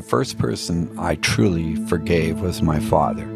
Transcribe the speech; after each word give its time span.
The 0.00 0.08
first 0.08 0.38
person 0.38 0.98
I 0.98 1.16
truly 1.16 1.76
forgave 1.84 2.40
was 2.40 2.62
my 2.62 2.80
father. 2.80 3.26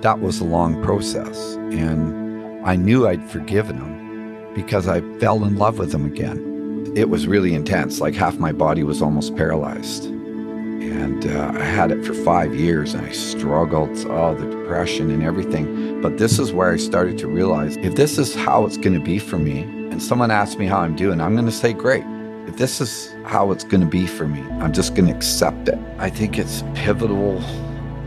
That 0.00 0.20
was 0.20 0.40
a 0.40 0.44
long 0.44 0.82
process, 0.82 1.56
and 1.56 2.66
I 2.66 2.74
knew 2.74 3.06
I'd 3.06 3.22
forgiven 3.28 3.76
him 3.76 4.54
because 4.54 4.88
I 4.88 5.02
fell 5.18 5.44
in 5.44 5.58
love 5.58 5.78
with 5.78 5.92
him 5.92 6.06
again. 6.06 6.90
It 6.96 7.10
was 7.10 7.26
really 7.26 7.52
intense, 7.54 8.00
like 8.00 8.14
half 8.14 8.38
my 8.38 8.50
body 8.50 8.82
was 8.82 9.02
almost 9.02 9.36
paralyzed. 9.36 10.06
And 10.06 11.26
uh, 11.26 11.52
I 11.54 11.64
had 11.64 11.92
it 11.92 12.02
for 12.02 12.14
five 12.14 12.54
years, 12.54 12.94
and 12.94 13.04
I 13.04 13.12
struggled, 13.12 13.90
oh, 14.08 14.34
the 14.34 14.48
depression 14.48 15.10
and 15.10 15.22
everything. 15.22 16.00
But 16.00 16.16
this 16.16 16.38
is 16.38 16.50
where 16.50 16.72
I 16.72 16.78
started 16.78 17.18
to 17.18 17.28
realize 17.28 17.76
if 17.76 17.94
this 17.94 18.16
is 18.16 18.34
how 18.34 18.64
it's 18.64 18.78
going 18.78 18.98
to 18.98 19.04
be 19.04 19.18
for 19.18 19.36
me, 19.36 19.64
and 19.90 20.02
someone 20.02 20.30
asks 20.30 20.56
me 20.56 20.64
how 20.64 20.78
I'm 20.78 20.96
doing, 20.96 21.20
I'm 21.20 21.34
going 21.34 21.44
to 21.44 21.52
say, 21.52 21.74
great 21.74 22.06
if 22.46 22.56
this 22.56 22.80
is 22.80 23.14
how 23.24 23.50
it's 23.50 23.64
going 23.64 23.80
to 23.80 23.86
be 23.86 24.06
for 24.06 24.28
me, 24.28 24.40
I'm 24.60 24.72
just 24.72 24.94
going 24.94 25.08
to 25.08 25.14
accept 25.14 25.68
it. 25.68 25.78
I 25.98 26.08
think 26.08 26.38
it's 26.38 26.62
pivotal 26.74 27.42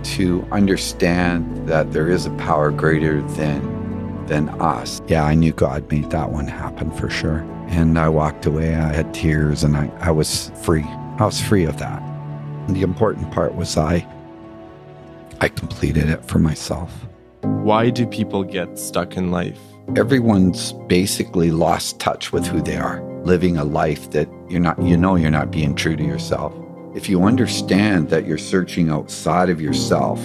to 0.04 0.48
understand 0.52 1.68
that 1.68 1.92
there 1.92 2.10
is 2.10 2.26
a 2.26 2.32
power 2.32 2.72
greater 2.72 3.22
than 3.22 3.78
than 4.28 4.50
us. 4.62 5.02
Yeah, 5.08 5.24
I 5.26 5.34
knew 5.34 5.52
God 5.52 5.90
made 5.92 6.12
that 6.12 6.32
one 6.32 6.48
happen 6.48 6.92
for 6.92 7.10
sure. 7.10 7.40
And 7.70 7.98
I 7.98 8.10
walked 8.10 8.46
away. 8.46 8.76
I 8.76 8.94
had 8.94 9.12
tears 9.12 9.64
and 9.64 9.76
I, 9.76 9.92
I 10.00 10.12
was 10.12 10.52
free. 10.62 10.86
I 11.18 11.26
was 11.26 11.42
free 11.42 11.66
of 11.66 11.80
that. 11.80 12.00
And 12.68 12.76
the 12.76 12.84
important 12.84 13.32
part 13.32 13.56
was 13.56 13.76
I 13.76 14.08
I 15.42 15.50
completed 15.50 16.10
it 16.10 16.24
for 16.26 16.40
myself. 16.40 16.94
Why 17.42 17.90
do 17.90 18.06
people 18.06 18.44
get 18.44 18.78
stuck 18.78 19.18
in 19.18 19.32
life? 19.32 19.60
Everyone's 19.96 20.74
basically 20.88 21.50
lost 21.50 22.00
touch 22.00 22.32
with 22.32 22.46
who 22.46 22.62
they 22.62 22.78
are 22.78 23.09
living 23.30 23.58
a 23.58 23.64
life 23.64 24.10
that 24.10 24.28
you're 24.50 24.60
not, 24.60 24.82
you 24.82 24.98
know, 24.98 25.16
you're 25.16 25.30
not 25.30 25.52
being 25.52 25.76
true 25.76 25.96
to 25.96 26.04
yourself. 26.04 26.52
If 26.96 27.08
you 27.08 27.24
understand 27.24 28.10
that 28.10 28.26
you're 28.26 28.40
searching 28.40 28.90
outside 28.90 29.52
of 29.52 29.62
yourself 29.62 30.20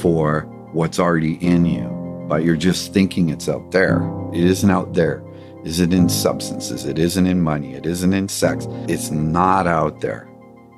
for 0.00 0.42
what's 0.72 0.98
already 0.98 1.34
in 1.44 1.64
you, 1.64 1.88
but 2.28 2.44
you're 2.44 2.56
just 2.56 2.92
thinking 2.92 3.30
it's 3.30 3.48
out 3.48 3.70
there, 3.72 4.02
it 4.34 4.44
isn't 4.44 4.70
out 4.70 4.92
there. 4.92 5.24
Is 5.64 5.80
it 5.80 5.92
in 5.92 6.08
substances? 6.08 6.84
It 6.84 6.98
isn't 6.98 7.26
in 7.26 7.40
money. 7.40 7.74
It 7.74 7.86
isn't 7.86 8.12
in 8.12 8.28
sex. 8.28 8.66
It's 8.88 9.10
not 9.10 9.66
out 9.66 10.00
there. 10.00 10.28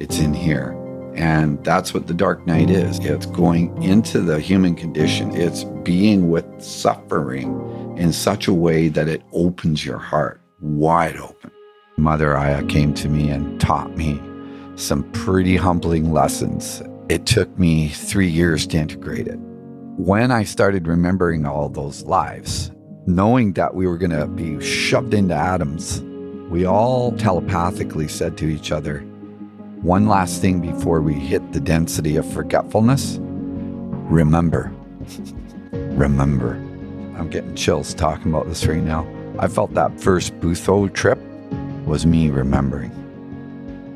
It's 0.01 0.19
in 0.19 0.35
here. 0.35 0.79
And 1.15 1.63
that's 1.65 1.93
what 1.93 2.07
the 2.07 2.15
dark 2.15 2.47
night 2.47 2.71
is. 2.71 2.99
It's 3.01 3.27
going 3.27 3.81
into 3.83 4.21
the 4.21 4.41
human 4.41 4.75
condition. 4.75 5.35
It's 5.37 5.65
being 5.83 6.31
with 6.31 6.47
suffering 6.63 7.97
in 7.99 8.13
such 8.13 8.49
a 8.49 8.53
way 8.55 8.89
that 8.89 9.09
it 9.09 9.23
opens 9.33 9.85
your 9.85 9.99
heart 9.99 10.41
wide 10.61 11.17
open. 11.17 11.52
Mother 12.03 12.37
Aya 12.37 12.65
came 12.65 12.93
to 12.95 13.09
me 13.09 13.31
and 13.31 13.61
taught 13.61 13.97
me 13.97 14.21
some 14.75 15.05
pretty 15.13 15.57
humbling 15.57 16.13
lessons. 16.13 16.83
It 17.09 17.27
took 17.27 17.57
me 17.57 17.91
three 17.91 18.29
years 18.29 18.67
to 18.69 18.79
integrate 18.79 19.29
it. 19.29 19.39
When 19.99 20.33
I 20.33 20.43
started 20.43 20.89
remembering 20.89 21.47
all 21.47 21.69
those 21.69 22.03
lives, 22.03 22.73
knowing 23.07 23.53
that 23.53 23.77
we 23.77 23.87
were 23.87 23.99
going 23.99 24.11
to 24.11 24.27
be 24.27 24.61
shoved 24.61 25.15
into 25.15 25.37
atoms, 25.37 26.01
we 26.51 26.67
all 26.67 27.13
telepathically 27.13 28.09
said 28.09 28.37
to 28.39 28.47
each 28.47 28.73
other, 28.73 28.99
one 29.83 30.09
last 30.09 30.41
thing 30.41 30.61
before 30.61 31.03
we 31.03 31.15
hit 31.15 31.53
the 31.53 31.61
density 31.61 32.17
of 32.17 32.29
forgetfulness 32.33 33.19
remember. 33.21 34.73
remember. 35.71 36.55
I'm 37.17 37.31
getting 37.31 37.55
chills 37.55 37.95
talking 37.95 38.33
about 38.33 38.49
this 38.49 38.67
right 38.67 38.83
now. 38.83 39.07
I 39.39 39.47
felt 39.47 39.73
that 39.75 40.01
first 40.01 40.39
Bufo 40.41 40.89
trip 40.89 41.21
was 41.87 42.07
me 42.07 42.31
remembering. 42.31 42.91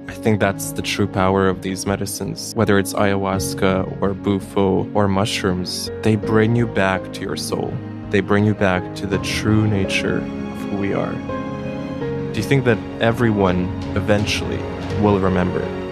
I 0.08 0.12
think 0.12 0.40
that's 0.40 0.72
the 0.72 0.82
true 0.82 1.06
power 1.06 1.48
of 1.48 1.62
these 1.62 1.86
medicines. 1.86 2.52
Whether 2.54 2.78
it's 2.78 2.92
ayahuasca 2.92 4.02
or 4.02 4.12
bufo 4.12 4.90
or 4.92 5.06
mushrooms, 5.06 5.90
they 6.02 6.16
bring 6.16 6.56
you 6.56 6.66
back 6.66 7.12
to 7.12 7.20
your 7.20 7.36
soul. 7.36 7.72
They 8.10 8.20
bring 8.20 8.44
you 8.44 8.54
back 8.54 8.94
to 8.96 9.06
the 9.06 9.18
true 9.18 9.68
nature 9.68 10.18
of 10.18 10.58
who 10.62 10.76
we 10.78 10.94
are. 10.94 11.12
Do 12.32 12.32
you 12.34 12.42
think 12.42 12.64
that 12.64 12.78
everyone 13.00 13.66
eventually 13.96 14.58
will 15.00 15.20
remember? 15.20 15.60
It? 15.60 15.86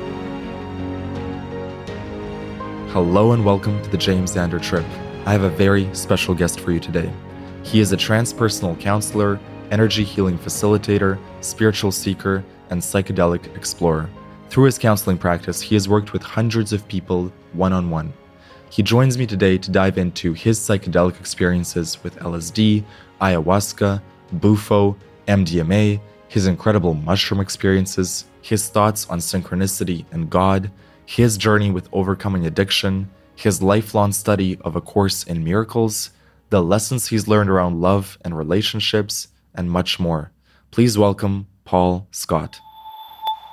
Hello 2.91 3.33
and 3.33 3.45
welcome 3.45 3.81
to 3.83 3.91
the 3.91 3.99
James 3.99 4.35
Xander 4.35 4.61
Trip. 4.61 4.85
I 5.27 5.33
have 5.33 5.43
a 5.43 5.51
very 5.51 5.89
special 5.95 6.35
guest 6.35 6.59
for 6.59 6.73
you 6.73 6.81
today. 6.81 7.13
He 7.63 7.81
is 7.81 7.93
a 7.93 7.97
transpersonal 7.97 8.79
counselor 8.79 9.39
energy 9.75 10.05
healing 10.05 10.39
facilitator, 10.39 11.19
spiritual 11.41 11.91
seeker, 11.91 12.45
and 12.71 12.81
psychedelic 12.81 13.45
explorer. 13.57 14.09
Through 14.49 14.67
his 14.67 14.79
counseling 14.79 15.19
practice, 15.19 15.61
he 15.61 15.75
has 15.75 15.89
worked 15.89 16.13
with 16.13 16.23
hundreds 16.23 16.73
of 16.73 16.87
people 16.87 17.33
one 17.55 17.73
on 17.73 17.91
one. 17.91 18.13
He 18.71 18.85
joins 18.85 19.19
me 19.19 19.27
today 19.27 19.59
to 19.59 19.73
dive 19.73 19.99
into 19.99 20.33
his 20.33 20.61
psychedelic 20.61 21.19
experiences 21.19 21.99
with 22.05 22.21
LSD, 22.21 22.85
ayahuasca, 23.21 24.01
bufo, 24.35 24.97
MDMA, 25.27 26.01
his 26.29 26.47
incredible 26.47 26.95
mushroom 26.95 27.41
experiences, 27.41 28.27
his 28.43 28.69
thoughts 28.69 29.09
on 29.11 29.19
synchronicity 29.19 30.05
and 30.13 30.31
God, 30.31 30.71
his 31.05 31.37
journey 31.37 31.73
with 31.73 31.89
overcoming 31.93 32.47
addiction, 32.47 33.11
his 33.35 33.61
lifelong 33.61 34.13
study 34.13 34.57
of 34.61 34.77
A 34.77 34.81
Course 34.81 35.25
in 35.25 35.43
Miracles, 35.43 36.11
the 36.51 36.63
lessons 36.63 37.09
he's 37.09 37.27
learned 37.27 37.51
around 37.51 37.81
love 37.81 38.19
and 38.25 38.39
relationships, 38.39 39.29
and 39.55 39.71
much 39.71 40.01
more. 40.01 40.33
Please 40.71 40.99
welcome 40.99 41.47
Paul 41.65 42.09
Scott. 42.11 42.59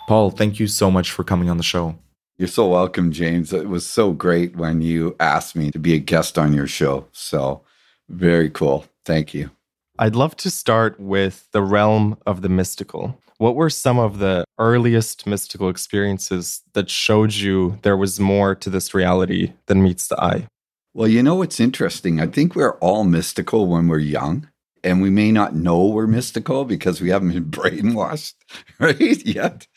Paul, 0.07 0.31
thank 0.31 0.59
you 0.59 0.67
so 0.67 0.91
much 0.91 1.11
for 1.11 1.23
coming 1.23 1.49
on 1.49 1.57
the 1.57 1.63
show. 1.63 1.95
You're 2.37 2.47
so 2.47 2.67
welcome, 2.67 3.11
James. 3.11 3.53
It 3.53 3.69
was 3.69 3.85
so 3.85 4.11
great 4.11 4.55
when 4.55 4.81
you 4.81 5.15
asked 5.19 5.55
me 5.55 5.69
to 5.71 5.79
be 5.79 5.93
a 5.93 5.99
guest 5.99 6.37
on 6.37 6.53
your 6.53 6.67
show. 6.67 7.07
So, 7.11 7.63
very 8.09 8.49
cool. 8.49 8.85
Thank 9.05 9.33
you. 9.33 9.51
I'd 9.99 10.15
love 10.15 10.35
to 10.37 10.49
start 10.49 10.99
with 10.99 11.47
the 11.51 11.61
realm 11.61 12.17
of 12.25 12.41
the 12.41 12.49
mystical. 12.49 13.21
What 13.37 13.55
were 13.55 13.69
some 13.69 13.99
of 13.99 14.19
the 14.19 14.43
earliest 14.57 15.27
mystical 15.27 15.69
experiences 15.69 16.61
that 16.73 16.89
showed 16.89 17.33
you 17.33 17.77
there 17.83 17.97
was 17.97 18.19
more 18.19 18.55
to 18.55 18.69
this 18.69 18.93
reality 18.93 19.53
than 19.67 19.83
meets 19.83 20.07
the 20.07 20.21
eye? 20.21 20.47
Well, 20.93 21.07
you 21.07 21.23
know 21.23 21.35
what's 21.35 21.59
interesting? 21.59 22.19
I 22.19 22.27
think 22.27 22.55
we're 22.55 22.77
all 22.79 23.03
mystical 23.03 23.67
when 23.67 23.87
we're 23.87 23.99
young, 23.99 24.49
and 24.83 25.01
we 25.01 25.09
may 25.09 25.31
not 25.31 25.55
know 25.55 25.85
we're 25.85 26.07
mystical 26.07 26.65
because 26.65 27.01
we 27.01 27.09
haven't 27.09 27.33
been 27.33 27.45
brainwashed, 27.51 28.35
right? 28.79 29.25
Yet. 29.25 29.67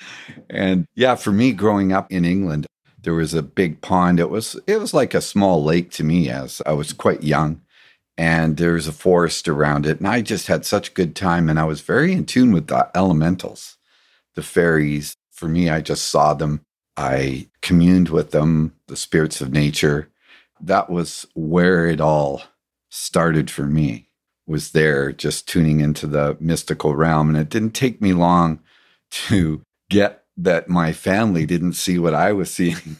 And 0.48 0.86
yeah, 0.94 1.14
for 1.14 1.32
me 1.32 1.52
growing 1.52 1.92
up 1.92 2.10
in 2.10 2.24
England, 2.24 2.66
there 3.02 3.14
was 3.14 3.34
a 3.34 3.42
big 3.42 3.80
pond. 3.80 4.18
It 4.18 4.30
was 4.30 4.58
it 4.66 4.78
was 4.78 4.94
like 4.94 5.14
a 5.14 5.20
small 5.20 5.62
lake 5.62 5.90
to 5.92 6.04
me 6.04 6.30
as 6.30 6.62
I 6.66 6.72
was 6.72 6.92
quite 6.92 7.22
young. 7.22 7.60
And 8.16 8.56
there 8.56 8.74
was 8.74 8.86
a 8.86 8.92
forest 8.92 9.48
around 9.48 9.86
it. 9.86 9.98
And 9.98 10.06
I 10.06 10.22
just 10.22 10.46
had 10.46 10.64
such 10.64 10.90
a 10.90 10.92
good 10.92 11.16
time. 11.16 11.48
And 11.48 11.58
I 11.58 11.64
was 11.64 11.80
very 11.80 12.12
in 12.12 12.26
tune 12.26 12.52
with 12.52 12.68
the 12.68 12.88
elementals, 12.94 13.76
the 14.36 14.42
fairies. 14.42 15.16
For 15.32 15.48
me, 15.48 15.68
I 15.68 15.80
just 15.80 16.08
saw 16.08 16.32
them. 16.32 16.60
I 16.96 17.48
communed 17.60 18.10
with 18.10 18.30
them, 18.30 18.72
the 18.86 18.96
spirits 18.96 19.40
of 19.40 19.52
nature 19.52 20.12
that 20.60 20.90
was 20.90 21.26
where 21.34 21.86
it 21.86 22.00
all 22.00 22.42
started 22.90 23.50
for 23.50 23.66
me 23.66 24.08
was 24.46 24.72
there 24.72 25.12
just 25.12 25.48
tuning 25.48 25.80
into 25.80 26.06
the 26.06 26.36
mystical 26.40 26.94
realm 26.94 27.28
and 27.28 27.38
it 27.38 27.48
didn't 27.48 27.72
take 27.72 28.00
me 28.00 28.12
long 28.12 28.60
to 29.10 29.62
get 29.90 30.24
that 30.36 30.68
my 30.68 30.92
family 30.92 31.46
didn't 31.46 31.74
see 31.74 31.98
what 31.98 32.14
I 32.14 32.32
was 32.32 32.50
seeing. 32.54 32.96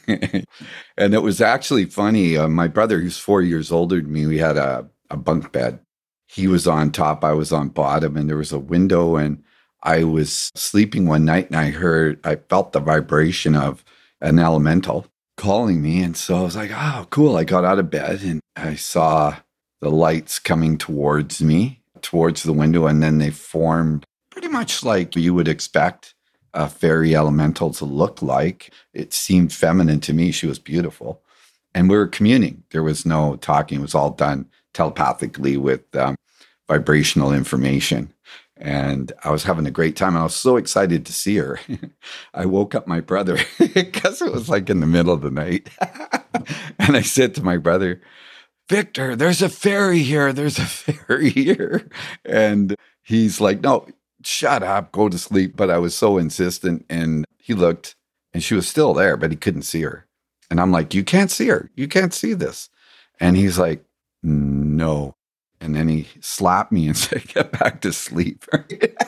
and 0.97 1.15
it 1.15 1.23
was 1.23 1.41
actually 1.41 1.87
funny. 1.87 2.37
Uh, 2.37 2.49
my 2.49 2.69
brother, 2.69 3.01
who's 3.01 3.19
four 3.19 3.43
years 3.43 3.73
older 3.73 4.01
than 4.01 4.13
me, 4.13 4.27
we 4.27 4.39
had 4.39 4.57
a, 4.57 4.89
a 5.11 5.17
bunk 5.17 5.53
bed. 5.53 5.81
He 6.27 6.47
was 6.47 6.67
on 6.67 6.91
top, 6.91 7.25
I 7.25 7.33
was 7.33 7.53
on 7.53 7.69
bottom, 7.69 8.17
and 8.17 8.29
there 8.29 8.37
was 8.37 8.53
a 8.53 8.59
window. 8.59 9.17
And 9.17 9.43
I 9.83 10.05
was 10.05 10.51
sleeping 10.55 11.07
one 11.07 11.25
night 11.25 11.49
and 11.49 11.57
I 11.57 11.71
heard, 11.71 12.19
I 12.25 12.37
felt 12.37 12.73
the 12.73 12.81
vibration 12.81 13.55
of 13.55 13.85
an 14.21 14.39
elemental 14.39 15.07
calling 15.37 15.83
me. 15.83 16.03
And 16.03 16.17
so 16.17 16.37
I 16.37 16.43
was 16.43 16.57
like, 16.57 16.71
oh, 16.73 17.07
cool. 17.11 17.37
I 17.37 17.45
got 17.45 17.65
out 17.65 17.79
of 17.79 17.91
bed 17.91 18.23
and 18.23 18.41
I 18.57 18.77
saw 18.77 19.37
the 19.81 19.91
lights 19.91 20.39
coming 20.39 20.79
towards 20.79 21.43
me, 21.43 21.81
towards 22.01 22.43
the 22.43 22.53
window. 22.53 22.87
And 22.87 23.03
then 23.03 23.19
they 23.19 23.31
formed 23.31 24.05
pretty 24.31 24.49
much 24.49 24.85
like 24.85 25.17
you 25.17 25.35
would 25.35 25.49
expect 25.49 26.15
a 26.53 26.69
fairy 26.69 27.15
elemental 27.15 27.73
to 27.75 27.85
look 27.85 28.23
like. 28.23 28.73
It 28.93 29.13
seemed 29.13 29.53
feminine 29.53 30.01
to 30.01 30.13
me. 30.13 30.31
She 30.31 30.47
was 30.47 30.59
beautiful. 30.59 31.23
And 31.75 31.91
we 31.91 31.97
were 31.97 32.07
communing. 32.07 32.63
There 32.71 32.85
was 32.85 33.05
no 33.05 33.37
talking, 33.37 33.79
it 33.79 33.83
was 33.83 33.95
all 33.95 34.11
done 34.11 34.47
telepathically 34.73 35.57
with 35.57 35.95
um, 35.97 36.17
vibrational 36.69 37.33
information 37.33 38.15
and 38.57 39.13
I 39.25 39.31
was 39.31 39.45
having 39.45 39.67
a 39.67 39.71
great 39.71 39.97
time. 39.97 40.17
I 40.17 40.23
was 40.23 40.35
so 40.35 40.57
excited 40.57 41.05
to 41.07 41.13
see 41.13 41.37
her. 41.37 41.59
I 42.35 42.47
woke 42.47 42.75
up 42.75 42.87
my 42.87 43.01
brother 43.01 43.39
because 43.75 44.23
it 44.23 44.33
was 44.33 44.49
like 44.49 44.71
in 44.71 44.81
the 44.81 44.87
middle 44.87 45.13
of 45.13 45.23
the 45.23 45.31
night. 45.31 45.69
and 46.79 46.97
I 46.97 47.03
said 47.03 47.35
to 47.35 47.43
my 47.43 47.57
brother, 47.57 48.01
Victor, 48.69 49.15
there's 49.15 49.43
a 49.43 49.49
fairy 49.49 50.01
here. 50.01 50.33
There's 50.33 50.59
a 50.59 50.65
fairy 50.67 51.31
here. 51.31 51.89
And 52.25 52.77
he's 53.03 53.41
like, 53.41 53.61
no, 53.61 53.87
shut 54.23 54.63
up, 54.63 54.93
go 54.93 55.09
to 55.09 55.19
sleep. 55.19 55.57
But 55.57 55.71
I 55.71 55.79
was 55.79 55.95
so 55.95 56.19
insistent. 56.19 56.87
And 56.89 57.25
he 57.39 57.55
looked 57.55 57.95
and 58.33 58.43
she 58.43 58.55
was 58.55 58.67
still 58.67 58.95
there, 58.95 59.17
but 59.17 59.31
he 59.31 59.37
couldn't 59.37 59.63
see 59.63 59.83
her. 59.83 60.07
And 60.51 60.61
I'm 60.61 60.73
like, 60.73 60.95
you 60.95 61.05
can't 61.05 61.31
see 61.31 61.49
her. 61.49 61.71
You 61.75 61.89
can't 61.89 62.13
see 62.13 62.35
this. 62.35 62.69
And 63.21 63.37
he's 63.37 63.59
like, 63.59 63.85
no. 64.23 65.15
And 65.61 65.75
then 65.75 65.89
he 65.89 66.09
slapped 66.21 66.73
me 66.73 66.87
and 66.87 66.97
said, 66.97 67.27
get 67.29 67.53
back 67.53 67.81
to 67.83 67.93
sleep. 67.93 68.45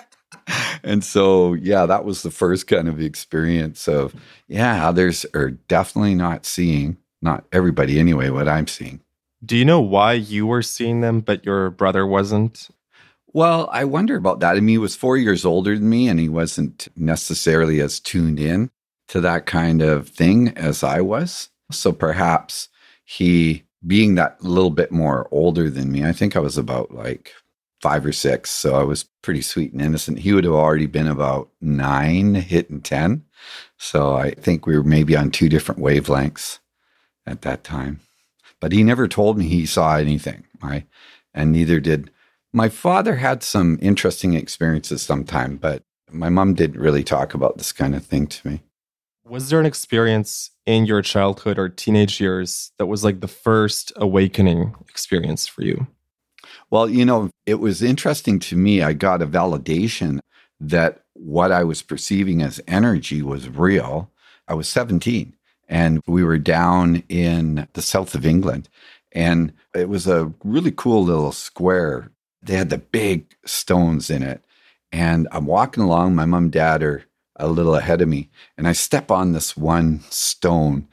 and 0.83 1.03
so, 1.03 1.55
yeah, 1.55 1.87
that 1.87 2.05
was 2.05 2.23
the 2.23 2.31
first 2.31 2.67
kind 2.67 2.89
of 2.89 3.01
experience 3.01 3.89
of, 3.89 4.15
yeah, 4.49 4.89
others 4.89 5.27
are 5.35 5.51
definitely 5.51 6.15
not 6.15 6.47
seeing, 6.47 6.97
not 7.21 7.45
everybody 7.53 7.99
anyway, 7.99 8.31
what 8.31 8.49
I'm 8.49 8.67
seeing. 8.67 9.01
Do 9.45 9.57
you 9.57 9.65
know 9.65 9.81
why 9.81 10.15
you 10.15 10.47
were 10.47 10.63
seeing 10.63 11.01
them, 11.01 11.21
but 11.21 11.45
your 11.45 11.71
brother 11.71 12.07
wasn't? 12.07 12.69
Well, 13.33 13.69
I 13.71 13.85
wonder 13.85 14.17
about 14.17 14.41
that. 14.41 14.57
I 14.57 14.61
mean, 14.61 14.69
he 14.69 14.79
was 14.79 14.97
four 14.97 15.17
years 15.17 15.45
older 15.45 15.77
than 15.77 15.89
me, 15.89 16.09
and 16.09 16.19
he 16.19 16.29
wasn't 16.29 16.89
necessarily 16.97 17.81
as 17.81 18.01
tuned 18.01 18.41
in 18.41 18.71
to 19.09 19.21
that 19.21 19.47
kind 19.47 19.83
of 19.83 20.09
thing 20.09 20.57
as 20.57 20.83
I 20.83 21.01
was. 21.01 21.51
So 21.71 21.93
perhaps 21.93 22.69
he 23.05 23.65
being 23.87 24.15
that 24.15 24.43
little 24.43 24.71
bit 24.71 24.91
more 24.91 25.29
older 25.31 25.71
than 25.71 25.93
me, 25.93 26.05
I 26.05 26.13
think 26.13 26.35
I 26.35 26.41
was 26.41 26.57
about 26.57 26.93
like 26.93 27.33
five 27.83 28.05
or 28.05 28.13
six. 28.13 28.51
So 28.51 28.75
I 28.75 28.83
was 28.83 29.05
pretty 29.23 29.43
sweet 29.43 29.73
and 29.73 29.83
innocent. 29.83 30.19
He 30.19 30.33
would 30.33 30.45
have 30.45 30.55
already 30.55 30.87
been 30.87 31.07
about 31.07 31.51
nine, 31.61 32.35
hitting 32.35 32.81
10. 32.81 33.25
So 33.79 34.17
I 34.17 34.33
think 34.33 34.67
we 34.67 34.77
were 34.77 34.83
maybe 34.83 35.17
on 35.17 35.31
two 35.31 35.49
different 35.49 35.81
wavelengths 35.81 36.59
at 37.27 37.43
that 37.43 37.65
time. 37.65 38.01
But 38.67 38.73
he 38.73 38.83
never 38.83 39.07
told 39.07 39.39
me 39.39 39.47
he 39.47 39.65
saw 39.65 39.95
anything, 39.95 40.43
right? 40.61 40.89
And 41.33 41.53
neither 41.53 41.79
did 41.79 42.11
my 42.53 42.69
father 42.69 43.15
had 43.15 43.45
some 43.45 43.79
interesting 43.81 44.35
experiences 44.35 45.03
sometime, 45.03 45.57
but 45.57 45.85
my 46.11 46.31
mom 46.31 46.55
didn't 46.55 46.81
really 46.81 47.05
talk 47.05 47.33
about 47.33 47.59
this 47.59 47.71
kind 47.71 47.95
of 47.95 48.05
thing 48.05 48.27
to 48.27 48.49
me. 48.49 48.63
Was 49.25 49.51
there 49.51 49.61
an 49.61 49.67
experience 49.67 50.51
in 50.67 50.85
your 50.85 51.01
childhood 51.01 51.61
or 51.61 51.69
teenage 51.69 52.21
years 52.21 52.73
that 52.79 52.87
was 52.87 53.05
like 53.05 53.21
the 53.21 53.29
first 53.29 53.93
awakening 53.95 54.75
experience 54.89 55.47
for 55.47 55.63
you? 55.63 55.87
Well, 56.69 56.91
you 56.91 57.05
know, 57.05 57.31
it 57.47 57.61
was 57.61 57.85
interesting 57.85 58.41
to 58.41 58.57
me. 58.57 58.83
I 58.83 58.95
got 58.95 59.23
a 59.23 59.29
validation 59.29 60.19
that 60.59 61.05
what 61.13 61.53
I 61.53 61.63
was 61.63 61.83
perceiving 61.83 62.43
as 62.43 62.61
energy 62.67 63.23
was 63.23 63.49
real. 63.49 64.11
I 64.49 64.55
was 64.55 64.67
17 64.67 65.37
and 65.69 66.03
we 66.07 66.25
were 66.25 66.39
down 66.39 67.03
in 67.09 67.69
the 67.73 67.83
south 67.83 68.15
of 68.15 68.27
England. 68.27 68.69
And 69.13 69.53
it 69.75 69.89
was 69.89 70.07
a 70.07 70.33
really 70.45 70.73
cool 70.73 71.05
little 71.05 71.33
square. 71.33 72.11
They 72.43 72.55
had 72.55 72.71
the 72.71 72.79
big 72.79 73.35
stones 73.45 74.11
in 74.11 74.23
it. 74.23 74.45
And 74.93 75.27
I'm 75.33 75.47
walking 75.47 75.83
along, 75.83 76.15
my 76.15 76.25
mom, 76.25 76.45
and 76.45 76.53
dad 76.53 76.83
are 76.83 77.05
a 77.37 77.49
little 77.49 77.75
ahead 77.75 78.01
of 78.01 78.09
me. 78.09 78.31
And 78.57 78.69
I 78.69 78.73
step 78.73 79.11
on 79.11 79.33
this 79.33 79.57
one 79.57 80.01
stone 80.11 80.89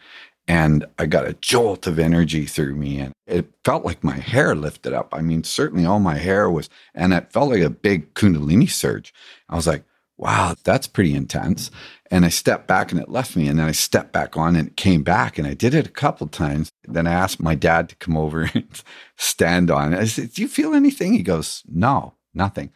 and 0.48 0.86
I 1.00 1.06
got 1.06 1.28
a 1.28 1.34
jolt 1.34 1.88
of 1.88 2.00
energy 2.00 2.46
through 2.46 2.76
me. 2.76 3.00
And 3.00 3.14
it 3.28 3.54
felt 3.64 3.86
like 3.86 4.04
my 4.04 4.18
hair 4.18 4.56
lifted 4.56 4.94
up. 4.94 5.14
I 5.14 5.22
mean, 5.22 5.44
certainly 5.44 5.86
all 5.86 6.00
my 6.00 6.18
hair 6.18 6.50
was, 6.50 6.70
and 6.94 7.14
it 7.14 7.32
felt 7.32 7.52
like 7.52 7.62
a 7.62 7.70
big 7.70 8.14
Kundalini 8.14 8.70
surge. 8.70 9.14
I 9.48 9.56
was 9.56 9.68
like, 9.68 9.84
wow, 10.18 10.56
that's 10.64 10.88
pretty 10.88 11.14
intense. 11.14 11.72
And 12.12 12.26
I 12.26 12.30
stepped 12.30 12.68
back 12.68 12.92
and 12.92 13.02
it 13.02 13.10
left 13.10 13.36
me. 13.36 13.48
And 13.48 13.60
then 13.60 13.68
I 13.68 13.72
stepped 13.72 14.14
back 14.14 14.38
on 14.38 14.56
and 14.56 14.68
it 14.70 14.78
came 14.78 15.04
back. 15.04 15.38
And 15.38 15.48
I 15.48 15.54
did 15.54 15.74
it 15.74 15.88
a 15.88 15.92
couple 15.92 16.28
times. 16.28 16.72
Then 16.84 17.08
I 17.08 17.14
asked 17.14 17.42
my 17.42 17.56
dad 17.56 17.90
to 17.90 17.96
come 17.96 18.16
over 18.18 18.44
and 18.54 18.84
stand 19.18 19.72
on 19.72 19.94
it. 19.94 20.00
I 20.00 20.06
said, 20.06 20.34
Do 20.34 20.42
you 20.42 20.48
feel 20.48 20.74
anything? 20.74 21.14
He 21.14 21.24
goes, 21.24 21.64
No, 21.68 22.16
nothing. 22.34 22.72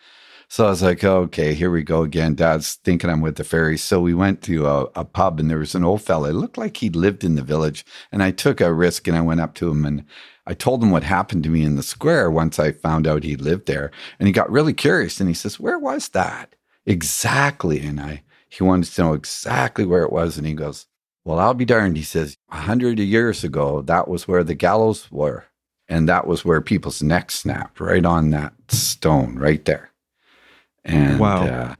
So 0.50 0.66
I 0.66 0.70
was 0.70 0.82
like, 0.82 1.04
okay, 1.04 1.54
here 1.54 1.70
we 1.70 1.84
go 1.84 2.04
again. 2.04 2.34
Dad's 2.34 2.76
thinking 2.76 3.10
I'm 3.10 3.20
with 3.20 3.36
the 3.36 3.44
fairies. 3.44 3.84
So 3.84 4.00
we 4.00 4.14
went 4.14 4.42
to 4.44 4.66
a, 4.66 4.84
a, 4.96 5.04
pub 5.04 5.42
and 5.42 5.50
there 5.50 5.58
was 5.58 5.76
an 5.76 5.84
old 5.84 6.02
fella. 6.02 6.30
It 6.30 6.36
looked 6.36 6.58
like 6.58 6.78
he 6.78 6.90
lived 6.90 7.26
in 7.26 7.36
the 7.36 7.42
village. 7.42 7.86
And 8.14 8.24
I 8.24 8.32
took 8.32 8.62
a 8.62 8.74
risk 8.74 9.10
and 9.10 9.18
I 9.18 9.22
went 9.22 9.42
up 9.42 9.56
to 9.56 9.70
him 9.70 9.86
and 9.86 10.06
I 10.46 10.54
told 10.54 10.82
him 10.82 10.90
what 10.90 11.04
happened 11.04 11.44
to 11.44 11.50
me 11.50 11.64
in 11.64 11.76
the 11.76 11.84
square 11.84 12.32
once 12.32 12.60
I 12.60 12.72
found 12.72 13.08
out 13.08 13.26
he 13.26 13.36
lived 13.36 13.68
there. 13.68 13.92
And 14.20 14.28
he 14.28 14.32
got 14.32 14.50
really 14.50 14.74
curious 14.74 15.20
and 15.20 15.28
he 15.28 15.36
says, 15.36 15.60
Where 15.60 15.78
was 15.78 16.10
that? 16.10 16.56
Exactly. 16.88 17.82
And 17.82 18.00
I 18.00 18.24
he 18.50 18.64
wanted 18.64 18.92
to 18.92 19.02
know 19.02 19.14
exactly 19.14 19.86
where 19.86 20.04
it 20.04 20.12
was. 20.12 20.38
And 20.38 20.48
he 20.48 20.54
goes, 20.54 20.88
Well, 21.26 21.40
I'll 21.40 21.54
be 21.54 21.66
darned. 21.66 21.98
He 21.98 22.04
says, 22.04 22.38
A 22.50 22.58
hundred 22.58 22.98
years 23.00 23.44
ago, 23.44 23.82
that 23.84 24.08
was 24.08 24.28
where 24.28 24.44
the 24.44 24.56
gallows 24.56 25.12
were. 25.12 25.46
And 25.90 26.10
that 26.10 26.28
was 26.28 26.44
where 26.44 26.62
people's 26.62 27.02
necks 27.02 27.36
snapped, 27.36 27.80
right 27.80 28.06
on 28.06 28.32
that 28.32 28.54
stone, 28.70 29.38
right 29.38 29.64
there. 29.64 29.92
And 30.84 31.20
wow. 31.20 31.46
uh, 31.46 31.76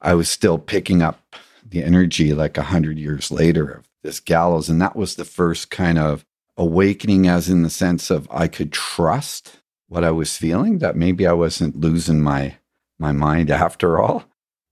I 0.00 0.14
was 0.14 0.28
still 0.28 0.58
picking 0.58 1.02
up 1.02 1.36
the 1.64 1.82
energy 1.82 2.32
like 2.32 2.58
a 2.58 2.62
hundred 2.62 2.98
years 2.98 3.30
later 3.30 3.70
of 3.70 3.88
this 4.02 4.20
gallows. 4.20 4.68
And 4.68 4.80
that 4.80 4.96
was 4.96 5.14
the 5.14 5.24
first 5.24 5.70
kind 5.70 5.98
of 5.98 6.24
awakening, 6.56 7.26
as 7.26 7.48
in 7.48 7.62
the 7.62 7.70
sense 7.70 8.10
of 8.10 8.28
I 8.30 8.48
could 8.48 8.72
trust 8.72 9.60
what 9.88 10.04
I 10.04 10.10
was 10.10 10.36
feeling, 10.36 10.78
that 10.78 10.96
maybe 10.96 11.26
I 11.26 11.32
wasn't 11.32 11.76
losing 11.76 12.20
my 12.20 12.56
my 12.98 13.12
mind 13.12 13.50
after 13.50 14.00
all. 14.00 14.24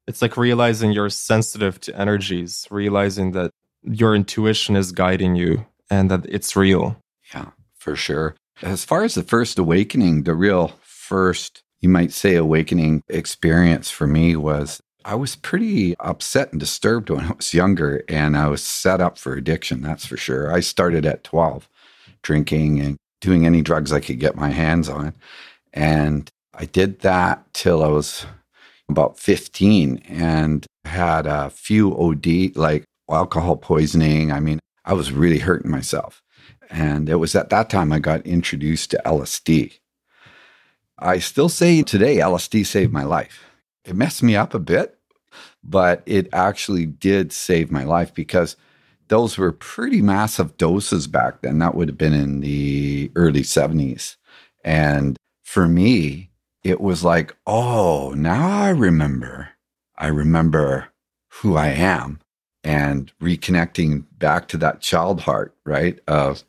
It's 0.06 0.23
like 0.23 0.37
realizing 0.37 0.92
you're 0.92 1.11
sensitive 1.11 1.80
to 1.80 1.99
energies, 1.99 2.66
realizing 2.71 3.32
that 3.32 3.50
your 3.82 4.14
intuition 4.14 4.76
is 4.76 4.92
guiding 4.92 5.37
you 5.37 5.66
and 5.90 6.11
that 6.11 6.26
it's 6.28 6.56
real. 6.56 6.97
Yeah, 7.35 7.50
for 7.76 7.97
sure. 7.97 8.35
As 8.62 8.85
far 8.85 9.04
as 9.04 9.14
the 9.14 9.23
first 9.23 9.59
awakening, 9.59 10.25
the 10.25 10.35
real 10.35 10.73
first, 10.82 11.62
you 11.80 11.88
might 11.88 12.12
say, 12.12 12.37
awakening 12.37 13.02
experience 13.09 13.90
for 13.90 14.06
me 14.06 14.37
was 14.37 14.80
I 15.04 15.14
was 15.16 15.35
pretty 15.35 15.97
upset 15.99 16.52
and 16.52 16.61
disturbed 16.61 17.11
when 17.11 17.25
I 17.25 17.32
was 17.32 17.52
younger, 17.52 18.04
and 18.09 18.37
I 18.37 18.49
was 18.49 18.62
set 18.62 19.00
up 19.00 19.18
for 19.18 19.35
addiction, 19.35 19.82
that's 19.82 20.06
for 20.06 20.16
sure. 20.16 20.52
I 20.52 20.61
started 20.61 21.04
at 21.04 21.25
12, 21.25 21.68
drinking 22.23 22.80
and 22.80 22.97
doing 23.21 23.44
any 23.44 23.62
drugs 23.62 23.92
I 23.92 24.00
could 24.00 24.21
get 24.21 24.37
my 24.37 24.50
hands 24.50 24.88
on. 24.88 25.14
And 25.73 26.28
I 26.54 26.66
did 26.66 27.00
that 27.00 27.52
till 27.52 27.82
I 27.82 27.88
was 27.88 28.26
about 28.88 29.18
15 29.18 29.98
and 30.08 30.66
had 30.84 31.26
a 31.26 31.50
few 31.50 31.96
OD, 31.96 32.56
like 32.56 32.84
alcohol 33.10 33.56
poisoning. 33.56 34.32
I 34.32 34.40
mean, 34.40 34.58
I 34.84 34.94
was 34.94 35.12
really 35.12 35.38
hurting 35.38 35.70
myself. 35.70 36.22
And 36.70 37.08
it 37.08 37.16
was 37.16 37.34
at 37.34 37.50
that 37.50 37.70
time 37.70 37.92
I 37.92 37.98
got 37.98 38.26
introduced 38.26 38.90
to 38.92 39.02
LSD. 39.04 39.78
I 40.98 41.18
still 41.18 41.48
say 41.48 41.82
today, 41.82 42.16
LSD 42.16 42.64
saved 42.64 42.92
my 42.92 43.04
life. 43.04 43.44
It 43.84 43.96
messed 43.96 44.22
me 44.22 44.36
up 44.36 44.54
a 44.54 44.58
bit, 44.58 44.98
but 45.62 46.02
it 46.06 46.28
actually 46.32 46.86
did 46.86 47.32
save 47.32 47.70
my 47.70 47.84
life 47.84 48.14
because 48.14 48.56
those 49.08 49.36
were 49.36 49.52
pretty 49.52 50.00
massive 50.00 50.56
doses 50.56 51.06
back 51.06 51.42
then. 51.42 51.58
That 51.58 51.74
would 51.74 51.88
have 51.88 51.98
been 51.98 52.14
in 52.14 52.40
the 52.40 53.10
early 53.14 53.42
70s. 53.42 54.16
And 54.64 55.16
for 55.42 55.68
me, 55.68 56.30
it 56.64 56.81
was 56.81 57.04
like, 57.04 57.37
oh, 57.47 58.14
now 58.16 58.62
I 58.62 58.71
remember. 58.71 59.50
I 59.97 60.07
remember 60.09 60.88
who 61.28 61.57
I 61.57 61.69
am 61.69 62.21
and 62.64 63.12
reconnecting 63.21 64.04
back 64.19 64.49
to 64.49 64.57
that 64.59 64.81
child 64.81 65.23
heart, 65.23 65.54
right? 65.64 65.99
Of 66.07 66.45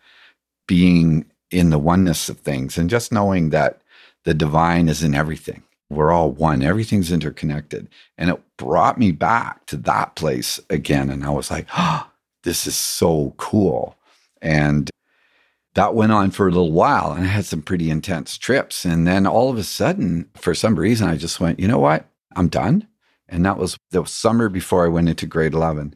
being 0.67 1.25
in 1.51 1.69
the 1.69 1.79
oneness 1.79 2.29
of 2.29 2.39
things 2.39 2.77
and 2.77 2.89
just 2.89 3.11
knowing 3.11 3.49
that 3.49 3.81
the 4.23 4.33
divine 4.33 4.89
is 4.89 5.03
in 5.03 5.13
everything. 5.13 5.63
We're 5.89 6.11
all 6.11 6.31
one, 6.31 6.63
everything's 6.63 7.11
interconnected. 7.11 7.87
And 8.17 8.29
it 8.29 8.41
brought 8.57 8.97
me 8.97 9.11
back 9.11 9.65
to 9.67 9.77
that 9.77 10.15
place 10.15 10.59
again. 10.69 11.09
And 11.09 11.23
I 11.25 11.29
was 11.29 11.51
like, 11.51 11.67
oh, 11.77 12.09
this 12.43 12.67
is 12.67 12.75
so 12.75 13.33
cool. 13.37 13.95
And 14.41 14.89
that 15.75 15.95
went 15.95 16.11
on 16.11 16.31
for 16.31 16.47
a 16.47 16.51
little 16.51 16.71
while 16.71 17.11
and 17.11 17.25
I 17.25 17.27
had 17.27 17.45
some 17.45 17.61
pretty 17.61 17.89
intense 17.89 18.37
trips. 18.37 18.85
And 18.85 19.07
then 19.07 19.25
all 19.25 19.49
of 19.49 19.57
a 19.57 19.63
sudden, 19.63 20.29
for 20.35 20.53
some 20.53 20.75
reason, 20.75 21.09
I 21.09 21.17
just 21.17 21.39
went, 21.39 21.59
you 21.59 21.67
know 21.67 21.79
what? 21.79 22.07
I'm 22.35 22.47
done. 22.47 22.87
And 23.27 23.45
that 23.45 23.57
was 23.57 23.77
the 23.91 24.05
summer 24.05 24.49
before 24.49 24.85
I 24.85 24.89
went 24.89 25.09
into 25.09 25.25
grade 25.25 25.53
11. 25.53 25.95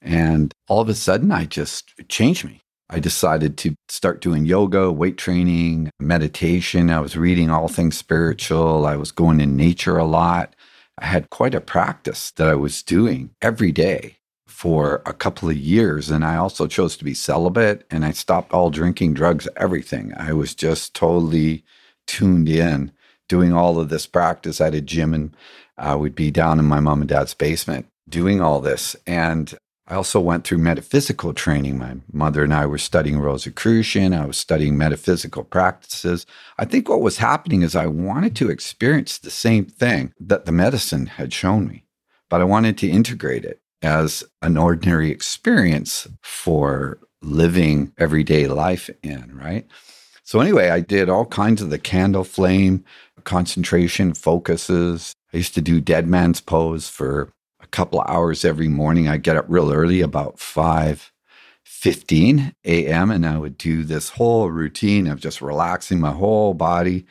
And 0.00 0.52
all 0.68 0.80
of 0.80 0.88
a 0.88 0.94
sudden, 0.94 1.32
I 1.32 1.46
just 1.46 1.92
changed 2.08 2.44
me. 2.44 2.60
I 2.88 3.00
decided 3.00 3.56
to 3.58 3.74
start 3.88 4.20
doing 4.20 4.44
yoga, 4.44 4.92
weight 4.92 5.18
training, 5.18 5.90
meditation. 5.98 6.90
I 6.90 7.00
was 7.00 7.16
reading 7.16 7.50
all 7.50 7.66
things 7.66 7.98
spiritual. 7.98 8.86
I 8.86 8.94
was 8.94 9.10
going 9.10 9.40
in 9.40 9.56
nature 9.56 9.96
a 9.96 10.04
lot. 10.04 10.54
I 10.98 11.06
had 11.06 11.30
quite 11.30 11.54
a 11.54 11.60
practice 11.60 12.30
that 12.32 12.46
I 12.46 12.54
was 12.54 12.84
doing 12.84 13.30
every 13.42 13.72
day 13.72 14.15
for 14.56 15.02
a 15.04 15.12
couple 15.12 15.50
of 15.50 15.56
years. 15.58 16.08
And 16.08 16.24
I 16.24 16.36
also 16.36 16.66
chose 16.66 16.96
to 16.96 17.04
be 17.04 17.12
celibate 17.12 17.86
and 17.90 18.06
I 18.06 18.12
stopped 18.12 18.54
all 18.54 18.70
drinking, 18.70 19.12
drugs, 19.12 19.46
everything. 19.54 20.14
I 20.16 20.32
was 20.32 20.54
just 20.54 20.94
totally 20.94 21.62
tuned 22.06 22.48
in 22.48 22.90
doing 23.28 23.52
all 23.52 23.78
of 23.78 23.90
this 23.90 24.06
practice. 24.06 24.56
Had 24.56 24.74
a 24.74 24.80
gym 24.80 25.12
and 25.12 25.36
uh, 25.76 25.92
I 25.92 25.94
would 25.94 26.14
be 26.14 26.30
down 26.30 26.58
in 26.58 26.64
my 26.64 26.80
mom 26.80 27.02
and 27.02 27.08
dad's 27.08 27.34
basement 27.34 27.84
doing 28.08 28.40
all 28.40 28.62
this. 28.62 28.96
And 29.06 29.54
I 29.86 29.94
also 29.94 30.20
went 30.20 30.44
through 30.44 30.56
metaphysical 30.56 31.34
training. 31.34 31.76
My 31.76 31.96
mother 32.10 32.42
and 32.42 32.54
I 32.54 32.64
were 32.64 32.78
studying 32.78 33.18
Rosicrucian. 33.18 34.14
I 34.14 34.24
was 34.24 34.38
studying 34.38 34.78
metaphysical 34.78 35.44
practices. 35.44 36.24
I 36.58 36.64
think 36.64 36.88
what 36.88 37.02
was 37.02 37.18
happening 37.18 37.60
is 37.60 37.76
I 37.76 37.88
wanted 37.88 38.34
to 38.36 38.48
experience 38.48 39.18
the 39.18 39.30
same 39.30 39.66
thing 39.66 40.14
that 40.18 40.46
the 40.46 40.52
medicine 40.52 41.08
had 41.08 41.34
shown 41.34 41.68
me, 41.68 41.84
but 42.30 42.40
I 42.40 42.44
wanted 42.44 42.78
to 42.78 42.88
integrate 42.88 43.44
it 43.44 43.60
as 43.82 44.24
an 44.42 44.56
ordinary 44.56 45.10
experience 45.10 46.06
for 46.22 46.98
living 47.22 47.92
everyday 47.98 48.46
life 48.46 48.90
in, 49.02 49.36
right? 49.36 49.66
So, 50.22 50.40
anyway, 50.40 50.70
I 50.70 50.80
did 50.80 51.08
all 51.08 51.26
kinds 51.26 51.62
of 51.62 51.70
the 51.70 51.78
candle 51.78 52.24
flame 52.24 52.84
concentration 53.24 54.14
focuses. 54.14 55.12
I 55.32 55.38
used 55.38 55.54
to 55.54 55.60
do 55.60 55.80
dead 55.80 56.06
man's 56.08 56.40
pose 56.40 56.88
for 56.88 57.32
a 57.60 57.66
couple 57.66 58.00
hours 58.02 58.44
every 58.44 58.68
morning. 58.68 59.08
I 59.08 59.18
get 59.18 59.36
up 59.36 59.44
real 59.48 59.72
early, 59.72 60.00
about 60.00 60.38
5 60.38 61.12
15 61.64 62.54
a.m., 62.64 63.10
and 63.10 63.26
I 63.26 63.38
would 63.38 63.58
do 63.58 63.84
this 63.84 64.10
whole 64.10 64.50
routine 64.50 65.06
of 65.06 65.20
just 65.20 65.42
relaxing 65.42 66.00
my 66.00 66.12
whole 66.12 66.54
body. 66.54 67.06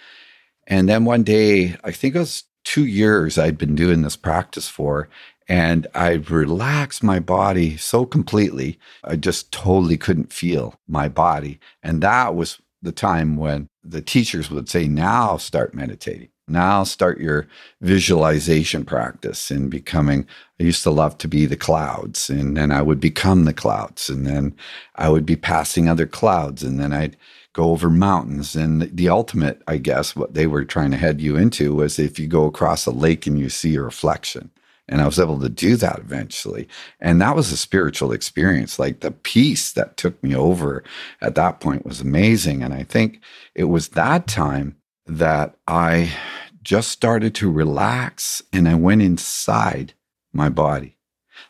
And 0.65 0.89
then 0.89 1.05
one 1.05 1.23
day, 1.23 1.77
I 1.83 1.91
think 1.91 2.15
it 2.15 2.19
was 2.19 2.45
two 2.63 2.85
years 2.85 3.37
I'd 3.37 3.57
been 3.57 3.75
doing 3.75 4.01
this 4.01 4.15
practice 4.15 4.67
for, 4.67 5.07
and 5.47 5.87
I 5.93 6.13
relaxed 6.13 7.03
my 7.03 7.19
body 7.19 7.77
so 7.77 8.05
completely, 8.05 8.79
I 9.03 9.15
just 9.15 9.51
totally 9.51 9.97
couldn't 9.97 10.33
feel 10.33 10.75
my 10.87 11.07
body. 11.07 11.59
And 11.83 12.01
that 12.01 12.35
was 12.35 12.59
the 12.81 12.91
time 12.91 13.35
when 13.35 13.69
the 13.83 14.01
teachers 14.01 14.49
would 14.49 14.69
say, 14.69 14.87
Now 14.87 15.37
start 15.37 15.73
meditating. 15.73 16.29
Now 16.47 16.83
start 16.83 17.19
your 17.19 17.47
visualization 17.81 18.85
practice 18.85 19.49
in 19.49 19.67
becoming. 19.67 20.27
I 20.59 20.63
used 20.63 20.83
to 20.83 20.91
love 20.91 21.17
to 21.19 21.27
be 21.27 21.47
the 21.47 21.57
clouds, 21.57 22.29
and 22.29 22.55
then 22.55 22.71
I 22.71 22.83
would 22.83 22.99
become 22.99 23.45
the 23.45 23.53
clouds, 23.53 24.09
and 24.09 24.27
then 24.27 24.55
I 24.95 25.09
would 25.09 25.25
be 25.25 25.35
passing 25.35 25.89
other 25.89 26.05
clouds, 26.05 26.61
and 26.61 26.79
then 26.79 26.93
I'd 26.93 27.17
go 27.53 27.71
over 27.71 27.89
mountains. 27.89 28.55
And 28.55 28.83
the 28.95 29.09
ultimate, 29.09 29.63
I 29.67 29.77
guess, 29.77 30.15
what 30.15 30.35
they 30.35 30.45
were 30.45 30.65
trying 30.65 30.91
to 30.91 30.97
head 30.97 31.19
you 31.19 31.35
into 31.35 31.73
was 31.73 31.97
if 31.97 32.19
you 32.19 32.27
go 32.27 32.45
across 32.45 32.85
a 32.85 32.91
lake 32.91 33.25
and 33.25 33.39
you 33.39 33.49
see 33.49 33.75
a 33.75 33.81
reflection. 33.81 34.51
And 34.87 35.01
I 35.01 35.05
was 35.05 35.19
able 35.19 35.39
to 35.39 35.49
do 35.49 35.75
that 35.77 35.99
eventually. 35.99 36.67
And 36.99 37.19
that 37.21 37.35
was 37.35 37.51
a 37.51 37.57
spiritual 37.57 38.11
experience. 38.11 38.77
Like 38.77 38.99
the 38.99 39.11
peace 39.11 39.71
that 39.71 39.97
took 39.97 40.21
me 40.23 40.35
over 40.35 40.83
at 41.21 41.35
that 41.35 41.59
point 41.59 41.85
was 41.85 42.01
amazing. 42.01 42.61
And 42.61 42.73
I 42.73 42.83
think 42.83 43.19
it 43.55 43.65
was 43.65 43.89
that 43.89 44.27
time 44.27 44.75
that 45.07 45.55
I 45.67 46.11
just 46.61 46.89
started 46.89 47.33
to 47.35 47.51
relax 47.51 48.43
and 48.53 48.67
I 48.67 48.75
went 48.75 49.01
inside 49.01 49.93
my 50.33 50.49
body. 50.49 50.97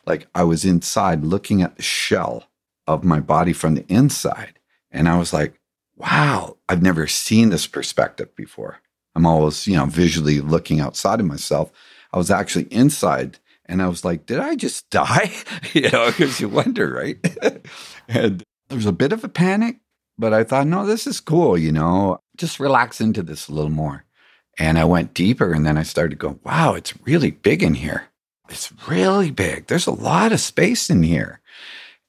Like 0.06 0.28
I 0.34 0.44
was 0.44 0.64
inside 0.64 1.24
looking 1.24 1.62
at 1.62 1.76
the 1.76 1.82
shell 1.82 2.44
of 2.86 3.04
my 3.04 3.20
body 3.20 3.52
from 3.52 3.74
the 3.74 3.84
inside. 3.88 4.58
And 4.90 5.08
I 5.08 5.18
was 5.18 5.32
like, 5.32 5.60
wow, 5.96 6.56
I've 6.68 6.82
never 6.82 7.06
seen 7.06 7.48
this 7.50 7.66
perspective 7.66 8.34
before. 8.36 8.80
I'm 9.14 9.26
always, 9.26 9.66
you 9.66 9.76
know, 9.76 9.86
visually 9.86 10.40
looking 10.40 10.80
outside 10.80 11.20
of 11.20 11.26
myself. 11.26 11.72
I 12.16 12.18
was 12.18 12.30
actually 12.30 12.64
inside 12.70 13.38
and 13.66 13.82
I 13.82 13.88
was 13.88 14.02
like, 14.02 14.24
did 14.24 14.40
I 14.40 14.54
just 14.56 14.88
die? 14.90 15.32
you 15.74 15.90
know, 15.90 16.06
because 16.06 16.40
you 16.40 16.48
wonder, 16.48 16.90
right? 16.90 17.18
and 18.08 18.42
there 18.68 18.76
was 18.76 18.86
a 18.86 18.92
bit 18.92 19.12
of 19.12 19.22
a 19.22 19.28
panic, 19.28 19.80
but 20.16 20.32
I 20.32 20.42
thought, 20.42 20.66
no, 20.66 20.86
this 20.86 21.06
is 21.06 21.20
cool, 21.20 21.58
you 21.58 21.70
know, 21.70 22.18
just 22.38 22.58
relax 22.58 23.02
into 23.02 23.22
this 23.22 23.48
a 23.48 23.52
little 23.52 23.70
more. 23.70 24.04
And 24.58 24.78
I 24.78 24.84
went 24.84 25.12
deeper 25.12 25.52
and 25.52 25.66
then 25.66 25.76
I 25.76 25.82
started 25.82 26.12
to 26.12 26.16
go, 26.16 26.40
wow, 26.42 26.72
it's 26.72 26.94
really 27.04 27.32
big 27.32 27.62
in 27.62 27.74
here. 27.74 28.08
It's 28.48 28.72
really 28.88 29.30
big. 29.30 29.66
There's 29.66 29.86
a 29.86 29.90
lot 29.90 30.32
of 30.32 30.40
space 30.40 30.88
in 30.88 31.02
here. 31.02 31.40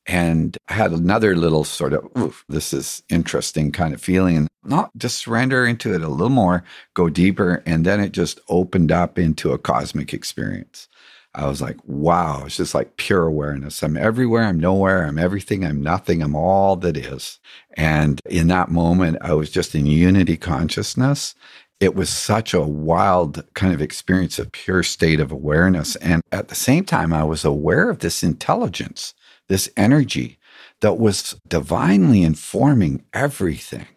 And 0.07 0.57
I 0.69 0.73
had 0.73 0.91
another 0.91 1.35
little 1.35 1.65
sort 1.65 1.93
of, 1.93 2.09
oof, 2.17 2.45
this 2.47 2.73
is 2.73 3.03
interesting 3.09 3.71
kind 3.71 3.93
of 3.93 4.01
feeling. 4.01 4.37
And 4.37 4.47
not 4.63 4.91
just 4.97 5.19
surrender 5.19 5.65
into 5.65 5.93
it 5.93 6.01
a 6.01 6.07
little 6.07 6.29
more, 6.29 6.63
go 6.93 7.09
deeper. 7.09 7.61
And 7.65 7.85
then 7.85 7.99
it 7.99 8.13
just 8.13 8.39
opened 8.47 8.91
up 8.91 9.19
into 9.19 9.51
a 9.51 9.57
cosmic 9.57 10.13
experience. 10.13 10.87
I 11.35 11.45
was 11.47 11.61
like, 11.61 11.77
wow, 11.85 12.45
it's 12.45 12.57
just 12.57 12.73
like 12.73 12.97
pure 12.97 13.27
awareness. 13.27 13.83
I'm 13.83 13.95
everywhere, 13.95 14.43
I'm 14.45 14.59
nowhere, 14.59 15.05
I'm 15.05 15.19
everything, 15.19 15.63
I'm 15.63 15.83
nothing, 15.83 16.23
I'm 16.23 16.35
all 16.35 16.75
that 16.77 16.97
is. 16.97 17.39
And 17.75 18.19
in 18.25 18.47
that 18.47 18.71
moment, 18.71 19.17
I 19.21 19.33
was 19.33 19.51
just 19.51 19.75
in 19.75 19.85
unity 19.85 20.35
consciousness. 20.35 21.35
It 21.79 21.93
was 21.93 22.09
such 22.09 22.55
a 22.55 22.61
wild 22.61 23.45
kind 23.53 23.71
of 23.71 23.83
experience, 23.83 24.39
a 24.39 24.49
pure 24.49 24.81
state 24.81 25.19
of 25.19 25.31
awareness. 25.31 25.95
And 25.97 26.23
at 26.31 26.47
the 26.47 26.55
same 26.55 26.85
time, 26.85 27.13
I 27.13 27.23
was 27.23 27.45
aware 27.45 27.91
of 27.91 27.99
this 27.99 28.23
intelligence, 28.23 29.13
this 29.47 29.69
energy 29.77 30.39
that 30.81 30.99
was 30.99 31.39
divinely 31.47 32.23
informing 32.23 33.03
everything 33.13 33.87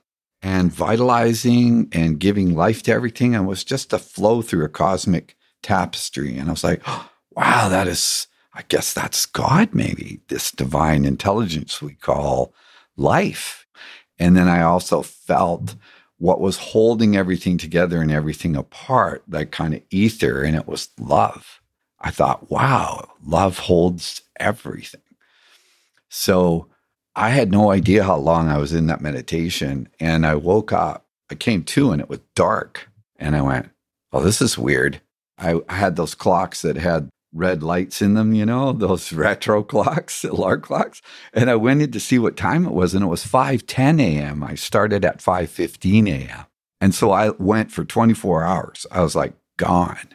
and 0.43 0.73
vitalizing 0.73 1.89
and 1.93 2.19
giving 2.19 2.55
life 2.55 2.83
to 2.85 2.93
everything. 2.93 3.35
And 3.35 3.47
was 3.47 3.65
just 3.65 3.93
a 3.93 3.99
flow 3.99 4.43
through 4.43 4.65
a 4.65 4.69
cosmic 4.69 5.37
tapestry. 5.63 6.37
And 6.39 6.49
I 6.49 6.53
was 6.53 6.65
like, 6.65 6.83
oh, 6.87 7.11
wow, 7.33 7.69
that 7.69 7.87
is, 7.87 8.27
I 8.55 8.63
guess 8.63 8.93
that's 8.93 9.27
God, 9.27 9.75
maybe, 9.75 10.21
this 10.29 10.51
divine 10.51 11.05
intelligence 11.05 11.81
we 11.81 11.95
call 11.95 12.53
life. 12.97 13.67
And 14.19 14.37
then 14.37 14.49
I 14.49 14.63
also 14.63 15.03
felt 15.03 15.77
what 16.19 16.41
was 16.41 16.59
holding 16.59 17.17
everything 17.17 17.57
together 17.57 18.03
and 18.03 18.11
everything 18.11 18.55
apart, 18.55 19.23
that 19.29 19.51
kind 19.51 19.73
of 19.73 19.83
ether, 19.91 20.43
and 20.43 20.55
it 20.55 20.67
was 20.67 20.91
love. 20.99 21.61
I 21.99 22.11
thought, 22.11 22.51
wow, 22.51 23.11
love 23.25 23.59
holds 23.59 24.23
everything. 24.39 25.01
So 26.11 26.67
I 27.17 27.31
had 27.31 27.51
no 27.51 27.71
idea 27.71 28.05
how 28.05 28.17
long 28.17 28.49
I 28.49 28.59
was 28.59 28.73
in 28.73 28.87
that 28.89 29.01
meditation. 29.01 29.89
And 29.99 30.27
I 30.27 30.35
woke 30.35 30.73
up, 30.73 31.07
I 31.31 31.35
came 31.35 31.65
to, 31.65 31.93
and 31.93 32.01
it 32.01 32.09
was 32.09 32.21
dark. 32.35 32.89
And 33.17 33.35
I 33.35 33.41
went, 33.43 33.71
oh, 34.13 34.23
this 34.23 34.43
is 34.43 34.59
weird. 34.59 35.01
I 35.39 35.61
had 35.69 35.97
those 35.97 36.15
clocks 36.15 36.61
that 36.63 36.77
had 36.77 37.09
red 37.33 37.63
lights 37.63 38.03
in 38.03 38.15
them, 38.15 38.35
you 38.35 38.45
know, 38.45 38.73
those 38.73 39.13
retro 39.15 39.63
clocks, 39.63 40.25
alarm 40.25 40.61
clocks. 40.61 41.01
And 41.33 41.49
I 41.49 41.57
went 41.57 41.83
in 41.83 41.93
to 41.93 42.01
see 42.01 42.19
what 42.19 42.37
time 42.37 42.67
it 42.67 42.73
was, 42.73 42.95
and 42.95 43.05
it 43.05 43.09
was 43.09 43.25
5:10 43.25 44.01
a.m. 44.01 44.43
I 44.43 44.55
started 44.55 45.05
at 45.05 45.19
5:15 45.19 46.09
a.m. 46.09 46.47
And 46.81 46.95
so 46.95 47.13
I 47.13 47.31
went 47.31 47.71
for 47.71 47.85
24 47.85 48.45
hours. 48.45 48.87
I 48.91 49.03
was 49.03 49.15
like 49.15 49.35
gone. 49.59 50.09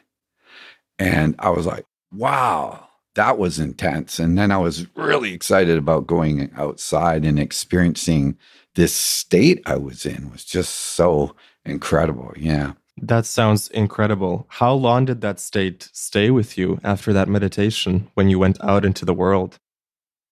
And 0.98 1.36
I 1.40 1.50
was 1.50 1.66
like, 1.66 1.86
wow, 2.12 2.85
that 3.16 3.38
was 3.38 3.60
intense. 3.60 4.20
And 4.20 4.38
then 4.38 4.52
I 4.52 4.58
was 4.58 4.86
really 4.96 5.34
excited 5.34 5.78
about 5.78 6.08
going 6.08 6.52
outside 6.56 7.26
and 7.26 7.40
experiencing 7.40 8.38
this 8.76 8.94
state 8.94 9.62
I 9.66 9.78
was 9.78 10.06
in 10.06 10.32
was 10.32 10.46
just 10.46 10.74
so 10.74 11.36
incredible. 11.66 12.34
Yeah. 12.38 12.74
That 13.02 13.26
sounds 13.26 13.68
incredible. 13.70 14.46
How 14.50 14.74
long 14.74 15.06
did 15.06 15.22
that 15.22 15.40
state 15.40 15.90
stay 15.92 16.30
with 16.30 16.58
you 16.58 16.80
after 16.84 17.12
that 17.14 17.28
meditation 17.28 18.10
when 18.14 18.30
you 18.30 18.40
went 18.40 18.64
out 18.64 18.86
into 18.86 19.04
the 19.04 19.14
world? 19.14 19.60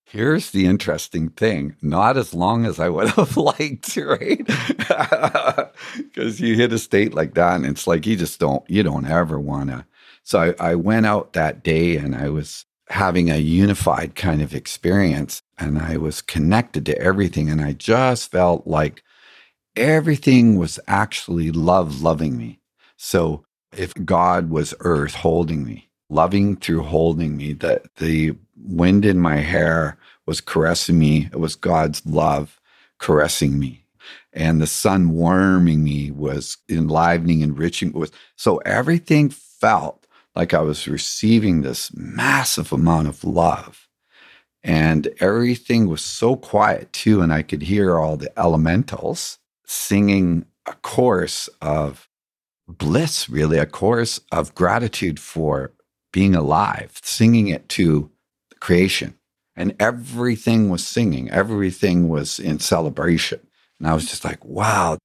Here's 0.05 0.51
the 0.51 0.65
interesting 0.67 1.29
thing 1.29 1.75
not 1.81 2.17
as 2.17 2.33
long 2.33 2.65
as 2.65 2.79
I 2.79 2.87
would 2.87 3.09
have 3.17 3.35
liked, 3.35 3.97
right? 3.97 4.47
Because 5.97 6.39
you 6.39 6.55
hit 6.55 6.71
a 6.71 6.77
state 6.77 7.13
like 7.13 7.33
that, 7.33 7.55
and 7.55 7.65
it's 7.65 7.87
like 7.87 8.05
you 8.05 8.15
just 8.15 8.39
don't, 8.39 8.63
you 8.69 8.83
don't 8.83 9.07
ever 9.07 9.39
want 9.39 9.71
to. 9.71 9.85
So 10.23 10.39
I, 10.59 10.71
I 10.71 10.75
went 10.75 11.05
out 11.05 11.33
that 11.33 11.63
day 11.63 11.97
and 11.97 12.15
I 12.15 12.29
was 12.29 12.65
having 12.89 13.29
a 13.29 13.37
unified 13.37 14.15
kind 14.15 14.41
of 14.41 14.53
experience, 14.53 15.41
and 15.57 15.79
I 15.79 15.97
was 15.97 16.21
connected 16.21 16.85
to 16.87 16.97
everything. 16.99 17.49
And 17.49 17.61
I 17.61 17.73
just 17.73 18.31
felt 18.31 18.67
like 18.67 19.03
everything 19.75 20.57
was 20.57 20.79
actually 20.87 21.51
love 21.51 22.01
loving 22.01 22.37
me. 22.37 22.59
So 22.97 23.45
if 23.75 23.93
God 24.05 24.49
was 24.49 24.73
earth 24.81 25.15
holding 25.15 25.65
me, 25.65 25.89
loving 26.09 26.55
through 26.57 26.83
holding 26.83 27.37
me, 27.37 27.53
that 27.53 27.95
the 27.95 28.35
wind 28.55 29.05
in 29.05 29.19
my 29.19 29.37
hair 29.37 29.97
was 30.25 30.41
caressing 30.41 30.99
me, 30.99 31.29
it 31.31 31.39
was 31.39 31.55
God's 31.55 32.05
love 32.05 32.59
caressing 32.99 33.59
me. 33.59 33.85
And 34.31 34.61
the 34.61 34.67
sun 34.67 35.09
warming 35.11 35.83
me 35.83 36.11
was 36.11 36.57
enlivening, 36.69 37.41
enriching. 37.41 37.93
So 38.35 38.57
everything 38.57 39.29
felt 39.29 40.02
like 40.35 40.53
I 40.53 40.61
was 40.61 40.87
receiving 40.87 41.61
this 41.61 41.93
massive 41.93 42.71
amount 42.71 43.07
of 43.07 43.23
love. 43.23 43.87
And 44.63 45.09
everything 45.19 45.87
was 45.89 46.01
so 46.01 46.35
quiet 46.35 46.93
too. 46.93 47.21
And 47.21 47.33
I 47.33 47.41
could 47.41 47.63
hear 47.63 47.99
all 47.99 48.15
the 48.17 48.31
elementals 48.39 49.39
singing 49.65 50.45
a 50.65 50.73
chorus 50.75 51.49
of 51.61 52.07
bliss, 52.67 53.29
really, 53.29 53.57
a 53.57 53.65
chorus 53.65 54.21
of 54.31 54.55
gratitude 54.55 55.19
for 55.19 55.73
being 56.11 56.35
alive, 56.35 56.99
singing 57.03 57.47
it 57.49 57.67
to 57.69 58.09
the 58.49 58.55
creation. 58.55 59.15
And 59.55 59.75
everything 59.79 60.69
was 60.69 60.85
singing, 60.85 61.29
everything 61.29 62.09
was 62.09 62.39
in 62.39 62.59
celebration. 62.59 63.39
And 63.79 63.87
I 63.87 63.93
was 63.93 64.05
just 64.05 64.23
like, 64.23 64.43
wow, 64.45 64.97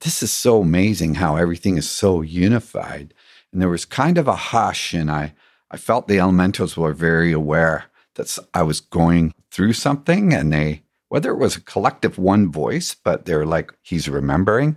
this 0.00 0.22
is 0.22 0.30
so 0.30 0.60
amazing 0.60 1.14
how 1.14 1.36
everything 1.36 1.76
is 1.78 1.88
so 1.88 2.20
unified. 2.20 3.14
And 3.56 3.62
there 3.62 3.70
was 3.70 3.86
kind 3.86 4.18
of 4.18 4.28
a 4.28 4.36
hush, 4.36 4.92
and 4.92 5.10
I, 5.10 5.32
I 5.70 5.78
felt 5.78 6.08
the 6.08 6.20
elementals 6.20 6.76
were 6.76 6.92
very 6.92 7.32
aware 7.32 7.86
that 8.16 8.36
I 8.52 8.60
was 8.60 8.80
going 8.80 9.32
through 9.50 9.72
something, 9.72 10.34
and 10.34 10.52
they 10.52 10.82
whether 11.08 11.30
it 11.30 11.38
was 11.38 11.56
a 11.56 11.62
collective 11.62 12.18
one 12.18 12.52
voice, 12.52 12.94
but 12.94 13.24
they're 13.24 13.46
like, 13.46 13.72
he's 13.80 14.10
remembering, 14.10 14.76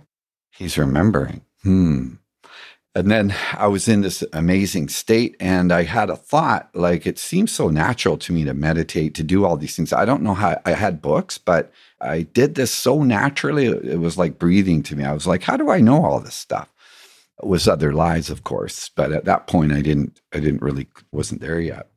he's 0.50 0.78
remembering. 0.78 1.42
Hmm. 1.62 2.14
And 2.94 3.10
then 3.10 3.34
I 3.52 3.66
was 3.66 3.86
in 3.86 4.00
this 4.00 4.24
amazing 4.32 4.88
state 4.88 5.36
and 5.38 5.72
I 5.72 5.82
had 5.82 6.08
a 6.08 6.16
thought 6.16 6.70
like 6.72 7.06
it 7.06 7.18
seems 7.18 7.52
so 7.52 7.68
natural 7.68 8.16
to 8.16 8.32
me 8.32 8.44
to 8.44 8.54
meditate, 8.54 9.14
to 9.16 9.22
do 9.22 9.44
all 9.44 9.58
these 9.58 9.76
things. 9.76 9.92
I 9.92 10.06
don't 10.06 10.22
know 10.22 10.32
how 10.32 10.58
I 10.64 10.70
had 10.70 11.02
books, 11.02 11.36
but 11.36 11.70
I 12.00 12.22
did 12.22 12.54
this 12.54 12.72
so 12.72 13.02
naturally. 13.02 13.66
It 13.66 14.00
was 14.00 14.16
like 14.16 14.38
breathing 14.38 14.82
to 14.84 14.96
me. 14.96 15.04
I 15.04 15.12
was 15.12 15.26
like, 15.26 15.42
how 15.42 15.58
do 15.58 15.68
I 15.68 15.82
know 15.82 16.02
all 16.02 16.18
this 16.20 16.34
stuff? 16.34 16.72
Was 17.42 17.68
other 17.68 17.92
lies, 17.92 18.30
of 18.30 18.44
course, 18.44 18.90
but 18.94 19.12
at 19.12 19.24
that 19.24 19.46
point 19.46 19.72
I 19.72 19.82
didn't 19.82 20.20
I 20.32 20.40
didn't 20.40 20.62
really 20.62 20.88
wasn't 21.12 21.40
there 21.40 21.60
yet. 21.60 21.88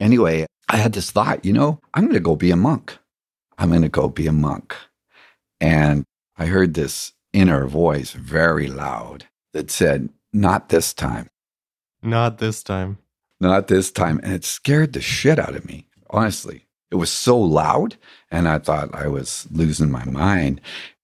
Anyway, 0.00 0.46
I 0.68 0.76
had 0.76 0.92
this 0.92 1.10
thought, 1.10 1.44
you 1.44 1.52
know, 1.52 1.80
I'm 1.94 2.04
going 2.04 2.14
to 2.14 2.20
go 2.20 2.36
be 2.36 2.50
a 2.50 2.56
monk. 2.56 2.96
I'm 3.58 3.70
going 3.70 3.82
to 3.82 3.88
go 3.88 4.08
be 4.08 4.26
a 4.26 4.32
monk. 4.32 4.76
And 5.60 6.04
I 6.36 6.46
heard 6.46 6.74
this 6.74 7.12
inner 7.32 7.66
voice 7.66 8.12
very 8.12 8.68
loud 8.68 9.26
that 9.52 9.70
said, 9.70 10.10
Not 10.32 10.68
this 10.68 10.94
time. 10.94 11.28
Not 12.02 12.38
this 12.38 12.62
time. 12.62 12.98
Not 13.40 13.68
this 13.68 13.90
time. 13.90 14.20
And 14.22 14.32
it 14.32 14.44
scared 14.44 14.92
the 14.92 15.00
shit 15.00 15.38
out 15.38 15.56
of 15.56 15.66
me, 15.66 15.86
honestly. 16.10 16.66
It 16.90 16.96
was 16.96 17.10
so 17.10 17.38
loud, 17.38 17.96
and 18.30 18.48
I 18.48 18.58
thought 18.58 18.94
I 18.94 19.08
was 19.08 19.46
losing 19.50 19.90
my 19.90 20.04
mind. 20.06 20.60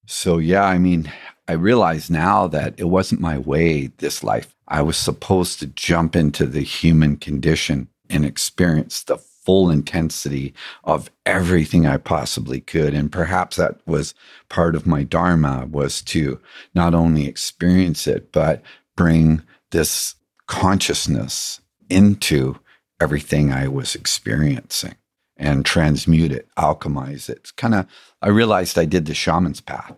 So, 0.07 0.39
yeah, 0.39 0.65
I 0.65 0.79
mean, 0.79 1.13
I 1.47 1.53
realize 1.53 2.11
now 2.11 2.47
that 2.49 2.75
it 2.79 2.85
wasn't 2.85 3.21
my 3.21 3.39
way 3.39 3.89
this 3.99 4.25
life. 4.25 4.55
I 4.67 4.83
was 4.83 4.97
supposed 4.97 5.59
to 5.61 5.67
jump 5.67 6.17
into 6.17 6.47
the 6.47 6.63
human 6.63 7.17
condition 7.17 7.89
and 8.09 8.25
experience 8.25 9.03
the 9.03 9.19
full 9.19 9.71
intensity 9.71 10.55
of 10.85 11.11
everything 11.27 11.87
I 11.87 11.99
possibly 11.99 12.61
could. 12.61 12.95
And 12.95 13.13
perhaps 13.13 13.57
that 13.57 13.77
was 13.87 14.15
part 14.49 14.75
of 14.75 14.87
my 14.87 15.03
Dharma 15.03 15.67
was 15.71 16.01
to 16.03 16.41
not 16.75 16.95
only 16.95 17.27
experience 17.27 18.07
it, 18.07 18.33
but 18.33 18.63
bring 18.97 19.43
this 19.71 20.15
consciousness 20.47 21.61
into 21.91 22.59
everything 23.01 23.53
I 23.53 23.69
was 23.69 23.95
experiencing 23.95 24.95
and 25.37 25.67
transmute 25.67 26.33
it, 26.33 26.49
alchemize 26.57 27.29
it. 27.29 27.53
Kind 27.57 27.75
of, 27.75 27.87
I 28.23 28.29
realized 28.29 28.79
I 28.79 28.87
did 28.87 29.05
the 29.05 29.15
shaman's 29.15 29.61
path. 29.61 29.95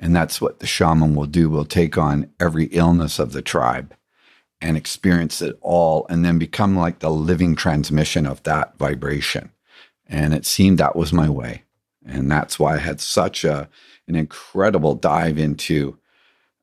And 0.00 0.16
that's 0.16 0.40
what 0.40 0.58
the 0.58 0.66
shaman 0.66 1.14
will 1.14 1.26
do. 1.26 1.48
Will 1.48 1.64
take 1.64 1.96
on 1.98 2.30
every 2.40 2.64
illness 2.66 3.18
of 3.18 3.32
the 3.32 3.42
tribe 3.42 3.94
and 4.60 4.76
experience 4.76 5.40
it 5.40 5.56
all 5.60 6.06
and 6.08 6.24
then 6.24 6.38
become 6.38 6.76
like 6.76 6.98
the 6.98 7.10
living 7.10 7.54
transmission 7.54 8.26
of 8.26 8.42
that 8.42 8.76
vibration. 8.78 9.50
And 10.08 10.34
it 10.34 10.46
seemed 10.46 10.78
that 10.78 10.96
was 10.96 11.12
my 11.12 11.28
way. 11.28 11.62
And 12.04 12.30
that's 12.30 12.58
why 12.58 12.74
I 12.74 12.78
had 12.78 13.00
such 13.00 13.44
a 13.44 13.68
an 14.08 14.16
incredible 14.16 14.96
dive 14.96 15.38
into 15.38 15.96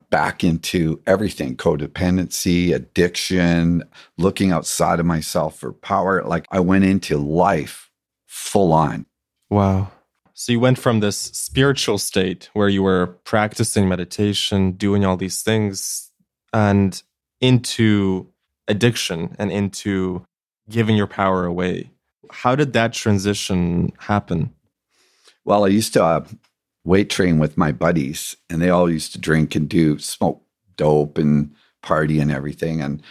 back 0.10 0.43
into 0.43 1.02
everything 1.06 1.56
codependency, 1.56 2.73
addiction, 2.73 3.84
looking 4.17 4.52
outside 4.52 5.00
of 5.00 5.06
myself 5.06 5.60
for 5.60 5.71
power. 5.71 6.23
Like 6.23 6.45
I 6.52 6.60
went 6.60 6.86
into 6.86 7.17
life 7.17 7.89
full 8.26 8.73
on. 8.73 9.06
Wow. 9.50 9.91
So 10.39 10.52
you 10.52 10.60
went 10.60 10.78
from 10.78 11.00
this 11.00 11.17
spiritual 11.17 11.97
state 11.97 12.52
where 12.54 12.69
you 12.69 12.84
were 12.84 13.08
practicing 13.23 13.89
meditation, 13.89 14.73
doing 14.73 15.04
all 15.04 15.17
these 15.17 15.41
things, 15.41 16.12
and 16.54 17.02
into 17.41 18.28
addiction 18.67 19.36
and 19.39 19.52
into 19.52 20.28
giving 20.69 20.95
your 20.95 21.08
power 21.08 21.45
away. 21.45 21.89
How 22.30 22.56
did 22.56 22.73
that 22.73 22.93
transition 22.93 23.91
happen? 23.97 24.54
Well, 25.43 25.65
I 25.65 25.69
used 25.69 25.93
to 25.93 26.04
uh, 26.04 26.28
weight 26.86 27.10
train 27.10 27.39
with 27.39 27.58
my 27.58 27.71
buddies, 27.71 28.38
and 28.47 28.62
they 28.62 28.69
all 28.69 28.91
used 28.91 29.13
to 29.13 29.19
drink 29.19 29.56
and 29.56 29.67
do 29.67 29.97
smoke 29.97 30.43
dope 30.76 31.17
and 31.17 31.56
party 31.82 32.19
and 32.19 32.32
everything. 32.32 32.80
And 32.80 33.02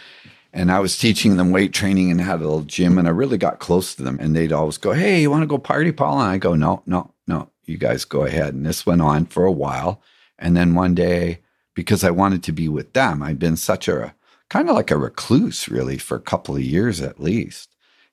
and 0.57 0.71
I 0.71 0.79
was 0.79 0.97
teaching 0.97 1.37
them 1.37 1.51
weight 1.51 1.71
training 1.71 2.09
and 2.09 2.19
had 2.19 2.39
a 2.39 2.43
little 2.43 2.63
gym, 2.63 2.97
and 2.97 3.07
I 3.07 3.11
really 3.11 3.37
got 3.37 3.59
close 3.59 3.93
to 3.93 4.01
them. 4.01 4.17
And 4.19 4.35
they'd 4.35 4.51
always 4.51 4.77
go, 4.79 4.91
"Hey, 4.91 5.21
you 5.21 5.29
want 5.29 5.43
to 5.43 5.47
go 5.47 5.59
party, 5.59 5.91
Paul?" 5.91 6.19
And 6.19 6.31
I 6.31 6.39
go, 6.39 6.55
"No, 6.55 6.81
no, 6.87 7.13
no. 7.27 7.51
You 7.65 7.77
guys 7.77 8.05
go 8.05 8.23
ahead." 8.25 8.55
And 8.55 8.65
this 8.65 8.85
went 8.85 9.01
on 9.01 9.27
for 9.27 9.45
a 9.45 9.51
while, 9.51 10.01
and 10.39 10.57
then 10.57 10.73
one 10.73 10.95
day, 10.95 11.41
because 11.75 12.03
I 12.03 12.09
wanted 12.09 12.41
to 12.43 12.51
be 12.51 12.67
with 12.67 12.93
them, 12.93 13.21
I'd 13.21 13.37
been 13.37 13.55
such 13.55 13.87
a 13.87 14.15
kind 14.49 14.67
of 14.67 14.75
like 14.75 14.89
a 14.89 14.97
recluse, 14.97 15.69
really, 15.69 15.99
for 15.99 16.15
a 16.17 16.21
couple 16.31 16.55
of 16.55 16.61
years 16.61 17.01
at 17.01 17.19
least. 17.19 17.69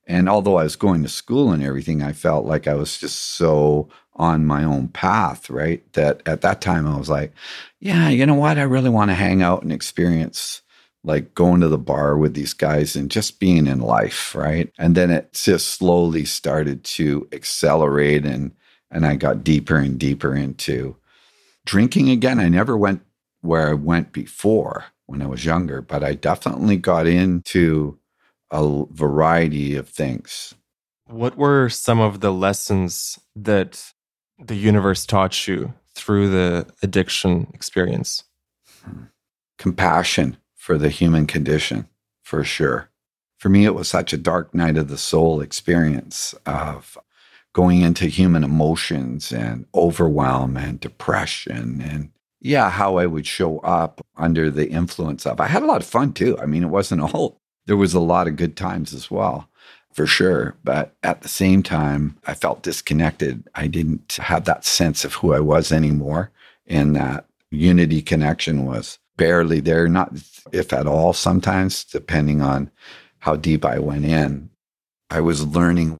And 0.06 0.28
although 0.28 0.58
I 0.58 0.64
was 0.64 0.76
going 0.76 1.02
to 1.02 1.08
school 1.08 1.50
and 1.50 1.62
everything, 1.62 2.02
I 2.02 2.12
felt 2.12 2.44
like 2.44 2.68
I 2.68 2.74
was 2.74 2.98
just 2.98 3.18
so 3.18 3.88
on 4.16 4.44
my 4.44 4.64
own 4.64 4.88
path, 4.88 5.48
right? 5.48 5.82
That 5.94 6.20
at 6.26 6.42
that 6.42 6.60
time 6.60 6.86
I 6.86 6.98
was 6.98 7.08
like, 7.08 7.32
yeah, 7.80 8.10
you 8.10 8.26
know 8.26 8.34
what? 8.34 8.58
I 8.58 8.62
really 8.62 8.90
want 8.90 9.10
to 9.10 9.14
hang 9.14 9.40
out 9.42 9.62
and 9.62 9.72
experience 9.72 10.60
like 11.04 11.34
going 11.34 11.60
to 11.60 11.68
the 11.68 11.78
bar 11.78 12.16
with 12.16 12.34
these 12.34 12.54
guys 12.54 12.96
and 12.96 13.10
just 13.10 13.38
being 13.38 13.66
in 13.66 13.80
life, 13.80 14.34
right? 14.34 14.72
And 14.78 14.94
then 14.94 15.10
it 15.10 15.34
just 15.34 15.68
slowly 15.68 16.24
started 16.24 16.82
to 16.84 17.28
accelerate 17.32 18.24
and 18.24 18.52
and 18.90 19.04
I 19.04 19.16
got 19.16 19.42
deeper 19.42 19.76
and 19.76 19.98
deeper 19.98 20.34
into 20.34 20.96
drinking 21.66 22.10
again. 22.10 22.38
I 22.38 22.48
never 22.48 22.76
went 22.76 23.02
where 23.40 23.68
I 23.68 23.74
went 23.74 24.12
before 24.12 24.84
when 25.06 25.20
I 25.20 25.26
was 25.26 25.44
younger, 25.44 25.82
but 25.82 26.04
I 26.04 26.14
definitely 26.14 26.76
got 26.76 27.06
into 27.06 27.98
a 28.50 28.84
variety 28.90 29.74
of 29.74 29.88
things. 29.88 30.54
What 31.06 31.36
were 31.36 31.68
some 31.68 32.00
of 32.00 32.20
the 32.20 32.32
lessons 32.32 33.18
that 33.34 33.92
the 34.38 34.54
universe 34.54 35.04
taught 35.04 35.46
you 35.48 35.74
through 35.94 36.30
the 36.30 36.66
addiction 36.82 37.50
experience? 37.52 38.24
Hmm. 38.84 39.04
Compassion 39.58 40.36
for 40.64 40.78
the 40.78 40.88
human 40.88 41.26
condition, 41.26 41.86
for 42.22 42.42
sure. 42.42 42.88
For 43.36 43.50
me, 43.50 43.66
it 43.66 43.74
was 43.74 43.86
such 43.86 44.14
a 44.14 44.16
dark 44.16 44.54
night 44.54 44.78
of 44.78 44.88
the 44.88 44.96
soul 44.96 45.42
experience 45.42 46.34
of 46.46 46.96
going 47.52 47.82
into 47.82 48.06
human 48.06 48.42
emotions 48.42 49.30
and 49.30 49.66
overwhelm 49.74 50.56
and 50.56 50.80
depression 50.80 51.82
and 51.82 52.10
yeah, 52.40 52.70
how 52.70 52.96
I 52.96 53.04
would 53.04 53.26
show 53.26 53.58
up 53.58 54.00
under 54.16 54.50
the 54.50 54.70
influence 54.70 55.26
of. 55.26 55.38
I 55.38 55.48
had 55.48 55.62
a 55.62 55.66
lot 55.66 55.82
of 55.82 55.86
fun 55.86 56.14
too. 56.14 56.38
I 56.38 56.46
mean, 56.46 56.62
it 56.62 56.70
wasn't 56.70 57.02
all, 57.14 57.42
there 57.66 57.76
was 57.76 57.92
a 57.92 58.00
lot 58.00 58.26
of 58.26 58.36
good 58.36 58.56
times 58.56 58.94
as 58.94 59.10
well, 59.10 59.46
for 59.92 60.06
sure. 60.06 60.56
But 60.64 60.96
at 61.02 61.20
the 61.20 61.28
same 61.28 61.62
time, 61.62 62.16
I 62.26 62.32
felt 62.32 62.62
disconnected. 62.62 63.46
I 63.54 63.66
didn't 63.66 64.14
have 64.14 64.46
that 64.46 64.64
sense 64.64 65.04
of 65.04 65.12
who 65.12 65.34
I 65.34 65.40
was 65.40 65.70
anymore. 65.70 66.30
And 66.66 66.96
that 66.96 67.26
unity 67.50 68.00
connection 68.00 68.64
was 68.64 68.98
barely 69.16 69.60
there, 69.60 69.88
not 69.88 70.12
if 70.52 70.72
at 70.72 70.86
all, 70.86 71.12
sometimes, 71.12 71.84
depending 71.84 72.42
on 72.42 72.70
how 73.20 73.36
deep 73.36 73.64
I 73.64 73.78
went 73.78 74.04
in. 74.04 74.50
I 75.10 75.20
was 75.20 75.46
learning 75.46 75.96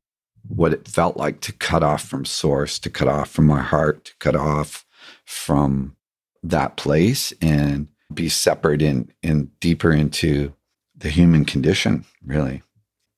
what 0.47 0.73
it 0.73 0.89
felt 0.89 1.17
like 1.17 1.41
to 1.43 1.53
cut 1.53 1.83
off 1.83 2.03
from 2.03 2.25
source, 2.25 2.79
to 2.81 2.91
cut 2.91 3.09
off 3.09 3.31
from 3.31 3.47
my 3.47 3.63
heart, 3.63 4.07
to 4.07 4.13
cut 4.19 4.37
off 4.37 4.85
from 5.25 5.97
that 6.43 6.77
place 6.77 7.33
and 7.41 7.89
be 8.13 8.29
separate 8.29 8.83
in 8.83 9.11
in 9.23 9.51
deeper 9.61 9.93
into 9.93 10.53
the 10.97 11.09
human 11.09 11.45
condition, 11.45 12.05
really. 12.25 12.63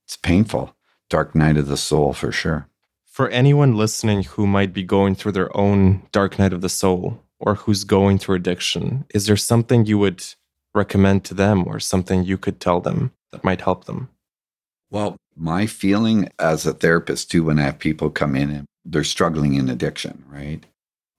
It's 0.04 0.16
painful. 0.16 0.74
Dark 1.08 1.34
night 1.34 1.56
of 1.56 1.68
the 1.68 1.76
soul 1.76 2.12
for 2.12 2.32
sure. 2.32 2.68
For 3.04 3.28
anyone 3.28 3.76
listening 3.76 4.24
who 4.24 4.46
might 4.46 4.72
be 4.72 4.82
going 4.82 5.14
through 5.14 5.32
their 5.32 5.56
own 5.56 6.02
dark 6.12 6.38
night 6.38 6.52
of 6.52 6.60
the 6.60 6.68
soul 6.68 7.22
or 7.38 7.54
who's 7.54 7.84
going 7.84 8.18
through 8.18 8.36
addiction, 8.36 9.04
is 9.14 9.26
there 9.26 9.36
something 9.36 9.86
you 9.86 9.98
would 9.98 10.24
recommend 10.74 11.24
to 11.24 11.34
them 11.34 11.66
or 11.66 11.80
something 11.80 12.24
you 12.24 12.38
could 12.38 12.60
tell 12.60 12.80
them 12.80 13.12
that 13.32 13.44
might 13.44 13.60
help 13.62 13.84
them? 13.84 14.08
Well, 14.90 15.16
my 15.34 15.66
feeling 15.66 16.30
as 16.38 16.64
a 16.64 16.72
therapist 16.72 17.30
too, 17.30 17.44
when 17.44 17.58
I 17.58 17.64
have 17.64 17.78
people 17.78 18.10
come 18.10 18.36
in 18.36 18.50
and 18.50 18.66
they're 18.84 19.04
struggling 19.04 19.54
in 19.54 19.68
addiction, 19.68 20.24
right? 20.28 20.64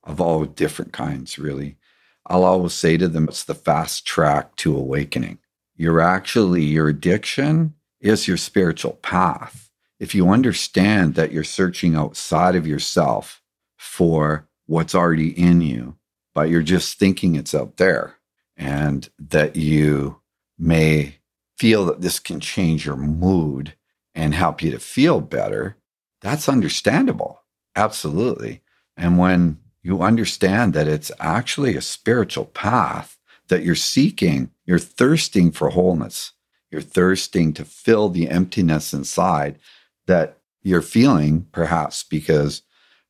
Of 0.04 0.22
all 0.22 0.46
different 0.46 0.94
kinds, 0.94 1.38
really. 1.38 1.78
I'll 2.26 2.44
always 2.44 2.74
say 2.74 2.98
to 2.98 3.08
them, 3.08 3.28
it's 3.28 3.44
the 3.44 3.56
fast 3.56 4.06
track 4.06 4.56
to 4.58 4.76
awakening. 4.76 5.40
You're 5.76 6.02
actually, 6.02 6.64
your 6.64 6.90
addiction 6.90 7.76
is 8.02 8.28
your 8.28 8.38
spiritual 8.38 8.94
path. 8.94 9.70
If 10.00 10.14
you 10.14 10.30
understand 10.30 11.16
that 11.16 11.32
you're 11.32 11.44
searching 11.44 11.96
outside 11.96 12.56
of 12.56 12.68
yourself 12.68 13.42
for 13.78 14.48
what's 14.66 14.96
already 14.96 15.30
in 15.30 15.62
you, 15.62 15.96
but 16.38 16.52
you're 16.52 16.62
just 16.62 17.00
thinking 17.00 17.34
it's 17.34 17.56
out 17.56 17.78
there, 17.78 18.20
and 18.56 19.10
that 19.18 19.56
you 19.56 20.22
may 20.60 21.16
feel 21.58 21.84
that 21.86 22.02
this 22.02 22.20
can 22.20 22.40
change 22.40 22.86
your 22.86 22.96
mood 22.96 23.74
and 24.14 24.36
help 24.36 24.62
you 24.62 24.70
to 24.70 24.78
feel 24.78 25.20
better, 25.20 25.78
that's 26.22 26.48
understandable. 26.48 27.42
Absolutely. 27.76 28.62
And 28.96 29.18
when 29.18 29.58
you 29.82 30.04
understand 30.04 30.76
that 30.76 30.88
it's 30.88 31.12
actually 31.20 31.76
a 31.76 31.82
spiritual 31.82 32.46
path 32.46 33.18
that 33.48 33.64
you're 33.64 33.74
seeking. 33.74 34.52
You're 34.64 34.78
thirsting 34.78 35.52
for 35.52 35.70
wholeness. 35.70 36.34
You're 36.70 36.82
thirsting 36.82 37.52
to 37.54 37.66
fill 37.66 38.10
the 38.10 38.30
emptiness 38.30 38.94
inside 38.94 39.58
that 40.06 40.38
you're 40.62 40.84
feeling, 40.84 41.48
perhaps 41.52 42.04
because 42.04 42.62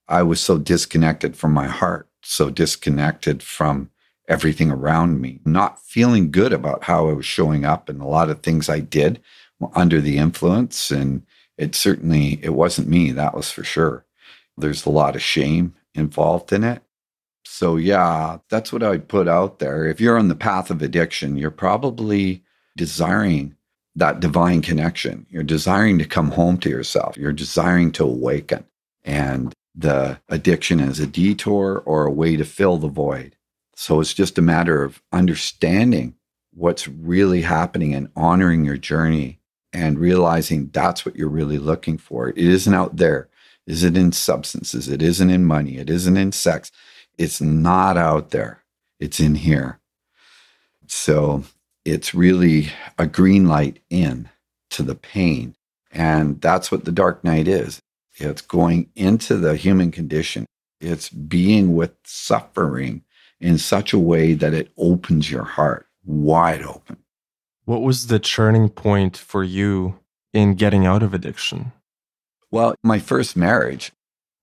I 0.07 0.23
was 0.23 0.39
so 0.39 0.57
disconnected 0.57 1.35
from 1.35 1.51
my 1.51 1.67
heart, 1.67 2.06
so 2.27 2.49
disconnected 2.49 3.41
from 3.41 3.89
everything 4.27 4.69
around 4.69 5.21
me, 5.21 5.39
not 5.45 5.81
feeling 5.81 6.29
good 6.29 6.51
about 6.51 6.83
how 6.83 7.09
I 7.09 7.13
was 7.13 7.25
showing 7.25 7.63
up 7.63 7.87
and 7.87 8.01
a 8.01 8.07
lot 8.07 8.29
of 8.29 8.41
things 8.41 8.67
I 8.67 8.81
did 8.81 9.21
under 9.73 10.01
the 10.01 10.17
influence. 10.17 10.91
And 10.91 11.25
it 11.57 11.73
certainly, 11.73 12.39
it 12.43 12.53
wasn't 12.53 12.89
me, 12.89 13.11
that 13.11 13.33
was 13.33 13.49
for 13.49 13.63
sure. 13.63 14.05
There's 14.57 14.85
a 14.85 14.89
lot 14.89 15.15
of 15.15 15.21
shame 15.21 15.73
involved 15.95 16.51
in 16.51 16.63
it. 16.63 16.83
So, 17.45 17.77
yeah, 17.77 18.39
that's 18.49 18.73
what 18.73 18.83
I 18.83 18.97
put 18.97 19.29
out 19.29 19.59
there. 19.59 19.85
If 19.85 20.01
you're 20.01 20.19
on 20.19 20.27
the 20.27 20.35
path 20.35 20.69
of 20.69 20.81
addiction, 20.81 21.37
you're 21.37 21.49
probably 21.49 22.43
desiring 22.75 23.55
that 23.95 24.19
divine 24.19 24.61
connection. 24.61 25.25
You're 25.29 25.43
desiring 25.43 25.97
to 25.99 26.05
come 26.05 26.31
home 26.31 26.57
to 26.57 26.69
yourself. 26.69 27.17
You're 27.17 27.31
desiring 27.31 27.93
to 27.93 28.03
awaken. 28.03 28.65
And 29.05 29.53
the 29.77 30.19
addiction 30.27 30.79
as 30.79 30.99
a 30.99 31.07
detour 31.07 31.83
or 31.85 32.05
a 32.05 32.11
way 32.11 32.35
to 32.35 32.43
fill 32.43 32.77
the 32.77 32.87
void. 32.87 33.35
So 33.75 33.99
it's 33.99 34.13
just 34.13 34.39
a 34.39 34.41
matter 34.41 34.83
of 34.83 35.01
understanding 35.13 36.15
what's 36.51 36.87
really 36.87 37.41
happening 37.41 37.93
and 37.93 38.09
honoring 38.15 38.65
your 38.65 38.77
journey 38.77 39.39
and 39.71 39.99
realizing 39.99 40.69
that's 40.73 41.05
what 41.05 41.15
you're 41.15 41.29
really 41.29 41.59
looking 41.59 41.99
for. 41.99 42.29
It 42.29 42.39
isn't 42.39 42.73
out 42.73 42.97
there. 42.97 43.29
Is 43.67 43.83
it 43.83 43.95
in 43.95 44.11
substances? 44.13 44.89
It 44.89 45.03
isn't 45.03 45.29
in 45.29 45.45
money. 45.45 45.77
It 45.77 45.89
isn't 45.89 46.17
in 46.17 46.31
sex. 46.31 46.71
It's 47.17 47.39
not 47.39 47.97
out 47.97 48.31
there. 48.31 48.63
It's 48.99 49.19
in 49.19 49.35
here. 49.35 49.79
So 50.87 51.43
it's 51.85 52.15
really 52.15 52.69
a 52.97 53.05
green 53.05 53.47
light 53.47 53.79
in 53.89 54.29
to 54.71 54.81
the 54.81 54.95
pain. 54.95 55.55
And 55.91 56.41
that's 56.41 56.71
what 56.71 56.85
the 56.85 56.91
dark 56.91 57.23
night 57.23 57.47
is. 57.47 57.81
It's 58.17 58.41
going 58.41 58.89
into 58.95 59.37
the 59.37 59.55
human 59.55 59.91
condition. 59.91 60.45
It's 60.81 61.09
being 61.09 61.75
with 61.75 61.93
suffering 62.03 63.03
in 63.39 63.57
such 63.57 63.93
a 63.93 63.99
way 63.99 64.33
that 64.33 64.53
it 64.53 64.71
opens 64.77 65.31
your 65.31 65.43
heart 65.43 65.87
wide 66.03 66.63
open. 66.63 66.97
What 67.65 67.81
was 67.81 68.07
the 68.07 68.19
turning 68.19 68.69
point 68.69 69.17
for 69.17 69.43
you 69.43 69.99
in 70.33 70.55
getting 70.55 70.85
out 70.85 71.03
of 71.03 71.13
addiction? 71.13 71.73
Well, 72.49 72.75
my 72.83 72.99
first 72.99 73.35
marriage, 73.35 73.91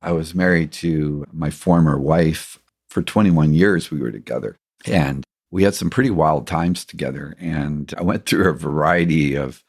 I 0.02 0.12
was 0.12 0.34
married 0.34 0.72
to 0.72 1.26
my 1.32 1.50
former 1.50 1.98
wife 1.98 2.58
for 2.90 3.02
21 3.02 3.54
years. 3.54 3.90
We 3.90 4.00
were 4.00 4.12
together 4.12 4.56
and 4.86 5.24
we 5.50 5.62
had 5.62 5.74
some 5.74 5.88
pretty 5.88 6.10
wild 6.10 6.46
times 6.46 6.84
together. 6.84 7.34
And 7.38 7.94
I 7.96 8.02
went 8.02 8.26
through 8.26 8.48
a 8.48 8.54
variety 8.54 9.34
of, 9.34 9.64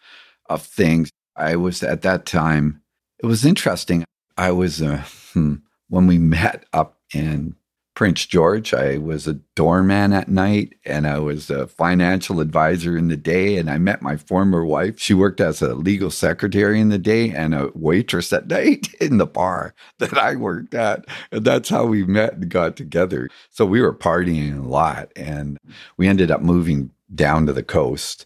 of 0.50 0.62
things. 0.63 1.10
I 1.36 1.56
was 1.56 1.82
at 1.84 2.02
that 2.02 2.26
time, 2.26 2.82
it 3.26 3.28
was 3.28 3.46
interesting. 3.46 4.06
I 4.38 4.52
was, 4.52 4.82
uh, 4.82 5.04
hmm, 5.34 5.56
when 5.90 6.08
we 6.08 6.20
met 6.20 6.66
up 6.74 7.00
in 7.14 7.56
Prince 7.96 8.26
George. 8.26 8.74
I 8.74 8.98
was 8.98 9.26
a 9.26 9.40
doorman 9.56 10.12
at 10.12 10.28
night 10.28 10.74
and 10.86 11.08
I 11.08 11.18
was 11.20 11.50
a 11.50 11.66
financial 11.66 12.42
advisor 12.42 12.98
in 12.98 13.08
the 13.08 13.16
day. 13.16 13.58
And 13.58 13.70
I 13.70 13.78
met 13.78 14.02
my 14.02 14.18
former 14.18 14.66
wife. 14.66 15.00
She 15.00 15.14
worked 15.14 15.40
as 15.40 15.62
a 15.62 15.74
legal 15.74 16.12
secretary 16.12 16.82
in 16.82 16.90
the 16.90 16.98
day 16.98 17.32
and 17.32 17.56
a 17.56 17.72
waitress 17.74 18.34
at 18.34 18.48
night 18.50 18.94
in 19.00 19.18
the 19.18 19.26
bar 19.26 19.74
that 20.00 20.18
I 20.18 20.36
worked 20.36 20.74
at. 20.74 21.06
And 21.32 21.46
that's 21.46 21.70
how 21.70 21.86
we 21.86 22.04
met 22.04 22.34
and 22.34 22.50
got 22.50 22.76
together. 22.76 23.30
So 23.50 23.66
we 23.66 23.82
were 23.82 23.96
partying 23.96 24.60
a 24.60 24.68
lot 24.68 25.12
and 25.16 25.58
we 25.96 26.08
ended 26.08 26.30
up 26.30 26.42
moving 26.42 26.92
down 27.14 27.46
to 27.46 27.54
the 27.54 27.64
coast 27.64 28.26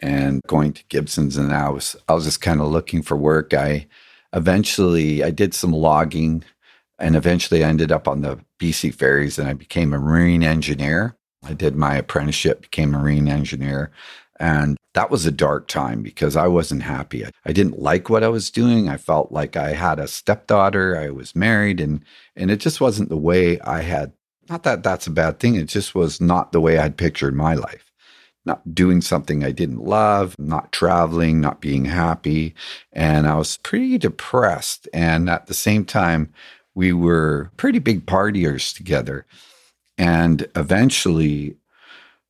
and 0.00 0.42
going 0.48 0.72
to 0.72 0.84
Gibsons. 0.88 1.36
And 1.36 1.54
I 1.54 1.68
was, 1.68 1.94
I 2.08 2.14
was 2.14 2.24
just 2.24 2.40
kind 2.40 2.60
of 2.60 2.66
looking 2.66 3.00
for 3.00 3.16
work. 3.16 3.54
I 3.54 3.86
eventually, 4.34 5.22
I 5.22 5.30
did 5.30 5.54
some 5.54 5.72
logging 5.72 6.44
and 6.98 7.16
eventually 7.16 7.64
I 7.64 7.68
ended 7.68 7.92
up 7.92 8.06
on 8.06 8.22
the 8.22 8.38
BC 8.58 8.94
ferries 8.94 9.38
and 9.38 9.48
I 9.48 9.52
became 9.52 9.92
a 9.92 9.98
marine 9.98 10.42
engineer. 10.42 11.16
I 11.42 11.54
did 11.54 11.76
my 11.76 11.96
apprenticeship, 11.96 12.62
became 12.62 12.94
a 12.94 12.98
marine 12.98 13.28
engineer. 13.28 13.90
And 14.40 14.76
that 14.94 15.10
was 15.10 15.26
a 15.26 15.30
dark 15.30 15.68
time 15.68 16.02
because 16.02 16.36
I 16.36 16.46
wasn't 16.46 16.82
happy. 16.82 17.24
I 17.44 17.52
didn't 17.52 17.78
like 17.78 18.08
what 18.08 18.24
I 18.24 18.28
was 18.28 18.50
doing. 18.50 18.88
I 18.88 18.96
felt 18.96 19.32
like 19.32 19.56
I 19.56 19.72
had 19.72 19.98
a 19.98 20.08
stepdaughter. 20.08 20.98
I 20.98 21.10
was 21.10 21.36
married 21.36 21.80
and 21.80 22.04
and 22.36 22.50
it 22.50 22.58
just 22.58 22.80
wasn't 22.80 23.08
the 23.08 23.16
way 23.16 23.60
I 23.60 23.82
had 23.82 24.12
not 24.48 24.62
that 24.64 24.82
that's 24.82 25.06
a 25.06 25.10
bad 25.10 25.38
thing. 25.40 25.54
It 25.54 25.66
just 25.66 25.94
was 25.94 26.20
not 26.20 26.52
the 26.52 26.60
way 26.60 26.78
I 26.78 26.82
had 26.82 26.96
pictured 26.96 27.34
my 27.34 27.54
life. 27.54 27.83
Not 28.46 28.74
doing 28.74 29.00
something 29.00 29.42
I 29.42 29.52
didn't 29.52 29.84
love, 29.84 30.34
not 30.38 30.72
traveling, 30.72 31.40
not 31.40 31.60
being 31.60 31.86
happy. 31.86 32.54
And 32.92 33.26
I 33.26 33.36
was 33.36 33.56
pretty 33.58 33.96
depressed. 33.98 34.88
And 34.92 35.30
at 35.30 35.46
the 35.46 35.54
same 35.54 35.84
time, 35.84 36.32
we 36.74 36.92
were 36.92 37.50
pretty 37.56 37.78
big 37.78 38.06
partiers 38.06 38.74
together. 38.74 39.26
And 39.96 40.46
eventually, 40.56 41.56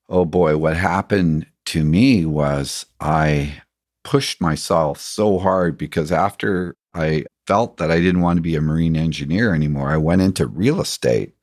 oh 0.08 0.24
boy, 0.24 0.56
what 0.56 0.76
happened 0.76 1.46
to 1.66 1.84
me 1.84 2.24
was 2.26 2.86
I 3.00 3.62
pushed 4.04 4.40
myself 4.40 5.00
so 5.00 5.38
hard 5.38 5.78
because 5.78 6.12
after 6.12 6.76
I 6.92 7.24
felt 7.46 7.78
that 7.78 7.90
I 7.90 8.00
didn't 8.00 8.20
want 8.20 8.36
to 8.36 8.42
be 8.42 8.54
a 8.54 8.60
marine 8.60 8.96
engineer 8.96 9.54
anymore, 9.54 9.90
I 9.90 9.96
went 9.96 10.22
into 10.22 10.46
real 10.46 10.80
estate 10.80 11.34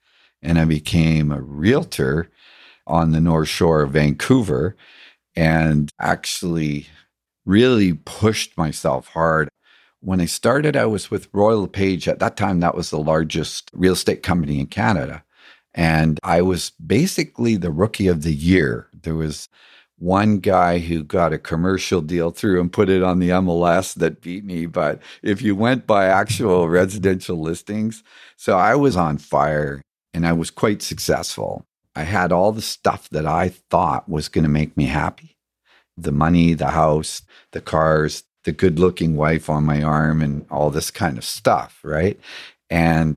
and 0.41 0.59
I 0.59 0.65
became 0.65 1.31
a 1.31 1.41
realtor 1.41 2.29
on 2.87 3.11
the 3.11 3.21
North 3.21 3.47
Shore 3.47 3.83
of 3.83 3.91
Vancouver 3.91 4.75
and 5.35 5.89
actually 5.99 6.87
really 7.45 7.93
pushed 7.93 8.57
myself 8.57 9.07
hard. 9.07 9.49
When 9.99 10.19
I 10.19 10.25
started, 10.25 10.75
I 10.75 10.85
was 10.85 11.11
with 11.11 11.29
Royal 11.33 11.67
Page. 11.67 12.07
At 12.07 12.19
that 12.19 12.37
time, 12.37 12.59
that 12.59 12.75
was 12.75 12.89
the 12.89 12.99
largest 12.99 13.69
real 13.73 13.93
estate 13.93 14.23
company 14.23 14.59
in 14.59 14.67
Canada. 14.67 15.23
And 15.73 16.19
I 16.23 16.41
was 16.41 16.71
basically 16.85 17.55
the 17.55 17.71
rookie 17.71 18.07
of 18.07 18.23
the 18.23 18.33
year. 18.33 18.89
There 18.93 19.15
was 19.15 19.47
one 19.97 20.39
guy 20.39 20.79
who 20.79 21.03
got 21.03 21.31
a 21.31 21.37
commercial 21.37 22.01
deal 22.01 22.31
through 22.31 22.59
and 22.59 22.73
put 22.73 22.89
it 22.89 23.03
on 23.03 23.19
the 23.19 23.29
MLS 23.29 23.93
that 23.93 24.21
beat 24.21 24.43
me. 24.43 24.65
But 24.65 24.99
if 25.21 25.43
you 25.43 25.55
went 25.55 25.85
by 25.85 26.05
actual 26.05 26.67
residential 26.67 27.39
listings, 27.39 28.03
so 28.35 28.57
I 28.57 28.73
was 28.75 28.97
on 28.97 29.19
fire 29.19 29.81
and 30.13 30.25
I 30.25 30.33
was 30.33 30.49
quite 30.49 30.81
successful. 30.81 31.65
I 31.95 32.03
had 32.03 32.31
all 32.31 32.51
the 32.51 32.61
stuff 32.61 33.09
that 33.09 33.25
I 33.25 33.49
thought 33.49 34.09
was 34.09 34.29
going 34.29 34.43
to 34.43 34.49
make 34.49 34.77
me 34.77 34.85
happy 34.85 35.35
the 35.97 36.11
money, 36.11 36.53
the 36.53 36.69
house, 36.69 37.21
the 37.51 37.61
cars, 37.61 38.23
the 38.43 38.51
good 38.51 38.79
looking 38.79 39.15
wife 39.15 39.49
on 39.49 39.65
my 39.65 39.83
arm, 39.83 40.21
and 40.21 40.45
all 40.49 40.69
this 40.69 40.89
kind 40.89 41.17
of 41.17 41.23
stuff. 41.23 41.79
Right. 41.83 42.19
And 42.69 43.15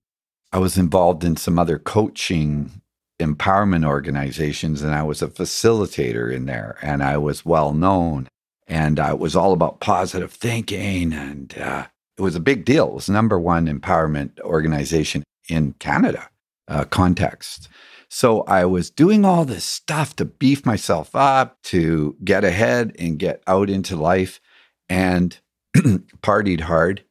I 0.52 0.58
was 0.58 0.76
involved 0.76 1.24
in 1.24 1.36
some 1.36 1.58
other 1.58 1.78
coaching 1.78 2.82
empowerment 3.20 3.84
organizations 3.84 4.82
and 4.82 4.94
I 4.94 5.02
was 5.02 5.22
a 5.22 5.28
facilitator 5.28 6.32
in 6.32 6.46
there 6.46 6.76
and 6.82 7.02
I 7.02 7.16
was 7.16 7.44
well 7.44 7.72
known 7.72 8.28
and 8.66 8.98
uh, 8.98 9.10
it 9.10 9.18
was 9.18 9.36
all 9.36 9.52
about 9.52 9.80
positive 9.80 10.32
thinking 10.32 11.12
and 11.12 11.56
uh, 11.58 11.86
it 12.16 12.22
was 12.22 12.34
a 12.34 12.40
big 12.40 12.64
deal. 12.64 12.88
It 12.88 12.94
was 12.94 13.08
number 13.08 13.38
one 13.38 13.66
empowerment 13.66 14.40
organization 14.40 15.22
in 15.48 15.74
Canada 15.78 16.28
uh, 16.68 16.84
context. 16.84 17.68
So 18.14 18.42
I 18.42 18.64
was 18.64 18.90
doing 18.90 19.24
all 19.24 19.44
this 19.44 19.64
stuff 19.64 20.14
to 20.16 20.24
beef 20.24 20.64
myself 20.64 21.16
up, 21.16 21.60
to 21.64 22.16
get 22.22 22.44
ahead 22.44 22.94
and 22.96 23.18
get 23.18 23.42
out 23.48 23.68
into 23.68 23.96
life 23.96 24.40
and 24.88 25.36
partied 26.22 26.60
hard. 26.60 27.02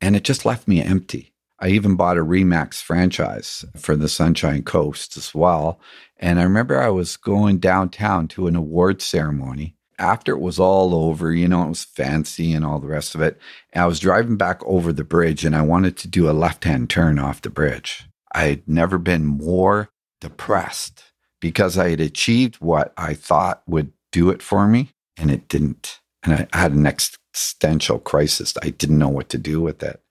And 0.00 0.16
it 0.16 0.24
just 0.24 0.46
left 0.46 0.66
me 0.66 0.80
empty. 0.80 1.34
I 1.60 1.68
even 1.68 1.94
bought 1.94 2.16
a 2.16 2.24
Remax 2.24 2.80
franchise 2.80 3.66
for 3.76 3.96
the 3.96 4.08
Sunshine 4.08 4.62
Coast 4.62 5.18
as 5.18 5.34
well. 5.34 5.78
And 6.16 6.40
I 6.40 6.44
remember 6.44 6.80
I 6.80 6.88
was 6.88 7.18
going 7.18 7.58
downtown 7.58 8.26
to 8.28 8.46
an 8.46 8.56
award 8.56 9.02
ceremony. 9.02 9.76
After 9.98 10.32
it 10.32 10.40
was 10.40 10.58
all 10.58 10.94
over, 10.94 11.34
you 11.34 11.48
know, 11.48 11.64
it 11.64 11.68
was 11.68 11.84
fancy 11.84 12.54
and 12.54 12.64
all 12.64 12.78
the 12.80 12.86
rest 12.86 13.14
of 13.14 13.20
it. 13.20 13.38
I 13.74 13.84
was 13.84 14.00
driving 14.00 14.38
back 14.38 14.64
over 14.64 14.90
the 14.90 15.04
bridge 15.04 15.44
and 15.44 15.54
I 15.54 15.60
wanted 15.60 15.98
to 15.98 16.08
do 16.08 16.30
a 16.30 16.32
left 16.32 16.64
hand 16.64 16.88
turn 16.88 17.18
off 17.18 17.42
the 17.42 17.50
bridge. 17.50 18.08
I 18.32 18.44
had 18.44 18.66
never 18.66 18.96
been 18.96 19.26
more 19.26 19.90
depressed 20.20 21.04
because 21.40 21.78
I 21.78 21.90
had 21.90 22.00
achieved 22.00 22.56
what 22.56 22.92
I 22.96 23.14
thought 23.14 23.62
would 23.66 23.92
do 24.12 24.30
it 24.30 24.42
for 24.42 24.66
me 24.66 24.90
and 25.16 25.30
it 25.30 25.48
didn't. 25.48 26.00
And 26.22 26.48
I 26.52 26.58
had 26.58 26.72
an 26.72 26.86
existential 26.86 27.98
crisis. 27.98 28.54
I 28.62 28.70
didn't 28.70 28.98
know 28.98 29.08
what 29.08 29.28
to 29.30 29.38
do 29.38 29.60
with 29.60 29.82
it 29.82 30.02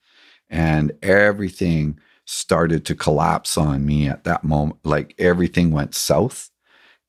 and 0.50 0.92
everything 1.02 2.00
started 2.26 2.86
to 2.86 2.96
collapse 2.96 3.58
on 3.58 3.86
me 3.86 4.08
at 4.08 4.24
that 4.24 4.44
moment. 4.44 4.80
Like 4.84 5.14
everything 5.18 5.72
went 5.72 5.96
south. 5.96 6.50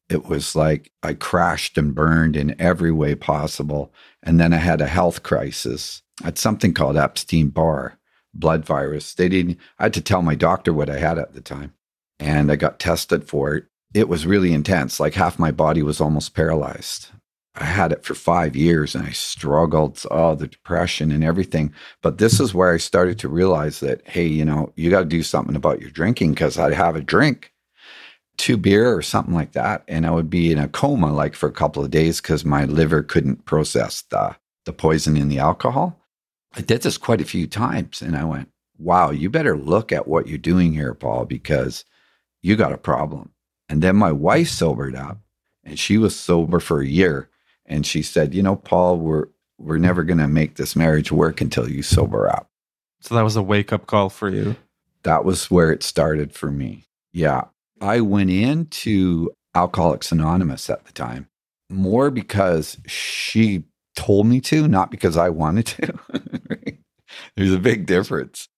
It 0.09 0.27
was 0.27 0.55
like 0.55 0.93
I 1.03 1.15
crashed 1.15 1.79
and 1.79 1.95
burned 1.95 2.37
in 2.37 2.61
every 2.61 2.93
way 2.93 3.15
possible. 3.15 3.93
And 4.23 4.39
then 4.39 4.53
I 4.53 4.59
had 4.59 4.81
a 4.81 4.87
health 4.87 5.23
crisis. 5.23 6.03
I 6.23 6.27
had 6.27 6.39
something 6.39 6.75
called 6.75 6.97
Epstein 6.97 7.49
Barr 7.49 7.99
blood 8.35 8.65
virus. 8.65 9.15
They 9.15 9.29
didn't, 9.29 9.59
I 9.79 9.85
had 9.85 9.95
to 9.95 10.01
tell 10.01 10.23
my 10.23 10.35
doctor 10.35 10.73
what 10.73 10.91
I 10.91 10.99
had 10.99 11.19
at 11.19 11.33
the 11.33 11.41
time. 11.41 11.73
And 12.18 12.50
I 12.50 12.57
got 12.57 12.79
tested 12.79 13.29
for 13.29 13.55
it. 13.55 13.64
It 13.94 14.09
was 14.09 14.26
really 14.26 14.52
intense. 14.52 15.00
Like 15.00 15.14
half 15.14 15.38
my 15.38 15.50
body 15.50 15.83
was 15.83 16.00
almost 16.00 16.35
paralyzed. 16.35 17.11
I 17.59 17.64
had 17.64 17.92
it 17.92 18.05
for 18.05 18.14
five 18.14 18.55
years 18.55 18.94
and 18.94 19.07
I 19.07 19.11
struggled, 19.12 20.02
oh, 20.11 20.35
the 20.35 20.46
depression 20.46 21.11
and 21.11 21.24
everything. 21.24 21.72
But 22.02 22.18
this 22.18 22.38
is 22.38 22.52
where 22.52 22.72
I 22.72 22.76
started 22.76 23.18
to 23.20 23.29
realize 23.29 23.81
that, 23.81 24.07
hey, 24.07 24.26
you 24.26 24.44
know, 24.44 24.72
you 24.76 24.90
got 24.90 25.00
to 25.00 25.07
do 25.07 25.22
something 25.22 25.57
about 25.57 25.81
your 25.81 25.90
drinking 25.90 26.33
because 26.33 26.59
I'd 26.59 26.74
have 26.74 26.96
a 26.96 27.00
drink, 27.00 27.52
two 28.37 28.59
beer 28.59 28.94
or 28.94 29.00
something 29.00 29.35
like 29.35 29.52
that. 29.52 29.85
And 29.88 30.07
I 30.07 30.11
would 30.11 30.29
be 30.29 30.52
in 30.52 30.59
a 30.59 30.68
coma 30.68 31.12
like 31.12 31.35
for 31.35 31.48
a 31.48 31.52
couple 31.52 31.83
of 31.83 31.90
days 31.90 32.20
because 32.20 32.44
my 32.44 32.66
liver 32.66 33.02
couldn't 33.02 33.46
process 33.46 34.02
the, 34.11 34.37
the 34.66 34.72
poison 34.74 35.16
in 35.16 35.29
the 35.29 35.38
alcohol. 35.38 35.98
I 36.55 36.61
did 36.61 36.83
this 36.83 36.98
quite 36.98 37.22
a 37.22 37.26
few 37.26 37.46
times 37.46 38.02
and 38.02 38.16
I 38.16 38.24
went, 38.24 38.50
wow, 38.79 39.11
you 39.11 39.31
better 39.31 39.57
look 39.57 39.92
at 39.92 40.07
what 40.07 40.26
you're 40.26 40.37
doing 40.37 40.74
here, 40.74 40.92
Paul, 40.92 41.24
because 41.24 41.87
you 42.47 42.55
got 42.55 42.73
a 42.73 42.79
problem. 42.79 43.33
And 43.69 43.83
then 43.83 43.97
my 43.97 44.13
wife 44.13 44.49
sobered 44.49 44.95
up 44.95 45.19
and 45.65 45.77
she 45.77 45.99
was 45.99 46.15
sober 46.15 46.61
for 46.61 46.81
a 46.81 46.87
year 46.87 47.29
and 47.67 47.85
she 47.85 48.03
said, 48.03 48.35
"You 48.35 48.43
know, 48.43 48.55
Paul, 48.55 48.99
we're 48.99 49.27
we're 49.59 49.79
never 49.79 50.05
going 50.05 50.19
to 50.19 50.29
make 50.29 50.55
this 50.55 50.77
marriage 50.77 51.11
work 51.11 51.41
until 51.41 51.69
you 51.69 51.83
sober 51.83 52.29
up." 52.29 52.49
So 53.01 53.17
that 53.17 53.23
was 53.23 53.35
a 53.35 53.43
wake 53.43 53.73
up 53.73 53.87
call 53.87 54.09
for 54.11 54.31
you. 54.31 54.55
That 55.03 55.25
was 55.25 55.51
where 55.51 55.73
it 55.73 55.83
started 55.83 56.33
for 56.33 56.53
me. 56.53 56.85
Yeah. 57.13 57.45
I 57.81 58.01
went 58.01 58.31
into 58.31 59.31
Alcoholics 59.55 60.13
Anonymous 60.13 60.71
at 60.71 60.85
the 60.85 60.93
time 60.93 61.29
more 61.69 62.11
because 62.13 62.79
she 62.87 63.65
told 63.97 64.27
me 64.27 64.41
to, 64.43 64.69
not 64.69 64.91
because 64.91 65.17
I 65.17 65.31
wanted 65.31 65.67
to. 65.67 65.99
There's 67.37 67.53
a 67.53 67.59
big 67.59 67.87
difference. 67.87 68.49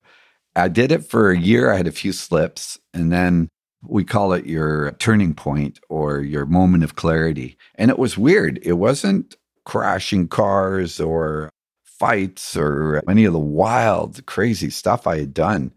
I 0.54 0.68
did 0.68 0.92
it 0.92 1.04
for 1.04 1.30
a 1.30 1.38
year. 1.38 1.72
I 1.72 1.76
had 1.76 1.86
a 1.86 1.92
few 1.92 2.12
slips 2.12 2.78
and 2.92 3.10
then 3.10 3.48
we 3.82 4.04
call 4.04 4.32
it 4.32 4.46
your 4.46 4.92
turning 4.92 5.34
point 5.34 5.78
or 5.88 6.20
your 6.20 6.46
moment 6.46 6.84
of 6.84 6.96
clarity. 6.96 7.56
And 7.76 7.90
it 7.90 7.98
was 7.98 8.18
weird. 8.18 8.58
It 8.62 8.74
wasn't 8.74 9.36
crashing 9.64 10.28
cars 10.28 10.98
or 11.00 11.50
fights 11.84 12.56
or 12.56 13.02
any 13.08 13.24
of 13.24 13.32
the 13.32 13.38
wild, 13.38 14.24
crazy 14.26 14.70
stuff 14.70 15.06
I 15.06 15.18
had 15.18 15.34
done 15.34 15.72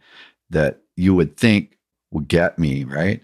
that 0.49 0.81
you 0.95 1.15
would 1.15 1.37
think 1.37 1.77
would 2.11 2.27
get 2.27 2.59
me, 2.59 2.83
right? 2.83 3.21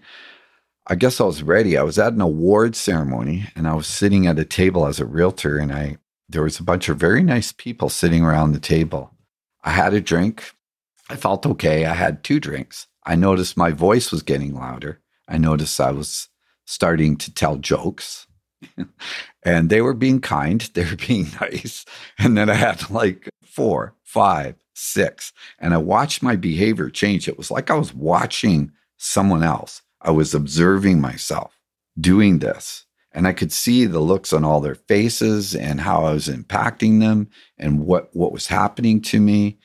I 0.86 0.94
guess 0.94 1.20
I 1.20 1.24
was 1.24 1.42
ready. 1.42 1.76
I 1.76 1.82
was 1.82 1.98
at 1.98 2.14
an 2.14 2.20
award 2.20 2.74
ceremony 2.74 3.46
and 3.54 3.68
I 3.68 3.74
was 3.74 3.86
sitting 3.86 4.26
at 4.26 4.38
a 4.38 4.44
table 4.44 4.86
as 4.86 5.00
a 5.00 5.06
realtor 5.06 5.58
and 5.58 5.72
I 5.72 5.98
there 6.30 6.42
was 6.42 6.60
a 6.60 6.64
bunch 6.64 6.88
of 6.88 6.98
very 6.98 7.22
nice 7.22 7.52
people 7.52 7.88
sitting 7.88 8.22
around 8.22 8.52
the 8.52 8.60
table. 8.60 9.14
I 9.64 9.70
had 9.70 9.94
a 9.94 10.00
drink. 10.00 10.52
I 11.08 11.16
felt 11.16 11.46
okay. 11.46 11.86
I 11.86 11.94
had 11.94 12.22
two 12.22 12.38
drinks. 12.38 12.86
I 13.08 13.14
noticed 13.14 13.56
my 13.56 13.70
voice 13.70 14.12
was 14.12 14.22
getting 14.22 14.54
louder. 14.54 15.00
I 15.26 15.38
noticed 15.38 15.80
I 15.80 15.92
was 15.92 16.28
starting 16.66 17.16
to 17.16 17.32
tell 17.32 17.56
jokes. 17.56 18.26
and 19.42 19.70
they 19.70 19.80
were 19.80 19.94
being 19.94 20.20
kind, 20.20 20.60
they 20.74 20.84
were 20.84 20.96
being 20.96 21.28
nice. 21.40 21.86
And 22.18 22.36
then 22.36 22.50
I 22.50 22.54
had 22.54 22.90
like 22.90 23.30
four, 23.42 23.94
five, 24.04 24.56
six. 24.74 25.32
And 25.58 25.72
I 25.72 25.78
watched 25.78 26.22
my 26.22 26.36
behavior 26.36 26.90
change. 26.90 27.28
It 27.28 27.38
was 27.38 27.50
like 27.50 27.70
I 27.70 27.76
was 27.76 27.94
watching 27.94 28.72
someone 28.98 29.42
else. 29.42 29.80
I 30.02 30.10
was 30.10 30.34
observing 30.34 31.00
myself 31.00 31.58
doing 31.98 32.40
this. 32.40 32.84
And 33.12 33.26
I 33.26 33.32
could 33.32 33.52
see 33.52 33.86
the 33.86 34.00
looks 34.00 34.34
on 34.34 34.44
all 34.44 34.60
their 34.60 34.74
faces 34.74 35.54
and 35.54 35.80
how 35.80 36.04
I 36.04 36.12
was 36.12 36.28
impacting 36.28 37.00
them 37.00 37.30
and 37.56 37.86
what, 37.86 38.14
what 38.14 38.32
was 38.32 38.48
happening 38.48 39.00
to 39.02 39.18
me. 39.18 39.56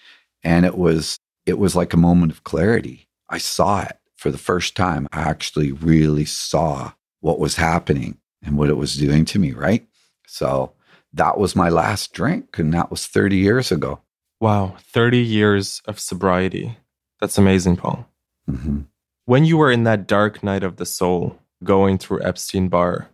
And 0.43 0.65
it 0.65 0.77
was 0.77 1.19
it 1.45 1.60
was 1.60 1.75
like 1.75 1.93
a 1.93 1.97
moment 1.97 2.32
of 2.32 2.45
clarity. 2.45 3.10
I 3.34 3.39
saw 3.39 3.82
it 3.82 3.98
for 4.15 4.30
the 4.30 4.38
first 4.38 4.76
time. 4.76 5.08
I 5.12 5.22
actually 5.22 5.72
really 5.72 6.24
saw 6.24 6.91
what 7.19 7.39
was 7.39 7.56
happening 7.56 8.19
and 8.43 8.60
what 8.60 8.69
it 8.69 8.78
was 8.78 8.96
doing 8.96 9.26
to 9.26 9.39
me, 9.39 9.54
right? 9.54 9.88
So 10.28 10.74
that 11.13 11.39
was 11.39 11.56
my 11.56 11.69
last 11.69 12.13
drink, 12.13 12.60
and 12.60 12.72
that 12.76 12.91
was 12.91 13.08
30 13.08 13.38
years 13.38 13.72
ago. 13.72 14.02
Wow, 14.39 14.76
30 14.80 15.17
years 15.17 15.82
of 15.86 16.00
sobriety. 16.00 16.78
That's 17.19 17.39
amazing, 17.39 17.78
Paul. 17.78 18.06
Mm-hmm. 18.48 18.82
When 19.26 19.46
you 19.46 19.58
were 19.58 19.72
in 19.72 19.84
that 19.86 20.06
dark 20.06 20.43
night 20.43 20.63
of 20.63 20.76
the 20.76 20.86
soul, 20.86 21.39
going 21.63 21.98
through 21.98 22.22
Epstein 22.22 22.67
Barr, 22.67 23.10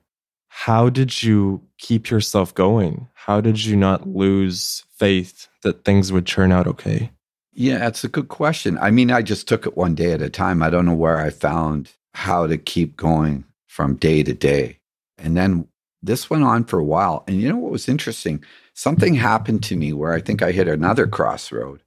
how 0.49 0.89
did 0.89 1.23
you 1.23 1.61
keep 1.77 2.09
yourself 2.09 2.53
going? 2.53 3.07
How 3.13 3.39
did 3.39 3.63
you 3.63 3.77
not 3.77 4.05
lose 4.05 4.83
faith 4.97 5.47
that 5.63 5.85
things 5.85 6.11
would 6.11 6.27
turn 6.27 6.51
out 6.51 6.67
okay? 6.67 7.11
Yeah, 7.51 7.87
it's 7.87 8.03
a 8.03 8.09
good 8.09 8.27
question. 8.27 8.77
I 8.77 8.91
mean, 8.91 9.11
I 9.11 9.21
just 9.21 9.47
took 9.47 9.65
it 9.65 9.75
one 9.75 9.95
day 9.95 10.13
at 10.13 10.21
a 10.21 10.29
time. 10.29 10.61
I 10.61 10.69
don't 10.69 10.85
know 10.85 10.93
where 10.93 11.17
I 11.17 11.29
found 11.29 11.91
how 12.13 12.47
to 12.47 12.57
keep 12.57 12.95
going 12.95 13.43
from 13.67 13.95
day 13.95 14.23
to 14.23 14.33
day. 14.33 14.79
And 15.17 15.35
then 15.35 15.67
this 16.01 16.29
went 16.29 16.43
on 16.43 16.63
for 16.63 16.79
a 16.79 16.83
while. 16.83 17.23
And 17.27 17.41
you 17.41 17.49
know 17.49 17.57
what 17.57 17.71
was 17.71 17.89
interesting? 17.89 18.43
Something 18.73 19.15
happened 19.15 19.63
to 19.63 19.75
me 19.75 19.93
where 19.93 20.13
I 20.13 20.21
think 20.21 20.41
I 20.41 20.51
hit 20.51 20.67
another 20.67 21.07
crossroad 21.07 21.81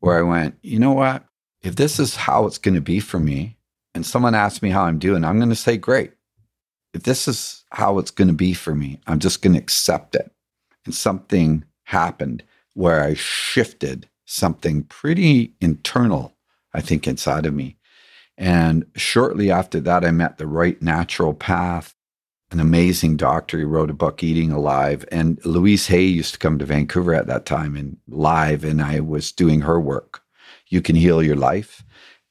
where 0.00 0.18
I 0.18 0.22
went, 0.22 0.56
you 0.62 0.78
know 0.78 0.92
what? 0.92 1.24
If 1.62 1.76
this 1.76 1.98
is 1.98 2.14
how 2.14 2.46
it's 2.46 2.58
going 2.58 2.74
to 2.74 2.80
be 2.80 3.00
for 3.00 3.18
me, 3.18 3.56
and 3.94 4.04
someone 4.04 4.34
asks 4.34 4.62
me 4.62 4.70
how 4.70 4.84
I'm 4.84 4.98
doing, 4.98 5.24
I'm 5.24 5.38
going 5.38 5.48
to 5.48 5.56
say, 5.56 5.76
great. 5.76 6.12
If 6.92 7.02
this 7.02 7.26
is 7.26 7.64
how 7.70 7.98
it's 7.98 8.10
going 8.10 8.28
to 8.28 8.34
be 8.34 8.54
for 8.54 8.74
me, 8.74 9.00
I'm 9.06 9.18
just 9.18 9.42
going 9.42 9.54
to 9.54 9.58
accept 9.58 10.14
it. 10.14 10.30
And 10.84 10.94
something 10.94 11.64
happened 11.84 12.44
where 12.74 13.02
I 13.02 13.14
shifted 13.14 14.08
something 14.26 14.82
pretty 14.82 15.54
internal, 15.60 16.34
I 16.74 16.82
think, 16.82 17.06
inside 17.06 17.46
of 17.46 17.54
me. 17.54 17.78
And 18.36 18.84
shortly 18.94 19.50
after 19.50 19.80
that, 19.80 20.04
I 20.04 20.10
met 20.10 20.36
the 20.36 20.46
right 20.46 20.78
naturopath. 20.80 21.94
an 22.50 22.60
amazing 22.60 23.16
doctor. 23.16 23.58
He 23.58 23.64
wrote 23.64 23.90
a 23.90 23.94
book, 23.94 24.22
Eating 24.22 24.52
Alive. 24.52 25.04
And 25.10 25.44
Louise 25.44 25.88
Hay 25.88 26.04
used 26.04 26.34
to 26.34 26.38
come 26.38 26.58
to 26.58 26.64
Vancouver 26.64 27.14
at 27.14 27.26
that 27.26 27.46
time 27.46 27.76
and 27.76 27.96
live, 28.08 28.62
and 28.64 28.80
I 28.80 29.00
was 29.00 29.32
doing 29.32 29.62
her 29.62 29.80
work. 29.80 30.22
You 30.68 30.80
can 30.80 30.96
heal 30.96 31.22
your 31.22 31.36
life. 31.36 31.84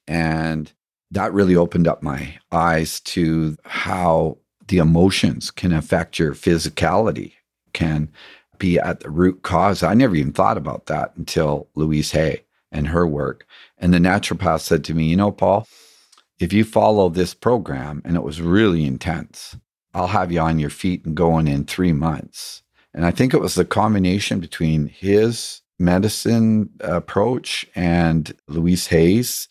And 0.08 0.72
that 1.12 1.34
really 1.34 1.56
opened 1.56 1.88
up 1.88 2.02
my 2.02 2.38
eyes 2.52 3.00
to 3.02 3.58
how 3.66 4.38
the 4.68 4.78
emotions 4.78 5.52
can 5.52 5.74
affect 5.74 6.18
your 6.18 6.34
physicality, 6.34 7.34
can 7.74 8.10
be 8.60 8.80
at 8.80 9.02
the 9.02 9.10
root 9.10 9.44
cause. 9.44 9.84
I 9.84 9.94
never 9.94 10.15
even 10.15 10.34
thought 10.34 10.58
about 10.58 10.88
that 10.88 11.13
until 11.18 11.68
Louise 11.76 12.12
Hay 12.12 12.44
and 12.72 12.88
her 12.88 13.08
work. 13.08 13.46
And 13.78 13.94
the 13.94 14.00
naturopath 14.00 14.62
said 14.62 14.84
to 14.86 14.94
me, 14.94 15.06
You 15.06 15.18
know, 15.18 15.32
Paul, 15.32 15.68
if 16.39 16.52
you 16.52 16.63
follow 16.63 17.10
this 17.10 17.34
program, 17.34 18.02
and 18.06 18.15
it 18.15 18.24
was 18.24 18.41
really 18.41 18.86
intense, 18.86 19.56
I'll 19.94 20.08
have 20.08 20.32
you 20.32 20.41
on 20.41 20.60
your 20.60 20.70
feet 20.70 21.06
and 21.06 21.15
going 21.15 21.48
in 21.48 21.65
three 21.65 21.94
months. 21.94 22.62
And 22.94 23.06
I 23.06 23.12
think 23.12 23.34
it 23.34 23.41
was 23.41 23.56
the 23.56 23.65
combination 23.65 24.39
between 24.39 24.88
his 24.88 25.62
medicine 25.80 26.70
approach 26.82 27.65
and 27.76 28.34
Louise 28.48 28.88
Hay's 28.88 29.48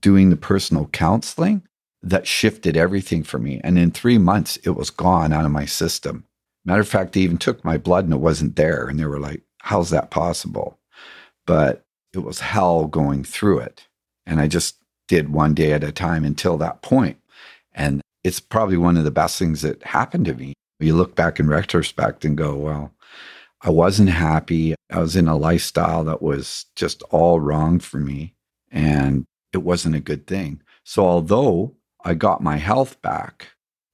doing 0.00 0.30
the 0.30 0.36
personal 0.36 0.86
counseling 0.86 1.62
that 2.02 2.26
shifted 2.26 2.76
everything 2.76 3.22
for 3.22 3.38
me. 3.38 3.60
And 3.64 3.78
in 3.78 3.90
three 3.90 4.18
months, 4.18 4.56
it 4.58 4.70
was 4.70 4.90
gone 4.90 5.32
out 5.32 5.44
of 5.44 5.50
my 5.50 5.64
system. 5.64 6.24
Matter 6.64 6.80
of 6.80 6.88
fact, 6.88 7.12
they 7.12 7.20
even 7.20 7.38
took 7.38 7.64
my 7.64 7.78
blood 7.78 8.04
and 8.04 8.12
it 8.12 8.18
wasn't 8.18 8.56
there. 8.56 8.86
And 8.86 8.98
they 8.98 9.06
were 9.06 9.20
like, 9.20 9.42
how's 9.60 9.90
that 9.90 10.10
possible? 10.10 10.78
But 11.46 11.84
it 12.12 12.18
was 12.18 12.40
hell 12.40 12.86
going 12.86 13.24
through 13.24 13.60
it. 13.60 13.86
And 14.26 14.40
I 14.40 14.46
just 14.46 14.76
did 15.08 15.32
one 15.32 15.54
day 15.54 15.72
at 15.72 15.84
a 15.84 15.92
time 15.92 16.24
until 16.24 16.58
that 16.58 16.82
point. 16.82 17.18
And 17.72 18.02
it's 18.24 18.40
probably 18.40 18.76
one 18.76 18.96
of 18.96 19.04
the 19.04 19.10
best 19.10 19.38
things 19.38 19.62
that 19.62 19.82
happened 19.82 20.26
to 20.26 20.34
me. 20.34 20.52
You 20.80 20.94
look 20.94 21.14
back 21.14 21.40
in 21.40 21.48
retrospect 21.48 22.24
and 22.24 22.36
go, 22.36 22.54
well, 22.54 22.92
I 23.62 23.70
wasn't 23.70 24.10
happy. 24.10 24.74
I 24.90 25.00
was 25.00 25.16
in 25.16 25.26
a 25.26 25.36
lifestyle 25.36 26.04
that 26.04 26.22
was 26.22 26.66
just 26.76 27.02
all 27.10 27.40
wrong 27.40 27.80
for 27.80 27.98
me. 27.98 28.34
And 28.70 29.24
it 29.52 29.58
wasn't 29.58 29.96
a 29.96 30.00
good 30.00 30.26
thing. 30.26 30.62
So, 30.84 31.04
although 31.04 31.74
I 32.04 32.14
got 32.14 32.42
my 32.42 32.56
health 32.56 33.00
back, 33.02 33.48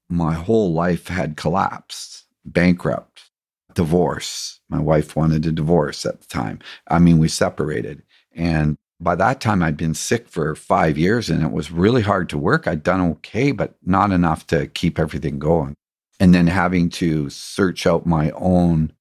my 0.09 0.35
whole 0.35 0.72
life 0.72 1.09
had 1.09 1.37
collapsed, 1.37 2.23
bankrupt, 2.44 3.30
divorce. 3.74 4.61
My 4.68 4.80
wife 4.80 5.16
wanted 5.16 5.46
a 5.46 5.52
divorce 5.52 6.07
at 6.07 6.20
the 6.20 6.26
time. 6.26 6.61
I 6.88 6.98
mean, 6.98 7.18
we 7.18 7.28
separated. 7.28 8.02
And 8.35 8.76
by 9.00 9.14
that 9.16 9.40
time, 9.40 9.62
I'd 9.62 9.76
been 9.76 9.94
sick 9.94 10.28
for 10.28 10.54
five 10.54 10.96
years 10.96 11.28
and 11.28 11.42
it 11.42 11.52
was 11.52 11.70
really 11.70 12.02
hard 12.02 12.28
to 12.30 12.38
work. 12.38 12.66
I'd 12.66 12.83
done 12.83 13.00
okay, 13.00 13.52
but 13.52 13.74
not 13.85 14.12
enough 14.12 14.46
to 14.48 14.66
keep 14.68 14.98
everything 14.98 15.38
going. 15.38 15.74
And 16.20 16.35
then 16.35 16.46
having 16.46 16.90
to 16.90 17.28
search 17.28 17.87
out 17.87 18.07
my 18.07 18.30
own, 18.33 18.92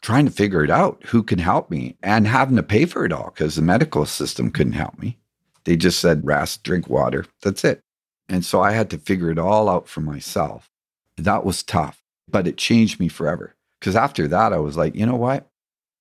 trying 0.00 0.24
to 0.24 0.30
figure 0.30 0.64
it 0.64 0.70
out 0.70 1.02
who 1.06 1.22
can 1.22 1.38
help 1.38 1.70
me 1.70 1.96
and 2.02 2.26
having 2.26 2.56
to 2.56 2.62
pay 2.62 2.86
for 2.86 3.04
it 3.04 3.12
all 3.12 3.32
because 3.34 3.56
the 3.56 3.62
medical 3.62 4.06
system 4.06 4.50
couldn't 4.50 4.72
help 4.72 4.98
me. 4.98 5.18
They 5.64 5.76
just 5.76 5.98
said, 5.98 6.26
rest, 6.26 6.62
drink 6.62 6.88
water. 6.88 7.26
That's 7.42 7.64
it. 7.64 7.80
And 8.28 8.44
so 8.44 8.62
I 8.62 8.72
had 8.72 8.90
to 8.90 8.98
figure 8.98 9.30
it 9.30 9.38
all 9.38 9.68
out 9.68 9.88
for 9.88 10.00
myself. 10.00 10.70
That 11.16 11.44
was 11.44 11.62
tough, 11.62 12.02
but 12.28 12.46
it 12.46 12.56
changed 12.56 13.00
me 13.00 13.08
forever. 13.08 13.54
Because 13.80 13.96
after 13.96 14.26
that, 14.28 14.52
I 14.52 14.58
was 14.58 14.76
like, 14.76 14.94
you 14.94 15.06
know 15.06 15.16
what? 15.16 15.48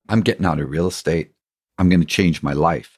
I'm 0.09 0.21
getting 0.21 0.45
out 0.45 0.59
of 0.59 0.69
real 0.69 0.88
estate. 0.88 1.31
I'm 1.77 1.89
going 1.89 1.99
to 1.99 2.05
change 2.05 2.43
my 2.43 2.53
life. 2.53 2.97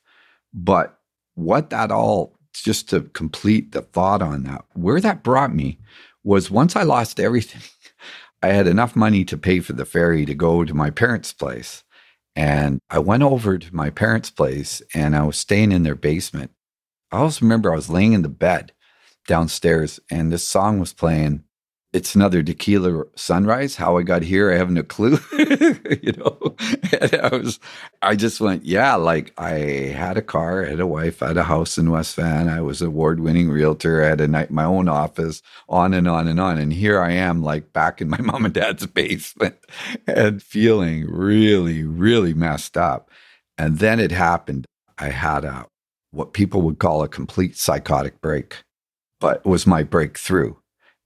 But 0.54 1.00
what 1.36 1.70
that 1.70 1.92
all, 1.92 2.38
just 2.54 2.90
to 2.90 3.02
complete 3.02 3.72
the 3.72 3.82
thought 3.82 4.22
on 4.22 4.44
that, 4.44 4.66
where 4.74 5.02
that 5.02 5.24
brought 5.24 5.54
me 5.54 5.80
was 6.24 6.52
once 6.52 6.76
I 6.76 6.84
lost 6.84 7.20
everything, 7.20 7.62
I 8.44 8.50
had 8.50 8.68
enough 8.68 8.96
money 8.96 9.26
to 9.26 9.38
pay 9.38 9.60
for 9.60 9.74
the 9.74 9.86
ferry 9.86 10.26
to 10.26 10.36
go 10.36 10.64
to 10.64 10.74
my 10.74 10.90
parents' 10.90 11.34
place. 11.34 11.84
And 12.36 12.80
I 12.90 13.00
went 13.00 13.24
over 13.24 13.58
to 13.58 13.76
my 13.76 13.90
parents' 13.90 14.30
place 14.30 14.82
and 14.94 15.16
I 15.16 15.24
was 15.24 15.38
staying 15.38 15.72
in 15.72 15.84
their 15.84 15.96
basement. 15.96 16.52
I 17.12 17.20
always 17.20 17.42
remember 17.42 17.72
I 17.72 17.78
was 17.78 17.90
laying 17.90 18.14
in 18.14 18.24
the 18.24 18.30
bed 18.30 18.74
downstairs 19.26 20.00
and 20.12 20.32
this 20.32 20.44
song 20.44 20.80
was 20.80 20.94
playing 20.94 21.45
it's 21.96 22.14
another 22.14 22.44
tequila 22.44 23.06
sunrise. 23.16 23.78
How 23.78 23.98
I 23.98 24.04
got 24.04 24.22
here, 24.22 24.52
I 24.52 24.58
haven't 24.58 24.78
a 24.78 24.84
clue. 24.84 25.18
you 25.32 26.12
know, 26.18 26.56
and 26.92 27.16
I 27.16 27.30
was, 27.32 27.58
I 28.02 28.18
just 28.18 28.42
went, 28.42 28.66
yeah, 28.66 28.96
like 28.96 29.34
I 29.38 29.52
had 29.96 30.18
a 30.18 30.22
car, 30.22 30.66
I 30.66 30.72
had 30.72 30.82
a 30.82 30.88
wife, 30.88 31.24
I 31.24 31.28
had 31.30 31.38
a 31.38 31.44
house 31.44 31.78
in 31.78 31.92
West 31.92 32.18
Van. 32.18 32.50
I 32.50 32.60
was 32.60 32.82
award 32.82 33.22
winning 33.22 33.50
realtor. 33.50 34.04
I 34.04 34.10
had 34.10 34.20
a 34.20 34.28
night, 34.28 34.52
my 34.52 34.66
own 34.66 34.90
office, 34.90 35.42
on 35.70 35.94
and 35.94 36.06
on 36.06 36.28
and 36.28 36.38
on. 36.38 36.58
And 36.58 36.74
here 36.74 37.00
I 37.00 37.14
am, 37.14 37.42
like 37.42 37.72
back 37.72 38.02
in 38.02 38.10
my 38.10 38.18
mom 38.22 38.44
and 38.44 38.54
dad's 38.54 38.86
basement 38.88 39.56
and 40.06 40.44
feeling 40.44 41.10
really, 41.10 41.86
really 41.86 42.34
messed 42.34 42.76
up. 42.76 43.10
And 43.58 43.80
then 43.80 44.02
it 44.02 44.12
happened. 44.12 44.66
I 44.98 45.10
had 45.10 45.46
a, 45.46 45.66
what 46.12 46.34
people 46.34 46.62
would 46.64 46.80
call 46.80 47.04
a 47.04 47.08
complete 47.08 47.56
psychotic 47.56 48.20
break, 48.20 48.64
but 49.22 49.38
it 49.38 49.46
was 49.46 49.66
my 49.66 49.84
breakthrough 49.84 50.56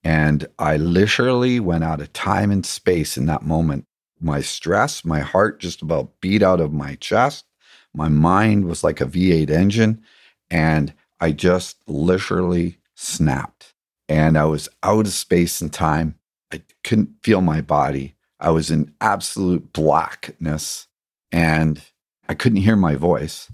and 0.04 0.48
I 0.58 0.78
literally 0.78 1.60
went 1.60 1.84
out 1.84 2.02
of 2.02 2.14
time 2.14 2.52
and 2.52 2.66
space 2.66 3.18
in 3.18 3.26
that 3.26 3.44
moment. 3.44 3.86
My 4.20 4.42
stress, 4.42 5.04
my 5.04 5.20
heart 5.20 5.60
just 5.60 5.82
about 5.82 6.20
beat 6.22 6.42
out 6.42 6.60
of 6.60 6.74
my 6.74 6.96
chest. 6.96 7.46
My 7.94 8.08
mind 8.08 8.66
was 8.66 8.84
like 8.84 9.02
a 9.02 9.06
V8 9.06 9.50
engine. 9.50 10.02
And 10.50 10.94
I 11.20 11.32
just 11.32 11.78
literally 11.88 12.80
snapped. 12.96 13.74
And 14.08 14.38
I 14.38 14.46
was 14.46 14.70
out 14.84 15.06
of 15.06 15.14
space 15.14 15.62
and 15.62 15.72
time. 15.72 16.16
I 16.52 16.62
couldn't 16.84 17.24
feel 17.24 17.42
my 17.42 17.62
body. 17.62 18.16
I 18.40 18.52
was 18.52 18.72
in 18.72 18.94
absolute 19.02 19.74
blackness 19.74 20.88
and 21.32 21.82
I 22.28 22.34
couldn't 22.34 22.62
hear 22.62 22.76
my 22.76 22.96
voice, 22.96 23.52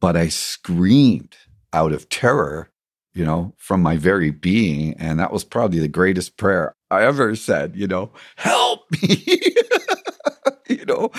but 0.00 0.16
I 0.16 0.28
screamed 0.28 1.36
out 1.72 1.92
of 1.92 2.08
terror 2.08 2.70
you 3.14 3.24
know, 3.24 3.52
from 3.56 3.82
my 3.82 3.96
very 3.96 4.30
being. 4.30 4.94
And 4.94 5.18
that 5.18 5.32
was 5.32 5.44
probably 5.44 5.78
the 5.78 5.88
greatest 5.88 6.36
prayer 6.36 6.74
I 6.90 7.04
ever 7.04 7.34
said, 7.36 7.76
you 7.76 7.86
know, 7.86 8.12
help 8.36 8.90
me, 8.90 9.24
you 10.68 10.84
know. 10.84 11.10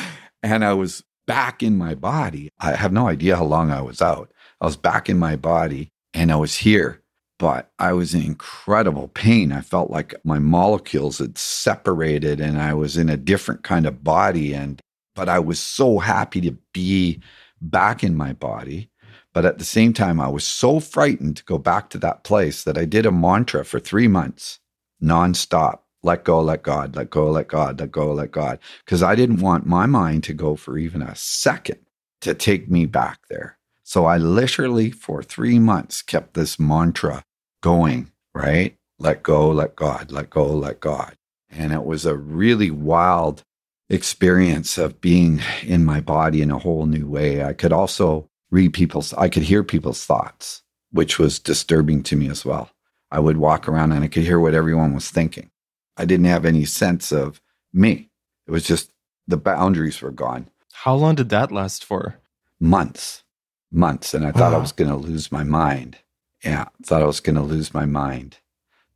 And 0.41 0.65
I 0.65 0.73
was 0.73 1.03
back 1.27 1.63
in 1.63 1.77
my 1.77 1.95
body. 1.95 2.49
I 2.59 2.73
have 2.75 2.91
no 2.91 3.07
idea 3.07 3.35
how 3.35 3.45
long 3.45 3.71
I 3.71 3.81
was 3.81 4.01
out. 4.01 4.31
I 4.59 4.65
was 4.65 4.77
back 4.77 5.09
in 5.09 5.17
my 5.17 5.35
body 5.35 5.89
and 6.13 6.31
I 6.31 6.35
was 6.35 6.57
here, 6.57 7.01
but 7.39 7.71
I 7.79 7.93
was 7.93 8.13
in 8.13 8.21
incredible 8.21 9.07
pain. 9.09 9.51
I 9.51 9.61
felt 9.61 9.89
like 9.89 10.15
my 10.23 10.39
molecules 10.39 11.19
had 11.19 11.37
separated 11.37 12.39
and 12.39 12.61
I 12.61 12.73
was 12.73 12.97
in 12.97 13.09
a 13.09 13.17
different 13.17 13.63
kind 13.63 13.85
of 13.85 14.03
body. 14.03 14.53
And, 14.53 14.81
but 15.15 15.29
I 15.29 15.39
was 15.39 15.59
so 15.59 15.99
happy 15.99 16.41
to 16.41 16.57
be 16.73 17.21
back 17.61 18.03
in 18.03 18.15
my 18.15 18.33
body 18.33 18.89
but 19.33 19.45
at 19.45 19.59
the 19.59 19.65
same 19.65 19.93
time, 19.93 20.19
I 20.19 20.27
was 20.27 20.45
so 20.45 20.79
frightened 20.79 21.37
to 21.37 21.43
go 21.43 21.57
back 21.57 21.89
to 21.91 21.97
that 21.99 22.23
place 22.23 22.63
that 22.63 22.77
I 22.77 22.85
did 22.85 23.05
a 23.05 23.11
mantra 23.11 23.65
for 23.65 23.79
three 23.79 24.07
months 24.07 24.59
nonstop 25.01 25.79
let 26.03 26.25
go, 26.25 26.41
let 26.41 26.63
God, 26.63 26.95
let 26.95 27.09
go, 27.09 27.31
let 27.31 27.47
God, 27.47 27.79
let 27.79 27.91
go, 27.91 28.11
let 28.11 28.31
God. 28.31 28.59
Because 28.85 29.01
I 29.01 29.15
didn't 29.15 29.39
want 29.39 29.65
my 29.65 29.85
mind 29.85 30.23
to 30.25 30.33
go 30.33 30.55
for 30.55 30.77
even 30.77 31.01
a 31.01 31.15
second 31.15 31.79
to 32.21 32.33
take 32.33 32.69
me 32.69 32.85
back 32.85 33.19
there. 33.29 33.57
So 33.83 34.05
I 34.05 34.17
literally, 34.17 34.91
for 34.91 35.23
three 35.23 35.59
months, 35.59 36.01
kept 36.01 36.33
this 36.33 36.59
mantra 36.59 37.23
going, 37.61 38.11
right? 38.35 38.75
Let 38.99 39.23
go, 39.23 39.49
let 39.49 39.75
God, 39.75 40.11
let 40.11 40.29
go, 40.29 40.45
let 40.47 40.79
God. 40.79 41.15
And 41.49 41.71
it 41.71 41.85
was 41.85 42.05
a 42.05 42.17
really 42.17 42.69
wild 42.71 43.43
experience 43.89 44.77
of 44.77 45.01
being 45.01 45.41
in 45.63 45.85
my 45.85 46.01
body 46.01 46.41
in 46.41 46.51
a 46.51 46.59
whole 46.59 46.85
new 46.85 47.07
way. 47.07 47.43
I 47.43 47.53
could 47.53 47.71
also 47.73 48.29
read 48.53 48.71
people's, 48.71 49.13
I 49.15 49.29
could 49.29 49.43
hear 49.43 49.63
people's 49.63 50.05
thoughts, 50.05 50.61
which 50.91 51.17
was 51.17 51.39
disturbing 51.39 52.03
to 52.03 52.15
me 52.15 52.29
as 52.29 52.45
well. 52.45 52.69
I 53.11 53.19
would 53.19 53.37
walk 53.37 53.67
around 53.67 53.91
and 53.91 54.03
I 54.03 54.07
could 54.07 54.23
hear 54.23 54.39
what 54.39 54.53
everyone 54.53 54.93
was 54.93 55.09
thinking. 55.09 55.49
I 55.97 56.05
didn't 56.05 56.27
have 56.27 56.45
any 56.45 56.65
sense 56.65 57.11
of 57.11 57.41
me. 57.73 58.11
It 58.47 58.51
was 58.51 58.63
just 58.63 58.91
the 59.27 59.37
boundaries 59.37 60.01
were 60.01 60.11
gone. 60.11 60.49
How 60.71 60.93
long 60.93 61.15
did 61.15 61.29
that 61.29 61.51
last 61.51 61.83
for? 61.83 62.19
Months, 62.59 63.23
months. 63.71 64.13
And 64.13 64.25
I 64.25 64.31
thought 64.31 64.53
I 64.53 64.59
was 64.59 64.71
going 64.71 64.89
to 64.89 64.95
lose 64.95 65.31
my 65.31 65.43
mind. 65.43 65.97
Yeah, 66.43 66.65
thought 66.85 67.01
I 67.01 67.05
was 67.05 67.21
going 67.21 67.35
to 67.35 67.41
lose 67.41 67.73
my 67.73 67.85
mind. 67.85 68.37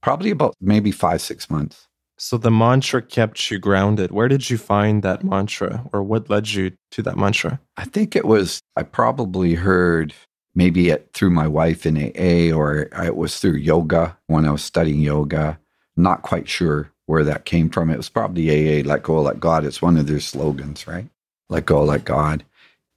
Probably 0.02 0.32
about 0.32 0.56
maybe 0.62 0.92
five, 0.92 1.22
six 1.22 1.50
months. 1.50 1.87
So 2.20 2.38
the 2.38 2.52
mantra 2.52 3.02
kept 3.02 3.52
you 3.52 3.60
grounded. 3.60 4.12
Where 4.12 4.28
did 4.28 4.50
you 4.50 4.58
find 4.58 5.04
that 5.04 5.24
mantra 5.24 5.86
or 5.94 6.02
what 6.02 6.30
led 6.30 6.50
you 6.50 6.72
to 6.92 7.02
that 7.04 7.18
mantra? 7.18 7.60
I 7.78 7.86
think 7.86 8.16
it 8.16 8.26
was, 8.26 8.60
I 8.76 8.84
probably 8.84 9.54
heard 9.54 10.14
maybe 10.56 10.90
it 10.90 11.10
through 11.14 11.30
my 11.30 11.48
wife 11.48 11.86
in 11.86 11.96
AA 11.96 12.56
or 12.56 12.90
it 12.92 13.16
was 13.16 13.40
through 13.40 13.58
yoga 13.58 14.18
when 14.26 14.46
I 14.46 14.52
was 14.52 14.64
studying 14.64 15.00
yoga. 15.00 15.60
Not 15.96 16.24
quite 16.24 16.50
sure 16.50 16.92
where 17.06 17.24
that 17.24 17.46
came 17.46 17.70
from. 17.70 17.90
It 17.90 17.98
was 17.98 18.10
probably 18.10 18.50
AA, 18.50 18.84
let 18.84 19.04
go, 19.04 19.22
let 19.22 19.40
God. 19.40 19.64
It's 19.64 19.82
one 19.82 19.98
of 19.98 20.08
their 20.08 20.20
slogans, 20.20 20.88
right? 20.88 21.08
Let 21.50 21.66
go, 21.66 21.84
let 21.84 22.04
God. 22.04 22.44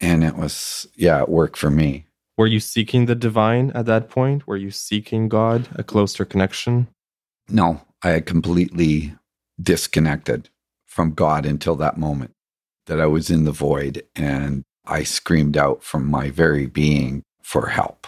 And 0.00 0.24
it 0.24 0.36
was, 0.36 0.88
yeah, 0.96 1.20
it 1.20 1.28
worked 1.28 1.58
for 1.58 1.70
me. 1.70 2.06
Were 2.38 2.46
you 2.46 2.60
seeking 2.60 3.04
the 3.04 3.14
divine 3.14 3.70
at 3.74 3.84
that 3.84 4.08
point? 4.08 4.46
Were 4.46 4.56
you 4.56 4.70
seeking 4.70 5.28
God, 5.28 5.68
a 5.74 5.84
closer 5.84 6.24
connection? 6.24 6.88
No, 7.50 7.82
I 8.02 8.10
had 8.10 8.26
completely 8.26 9.14
disconnected 9.60 10.48
from 10.86 11.12
God 11.12 11.46
until 11.46 11.76
that 11.76 11.98
moment 11.98 12.34
that 12.86 13.00
I 13.00 13.06
was 13.06 13.30
in 13.30 13.44
the 13.44 13.52
void 13.52 14.02
and 14.16 14.64
I 14.86 15.04
screamed 15.04 15.56
out 15.56 15.82
from 15.84 16.06
my 16.06 16.30
very 16.30 16.66
being 16.66 17.22
for 17.42 17.68
help. 17.68 18.06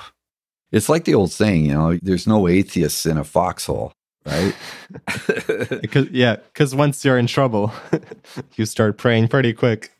It's 0.72 0.88
like 0.88 1.04
the 1.04 1.14
old 1.14 1.30
saying, 1.30 1.66
you 1.66 1.74
know, 1.74 1.98
there's 2.02 2.26
no 2.26 2.48
atheists 2.48 3.04
in 3.04 3.18
a 3.18 3.24
foxhole, 3.24 3.92
right? 4.24 4.54
Cause, 5.90 6.08
yeah, 6.10 6.36
because 6.36 6.74
once 6.74 7.04
you're 7.04 7.18
in 7.18 7.26
trouble, 7.26 7.72
you 8.56 8.64
start 8.64 8.96
praying 8.96 9.28
pretty 9.28 9.52
quick. 9.52 9.92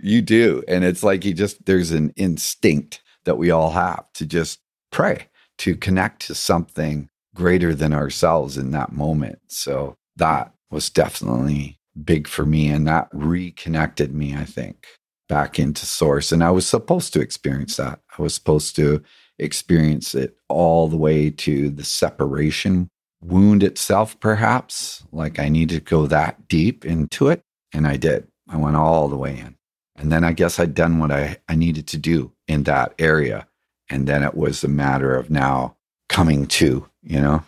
You 0.00 0.22
do. 0.22 0.64
And 0.66 0.84
it's 0.84 1.02
like 1.02 1.24
you 1.24 1.34
just, 1.34 1.66
there's 1.66 1.90
an 1.90 2.12
instinct 2.16 3.02
that 3.24 3.36
we 3.36 3.50
all 3.50 3.70
have 3.70 4.10
to 4.14 4.24
just 4.24 4.60
pray, 4.90 5.28
to 5.58 5.76
connect 5.76 6.26
to 6.26 6.34
something 6.34 7.10
greater 7.36 7.74
than 7.74 7.92
ourselves 7.92 8.56
in 8.56 8.72
that 8.72 8.92
moment. 8.92 9.38
So 9.46 9.96
that 10.16 10.52
was 10.70 10.90
definitely 10.90 11.78
big 12.04 12.26
for 12.26 12.44
me. 12.44 12.68
And 12.68 12.86
that 12.86 13.08
reconnected 13.12 14.14
me, 14.14 14.34
I 14.34 14.44
think, 14.44 14.86
back 15.28 15.58
into 15.58 15.86
source. 15.86 16.32
And 16.32 16.42
I 16.42 16.50
was 16.50 16.68
supposed 16.68 17.12
to 17.12 17.20
experience 17.20 17.76
that. 17.76 18.00
I 18.18 18.22
was 18.22 18.34
supposed 18.34 18.74
to 18.76 19.02
experience 19.38 20.14
it 20.14 20.36
all 20.48 20.88
the 20.88 20.96
way 20.96 21.30
to 21.30 21.70
the 21.70 21.84
separation 21.84 22.88
wound 23.20 23.62
itself, 23.62 24.18
perhaps. 24.20 25.04
Like 25.12 25.38
I 25.38 25.48
needed 25.48 25.74
to 25.86 25.90
go 25.90 26.06
that 26.06 26.48
deep 26.48 26.84
into 26.84 27.28
it. 27.28 27.42
And 27.72 27.86
I 27.86 27.96
did. 27.96 28.26
I 28.48 28.56
went 28.56 28.76
all 28.76 29.08
the 29.08 29.16
way 29.16 29.38
in. 29.38 29.56
And 29.96 30.12
then 30.12 30.24
I 30.24 30.32
guess 30.32 30.58
I'd 30.60 30.74
done 30.74 30.98
what 30.98 31.10
I, 31.10 31.38
I 31.48 31.54
needed 31.54 31.86
to 31.88 31.98
do 31.98 32.32
in 32.46 32.64
that 32.64 32.94
area. 32.98 33.46
And 33.88 34.06
then 34.06 34.22
it 34.22 34.34
was 34.34 34.62
a 34.62 34.68
matter 34.68 35.16
of 35.16 35.30
now 35.30 35.76
coming 36.08 36.46
to, 36.46 36.88
you 37.06 37.20
know? 37.20 37.42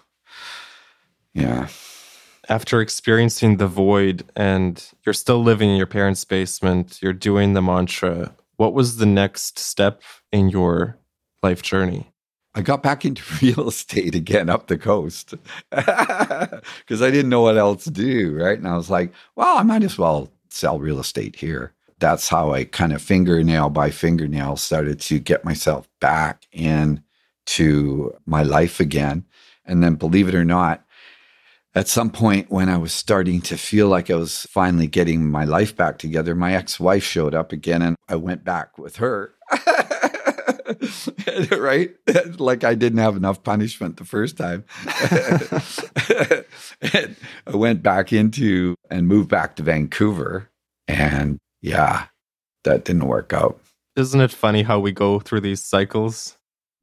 Yeah 1.34 1.68
after 2.48 2.80
experiencing 2.80 3.58
the 3.58 3.66
void 3.66 4.24
and 4.34 4.90
you're 5.04 5.12
still 5.12 5.42
living 5.42 5.70
in 5.70 5.76
your 5.76 5.86
parents' 5.86 6.24
basement, 6.24 6.98
you're 7.02 7.12
doing 7.12 7.52
the 7.52 7.62
mantra, 7.62 8.34
what 8.56 8.72
was 8.72 8.96
the 8.96 9.06
next 9.06 9.58
step 9.58 10.02
in 10.32 10.48
your 10.48 10.98
life 11.42 11.62
journey? 11.62 12.10
I 12.54 12.62
got 12.62 12.82
back 12.82 13.04
into 13.04 13.22
real 13.42 13.68
estate 13.68 14.14
again 14.14 14.48
up 14.48 14.66
the 14.66 14.78
coast 14.78 15.34
because 15.70 17.02
I 17.02 17.10
didn't 17.10 17.28
know 17.28 17.42
what 17.42 17.58
else 17.58 17.84
to 17.84 17.90
do. 17.90 18.36
Right. 18.36 18.58
And 18.58 18.66
I 18.66 18.76
was 18.76 18.90
like, 18.90 19.12
well, 19.36 19.58
I 19.58 19.62
might 19.62 19.82
as 19.82 19.98
well 19.98 20.32
sell 20.50 20.80
real 20.80 20.98
estate 20.98 21.36
here. 21.36 21.74
That's 21.98 22.28
how 22.28 22.52
I 22.52 22.64
kind 22.64 22.92
of 22.92 23.02
fingernail 23.02 23.70
by 23.70 23.90
fingernail 23.90 24.56
started 24.56 25.00
to 25.00 25.18
get 25.18 25.44
myself 25.44 25.88
back 26.00 26.46
into 26.52 28.12
my 28.24 28.42
life 28.42 28.80
again. 28.80 29.24
And 29.68 29.82
then, 29.82 29.94
believe 29.94 30.28
it 30.28 30.34
or 30.34 30.44
not, 30.44 30.84
at 31.74 31.86
some 31.86 32.10
point 32.10 32.50
when 32.50 32.68
I 32.68 32.78
was 32.78 32.92
starting 32.92 33.40
to 33.42 33.56
feel 33.56 33.86
like 33.86 34.10
I 34.10 34.16
was 34.16 34.42
finally 34.50 34.86
getting 34.86 35.30
my 35.30 35.44
life 35.44 35.76
back 35.76 35.98
together, 35.98 36.34
my 36.34 36.54
ex 36.54 36.80
wife 36.80 37.04
showed 37.04 37.34
up 37.34 37.52
again 37.52 37.82
and 37.82 37.96
I 38.08 38.16
went 38.16 38.44
back 38.44 38.78
with 38.78 38.96
her. 38.96 39.34
right? 41.56 41.94
like 42.38 42.64
I 42.64 42.74
didn't 42.74 42.98
have 42.98 43.16
enough 43.16 43.42
punishment 43.42 43.96
the 43.96 44.04
first 44.04 44.36
time. 44.36 44.64
I 47.46 47.56
went 47.56 47.82
back 47.82 48.12
into 48.12 48.74
and 48.90 49.06
moved 49.06 49.28
back 49.28 49.56
to 49.56 49.62
Vancouver. 49.62 50.50
And 50.86 51.38
yeah, 51.60 52.06
that 52.64 52.84
didn't 52.84 53.06
work 53.06 53.32
out. 53.32 53.60
Isn't 53.96 54.20
it 54.20 54.30
funny 54.30 54.62
how 54.62 54.78
we 54.78 54.92
go 54.92 55.20
through 55.20 55.40
these 55.40 55.62
cycles? 55.62 56.36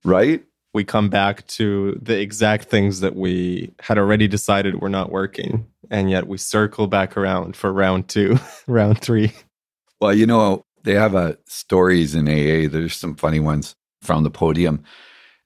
Right? 0.04 0.44
We 0.76 0.84
come 0.84 1.10
back 1.10 1.48
to 1.48 1.98
the 2.02 2.20
exact 2.20 2.66
things 2.66 3.00
that 3.00 3.16
we 3.16 3.72
had 3.80 3.98
already 3.98 4.28
decided 4.28 4.82
were 4.82 4.90
not 4.90 5.10
working. 5.10 5.66
And 5.90 6.12
yet 6.12 6.28
we 6.28 6.38
circle 6.38 6.88
back 6.88 7.16
around 7.16 7.56
for 7.56 7.72
round 7.72 8.10
two, 8.10 8.38
round 8.68 9.00
three. 9.00 9.32
Well, 10.02 10.14
you 10.14 10.26
know, 10.26 10.64
they 10.84 10.94
have 10.94 11.16
uh, 11.16 11.36
stories 11.48 12.14
in 12.14 12.28
AA. 12.28 12.68
There's 12.70 12.98
some 12.98 13.16
funny 13.16 13.40
ones 13.40 13.74
from 14.02 14.24
the 14.24 14.30
podium. 14.30 14.84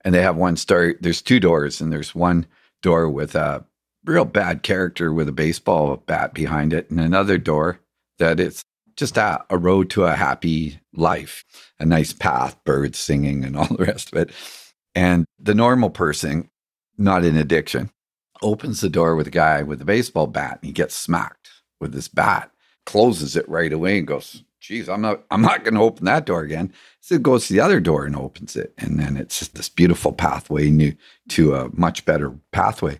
And 0.03 0.15
they 0.15 0.23
have 0.23 0.35
one 0.35 0.57
story. 0.57 0.95
There's 0.99 1.21
two 1.21 1.39
doors, 1.39 1.79
and 1.79 1.93
there's 1.93 2.15
one 2.15 2.47
door 2.81 3.07
with 3.07 3.35
a 3.35 3.63
real 4.05 4.25
bad 4.25 4.63
character 4.63 5.13
with 5.13 5.29
a 5.29 5.33
baseball 5.33 5.97
bat 6.07 6.33
behind 6.33 6.73
it, 6.73 6.89
and 6.89 6.99
another 6.99 7.37
door 7.37 7.81
that 8.17 8.39
it's 8.39 8.63
just 8.95 9.17
a, 9.17 9.43
a 9.49 9.57
road 9.57 9.89
to 9.91 10.05
a 10.05 10.15
happy 10.15 10.79
life, 10.93 11.43
a 11.79 11.85
nice 11.85 12.13
path, 12.13 12.57
birds 12.63 12.97
singing, 12.97 13.43
and 13.43 13.57
all 13.57 13.67
the 13.67 13.83
rest 13.83 14.11
of 14.11 14.17
it. 14.17 14.31
And 14.95 15.25
the 15.39 15.55
normal 15.55 15.89
person, 15.89 16.49
not 16.97 17.23
in 17.23 17.37
addiction, 17.37 17.91
opens 18.41 18.81
the 18.81 18.89
door 18.89 19.15
with 19.15 19.27
a 19.27 19.31
guy 19.31 19.61
with 19.63 19.81
a 19.81 19.85
baseball 19.85 20.27
bat 20.27 20.59
and 20.61 20.67
he 20.67 20.71
gets 20.71 20.95
smacked 20.95 21.49
with 21.79 21.93
this 21.93 22.07
bat, 22.07 22.51
closes 22.85 23.35
it 23.35 23.47
right 23.47 23.71
away 23.71 23.97
and 23.97 24.07
goes, 24.07 24.43
geez, 24.59 24.89
I'm 24.89 25.01
not 25.01 25.23
I'm 25.31 25.41
not 25.41 25.63
gonna 25.63 25.83
open 25.83 26.05
that 26.05 26.25
door 26.25 26.41
again. 26.41 26.73
So 27.01 27.15
it 27.15 27.23
goes 27.23 27.47
to 27.47 27.53
the 27.53 27.59
other 27.59 27.79
door 27.79 28.05
and 28.05 28.15
opens 28.15 28.55
it. 28.55 28.73
And 28.77 28.99
then 28.99 29.17
it's 29.17 29.39
just 29.39 29.55
this 29.55 29.69
beautiful 29.69 30.13
pathway 30.13 30.69
new 30.69 30.93
to 31.29 31.55
a 31.55 31.69
much 31.73 32.05
better 32.05 32.33
pathway. 32.51 32.97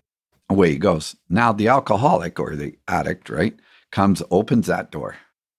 Away 0.48 0.70
he 0.72 0.78
goes. 0.78 1.16
Now 1.28 1.52
the 1.52 1.68
alcoholic 1.68 2.40
or 2.40 2.56
the 2.56 2.76
addict, 2.88 3.30
right, 3.30 3.54
comes, 3.92 4.22
opens 4.30 4.66
that 4.66 4.90
door, 4.90 5.16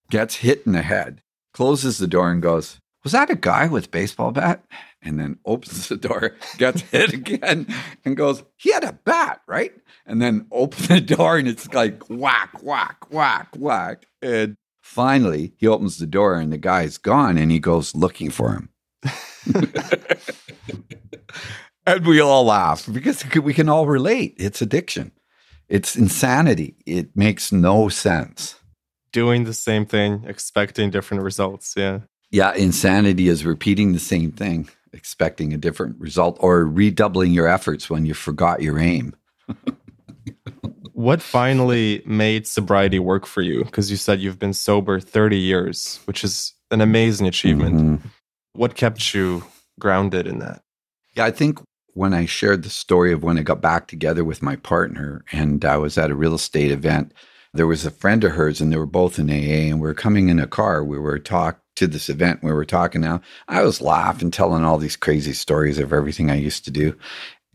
gets 0.09 0.35
hit 0.35 0.63
in 0.65 0.73
the 0.73 0.81
head, 0.81 1.21
closes 1.53 1.97
the 1.97 2.07
door 2.07 2.29
and 2.29 2.41
goes, 2.41 2.80
Was 3.03 3.13
that 3.13 3.29
a 3.29 3.35
guy 3.35 3.67
with 3.67 3.91
baseball 3.91 4.31
bat? 4.31 4.63
and 5.03 5.19
then 5.19 5.39
opens 5.45 5.87
the 5.87 5.97
door, 5.97 6.35
gets 6.57 6.81
hit 6.91 7.13
again, 7.13 7.67
and 8.05 8.15
goes, 8.15 8.43
He 8.57 8.71
had 8.71 8.83
a 8.83 8.93
bat, 8.93 9.41
right? 9.47 9.73
And 10.05 10.21
then 10.21 10.45
open 10.51 10.85
the 10.87 11.01
door, 11.01 11.37
and 11.37 11.47
it's 11.47 11.73
like 11.73 12.03
whack, 12.09 12.61
whack, 12.61 13.11
whack, 13.11 13.49
whack. 13.57 14.05
And 14.21 14.55
finally, 14.81 15.53
he 15.57 15.67
opens 15.67 15.97
the 15.97 16.07
door, 16.07 16.35
and 16.35 16.51
the 16.51 16.57
guy's 16.57 16.97
gone, 16.97 17.37
and 17.37 17.51
he 17.51 17.59
goes 17.59 17.95
looking 17.95 18.29
for 18.29 18.51
him. 18.53 18.69
and 21.87 22.05
we 22.05 22.19
all 22.19 22.45
laugh 22.45 22.87
because 22.91 23.25
we 23.35 23.53
can 23.53 23.69
all 23.69 23.87
relate. 23.87 24.35
It's 24.37 24.61
addiction, 24.61 25.11
it's 25.67 25.95
insanity. 25.95 26.75
It 26.85 27.15
makes 27.15 27.51
no 27.51 27.89
sense. 27.89 28.55
Doing 29.11 29.43
the 29.43 29.53
same 29.53 29.85
thing, 29.85 30.23
expecting 30.25 30.89
different 30.89 31.23
results. 31.23 31.73
Yeah. 31.75 32.01
Yeah, 32.31 32.53
insanity 32.53 33.27
is 33.27 33.45
repeating 33.45 33.93
the 33.93 33.99
same 33.99 34.31
thing 34.31 34.69
expecting 34.93 35.53
a 35.53 35.57
different 35.57 35.99
result 35.99 36.37
or 36.39 36.65
redoubling 36.65 37.31
your 37.31 37.47
efforts 37.47 37.89
when 37.89 38.05
you 38.05 38.13
forgot 38.13 38.61
your 38.61 38.77
aim. 38.77 39.15
what 40.93 41.21
finally 41.21 42.03
made 42.05 42.45
sobriety 42.47 42.99
work 42.99 43.25
for 43.25 43.41
you? 43.41 43.63
Because 43.63 43.89
you 43.89 43.97
said 43.97 44.19
you've 44.19 44.39
been 44.39 44.53
sober 44.53 44.99
30 44.99 45.37
years, 45.37 45.99
which 46.05 46.23
is 46.23 46.53
an 46.69 46.81
amazing 46.81 47.27
achievement. 47.27 47.75
Mm-hmm. 47.75 48.07
What 48.53 48.75
kept 48.75 49.13
you 49.13 49.43
grounded 49.79 50.27
in 50.27 50.39
that? 50.39 50.61
Yeah, 51.15 51.25
I 51.25 51.31
think 51.31 51.59
when 51.93 52.13
I 52.13 52.25
shared 52.25 52.63
the 52.63 52.69
story 52.69 53.11
of 53.11 53.23
when 53.23 53.37
I 53.37 53.43
got 53.43 53.61
back 53.61 53.87
together 53.87 54.23
with 54.23 54.41
my 54.41 54.55
partner 54.55 55.23
and 55.31 55.63
I 55.65 55.77
was 55.77 55.97
at 55.97 56.11
a 56.11 56.15
real 56.15 56.35
estate 56.35 56.71
event, 56.71 57.13
there 57.53 57.67
was 57.67 57.85
a 57.85 57.91
friend 57.91 58.23
of 58.23 58.33
hers 58.33 58.61
and 58.61 58.71
they 58.71 58.77
were 58.77 58.85
both 58.85 59.19
in 59.19 59.29
AA 59.29 59.69
and 59.69 59.81
we 59.81 59.89
are 59.89 59.93
coming 59.93 60.29
in 60.29 60.39
a 60.39 60.47
car. 60.47 60.83
We 60.83 60.99
were 60.99 61.19
talk 61.19 61.61
to 61.81 61.87
this 61.87 62.09
event 62.09 62.43
we 62.43 62.53
were 62.53 62.63
talking 62.63 63.01
now. 63.01 63.21
I 63.47 63.63
was 63.63 63.81
laughing, 63.81 64.29
telling 64.29 64.63
all 64.63 64.77
these 64.77 64.95
crazy 64.95 65.33
stories 65.33 65.79
of 65.79 65.91
everything 65.91 66.29
I 66.29 66.35
used 66.35 66.63
to 66.65 66.71
do. 66.71 66.95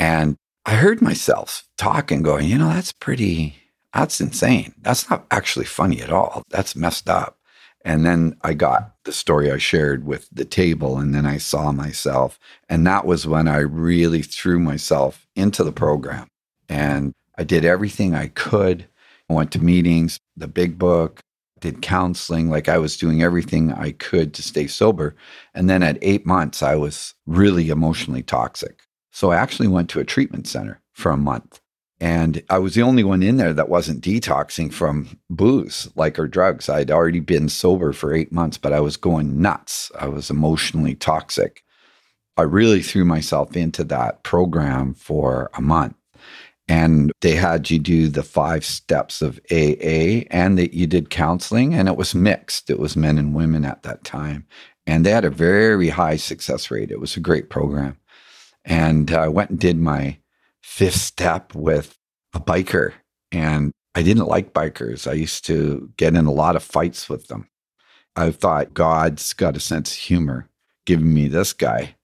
And 0.01 0.37
I 0.65 0.75
heard 0.75 1.01
myself 1.01 1.69
talking, 1.79 2.23
going, 2.23 2.49
you 2.49 2.59
know, 2.59 2.69
that's 2.69 2.91
pretty, 2.91 3.55
that's 3.95 4.21
insane. 4.21 4.75
That's 4.83 5.09
not 5.09 5.27
actually 5.31 5.67
funny 5.67 6.03
at 6.03 6.11
all. 6.11 6.43
That's 6.51 6.75
messed 6.75 7.09
up. 7.09 7.39
And 7.85 8.05
then 8.05 8.37
I 8.43 8.55
got 8.55 8.97
the 9.05 9.13
story 9.13 9.53
I 9.53 9.59
shared 9.59 10.05
with 10.05 10.29
the 10.33 10.45
table, 10.45 10.99
and 10.99 11.15
then 11.15 11.25
I 11.25 11.39
saw 11.39 11.71
myself. 11.71 12.37
And 12.69 12.85
that 12.85 13.07
was 13.07 13.29
when 13.29 13.47
I 13.47 13.59
really 13.59 14.23
threw 14.23 14.59
myself 14.59 15.29
into 15.37 15.63
the 15.63 15.71
program. 15.71 16.27
And 16.69 17.13
I 17.39 17.45
did 17.45 17.65
everything 17.65 18.13
I 18.13 18.27
could. 18.27 18.89
I 19.31 19.35
went 19.35 19.53
to 19.53 19.63
meetings, 19.63 20.19
the 20.37 20.49
big 20.49 20.81
book, 20.81 21.21
did 21.67 21.83
counseling, 21.83 22.49
like 22.49 22.69
I 22.69 22.79
was 22.79 22.97
doing 22.97 23.23
everything 23.23 23.73
I 23.73 23.91
could 23.91 24.33
to 24.35 24.43
stay 24.43 24.69
sober. 24.69 25.17
And 25.53 25.69
then 25.69 25.83
at 25.83 25.99
eight 26.01 26.25
months, 26.25 26.63
I 26.63 26.77
was 26.77 27.15
really 27.27 27.71
emotionally 27.71 28.23
toxic. 28.23 28.83
So 29.11 29.33
I 29.33 29.37
actually 29.37 29.67
went 29.67 29.91
to 29.91 30.01
a 30.01 30.05
treatment 30.05 30.47
center 30.47 30.81
for 30.93 31.11
a 31.11 31.17
month. 31.17 31.61
And 31.99 32.43
I 32.51 32.59
was 32.59 32.75
the 32.75 32.83
only 32.83 33.03
one 33.03 33.23
in 33.23 33.37
there 33.37 33.55
that 33.55 33.69
wasn't 33.69 34.05
detoxing 34.05 34.73
from 34.73 35.19
booze, 35.29 35.89
like 35.97 36.19
or 36.19 36.29
drugs. 36.29 36.69
I'd 36.69 36.91
already 36.91 37.21
been 37.21 37.49
sober 37.49 37.93
for 37.93 38.15
eight 38.15 38.31
months, 38.31 38.59
but 38.59 38.73
I 38.73 38.81
was 38.81 38.97
going 38.97 39.41
nuts. 39.41 39.91
I 39.99 40.07
was 40.07 40.31
emotionally 40.31 40.95
toxic. 40.95 41.65
I 42.37 42.43
really 42.43 42.83
threw 42.83 43.05
myself 43.05 43.57
into 43.57 43.83
that 43.85 44.23
program 44.23 44.95
for 44.95 45.51
a 45.55 45.63
month 45.63 45.97
and 46.69 47.13
they 47.21 47.37
had 47.37 47.71
you 47.71 47.79
do 47.79 48.09
the 48.09 48.23
five 48.23 48.65
steps 48.65 49.23
of 49.23 49.39
AA 49.51 50.25
and 50.31 50.59
that 50.59 50.75
you 50.75 50.87
did 50.87 51.11
counseling 51.11 51.75
and 51.75 51.89
it 51.89 51.97
was 51.97 52.15
mixed. 52.15 52.71
It 52.71 52.79
was 52.79 52.97
men 52.97 53.19
and 53.19 53.35
women 53.35 53.65
at 53.65 53.85
that 53.85 54.03
time. 54.03 54.47
And 54.87 55.05
they 55.05 55.11
had 55.11 55.25
a 55.25 55.31
very 55.31 55.89
high 55.89 56.17
success 56.17 56.71
rate. 56.71 56.91
It 56.91 57.01
was 57.01 57.17
a 57.17 57.21
great 57.21 57.51
program. 57.51 57.99
And 58.65 59.13
I 59.13 59.29
went 59.29 59.51
and 59.51 59.59
did 59.61 59.79
my 59.79 60.19
fifth 60.63 60.97
step 61.01 61.55
with 61.55 61.97
a 62.35 62.41
biker 62.41 62.93
And 63.31 63.73
I 63.95 64.03
didn't 64.03 64.27
like 64.27 64.53
bikers. 64.53 65.09
I 65.09 65.15
used 65.15 65.47
to 65.47 65.91
get 65.97 66.15
in 66.15 66.27
a 66.27 66.33
lot 66.33 66.57
of 66.57 66.63
fights 66.63 67.09
with 67.09 67.29
them. 67.29 67.49
I 68.17 68.31
thought 68.31 68.75
God's 68.75 69.33
got 69.33 69.57
a 69.57 69.61
sense 69.61 69.93
of 69.93 69.99
humor 69.99 70.49
giving 70.85 71.15
me 71.15 71.29
this 71.29 71.53
guy. 71.53 71.97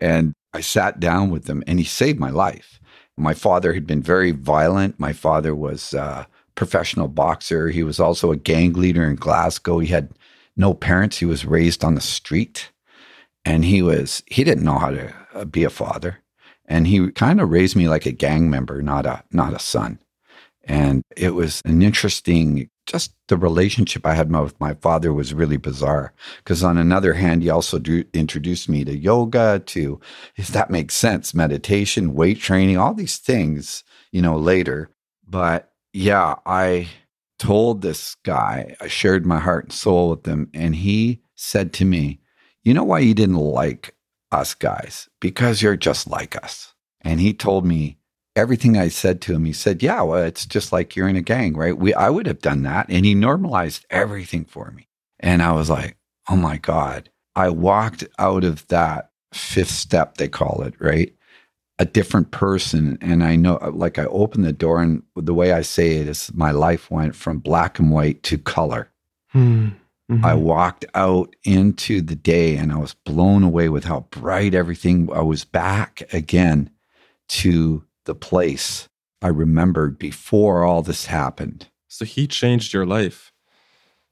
And 0.00 0.32
I 0.52 0.60
sat 0.60 1.00
down 1.00 1.30
with 1.30 1.48
him 1.48 1.62
and 1.66 1.78
he 1.78 1.84
saved 1.84 2.18
my 2.18 2.30
life. 2.30 2.80
My 3.16 3.34
father 3.34 3.72
had 3.72 3.86
been 3.86 4.02
very 4.02 4.30
violent. 4.30 5.00
My 5.00 5.12
father 5.12 5.54
was 5.54 5.94
a 5.94 6.26
professional 6.54 7.08
boxer. 7.08 7.68
He 7.68 7.82
was 7.82 8.00
also 8.00 8.32
a 8.32 8.36
gang 8.36 8.72
leader 8.74 9.04
in 9.04 9.16
Glasgow. 9.16 9.78
He 9.78 9.88
had 9.88 10.10
no 10.56 10.74
parents. 10.74 11.18
He 11.18 11.26
was 11.26 11.44
raised 11.44 11.84
on 11.84 11.94
the 11.94 12.00
street 12.00 12.70
and 13.46 13.64
he 13.64 13.80
was 13.80 14.22
he 14.26 14.44
didn't 14.44 14.64
know 14.64 14.78
how 14.78 14.90
to 14.90 15.14
uh, 15.32 15.44
be 15.46 15.64
a 15.64 15.70
father 15.70 16.18
and 16.66 16.86
he 16.86 17.10
kind 17.12 17.40
of 17.40 17.48
raised 17.48 17.76
me 17.76 17.88
like 17.88 18.04
a 18.04 18.12
gang 18.12 18.50
member 18.50 18.82
not 18.82 19.06
a 19.06 19.22
not 19.30 19.54
a 19.54 19.58
son 19.58 19.98
and 20.64 21.02
it 21.16 21.34
was 21.34 21.62
an 21.64 21.80
interesting 21.80 22.68
just 22.86 23.12
the 23.28 23.36
relationship 23.36 24.06
i 24.06 24.14
had 24.14 24.34
with 24.34 24.58
my 24.60 24.74
father 24.74 25.12
was 25.12 25.34
really 25.34 25.56
bizarre 25.56 26.12
because 26.38 26.62
on 26.62 26.78
another 26.78 27.14
hand 27.14 27.42
he 27.42 27.50
also 27.50 27.78
do, 27.78 28.04
introduced 28.12 28.68
me 28.68 28.84
to 28.84 28.96
yoga 28.96 29.62
to 29.66 30.00
if 30.36 30.48
that 30.48 30.70
makes 30.70 30.94
sense 30.94 31.34
meditation 31.34 32.14
weight 32.14 32.38
training 32.38 32.76
all 32.76 32.94
these 32.94 33.18
things 33.18 33.84
you 34.12 34.22
know 34.22 34.36
later 34.36 34.90
but 35.26 35.72
yeah 35.92 36.36
i 36.46 36.88
told 37.38 37.82
this 37.82 38.16
guy 38.24 38.74
i 38.80 38.86
shared 38.86 39.26
my 39.26 39.38
heart 39.38 39.64
and 39.64 39.72
soul 39.72 40.10
with 40.10 40.26
him 40.26 40.48
and 40.54 40.76
he 40.76 41.20
said 41.34 41.72
to 41.72 41.84
me 41.84 42.20
you 42.62 42.74
know 42.74 42.84
why 42.84 42.98
you 42.98 43.14
didn't 43.14 43.36
like 43.36 43.96
us 44.32 44.54
guys? 44.54 45.08
Because 45.20 45.62
you're 45.62 45.76
just 45.76 46.08
like 46.08 46.36
us. 46.42 46.74
And 47.00 47.20
he 47.20 47.32
told 47.32 47.64
me 47.64 47.98
everything 48.36 48.76
I 48.76 48.88
said 48.88 49.20
to 49.22 49.34
him. 49.34 49.44
He 49.44 49.52
said, 49.52 49.82
Yeah, 49.82 50.02
well, 50.02 50.22
it's 50.22 50.46
just 50.46 50.72
like 50.72 50.94
you're 50.94 51.08
in 51.08 51.16
a 51.16 51.22
gang, 51.22 51.54
right? 51.56 51.76
We 51.76 51.94
I 51.94 52.10
would 52.10 52.26
have 52.26 52.40
done 52.40 52.62
that. 52.62 52.86
And 52.88 53.04
he 53.04 53.14
normalized 53.14 53.86
everything 53.90 54.44
for 54.44 54.70
me. 54.70 54.88
And 55.20 55.42
I 55.42 55.52
was 55.52 55.70
like, 55.70 55.96
oh 56.28 56.36
my 56.36 56.56
God. 56.58 57.10
I 57.34 57.50
walked 57.50 58.04
out 58.18 58.44
of 58.44 58.66
that 58.68 59.10
fifth 59.32 59.70
step, 59.70 60.16
they 60.16 60.28
call 60.28 60.62
it, 60.62 60.74
right? 60.78 61.12
A 61.78 61.84
different 61.84 62.30
person. 62.30 62.96
And 63.00 63.22
I 63.22 63.36
know, 63.36 63.58
like, 63.72 63.98
I 63.98 64.06
opened 64.06 64.44
the 64.44 64.52
door, 64.52 64.80
and 64.80 65.02
the 65.14 65.34
way 65.34 65.52
I 65.52 65.60
say 65.60 65.96
it 65.96 66.08
is 66.08 66.32
my 66.32 66.50
life 66.50 66.90
went 66.90 67.14
from 67.14 67.38
black 67.38 67.78
and 67.78 67.90
white 67.90 68.22
to 68.24 68.38
color. 68.38 68.90
Hmm. 69.28 69.68
Mm-hmm. 70.10 70.24
I 70.24 70.34
walked 70.34 70.84
out 70.94 71.34
into 71.42 72.00
the 72.00 72.14
day 72.14 72.56
and 72.56 72.70
I 72.70 72.76
was 72.76 72.94
blown 72.94 73.42
away 73.42 73.68
with 73.68 73.84
how 73.84 74.06
bright 74.10 74.54
everything 74.54 75.10
I 75.12 75.22
was 75.22 75.44
back 75.44 76.08
again 76.12 76.70
to 77.28 77.84
the 78.06 78.14
place 78.14 78.88
I 79.20 79.28
remembered 79.28 79.98
before 79.98 80.64
all 80.64 80.82
this 80.82 81.06
happened. 81.06 81.68
So 81.88 82.04
he 82.04 82.26
changed 82.26 82.72
your 82.72 82.86
life. 82.86 83.32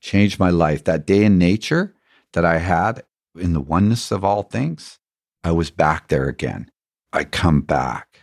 Changed 0.00 0.38
my 0.38 0.50
life. 0.50 0.84
That 0.84 1.06
day 1.06 1.24
in 1.24 1.38
nature 1.38 1.94
that 2.32 2.44
I 2.44 2.58
had 2.58 3.02
in 3.38 3.52
the 3.52 3.60
oneness 3.60 4.12
of 4.12 4.24
all 4.24 4.42
things, 4.42 4.98
I 5.42 5.52
was 5.52 5.70
back 5.70 6.08
there 6.08 6.28
again. 6.28 6.70
I 7.12 7.24
come 7.24 7.62
back. 7.62 8.20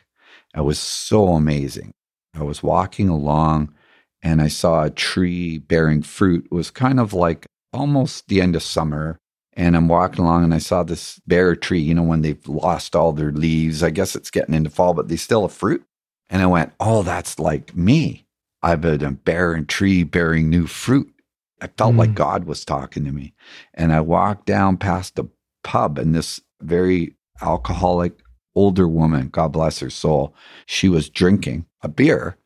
It 0.56 0.62
was 0.62 0.80
so 0.80 1.30
amazing. 1.30 1.94
I 2.34 2.44
was 2.44 2.64
walking 2.64 3.10
along 3.10 3.74
and 4.22 4.42
I 4.42 4.48
saw 4.48 4.84
a 4.84 4.90
tree 4.90 5.58
bearing 5.58 6.02
fruit. 6.02 6.46
It 6.46 6.54
was 6.54 6.72
kind 6.72 7.00
of 7.00 7.14
like 7.14 7.46
almost 7.74 8.28
the 8.28 8.42
end 8.42 8.56
of 8.56 8.64
summer 8.64 9.18
and 9.54 9.76
I'm 9.76 9.88
walking 9.88 10.24
along 10.24 10.44
and 10.44 10.54
I 10.54 10.60
saw 10.60 10.84
this 10.84 11.20
bare 11.28 11.56
tree, 11.56 11.82
you 11.82 11.94
know, 11.94 12.04
when 12.04 12.22
they've 12.22 12.48
lost 12.48 12.96
all 12.96 13.12
their 13.12 13.32
leaves. 13.32 13.84
I 13.84 13.90
guess 13.90 14.16
it's 14.16 14.32
getting 14.32 14.56
into 14.56 14.70
fall, 14.70 14.94
but 14.94 15.08
they 15.08 15.18
still 15.18 15.42
have 15.42 15.52
fruit. 15.52 15.84
And 16.30 16.42
I 16.42 16.46
went, 16.46 16.74
Oh, 16.80 17.04
that's 17.04 17.40
like 17.40 17.76
me. 17.76 18.26
I've 18.64 18.82
been 18.82 19.04
a 19.04 19.12
barren 19.12 19.66
tree 19.66 20.04
bearing 20.04 20.50
new 20.50 20.68
fruit. 20.68 21.14
I 21.62 21.68
felt 21.68 21.96
mm. 21.96 22.00
like 22.00 22.14
God 22.14 22.46
was 22.46 22.64
talking 22.64 23.06
to 23.06 23.12
me. 23.12 23.34
And 23.74 23.92
I 23.92 24.02
walked 24.02 24.46
down 24.46 24.78
past 24.78 25.16
the 25.16 25.26
pub 25.64 25.98
and 25.98 26.16
this 26.16 26.40
very 26.62 27.16
alcoholic 27.42 28.20
older 28.56 28.88
woman, 28.88 29.30
God 29.30 29.52
bless 29.54 29.80
her 29.80 29.90
soul, 29.90 30.34
she 30.66 30.90
was 30.90 31.10
drinking 31.10 31.66
a 31.82 31.88
beer 31.88 32.38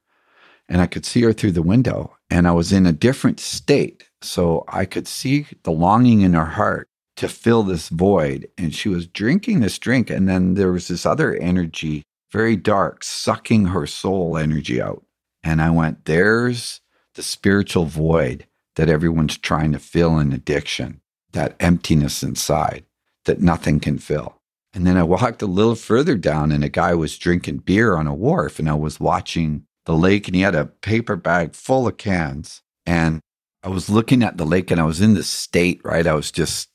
and 0.67 0.81
I 0.81 0.87
could 0.87 1.05
see 1.05 1.21
her 1.21 1.33
through 1.33 1.51
the 1.51 1.61
window. 1.61 2.15
And 2.29 2.47
I 2.47 2.51
was 2.51 2.73
in 2.73 2.85
a 2.85 2.91
different 2.91 3.39
state. 3.39 4.09
So 4.21 4.63
I 4.67 4.85
could 4.85 5.07
see 5.07 5.45
the 5.63 5.71
longing 5.71 6.21
in 6.21 6.33
her 6.33 6.45
heart 6.45 6.89
to 7.17 7.27
fill 7.27 7.63
this 7.63 7.89
void. 7.89 8.49
And 8.57 8.73
she 8.73 8.89
was 8.89 9.07
drinking 9.07 9.59
this 9.59 9.79
drink. 9.79 10.09
And 10.09 10.27
then 10.27 10.55
there 10.55 10.71
was 10.71 10.87
this 10.87 11.05
other 11.05 11.35
energy, 11.35 12.03
very 12.31 12.55
dark, 12.55 13.03
sucking 13.03 13.67
her 13.67 13.87
soul 13.87 14.37
energy 14.37 14.81
out. 14.81 15.03
And 15.43 15.61
I 15.61 15.69
went, 15.69 16.05
there's 16.05 16.81
the 17.15 17.23
spiritual 17.23 17.85
void 17.85 18.47
that 18.75 18.89
everyone's 18.89 19.37
trying 19.37 19.71
to 19.71 19.79
fill 19.79 20.19
in 20.19 20.33
addiction, 20.33 21.01
that 21.31 21.55
emptiness 21.59 22.23
inside 22.23 22.83
that 23.25 23.41
nothing 23.41 23.79
can 23.79 23.97
fill. 23.97 24.41
And 24.73 24.85
then 24.85 24.97
I 24.97 25.03
walked 25.03 25.41
a 25.41 25.47
little 25.47 25.75
further 25.75 26.15
down, 26.15 26.51
and 26.51 26.63
a 26.63 26.69
guy 26.69 26.93
was 26.93 27.17
drinking 27.17 27.59
beer 27.59 27.95
on 27.95 28.07
a 28.07 28.13
wharf, 28.13 28.59
and 28.59 28.69
I 28.69 28.73
was 28.73 28.99
watching 28.99 29.65
the 29.85 29.95
lake 29.95 30.27
and 30.27 30.35
he 30.35 30.41
had 30.41 30.55
a 30.55 30.65
paper 30.65 31.15
bag 31.15 31.53
full 31.53 31.87
of 31.87 31.97
cans. 31.97 32.61
And 32.85 33.21
I 33.63 33.69
was 33.69 33.89
looking 33.89 34.23
at 34.23 34.37
the 34.37 34.45
lake 34.45 34.71
and 34.71 34.79
I 34.79 34.83
was 34.83 35.01
in 35.01 35.13
this 35.13 35.29
state, 35.29 35.81
right? 35.83 36.05
I 36.05 36.13
was 36.13 36.31
just 36.31 36.69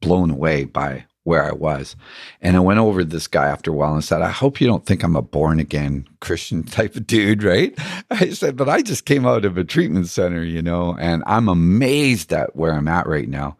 blown 0.00 0.30
away 0.30 0.64
by 0.64 1.06
where 1.26 1.44
I 1.44 1.52
was. 1.52 1.96
And 2.40 2.56
I 2.56 2.60
went 2.60 2.78
over 2.78 3.00
to 3.00 3.04
this 3.04 3.26
guy 3.26 3.48
after 3.48 3.72
a 3.72 3.74
while 3.74 3.94
and 3.94 4.04
said, 4.04 4.22
I 4.22 4.30
hope 4.30 4.60
you 4.60 4.68
don't 4.68 4.86
think 4.86 5.02
I'm 5.02 5.16
a 5.16 5.22
born 5.22 5.58
again 5.58 6.06
Christian 6.20 6.62
type 6.64 6.94
of 6.94 7.06
dude, 7.06 7.42
right? 7.42 7.76
I 8.10 8.30
said, 8.30 8.56
but 8.56 8.68
I 8.68 8.80
just 8.80 9.06
came 9.06 9.26
out 9.26 9.44
of 9.44 9.58
a 9.58 9.64
treatment 9.64 10.06
center, 10.06 10.44
you 10.44 10.62
know, 10.62 10.96
and 10.98 11.24
I'm 11.26 11.48
amazed 11.48 12.32
at 12.32 12.54
where 12.54 12.72
I'm 12.72 12.86
at 12.86 13.08
right 13.08 13.28
now. 13.28 13.56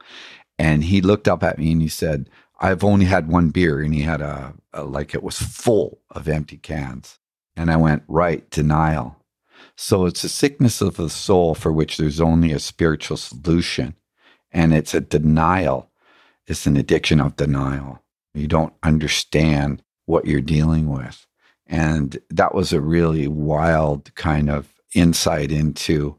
And 0.59 0.85
he 0.85 1.01
looked 1.01 1.27
up 1.27 1.43
at 1.43 1.59
me 1.59 1.73
and 1.73 1.83
he 1.83 1.89
said, 1.89 2.31
I've 2.61 2.85
only 2.85 3.05
had 3.05 3.29
one 3.29 3.51
beer. 3.51 3.81
And 3.81 3.93
he 3.93 4.03
had 4.03 4.21
a, 4.21 4.55
a 4.73 4.85
like 4.85 5.13
it 5.13 5.25
was 5.25 5.39
full 5.39 5.99
of 6.11 6.29
empty 6.29 6.59
cans. 6.59 7.19
And 7.57 7.71
I 7.71 7.77
went, 7.77 8.05
right, 8.07 8.49
denial. 8.49 9.17
So 9.77 10.07
it's 10.07 10.23
a 10.23 10.29
sickness 10.29 10.81
of 10.81 10.97
the 10.97 11.11
soul 11.11 11.55
for 11.55 11.73
which 11.73 11.97
there's 11.97 12.21
only 12.21 12.53
a 12.53 12.61
spiritual 12.61 13.17
solution. 13.17 13.97
And 14.53 14.73
it's 14.73 14.95
a 14.95 15.01
denial. 15.01 15.91
It's 16.47 16.67
an 16.67 16.77
addiction 16.77 17.21
of 17.21 17.37
denial. 17.37 18.03
You 18.35 18.47
don't 18.47 18.75
understand 18.83 19.83
what 20.07 20.27
you're 20.27 20.41
dealing 20.41 20.89
with. 20.89 21.27
And 21.67 22.19
that 22.31 22.55
was 22.55 22.73
a 22.73 22.81
really 22.81 23.27
wild 23.27 24.15
kind 24.15 24.49
of 24.49 24.73
insight 24.95 25.51
into 25.51 26.17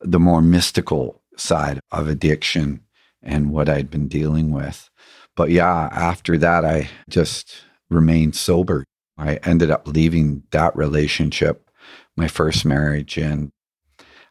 the 0.00 0.20
more 0.20 0.42
mystical 0.42 1.22
side 1.36 1.80
of 1.90 2.08
addiction 2.08 2.80
and 3.22 3.50
what 3.50 3.68
I'd 3.68 3.90
been 3.90 4.06
dealing 4.06 4.52
with. 4.52 4.88
But 5.34 5.50
yeah, 5.50 5.88
after 5.90 6.38
that, 6.38 6.64
I 6.64 6.88
just 7.08 7.64
remained 7.90 8.36
sober 8.36 8.84
I 9.16 9.36
ended 9.44 9.70
up 9.70 9.86
leaving 9.86 10.42
that 10.50 10.74
relationship, 10.76 11.70
my 12.16 12.28
first 12.28 12.64
marriage, 12.64 13.16
and 13.16 13.50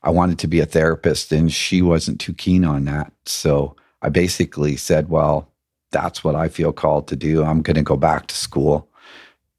I 0.02 0.10
wanted 0.10 0.40
to 0.40 0.48
be 0.48 0.60
a 0.60 0.66
therapist, 0.66 1.32
and 1.32 1.52
she 1.52 1.82
wasn't 1.82 2.20
too 2.20 2.34
keen 2.34 2.66
on 2.66 2.86
that. 2.86 3.14
So 3.26 3.76
I 4.04 4.10
basically 4.10 4.76
said, 4.76 5.10
Well, 5.10 5.50
that's 5.92 6.24
what 6.24 6.36
I 6.36 6.50
feel 6.50 6.74
called 6.74 7.08
to 7.08 7.16
do. 7.16 7.44
I'm 7.44 7.62
going 7.62 7.76
to 7.76 7.82
go 7.82 7.96
back 7.96 8.28
to 8.28 8.36
school 8.36 8.90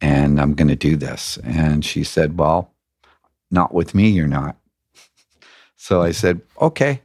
and 0.01 0.41
I'm 0.41 0.55
going 0.55 0.69
to 0.69 0.77
do 0.77 0.97
this. 0.97 1.39
And 1.43 1.85
she 1.85 2.05
said, 2.05 2.39
Well, 2.39 2.71
not 3.51 3.73
with 3.73 3.95
me, 3.95 4.11
you're 4.11 4.29
not. 4.29 4.57
so 5.77 6.03
I 6.03 6.13
said, 6.13 6.43
Okay. 6.61 7.01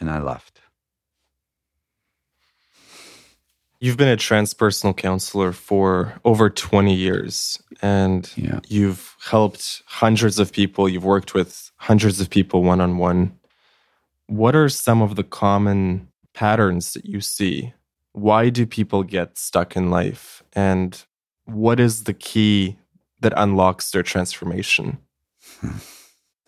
And 0.00 0.08
I 0.08 0.20
left. 0.20 0.60
You've 3.80 3.96
been 3.96 4.08
a 4.08 4.16
transpersonal 4.16 4.96
counselor 4.96 5.52
for 5.52 6.14
over 6.24 6.50
20 6.50 6.92
years 6.94 7.62
and 7.80 8.28
yeah. 8.36 8.58
you've 8.66 9.14
helped 9.20 9.82
hundreds 9.86 10.40
of 10.40 10.52
people. 10.52 10.88
You've 10.88 11.04
worked 11.04 11.34
with 11.34 11.70
hundreds 11.76 12.20
of 12.20 12.28
people 12.28 12.64
one 12.64 12.80
on 12.80 12.98
one. 12.98 13.38
What 14.26 14.56
are 14.56 14.68
some 14.68 15.00
of 15.00 15.14
the 15.14 15.22
common 15.22 16.07
patterns 16.38 16.92
that 16.92 17.04
you 17.04 17.20
see? 17.20 17.72
Why 18.12 18.48
do 18.48 18.64
people 18.64 19.02
get 19.02 19.36
stuck 19.36 19.74
in 19.74 19.90
life? 19.90 20.40
And 20.52 21.04
what 21.46 21.80
is 21.80 22.04
the 22.04 22.14
key 22.14 22.78
that 23.20 23.32
unlocks 23.36 23.90
their 23.90 24.04
transformation? 24.04 24.98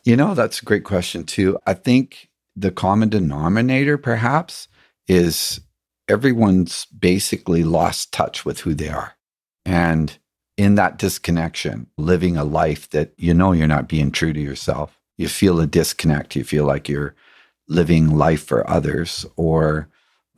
You 0.02 0.16
know, 0.16 0.32
that's 0.32 0.62
a 0.62 0.64
great 0.64 0.84
question, 0.84 1.24
too. 1.24 1.58
I 1.66 1.74
think 1.74 2.30
the 2.56 2.70
common 2.70 3.10
denominator, 3.10 3.98
perhaps, 3.98 4.66
is 5.06 5.60
everyone's 6.08 6.86
basically 6.86 7.64
lost 7.64 8.10
touch 8.10 8.46
with 8.46 8.60
who 8.60 8.72
they 8.72 8.88
are. 8.88 9.12
And 9.66 10.16
in 10.56 10.76
that 10.76 10.96
disconnection, 10.96 11.86
living 11.98 12.38
a 12.38 12.44
life 12.44 12.88
that 12.90 13.12
you 13.18 13.34
know 13.34 13.52
you're 13.52 13.66
not 13.66 13.90
being 13.90 14.10
true 14.10 14.32
to 14.32 14.40
yourself, 14.40 14.98
you 15.18 15.28
feel 15.28 15.60
a 15.60 15.66
disconnect. 15.66 16.34
You 16.34 16.44
feel 16.44 16.64
like 16.64 16.88
you're 16.88 17.14
living 17.70 18.16
life 18.18 18.44
for 18.44 18.68
others, 18.68 19.24
or 19.36 19.88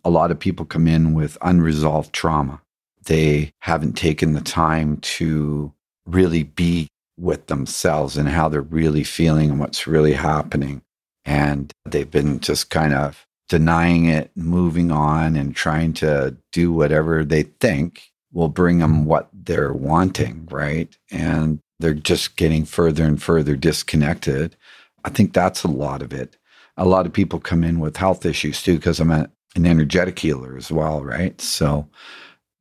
a 0.04 0.10
lot 0.10 0.30
of 0.30 0.38
people 0.38 0.64
come 0.66 0.86
in 0.86 1.14
with 1.14 1.38
unresolved 1.42 2.12
trauma. 2.12 2.60
They 3.04 3.52
haven't 3.60 3.94
taken 3.94 4.34
the 4.34 4.40
time 4.40 4.98
to 4.98 5.72
really 6.06 6.44
be 6.44 6.86
with 7.18 7.46
themselves 7.46 8.16
and 8.16 8.28
how 8.28 8.48
they're 8.48 8.60
really 8.60 9.02
feeling 9.02 9.50
and 9.50 9.58
what's 9.58 9.86
really 9.86 10.12
happening. 10.12 10.82
And 11.24 11.72
they've 11.84 12.10
been 12.10 12.40
just 12.40 12.70
kind 12.70 12.94
of 12.94 13.26
denying 13.48 14.06
it, 14.06 14.30
moving 14.34 14.90
on, 14.90 15.36
and 15.36 15.54
trying 15.54 15.94
to 15.94 16.36
do 16.52 16.72
whatever 16.72 17.24
they 17.24 17.44
think 17.44 18.02
will 18.32 18.48
bring 18.48 18.78
them 18.78 18.92
mm-hmm. 18.92 19.04
what 19.04 19.28
they're 19.32 19.72
wanting, 19.72 20.48
right? 20.50 20.96
And 21.10 21.60
they're 21.78 21.94
just 21.94 22.36
getting 22.36 22.64
further 22.64 23.04
and 23.04 23.22
further 23.22 23.56
disconnected. 23.56 24.56
I 25.04 25.10
think 25.10 25.32
that's 25.32 25.64
a 25.64 25.68
lot 25.68 26.02
of 26.02 26.12
it. 26.12 26.36
A 26.76 26.86
lot 26.86 27.06
of 27.06 27.12
people 27.12 27.38
come 27.38 27.64
in 27.64 27.80
with 27.80 27.96
health 27.96 28.24
issues 28.24 28.62
too, 28.62 28.76
because 28.76 29.00
I'm 29.00 29.10
a, 29.10 29.30
an 29.54 29.66
energetic 29.66 30.18
healer 30.18 30.56
as 30.56 30.70
well, 30.70 31.04
right? 31.04 31.38
So 31.40 31.88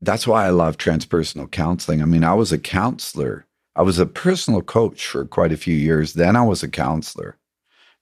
that's 0.01 0.27
why 0.27 0.45
I 0.45 0.49
love 0.49 0.77
transpersonal 0.77 1.49
counseling. 1.49 2.01
I 2.01 2.05
mean, 2.05 2.23
I 2.23 2.33
was 2.33 2.51
a 2.51 2.57
counselor, 2.57 3.45
I 3.75 3.83
was 3.83 3.99
a 3.99 4.05
personal 4.05 4.61
coach 4.61 5.07
for 5.07 5.25
quite 5.25 5.51
a 5.51 5.57
few 5.57 5.75
years. 5.75 6.13
Then 6.13 6.35
I 6.35 6.43
was 6.43 6.61
a 6.61 6.67
counselor. 6.67 7.37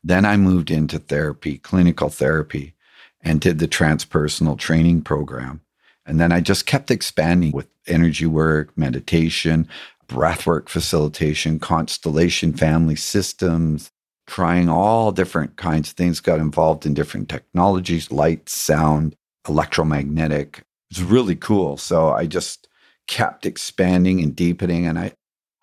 Then 0.03 0.25
I 0.25 0.37
moved 0.37 0.71
into 0.71 0.97
therapy, 0.97 1.57
clinical 1.57 2.09
therapy 2.09 2.73
and 3.21 3.41
did 3.41 3.59
the 3.59 3.67
transpersonal 3.67 4.57
training 4.57 5.01
program. 5.01 5.61
And 6.05 6.19
then 6.19 6.31
I 6.31 6.41
just 6.41 6.65
kept 6.65 6.89
expanding 6.89 7.51
with 7.51 7.67
energy 7.85 8.25
work, 8.25 8.75
meditation, 8.77 9.67
breathwork 10.07 10.69
facilitation, 10.69 11.59
constellation 11.59 12.53
family 12.53 12.95
systems, 12.95 13.91
trying 14.29 14.69
all 14.69 15.11
different 15.11 15.57
kinds 15.57 15.89
of 15.89 15.95
things, 15.95 16.19
got 16.19 16.39
involved 16.39 16.85
in 16.85 16.93
different 16.93 17.27
technologies, 17.29 18.11
light, 18.11 18.47
sound, 18.47 19.15
electromagnetic. 19.47 20.63
It's 20.91 20.99
really 20.99 21.35
cool. 21.35 21.77
So 21.77 22.11
I 22.11 22.27
just 22.27 22.67
kept 23.07 23.47
expanding 23.47 24.21
and 24.21 24.35
deepening. 24.35 24.85
And 24.85 24.99
I, 24.99 25.13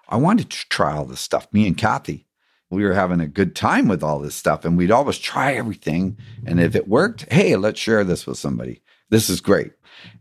I 0.09 0.17
wanted 0.17 0.51
to 0.51 0.69
try 0.69 0.97
all 0.97 1.05
this 1.05 1.21
stuff. 1.21 1.47
Me 1.53 1.65
and 1.67 1.79
Kathie, 1.79 2.27
we 2.69 2.83
were 2.83 2.93
having 2.93 3.21
a 3.21 3.29
good 3.29 3.55
time 3.55 3.87
with 3.87 4.03
all 4.03 4.19
this 4.19 4.35
stuff 4.35 4.65
and 4.65 4.77
we'd 4.77 4.91
always 4.91 5.19
try 5.19 5.55
everything. 5.55 6.19
And 6.45 6.59
if 6.59 6.75
it 6.75 6.89
worked, 6.89 7.33
hey, 7.33 7.55
let's 7.55 7.79
share 7.79 8.03
this 8.03 8.27
with 8.27 8.37
somebody. 8.37 8.83
This 9.11 9.31
is 9.31 9.41
great. 9.41 9.73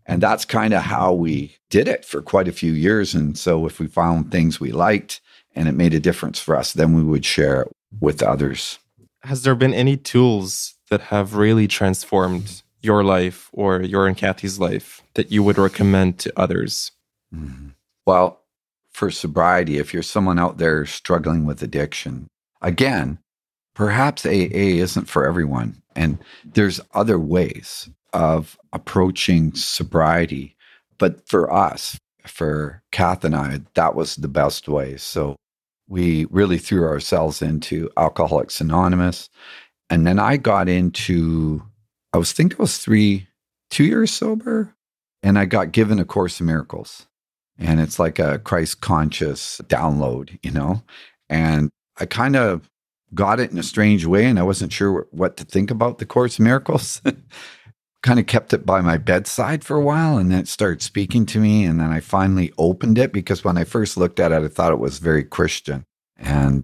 And 0.06 0.22
that's 0.22 0.46
kind 0.46 0.76
of 0.76 0.84
how 0.84 1.14
we 1.14 1.58
did 1.72 1.88
it 1.88 2.06
for 2.06 2.22
quite 2.22 2.48
a 2.48 2.54
few 2.54 2.74
years. 2.74 3.16
And 3.16 3.36
so 3.36 3.66
if 3.66 3.80
we 3.80 3.88
found 3.88 4.32
things 4.32 4.60
we 4.60 4.72
liked 4.72 5.20
and 5.56 5.68
it 5.68 5.72
made 5.72 5.96
a 5.96 6.00
difference 6.00 6.40
for 6.40 6.56
us, 6.56 6.74
then 6.74 6.94
we 6.94 7.02
would 7.02 7.26
share 7.26 7.64
it 7.64 7.75
with 8.00 8.22
others. 8.22 8.80
Has 9.24 9.44
there 9.44 9.56
been 9.56 9.74
any 9.74 9.98
tools 9.98 10.76
that 10.90 11.02
have 11.02 11.36
really 11.36 11.68
transformed 11.68 12.62
your 12.82 13.04
life 13.04 13.50
or 13.54 13.82
your 13.82 14.08
and 14.08 14.16
Kathie's 14.16 14.60
life 14.60 15.02
that 15.16 15.32
you 15.32 15.42
would 15.44 15.58
recommend 15.58 16.20
to 16.20 16.34
others? 16.40 16.92
Mm-hmm. 17.34 17.70
Well, 18.06 18.42
for 18.92 19.10
sobriety, 19.10 19.78
if 19.78 19.94
you're 19.94 20.04
someone 20.04 20.40
out 20.40 20.58
there 20.58 20.86
struggling 20.86 21.46
with 21.46 21.64
addiction, 21.64 22.28
Again, 22.66 23.20
perhaps 23.76 24.26
AA 24.26 24.82
isn't 24.82 25.06
for 25.08 25.28
everyone. 25.28 25.84
And 25.96 26.18
there's 26.44 26.82
other 26.96 27.20
ways 27.20 27.88
of 28.12 28.58
approaching 28.74 29.54
sobriety. 29.54 30.56
But 30.98 31.28
for 31.28 31.54
us, 31.54 32.00
for 32.26 32.82
Kath 32.92 33.24
and 33.24 33.36
I, 33.36 33.62
that 33.76 33.94
was 33.94 34.16
the 34.16 34.28
best 34.28 34.68
way. 34.68 34.98
So 34.98 35.36
we 35.88 36.26
really 36.26 36.58
threw 36.58 36.84
ourselves 36.86 37.42
into 37.42 37.90
Alcoholics 37.98 38.60
Anonymous. 38.62 39.30
And 39.90 40.06
then 40.06 40.20
I 40.20 40.38
got 40.38 40.68
into, 40.68 41.64
I 42.14 42.18
was 42.18 42.32
thinking 42.32 42.58
I 42.60 42.64
was 42.64 42.78
three, 42.78 43.28
two 43.70 43.84
years 43.84 44.12
sober. 44.12 44.74
And 45.22 45.40
I 45.40 45.46
got 45.46 45.72
given 45.72 46.00
A 46.00 46.06
Course 46.06 46.40
in 46.40 46.46
Miracles. 46.46 47.08
And 47.58 47.80
it's 47.80 47.98
like 48.00 48.20
a 48.20 48.40
Christ 48.40 48.82
conscious 48.82 49.60
download, 49.66 50.38
you 50.44 50.52
know? 50.52 50.84
And 51.30 51.70
I 51.98 52.06
kind 52.06 52.36
of 52.36 52.70
got 53.14 53.40
it 53.40 53.52
in 53.52 53.58
a 53.58 53.64
strange 53.64 54.06
way 54.06 54.26
and 54.26 54.38
I 54.38 54.44
wasn't 54.44 54.74
sure 54.74 55.08
what 55.12 55.38
to 55.38 55.46
think 55.46 55.72
about 55.72 55.98
the 55.98 56.06
Course 56.06 56.38
in 56.38 56.46
Miracles. 56.46 57.02
kind 58.06 58.20
of 58.20 58.28
kept 58.28 58.54
it 58.54 58.68
by 58.68 58.82
my 58.82 58.98
bedside 58.98 59.64
for 59.64 59.76
a 59.76 59.82
while 59.82 60.20
and 60.20 60.32
then 60.32 60.40
it 60.40 60.48
started 60.48 60.84
speaking 60.84 61.26
to 61.26 61.40
me. 61.40 61.66
And 61.66 61.80
then 61.80 61.90
I 61.90 62.00
finally 62.00 62.54
opened 62.60 63.00
it 63.00 63.12
because 63.12 63.44
when 63.44 63.58
I 63.58 63.64
first 63.64 63.98
looked 63.98 64.20
at 64.20 64.32
it, 64.32 64.44
I 64.44 64.48
thought 64.48 64.72
it 64.72 64.80
was 64.80 65.00
very 65.00 65.24
Christian. 65.24 65.84
And 66.16 66.62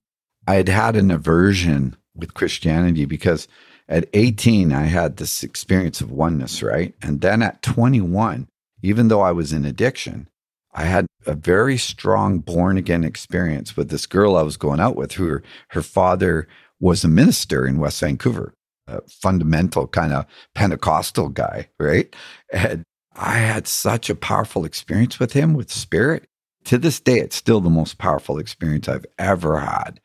I 0.48 0.56
had 0.56 0.70
had 0.70 0.96
an 0.96 1.10
aversion 1.10 1.98
with 2.16 2.36
Christianity 2.36 3.06
because 3.06 3.48
at 3.90 4.08
18, 4.14 4.72
I 4.72 4.84
had 4.84 5.18
this 5.18 5.42
experience 5.42 6.00
of 6.00 6.12
oneness, 6.12 6.62
right? 6.62 6.94
And 7.02 7.22
then 7.22 7.42
at 7.42 7.64
21, 7.64 8.48
even 8.84 9.08
though 9.08 9.22
I 9.22 9.32
was 9.32 9.52
in 9.52 9.66
addiction, 9.66 10.28
I 10.76 10.84
had 10.84 11.08
a 11.26 11.34
very 11.34 11.78
strong 11.78 12.38
born 12.38 12.78
again 12.78 13.04
experience 13.04 13.76
with 13.76 13.90
this 13.90 14.06
girl 14.06 14.36
I 14.36 14.44
was 14.44 14.58
going 14.58 14.80
out 14.80 14.96
with 14.96 15.14
who 15.14 15.26
her, 15.26 15.44
her 15.70 15.82
father 15.82 16.48
was 16.80 17.04
a 17.04 17.08
minister 17.08 17.66
in 17.66 17.80
West 17.80 18.00
Vancouver, 18.00 18.54
a 18.88 19.02
fundamental 19.08 19.88
kind 19.88 20.14
of 20.14 20.26
Pentecostal 20.56 21.30
guy, 21.30 21.70
right? 21.80 22.14
And 22.52 22.84
I 23.16 23.38
had 23.38 23.68
such 23.68 24.10
a 24.10 24.16
powerful 24.16 24.66
experience 24.66 25.20
with 25.20 25.34
him 25.34 25.54
with 25.54 25.72
spirit. 25.72 26.28
To 26.66 26.78
this 26.78 27.00
day, 27.00 27.20
it's 27.20 27.36
still 27.36 27.60
the 27.60 27.70
most 27.70 27.98
powerful 27.98 28.38
experience 28.38 28.88
I've 28.88 29.06
ever 29.18 29.60
had. 29.60 30.00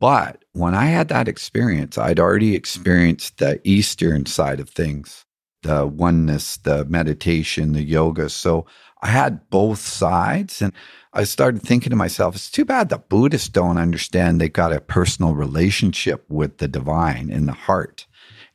But 0.00 0.44
when 0.52 0.74
I 0.74 0.86
had 0.86 1.08
that 1.08 1.28
experience, 1.28 1.98
I'd 1.98 2.18
already 2.18 2.56
experienced 2.56 3.38
the 3.38 3.60
Eastern 3.64 4.26
side 4.26 4.58
of 4.58 4.70
things, 4.70 5.24
the 5.62 5.86
oneness, 5.86 6.56
the 6.56 6.84
meditation, 6.86 7.72
the 7.72 7.82
yoga. 7.82 8.28
So 8.30 8.66
I 9.02 9.08
had 9.08 9.48
both 9.50 9.78
sides. 9.78 10.62
And 10.62 10.72
I 11.12 11.24
started 11.24 11.62
thinking 11.62 11.90
to 11.90 11.96
myself, 11.96 12.34
it's 12.34 12.50
too 12.50 12.64
bad 12.64 12.88
the 12.88 12.98
Buddhists 12.98 13.48
don't 13.48 13.78
understand 13.78 14.40
they've 14.40 14.52
got 14.52 14.72
a 14.72 14.80
personal 14.80 15.34
relationship 15.34 16.24
with 16.28 16.58
the 16.58 16.68
divine 16.68 17.30
in 17.30 17.46
the 17.46 17.52
heart. 17.52 18.06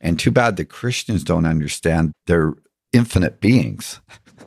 And 0.06 0.20
too 0.20 0.30
bad 0.30 0.54
the 0.54 0.64
Christians 0.64 1.24
don't 1.24 1.46
understand 1.46 2.12
they're 2.28 2.54
infinite 2.92 3.40
beings. 3.40 4.00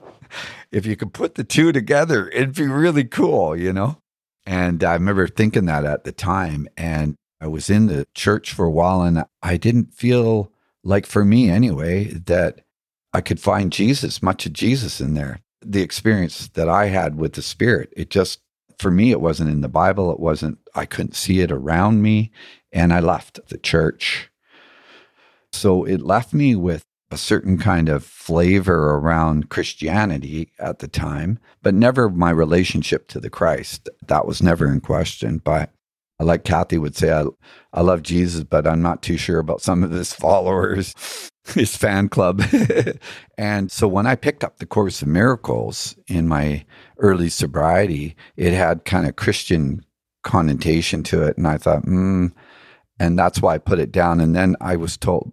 if 0.72 0.86
you 0.86 0.96
could 0.96 1.12
put 1.12 1.36
the 1.36 1.44
two 1.44 1.74
together, 1.74 2.30
it'd 2.30 2.56
be 2.56 2.66
really 2.66 3.04
cool, 3.04 3.58
you 3.58 3.74
know? 3.74 3.98
And 4.46 4.82
I 4.86 4.94
remember 4.94 5.28
thinking 5.28 5.66
that 5.66 5.84
at 5.84 6.06
the 6.06 6.14
time. 6.14 6.70
And 6.78 7.16
I 7.42 7.48
was 7.48 7.70
in 7.70 7.88
the 7.88 8.08
church 8.16 8.54
for 8.54 8.68
a 8.68 8.72
while 8.72 9.02
and 9.02 9.26
I 9.44 9.58
didn't 9.58 9.94
feel 9.94 10.50
like, 10.82 11.06
for 11.06 11.26
me 11.26 11.50
anyway, 11.50 12.06
that 12.06 12.62
I 13.12 13.20
could 13.20 13.42
find 13.42 13.70
Jesus, 13.70 14.24
much 14.24 14.46
of 14.46 14.54
Jesus 14.54 15.02
in 15.02 15.14
there 15.14 15.42
the 15.62 15.82
experience 15.82 16.48
that 16.48 16.70
I 16.70 16.86
had 16.86 17.18
with 17.18 17.34
the 17.34 17.42
Spirit. 17.42 17.92
It 17.98 18.10
just, 18.10 18.40
for 18.78 18.92
me, 18.92 19.12
it 19.12 19.20
wasn't 19.20 19.50
in 19.50 19.60
the 19.60 19.68
Bible. 19.68 20.10
It 20.10 20.22
wasn't, 20.22 20.58
I 20.74 20.86
couldn't 20.86 21.18
see 21.18 21.42
it 21.42 21.52
around 21.52 22.02
me. 22.02 22.32
And 22.72 22.94
I 22.94 23.02
left 23.02 23.42
the 23.50 23.58
church. 23.58 24.30
So 25.52 25.84
it 25.84 26.02
left 26.02 26.34
me 26.34 26.56
with 26.56 26.84
a 27.12 27.18
certain 27.18 27.58
kind 27.58 27.90
of 27.90 28.04
flavor 28.04 28.96
around 28.96 29.50
Christianity 29.50 30.52
at 30.60 30.80
the 30.80 30.88
time, 30.88 31.40
but 31.64 31.74
never 31.74 32.10
my 32.10 32.30
relationship 32.30 33.08
to 33.10 33.20
the 33.20 33.30
Christ. 33.30 33.90
That 34.08 34.28
was 34.28 34.44
never 34.44 34.72
in 34.72 34.80
question. 34.80 35.40
But 35.44 35.72
like 36.20 36.44
Kathie 36.44 36.78
would 36.78 36.96
say, 36.96 37.12
I, 37.12 37.26
I 37.74 37.82
love 37.82 38.04
Jesus, 38.04 38.44
but 38.44 38.68
I'm 38.68 38.82
not 38.82 39.02
too 39.02 39.18
sure 39.18 39.40
about 39.40 39.62
some 39.62 39.84
of 39.84 39.92
his 39.92 40.14
followers, 40.14 40.94
his 41.54 41.76
fan 41.76 42.10
club. 42.10 42.44
and 43.38 43.72
so 43.72 43.88
when 43.88 44.06
I 44.06 44.16
picked 44.16 44.44
up 44.44 44.58
the 44.58 44.66
Course 44.66 45.02
of 45.02 45.08
Miracles 45.08 45.96
in 46.08 46.28
my 46.28 46.66
early 47.00 47.30
sobriety, 47.30 48.16
it 48.38 48.54
had 48.54 48.86
kind 48.86 49.08
of 49.08 49.16
Christian 49.16 49.84
connotation 50.24 51.02
to 51.04 51.24
it. 51.24 51.38
And 51.38 51.48
I 51.48 51.58
thought, 51.58 51.84
hmm. 51.84 52.28
And 53.02 53.18
that's 53.18 53.42
why 53.42 53.56
I 53.56 53.60
put 53.60 53.80
it 53.80 53.94
down. 53.94 54.20
And 54.20 54.36
then 54.36 54.58
I 54.60 54.76
was 54.76 54.98
told, 54.98 55.32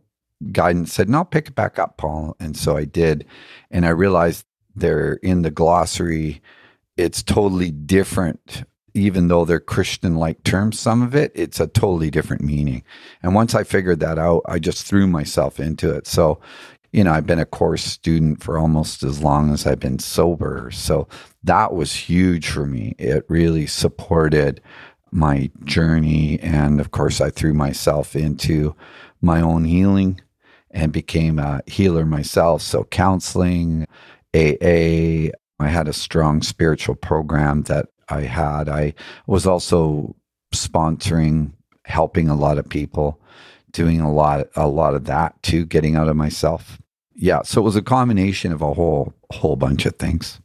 guidance 0.53 0.93
said, 0.93 1.09
no, 1.09 1.25
pick 1.25 1.49
it 1.49 1.55
back 1.55 1.79
up, 1.79 1.97
Paul. 1.97 2.37
And 2.41 2.57
so 2.57 2.77
I 2.77 2.85
did. 2.85 3.25
And 3.71 3.87
I 3.87 3.91
realized 3.91 4.45
they're 4.75 5.15
in 5.15 5.43
the 5.43 5.51
glossary. 5.51 6.43
It's 6.97 7.23
totally 7.23 7.71
different 7.71 8.65
even 8.97 9.29
though 9.29 9.45
they're 9.45 9.61
Christian 9.61 10.17
like 10.17 10.43
terms, 10.43 10.81
some 10.81 11.03
of 11.03 11.15
it, 11.15 11.31
it's 11.35 11.61
a 11.61 11.67
totally 11.67 12.11
different 12.11 12.43
meaning. 12.43 12.83
And 13.23 13.35
once 13.35 13.55
I 13.55 13.63
figured 13.63 14.01
that 14.01 14.19
out, 14.19 14.43
I 14.47 14.59
just 14.59 14.87
threw 14.87 15.07
myself 15.07 15.61
into 15.61 15.91
it. 15.91 16.07
So, 16.07 16.41
you 16.93 17.05
know, 17.05 17.13
I've 17.13 17.27
been 17.27 17.39
a 17.39 17.45
course 17.45 17.85
student 17.85 18.43
for 18.43 18.59
almost 18.59 19.03
as 19.03 19.23
long 19.23 19.53
as 19.53 19.67
I've 19.67 19.81
been 19.81 19.99
sober. 19.99 20.71
So 20.71 21.09
that 21.45 21.75
was 21.75 21.93
huge 21.95 22.49
for 22.49 22.65
me. 22.65 22.95
It 22.99 23.27
really 23.29 23.67
supported 23.67 24.63
my 25.11 25.51
journey. 25.65 26.41
And 26.41 26.81
of 26.81 26.91
course, 26.91 27.21
I 27.21 27.29
threw 27.29 27.53
myself 27.53 28.17
into 28.17 28.75
my 29.21 29.43
own 29.43 29.65
healing 29.65 30.21
and 30.71 30.93
became 30.93 31.39
a 31.39 31.63
healer 31.67 32.05
myself. 32.05 32.63
So, 32.63 32.85
counseling, 32.85 33.87
AA, 34.35 35.31
I 35.59 35.69
had 35.69 35.89
a 35.89 35.93
strong 35.93 36.43
spiritual 36.43 36.95
program 36.95 37.63
that 37.65 37.87
I 38.09 38.23
had. 38.23 38.69
I 38.69 38.95
was 39.27 39.47
also 39.47 40.15
sponsoring, 40.55 41.53
helping 41.85 42.29
a 42.29 42.37
lot 42.37 42.59
of 42.59 42.69
people, 42.69 43.21
doing 43.73 44.01
a 44.01 44.13
lot 44.13 44.49
a 44.57 44.69
lot 44.69 44.95
of 44.95 45.05
that 45.05 45.43
too, 45.43 45.65
getting 45.65 45.97
out 45.97 46.09
of 46.09 46.17
myself. 46.17 46.79
Yeah, 47.15 47.43
so 47.43 47.61
it 47.63 47.65
was 47.65 47.77
a 47.77 47.83
combination 47.83 48.53
of 48.53 48.63
a 48.63 48.75
whole 48.75 49.15
whole 49.33 49.57
bunch 49.57 49.87
of 49.87 49.97
things. 49.97 50.41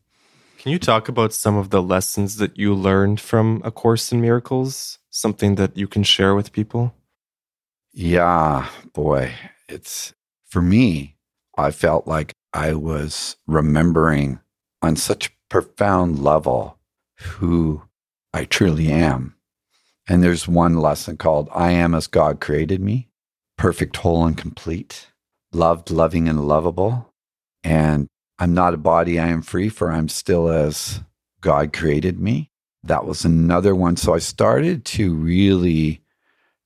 Can 0.57 0.71
you 0.71 0.79
talk 0.79 1.09
about 1.09 1.33
some 1.33 1.57
of 1.57 1.71
the 1.71 1.81
lessons 1.81 2.37
that 2.37 2.57
you 2.57 2.75
learned 2.75 3.19
from 3.19 3.61
A 3.65 3.71
Course 3.71 4.11
in 4.11 4.21
Miracles? 4.21 4.99
Something 5.09 5.55
that 5.55 5.75
you 5.75 5.87
can 5.87 6.03
share 6.03 6.35
with 6.35 6.53
people? 6.53 6.93
Yeah, 7.93 8.69
boy. 8.93 9.33
It's 9.71 10.13
for 10.45 10.61
me, 10.61 11.15
I 11.57 11.71
felt 11.71 12.05
like 12.05 12.33
I 12.53 12.73
was 12.73 13.37
remembering 13.47 14.39
on 14.81 14.97
such 14.97 15.31
profound 15.49 16.19
level 16.19 16.77
who 17.19 17.83
I 18.33 18.45
truly 18.45 18.91
am. 18.91 19.35
And 20.07 20.21
there's 20.21 20.47
one 20.47 20.77
lesson 20.77 21.15
called 21.15 21.47
I 21.53 21.71
am 21.71 21.95
as 21.95 22.07
God 22.07 22.41
created 22.41 22.81
me, 22.81 23.07
perfect, 23.57 23.97
whole, 23.97 24.25
and 24.25 24.37
complete, 24.37 25.07
loved, 25.53 25.89
loving, 25.89 26.27
and 26.27 26.47
lovable. 26.47 27.13
And 27.63 28.07
I'm 28.39 28.53
not 28.53 28.73
a 28.73 28.77
body 28.77 29.19
I 29.19 29.27
am 29.27 29.41
free, 29.41 29.69
for 29.69 29.89
I'm 29.91 30.09
still 30.09 30.49
as 30.49 31.01
God 31.39 31.71
created 31.71 32.19
me. 32.19 32.49
That 32.83 33.05
was 33.05 33.23
another 33.23 33.75
one. 33.75 33.95
So 33.95 34.13
I 34.15 34.19
started 34.19 34.83
to 34.85 35.13
really, 35.13 36.01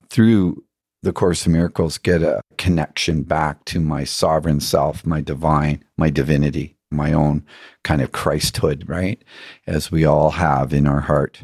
through 0.09 0.63
the 1.05 1.13
Course 1.13 1.45
in 1.45 1.53
Miracles, 1.53 1.99
get 1.99 2.23
a 2.23 2.41
connection 2.57 3.21
back 3.21 3.63
to 3.65 3.79
my 3.79 4.03
sovereign 4.03 4.59
self, 4.59 5.05
my 5.05 5.21
divine, 5.21 5.83
my 5.97 6.09
divinity, 6.09 6.75
my 6.89 7.13
own 7.13 7.45
kind 7.83 8.01
of 8.01 8.11
Christhood, 8.11 8.89
right? 8.89 9.23
As 9.67 9.91
we 9.91 10.03
all 10.03 10.31
have 10.31 10.73
in 10.73 10.87
our 10.87 11.01
heart. 11.01 11.43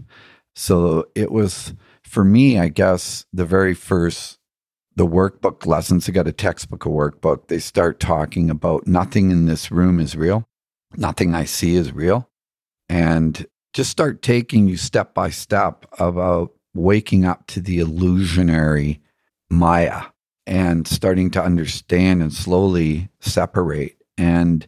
So 0.55 1.05
it 1.13 1.31
was, 1.31 1.75
for 2.03 2.23
me, 2.23 2.57
I 2.57 2.69
guess, 2.69 3.25
the 3.31 3.45
very 3.45 3.75
first 3.75 4.39
the 4.95 5.07
workbook 5.07 5.65
lessons, 5.65 6.05
they 6.05 6.11
got 6.11 6.27
a 6.27 6.33
textbook, 6.33 6.85
a 6.85 6.89
workbook. 6.89 7.47
They 7.47 7.59
start 7.59 7.99
talking 7.99 8.49
about 8.49 8.87
nothing 8.87 9.31
in 9.31 9.45
this 9.45 9.71
room 9.71 9.99
is 10.01 10.17
real, 10.17 10.43
nothing 10.97 11.33
I 11.33 11.45
see 11.45 11.75
is 11.75 11.93
real. 11.93 12.29
And 12.89 13.45
just 13.73 13.89
start 13.89 14.21
taking 14.21 14.67
you 14.67 14.75
step 14.75 15.13
by 15.13 15.29
step 15.29 15.85
about 15.97 16.51
waking 16.73 17.25
up 17.25 17.47
to 17.47 17.61
the 17.61 17.79
illusionary 17.79 18.99
Maya 19.51 20.03
and 20.47 20.87
starting 20.87 21.29
to 21.31 21.43
understand 21.43 22.21
and 22.21 22.33
slowly 22.33 23.09
separate. 23.19 23.97
And 24.17 24.65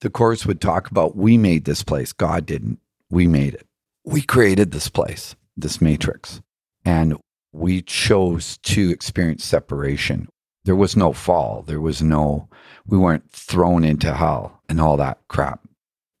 the 0.00 0.10
course 0.10 0.46
would 0.46 0.60
talk 0.60 0.90
about 0.90 1.16
we 1.16 1.38
made 1.38 1.64
this 1.64 1.82
place, 1.82 2.12
God 2.12 2.46
didn't. 2.46 2.78
We 3.10 3.26
made 3.26 3.54
it. 3.54 3.66
We 4.04 4.22
created 4.22 4.70
this 4.70 4.88
place, 4.88 5.34
this 5.56 5.80
matrix. 5.80 6.40
And 6.84 7.16
we 7.52 7.82
chose 7.82 8.58
to 8.58 8.90
experience 8.90 9.44
separation. 9.44 10.28
There 10.64 10.76
was 10.76 10.96
no 10.96 11.12
fall. 11.12 11.62
There 11.66 11.80
was 11.80 12.02
no, 12.02 12.48
we 12.86 12.98
weren't 12.98 13.30
thrown 13.30 13.84
into 13.84 14.14
hell 14.14 14.60
and 14.68 14.80
all 14.80 14.96
that 14.98 15.18
crap. 15.28 15.66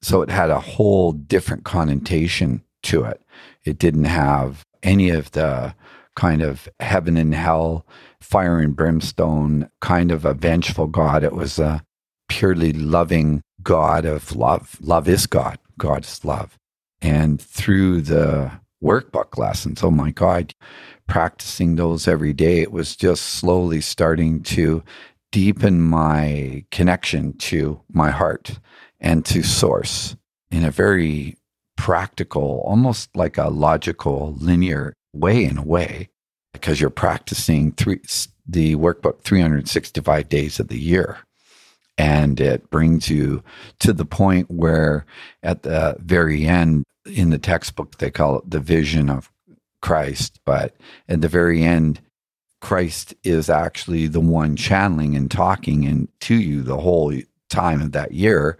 So 0.02 0.22
it 0.22 0.30
had 0.30 0.50
a 0.50 0.60
whole 0.60 1.12
different 1.12 1.64
connotation 1.64 2.62
to 2.84 3.04
it. 3.04 3.20
It 3.64 3.78
didn't 3.78 4.04
have 4.04 4.64
any 4.82 5.10
of 5.10 5.32
the 5.32 5.74
kind 6.14 6.42
of 6.42 6.68
heaven 6.80 7.16
and 7.16 7.34
hell, 7.34 7.86
fire 8.26 8.58
and 8.58 8.74
brimstone 8.74 9.70
kind 9.80 10.10
of 10.10 10.24
a 10.24 10.34
vengeful 10.34 10.88
God. 10.88 11.22
It 11.22 11.32
was 11.32 11.60
a 11.60 11.84
purely 12.28 12.72
loving 12.72 13.40
God 13.62 14.04
of 14.04 14.34
love. 14.34 14.76
Love 14.80 15.08
is 15.08 15.26
God. 15.26 15.58
God 15.78 16.04
is 16.04 16.24
love. 16.24 16.58
And 17.00 17.40
through 17.40 18.00
the 18.00 18.50
workbook 18.82 19.38
lessons, 19.38 19.82
oh 19.84 19.92
my 19.92 20.10
God, 20.10 20.54
practicing 21.06 21.76
those 21.76 22.08
every 22.08 22.32
day, 22.32 22.60
it 22.60 22.72
was 22.72 22.96
just 22.96 23.22
slowly 23.22 23.80
starting 23.80 24.42
to 24.42 24.82
deepen 25.30 25.80
my 25.80 26.64
connection 26.72 27.32
to 27.38 27.80
my 27.92 28.10
heart 28.10 28.58
and 29.00 29.24
to 29.26 29.42
source 29.44 30.16
in 30.50 30.64
a 30.64 30.70
very 30.70 31.36
practical, 31.76 32.60
almost 32.64 33.14
like 33.14 33.38
a 33.38 33.50
logical, 33.50 34.34
linear 34.40 34.94
way 35.12 35.44
in 35.44 35.58
a 35.58 35.62
way, 35.62 36.08
because 36.60 36.80
you're 36.80 36.90
practicing 36.90 37.72
three, 37.72 38.00
the 38.46 38.76
workbook 38.76 39.22
365 39.22 40.28
days 40.28 40.58
of 40.60 40.68
the 40.68 40.78
year. 40.78 41.18
And 41.98 42.40
it 42.40 42.68
brings 42.70 43.08
you 43.08 43.42
to 43.80 43.92
the 43.92 44.04
point 44.04 44.50
where 44.50 45.06
at 45.42 45.62
the 45.62 45.96
very 46.00 46.46
end 46.46 46.84
in 47.06 47.30
the 47.30 47.38
textbook, 47.38 47.98
they 47.98 48.10
call 48.10 48.38
it 48.38 48.50
the 48.50 48.60
vision 48.60 49.08
of 49.08 49.30
Christ, 49.80 50.40
but 50.44 50.76
at 51.08 51.20
the 51.20 51.28
very 51.28 51.62
end, 51.62 52.00
Christ 52.60 53.14
is 53.22 53.48
actually 53.48 54.08
the 54.08 54.20
one 54.20 54.56
channeling 54.56 55.14
and 55.14 55.30
talking 55.30 55.86
and 55.86 56.08
to 56.20 56.34
you 56.34 56.62
the 56.62 56.78
whole 56.78 57.12
time 57.48 57.80
of 57.80 57.92
that 57.92 58.12
year. 58.12 58.58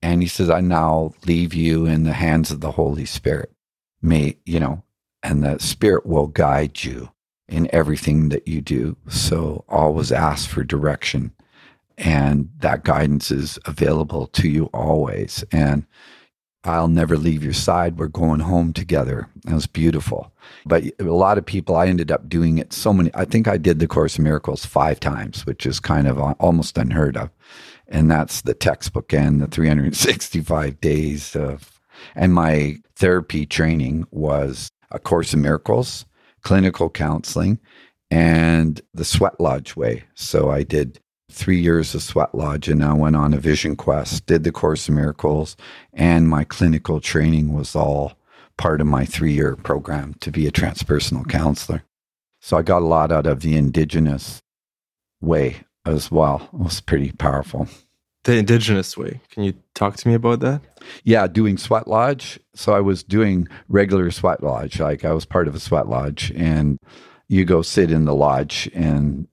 And 0.00 0.22
he 0.22 0.28
says, 0.28 0.50
I 0.50 0.60
now 0.60 1.12
leave 1.26 1.54
you 1.54 1.86
in 1.86 2.04
the 2.04 2.12
hands 2.12 2.50
of 2.50 2.60
the 2.60 2.72
Holy 2.72 3.04
Spirit. 3.04 3.52
May, 4.00 4.36
you 4.44 4.58
know, 4.58 4.82
and 5.22 5.44
the 5.44 5.58
Spirit 5.58 6.06
will 6.06 6.26
guide 6.26 6.82
you 6.82 7.10
in 7.52 7.68
everything 7.72 8.30
that 8.30 8.48
you 8.48 8.62
do. 8.62 8.96
So 9.08 9.64
always 9.68 10.10
ask 10.10 10.48
for 10.48 10.64
direction. 10.64 11.32
And 11.98 12.48
that 12.58 12.82
guidance 12.82 13.30
is 13.30 13.58
available 13.66 14.26
to 14.28 14.48
you 14.48 14.70
always. 14.72 15.44
And 15.52 15.86
I'll 16.64 16.88
never 16.88 17.18
leave 17.18 17.44
your 17.44 17.52
side. 17.52 17.98
We're 17.98 18.08
going 18.08 18.40
home 18.40 18.72
together. 18.72 19.28
It 19.46 19.52
was 19.52 19.66
beautiful. 19.66 20.32
But 20.64 20.84
a 20.98 21.04
lot 21.04 21.36
of 21.36 21.44
people, 21.44 21.76
I 21.76 21.88
ended 21.88 22.10
up 22.10 22.26
doing 22.26 22.56
it 22.56 22.72
so 22.72 22.92
many. 22.92 23.10
I 23.14 23.26
think 23.26 23.46
I 23.46 23.58
did 23.58 23.80
the 23.80 23.86
Course 23.86 24.16
of 24.16 24.24
Miracles 24.24 24.64
five 24.64 24.98
times, 24.98 25.44
which 25.44 25.66
is 25.66 25.78
kind 25.78 26.06
of 26.06 26.18
uh, 26.18 26.34
almost 26.40 26.78
unheard 26.78 27.18
of. 27.18 27.30
And 27.86 28.10
that's 28.10 28.40
the 28.40 28.54
textbook 28.54 29.12
and 29.12 29.42
the 29.42 29.46
365 29.46 30.80
days 30.80 31.36
of. 31.36 31.80
And 32.14 32.32
my 32.32 32.78
therapy 32.96 33.44
training 33.44 34.06
was 34.10 34.70
a 34.90 34.98
Course 34.98 35.34
in 35.34 35.42
Miracles, 35.42 36.06
clinical 36.42 36.90
counseling, 36.90 37.58
and 38.10 38.80
the 38.92 39.04
Sweat 39.04 39.40
Lodge 39.40 39.74
way. 39.76 40.04
So 40.14 40.50
I 40.50 40.62
did 40.62 41.00
three 41.30 41.60
years 41.60 41.94
of 41.94 42.02
Sweat 42.02 42.34
Lodge 42.34 42.68
and 42.68 42.84
I 42.84 42.92
went 42.92 43.16
on 43.16 43.32
a 43.32 43.38
vision 43.38 43.74
quest, 43.74 44.26
did 44.26 44.44
the 44.44 44.52
Course 44.52 44.88
of 44.88 44.94
Miracles, 44.94 45.56
and 45.92 46.28
my 46.28 46.44
clinical 46.44 47.00
training 47.00 47.52
was 47.54 47.74
all 47.74 48.12
part 48.58 48.80
of 48.80 48.86
my 48.86 49.04
three 49.04 49.32
year 49.32 49.56
program 49.56 50.14
to 50.20 50.30
be 50.30 50.46
a 50.46 50.52
transpersonal 50.52 51.26
counselor. 51.28 51.82
So 52.40 52.56
I 52.56 52.62
got 52.62 52.82
a 52.82 52.86
lot 52.86 53.10
out 53.10 53.26
of 53.26 53.40
the 53.40 53.56
indigenous 53.56 54.42
way 55.20 55.64
as 55.86 56.10
well. 56.10 56.48
It 56.52 56.58
was 56.58 56.80
pretty 56.80 57.12
powerful. 57.12 57.68
The 58.24 58.36
indigenous 58.36 58.96
way. 58.96 59.20
Can 59.30 59.44
you 59.44 59.54
talk 59.74 59.96
to 59.96 60.08
me 60.08 60.14
about 60.14 60.40
that? 60.40 60.60
Yeah, 61.04 61.26
doing 61.26 61.58
sweat 61.58 61.88
lodge. 61.88 62.38
So 62.54 62.74
I 62.74 62.80
was 62.80 63.02
doing 63.02 63.48
regular 63.68 64.10
sweat 64.10 64.42
lodge. 64.42 64.80
Like 64.80 65.04
I 65.04 65.12
was 65.12 65.24
part 65.24 65.48
of 65.48 65.54
a 65.54 65.60
sweat 65.60 65.88
lodge 65.88 66.32
and 66.36 66.78
you 67.28 67.44
go 67.44 67.62
sit 67.62 67.90
in 67.90 68.04
the 68.04 68.14
lodge 68.14 68.70
and 68.74 69.26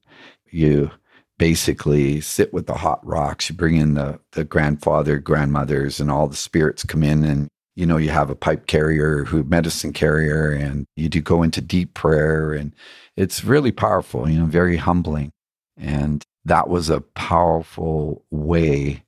you 0.51 0.91
basically 1.39 2.21
sit 2.21 2.53
with 2.53 2.67
the 2.67 2.75
hot 2.75 3.05
rocks. 3.05 3.49
You 3.49 3.55
bring 3.55 3.77
in 3.77 3.95
the 3.95 4.19
the 4.33 4.43
grandfather, 4.43 5.17
grandmothers, 5.17 5.99
and 5.99 6.11
all 6.11 6.27
the 6.27 6.35
spirits 6.35 6.83
come 6.83 7.03
in, 7.03 7.23
and 7.23 7.47
you 7.75 7.87
know 7.87 7.97
you 7.97 8.11
have 8.11 8.29
a 8.29 8.35
pipe 8.35 8.67
carrier, 8.67 9.23
who 9.23 9.43
medicine 9.43 9.93
carrier, 9.93 10.51
and 10.51 10.85
you 10.95 11.09
do 11.09 11.21
go 11.21 11.41
into 11.41 11.61
deep 11.61 11.95
prayer, 11.95 12.53
and 12.53 12.73
it's 13.17 13.43
really 13.43 13.71
powerful. 13.71 14.29
You 14.29 14.39
know, 14.39 14.45
very 14.45 14.77
humbling, 14.77 15.31
and 15.77 16.23
that 16.45 16.69
was 16.69 16.89
a 16.89 17.01
powerful 17.01 18.23
way. 18.29 19.03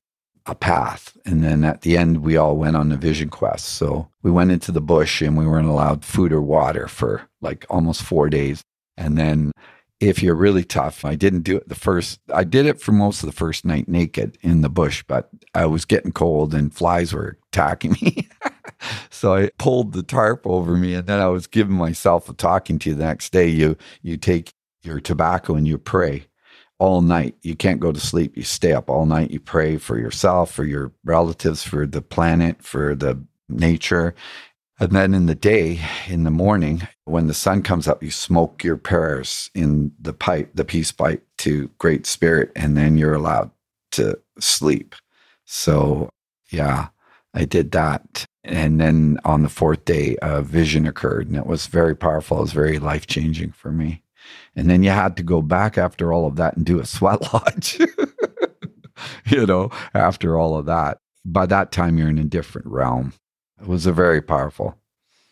A 0.46 0.56
path. 0.56 1.16
And 1.26 1.44
then 1.44 1.64
at 1.64 1.82
the 1.82 1.98
end, 1.98 2.24
we 2.24 2.36
all 2.36 2.58
went 2.58 2.76
on 2.76 2.92
a 2.92 2.98
vision 2.98 3.30
quest. 3.30 3.70
So 3.70 4.10
we 4.24 4.32
went 4.32 4.52
into 4.52 4.72
the 4.72 4.82
bush 4.82 5.22
and 5.22 5.38
we 5.38 5.46
weren't 5.46 5.68
allowed 5.68 6.04
food 6.04 6.34
or 6.34 6.42
water 6.42 6.88
for 6.88 7.30
like 7.42 7.66
almost 7.70 8.02
four 8.02 8.30
days. 8.30 8.64
And 8.98 9.18
then 9.18 9.52
if 10.02 10.24
you're 10.24 10.36
really 10.36 10.64
tough. 10.64 11.06
I 11.06 11.16
didn't 11.16 11.44
do 11.44 11.58
it 11.58 11.70
the 11.70 11.76
first, 11.76 12.20
I 12.34 12.44
did 12.44 12.66
it 12.66 12.82
for 12.82 12.92
most 12.92 13.22
of 13.22 13.28
the 13.28 13.36
first 13.36 13.64
night 13.64 13.88
naked 13.88 14.38
in 14.42 14.62
the 14.62 14.70
bush, 14.70 15.04
but 15.08 15.30
I 15.54 15.68
was 15.68 15.86
getting 15.86 16.12
cold 16.12 16.56
and 16.56 16.74
flies 16.74 17.14
were 17.14 17.38
attacking 17.54 17.92
me. 18.02 18.28
so 19.12 19.36
I 19.36 19.52
pulled 19.60 19.94
the 19.94 20.04
tarp 20.04 20.46
over 20.46 20.76
me 20.76 20.96
and 20.96 21.06
then 21.06 21.20
I 21.20 21.28
was 21.28 21.46
giving 21.46 21.76
myself 21.76 22.28
a 22.28 22.34
talking 22.34 22.80
to 22.80 22.96
the 22.96 23.06
next 23.06 23.32
day. 23.32 23.48
You, 23.48 23.78
you 24.02 24.18
take 24.18 24.54
your 24.82 25.00
tobacco 25.00 25.54
and 25.54 25.68
you 25.68 25.78
pray 25.78 26.26
all 26.82 27.02
night. 27.02 27.36
You 27.44 27.56
can't 27.56 27.80
go 27.80 27.92
to 27.92 28.00
sleep. 28.00 28.36
You 28.36 28.42
stay 28.42 28.74
up 28.74 28.90
all 28.90 29.06
night. 29.06 29.30
You 29.30 29.40
pray 29.40 29.78
for 29.78 30.00
yourself, 30.00 30.52
for 30.52 30.64
your 30.64 30.92
relatives, 31.06 31.62
for 31.62 31.86
the 31.86 32.02
planet, 32.02 32.64
for 32.64 32.96
the 32.96 33.24
nature. 33.48 34.16
And 34.80 34.92
then 34.92 35.14
in 35.14 35.28
the 35.28 35.36
day, 35.36 35.80
in 36.08 36.24
the 36.24 36.32
morning, 36.32 36.88
when 37.06 37.28
the 37.28 37.36
sun 37.36 37.62
comes 37.62 37.88
up, 37.88 38.02
you 38.02 38.10
smoke 38.10 38.64
your 38.64 38.78
prayers 38.78 39.52
in 39.54 39.92
the 40.02 40.12
pipe, 40.12 40.50
the 40.56 40.66
peace 40.66 40.92
pipe 40.92 41.24
to 41.38 41.70
Great 41.78 42.08
Spirit, 42.08 42.52
and 42.56 42.76
then 42.76 42.98
you're 42.98 43.14
allowed 43.14 43.52
to 43.92 44.18
sleep. 44.40 44.96
So, 45.46 46.10
yeah, 46.50 46.88
I 47.36 47.46
did 47.46 47.74
that. 47.74 48.26
And 48.44 48.82
then 48.82 49.20
on 49.24 49.44
the 49.44 49.50
fourth 49.50 49.86
day, 49.86 50.18
a 50.24 50.42
vision 50.42 50.88
occurred, 50.88 51.28
and 51.28 51.38
it 51.38 51.46
was 51.46 51.68
very 51.68 51.96
powerful. 51.96 52.40
It 52.40 52.42
was 52.42 52.54
very 52.54 52.80
life 52.80 53.06
changing 53.06 53.52
for 53.52 53.72
me. 53.72 54.02
And 54.56 54.70
then 54.70 54.84
you 54.84 54.90
had 54.90 55.18
to 55.18 55.24
go 55.24 55.42
back 55.42 55.78
after 55.78 56.12
all 56.12 56.26
of 56.26 56.36
that 56.38 56.58
and 56.58 56.66
do 56.66 56.80
a 56.80 56.86
sweat 56.86 57.34
lodge, 57.34 57.80
you 59.26 59.46
know, 59.46 59.70
after 59.94 60.38
all 60.38 60.58
of 60.58 60.66
that. 60.66 60.98
By 61.24 61.46
that 61.48 61.72
time, 61.72 61.98
you're 61.98 62.10
in 62.10 62.18
a 62.18 62.24
different 62.24 62.68
realm 62.68 63.14
it 63.62 63.68
was 63.68 63.86
a 63.86 63.92
very 63.92 64.22
powerful. 64.22 64.76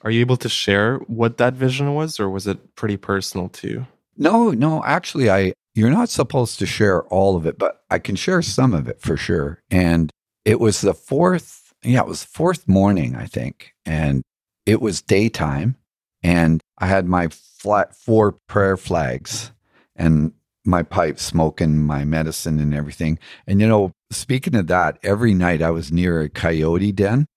Are 0.01 0.11
you 0.11 0.21
able 0.21 0.37
to 0.37 0.49
share 0.49 0.97
what 1.07 1.37
that 1.37 1.55
vision 1.55 1.93
was, 1.93 2.19
or 2.19 2.29
was 2.29 2.47
it 2.47 2.75
pretty 2.75 2.95
personal 2.95 3.49
to 3.49 3.67
you? 3.67 3.87
No, 4.15 4.51
no, 4.51 4.83
actually, 4.83 5.29
I 5.29 5.53
you're 5.75 5.89
not 5.89 6.09
supposed 6.09 6.59
to 6.59 6.65
share 6.65 7.03
all 7.05 7.35
of 7.35 7.45
it, 7.45 7.57
but 7.57 7.83
I 7.89 7.99
can 7.99 8.15
share 8.15 8.41
some 8.41 8.73
of 8.73 8.87
it 8.87 9.01
for 9.01 9.17
sure. 9.17 9.61
And 9.69 10.11
it 10.45 10.59
was 10.59 10.81
the 10.81 10.93
fourth, 10.93 11.73
yeah, 11.83 12.01
it 12.01 12.07
was 12.07 12.23
fourth 12.23 12.67
morning, 12.67 13.15
I 13.15 13.25
think, 13.25 13.73
and 13.85 14.21
it 14.65 14.81
was 14.81 15.01
daytime, 15.01 15.75
and 16.23 16.61
I 16.77 16.87
had 16.87 17.07
my 17.07 17.29
flat 17.59 17.95
four 17.95 18.33
prayer 18.47 18.77
flags 18.77 19.51
and 19.95 20.33
my 20.65 20.83
pipe 20.83 21.19
smoking 21.19 21.77
my 21.77 22.05
medicine 22.05 22.59
and 22.59 22.73
everything. 22.73 23.19
And 23.47 23.59
you 23.59 23.67
know, 23.67 23.91
speaking 24.11 24.55
of 24.55 24.67
that, 24.67 24.97
every 25.03 25.33
night 25.33 25.61
I 25.61 25.71
was 25.71 25.91
near 25.91 26.21
a 26.21 26.29
coyote 26.29 26.91
den. 26.91 27.27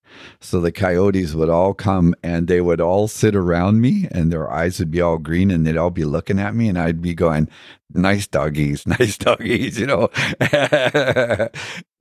So 0.40 0.60
the 0.60 0.72
coyotes 0.72 1.32
would 1.34 1.48
all 1.48 1.72
come 1.72 2.14
and 2.22 2.46
they 2.46 2.60
would 2.60 2.82
all 2.82 3.08
sit 3.08 3.34
around 3.34 3.80
me 3.80 4.08
and 4.10 4.30
their 4.30 4.50
eyes 4.52 4.78
would 4.78 4.90
be 4.90 5.00
all 5.00 5.16
green 5.16 5.50
and 5.50 5.66
they'd 5.66 5.78
all 5.78 5.90
be 5.90 6.04
looking 6.04 6.38
at 6.38 6.54
me 6.54 6.68
and 6.68 6.78
I'd 6.78 7.00
be 7.00 7.14
going, 7.14 7.48
nice 7.94 8.26
doggies, 8.26 8.86
nice 8.86 9.16
doggies, 9.16 9.80
you 9.80 9.86
know. 9.86 10.10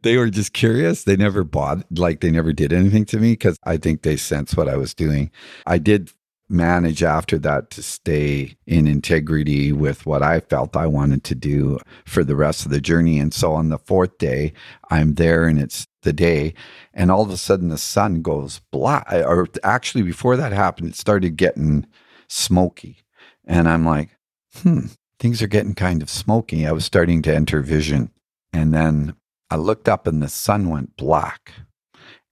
they 0.02 0.18
were 0.18 0.30
just 0.30 0.52
curious. 0.52 1.06
They 1.06 1.16
never 1.16 1.46
bought, 1.46 1.86
like 1.98 2.20
they 2.20 2.32
never 2.32 2.52
did 2.52 2.74
anything 2.74 3.06
to 3.06 3.18
me 3.18 3.32
because 3.32 3.58
I 3.64 3.78
think 3.78 4.02
they 4.02 4.18
sensed 4.18 4.58
what 4.58 4.68
I 4.68 4.76
was 4.76 4.94
doing. 4.94 5.32
I 5.66 5.78
did 5.78 6.12
manage 6.52 7.02
after 7.02 7.38
that 7.40 7.70
to 7.72 7.82
stay 7.82 8.56
in 8.68 8.88
integrity 8.88 9.72
with 9.72 10.06
what 10.06 10.22
I 10.22 10.42
felt 10.42 10.76
I 10.76 10.88
wanted 10.88 11.24
to 11.26 11.36
do 11.36 11.80
for 12.06 12.24
the 12.24 12.36
rest 12.36 12.66
of 12.66 12.72
the 12.72 12.82
journey. 12.82 13.20
And 13.20 13.34
so 13.34 13.54
on 13.54 13.70
the 13.70 13.78
fourth 13.78 14.18
day, 14.18 14.54
I'm 14.90 15.16
there 15.16 15.46
and 15.46 15.60
it's 15.60 15.88
the 16.04 16.14
day, 16.14 16.54
and 16.94 17.12
all 17.12 17.22
of 17.22 17.30
a 17.30 17.38
sudden 17.38 17.70
the 17.70 17.78
sun 17.78 18.22
goes 18.22 18.62
black. 18.72 19.08
Or 19.12 19.48
actually, 19.64 20.04
before 20.04 20.36
that 20.38 20.52
happened, 20.52 20.90
it 20.90 20.96
started 20.96 21.38
getting 21.38 21.86
smoky. 22.28 22.98
And 23.46 23.68
I'm 23.68 23.86
like, 23.86 24.10
hmm, 24.56 24.88
things 25.20 25.42
are 25.42 25.48
getting 25.48 25.76
kind 25.76 26.02
of 26.02 26.10
smoky. 26.10 26.66
I 26.66 26.72
was 26.72 26.86
starting 26.86 27.22
to 27.24 27.36
enter 27.36 27.62
vision. 27.62 28.12
And 28.54 28.74
then 28.74 29.16
I 29.50 29.58
looked 29.58 29.88
up 29.88 30.08
and 30.08 30.22
the 30.22 30.30
sun 30.30 30.70
went 30.70 30.98
black. 30.98 31.54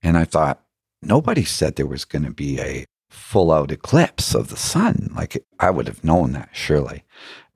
And 0.02 0.18
I 0.18 0.26
thought, 0.26 0.64
nobody 1.02 1.44
said 1.44 1.76
there 1.76 1.86
was 1.86 2.06
going 2.06 2.26
to 2.26 2.32
be 2.32 2.60
a 2.60 2.86
full 3.20 3.52
out 3.52 3.72
eclipse 3.72 4.34
of 4.34 4.50
the 4.50 4.58
sun. 4.58 5.12
Like 5.16 5.44
I 5.60 5.70
would 5.70 5.88
have 5.88 6.04
known 6.04 6.34
that 6.34 6.50
surely. 6.54 7.04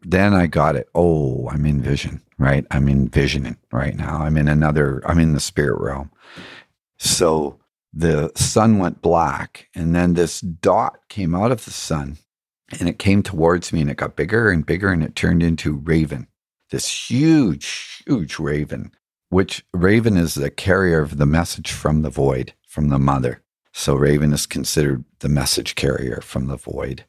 Then 0.02 0.34
I 0.34 0.48
got 0.48 0.76
it. 0.76 0.90
Oh, 0.94 1.48
I'm 1.50 1.66
in 1.66 1.82
vision, 1.82 2.22
right? 2.38 2.66
I'm 2.72 2.90
in 2.90 3.08
visioning 3.08 3.58
right 3.72 3.96
now. 3.96 4.20
I'm 4.20 4.38
in 4.38 4.48
another, 4.48 5.02
I'm 5.06 5.20
in 5.20 5.34
the 5.34 5.40
spirit 5.40 5.80
realm. 5.80 6.12
So 6.98 7.60
the 7.94 8.32
sun 8.36 8.80
went 8.80 9.02
black 9.02 9.70
and 9.76 9.96
then 9.96 10.14
this 10.14 10.42
dot 10.42 10.98
came 11.10 11.36
out 11.36 11.52
of 11.52 11.64
the 11.64 11.72
sun 11.72 12.18
and 12.80 12.90
it 12.90 12.98
came 12.98 13.22
towards 13.22 13.72
me 13.72 13.82
and 13.82 13.92
it 13.92 13.98
got 13.98 14.16
bigger 14.16 14.50
and 14.50 14.66
bigger 14.66 14.90
and 14.90 15.04
it 15.04 15.16
turned 15.16 15.44
into 15.44 15.74
raven 15.74 16.28
this 16.72 17.10
huge 17.10 18.04
huge 18.08 18.40
raven 18.40 18.92
which 19.30 19.64
raven 19.74 20.18
is 20.18 20.34
the 20.34 20.50
carrier 20.50 21.02
of 21.02 21.18
the 21.18 21.26
message 21.26 21.72
from 21.72 22.02
the 22.02 22.10
void 22.10 22.54
from 22.68 22.90
the 22.90 22.98
mother 22.98 23.43
so 23.74 23.96
Raven 23.96 24.32
is 24.34 24.46
considered 24.46 25.04
the 25.20 25.30
message 25.30 25.76
carrier 25.76 26.22
from 26.22 26.48
the 26.48 26.58
void. 26.58 27.06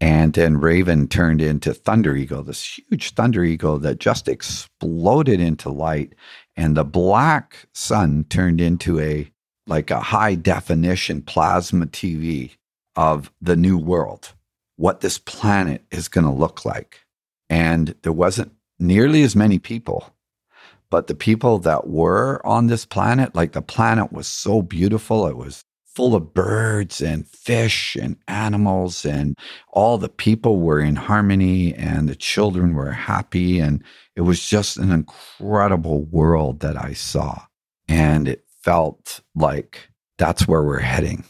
And 0.00 0.34
then 0.34 0.58
Raven 0.58 1.08
turned 1.08 1.40
into 1.40 1.74
Thunder 1.74 2.14
Eagle, 2.14 2.42
this 2.42 2.78
huge 2.78 3.14
Thunder 3.14 3.42
Eagle 3.42 3.78
that 3.80 3.98
just 3.98 4.28
exploded 4.28 5.40
into 5.40 5.70
light. 5.70 6.14
And 6.56 6.76
the 6.76 6.84
black 6.84 7.66
sun 7.72 8.24
turned 8.28 8.60
into 8.60 9.00
a 9.00 9.30
like 9.66 9.90
a 9.90 10.00
high 10.00 10.36
definition 10.36 11.22
plasma 11.22 11.86
TV 11.86 12.52
of 12.94 13.32
the 13.42 13.56
new 13.56 13.76
world, 13.76 14.32
what 14.76 15.00
this 15.00 15.18
planet 15.18 15.84
is 15.90 16.06
going 16.06 16.24
to 16.24 16.30
look 16.30 16.64
like. 16.64 17.00
And 17.50 17.94
there 18.02 18.12
wasn't 18.12 18.52
nearly 18.78 19.22
as 19.22 19.34
many 19.34 19.58
people, 19.58 20.14
but 20.88 21.08
the 21.08 21.14
people 21.16 21.58
that 21.60 21.88
were 21.88 22.40
on 22.46 22.68
this 22.68 22.84
planet, 22.84 23.34
like 23.34 23.52
the 23.52 23.62
planet 23.62 24.12
was 24.12 24.28
so 24.28 24.62
beautiful. 24.62 25.26
It 25.26 25.36
was 25.36 25.64
full 25.96 26.14
of 26.14 26.34
birds 26.34 27.00
and 27.00 27.26
fish 27.26 27.96
and 27.96 28.18
animals 28.28 29.06
and 29.06 29.34
all 29.72 29.96
the 29.96 30.10
people 30.10 30.60
were 30.60 30.78
in 30.78 30.94
harmony 30.94 31.74
and 31.74 32.06
the 32.06 32.14
children 32.14 32.74
were 32.74 32.90
happy 32.90 33.58
and 33.58 33.82
it 34.14 34.20
was 34.20 34.46
just 34.46 34.76
an 34.76 34.92
incredible 34.92 36.02
world 36.04 36.60
that 36.60 36.76
I 36.76 36.92
saw 36.92 37.40
and 37.88 38.28
it 38.28 38.44
felt 38.62 39.22
like 39.34 39.88
that's 40.18 40.46
where 40.46 40.62
we're 40.62 40.80
heading. 40.80 41.24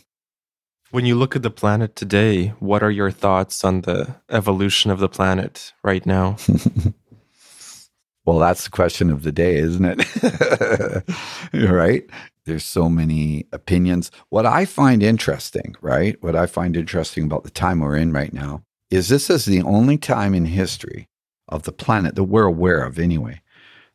When 0.91 1.07
you 1.07 1.15
look 1.15 1.37
at 1.37 1.43
the 1.43 1.51
planet 1.51 1.95
today, 1.95 2.49
what 2.59 2.83
are 2.83 2.91
your 2.91 3.13
thoughts 3.13 3.63
on 3.63 3.83
the 3.83 4.17
evolution 4.31 4.91
of 4.91 4.99
the 4.99 5.09
planet 5.09 5.75
right 5.85 6.05
now? 6.05 6.39
well, 8.25 8.41
that's 8.41 8.65
the 8.65 8.71
question 8.71 9.11
of 9.11 9.23
the 9.23 9.33
day, 9.33 9.59
isn't 9.59 9.85
it? 10.01 11.05
right? 11.71 12.11
There's 12.47 12.65
so 12.65 12.89
many 12.89 13.47
opinions. 13.53 14.13
What 14.29 14.47
I 14.47 14.65
find 14.65 15.03
interesting, 15.03 15.75
right? 15.81 16.17
What 16.23 16.37
I 16.37 16.47
find 16.47 16.77
interesting 16.77 17.25
about 17.25 17.43
the 17.43 17.51
time 17.51 17.81
we're 17.81 17.97
in 17.97 18.13
right 18.13 18.33
now 18.33 18.63
is 18.89 19.09
this 19.09 19.29
is 19.29 19.45
the 19.45 19.63
only 19.63 19.99
time 19.99 20.33
in 20.33 20.45
history 20.45 21.09
of 21.49 21.65
the 21.65 21.73
planet 21.73 22.15
that 22.15 22.25
we're 22.25 22.45
aware 22.45 22.85
of 22.85 23.01
anyway, 23.01 23.43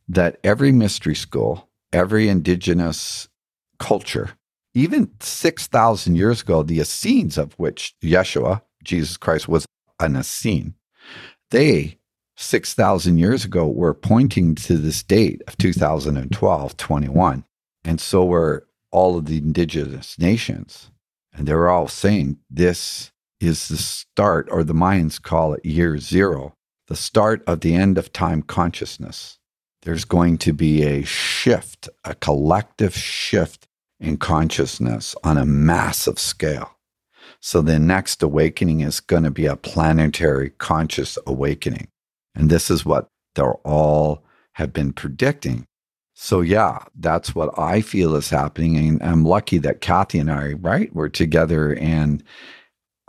that 0.10 0.38
every 0.44 0.74
mystery 0.74 1.16
school, 1.16 1.70
every 1.94 2.28
indigenous 2.28 3.30
culture, 3.80 4.32
even 4.74 5.12
6,000 5.22 6.16
years 6.16 6.42
ago, 6.42 6.62
the 6.62 6.80
Essenes 6.80 7.38
of 7.38 7.54
which 7.54 7.96
Yeshua, 8.02 8.62
Jesus 8.84 9.16
Christ, 9.16 9.48
was 9.48 9.66
an 10.02 10.18
Essene, 10.18 10.76
they 11.52 12.00
6,000 12.36 13.18
years 13.18 13.46
ago 13.46 13.68
were 13.68 13.94
pointing 13.94 14.56
to 14.56 14.78
this 14.78 15.04
date 15.04 15.42
of 15.48 15.58
2012, 15.58 16.76
21 16.76 17.46
and 17.84 18.00
so 18.00 18.26
were 18.26 18.68
all 18.92 19.18
of 19.18 19.26
the 19.26 19.38
indigenous 19.38 20.20
nations. 20.20 20.92
And 21.34 21.48
they 21.48 21.54
were 21.54 21.70
all 21.70 21.88
saying 21.88 22.38
this 22.50 23.12
is 23.40 23.70
the 23.70 23.78
start, 23.78 24.48
or 24.52 24.64
the 24.64 24.74
Mayans 24.74 25.22
call 25.22 25.54
it 25.54 25.66
year 25.66 25.98
zero, 25.98 26.54
the 26.88 26.96
start 26.96 27.44
of 27.48 27.62
the 27.62 27.74
end 27.74 27.98
of 27.98 28.14
time 28.14 28.42
consciousness. 28.42 29.40
There's 29.84 30.06
going 30.06 30.38
to 30.40 30.54
be 30.54 30.84
a 30.84 31.04
shift, 31.04 31.90
a 32.04 32.14
collective 32.16 32.96
shift 32.96 33.68
in 34.00 34.18
consciousness 34.18 35.16
on 35.24 35.38
a 35.38 35.46
massive 35.46 36.20
scale. 36.20 36.78
So 37.40 37.62
the 37.62 37.80
next 37.80 38.22
awakening 38.22 38.82
is 38.82 39.00
going 39.00 39.24
to 39.24 39.32
be 39.32 39.48
a 39.48 39.56
planetary 39.56 40.52
conscious 40.52 41.18
awakening. 41.26 41.88
And 42.36 42.50
this 42.50 42.70
is 42.70 42.86
what 42.86 43.08
they're 43.34 43.56
all 43.64 44.24
have 44.54 44.74
been 44.74 44.94
predicting 44.94 45.66
so 46.24 46.42
yeah, 46.42 46.78
that's 47.00 47.34
what 47.34 47.58
I 47.58 47.82
feel 47.82 48.16
is 48.16 48.30
happening. 48.30 48.78
And 48.78 49.02
I'm 49.02 49.26
lucky 49.26 49.58
that 49.58 49.82
Kathie 49.82 50.20
and 50.20 50.30
I, 50.30 50.54
right, 50.54 50.94
we're 50.94 51.10
together 51.10 51.74
and 51.74 52.24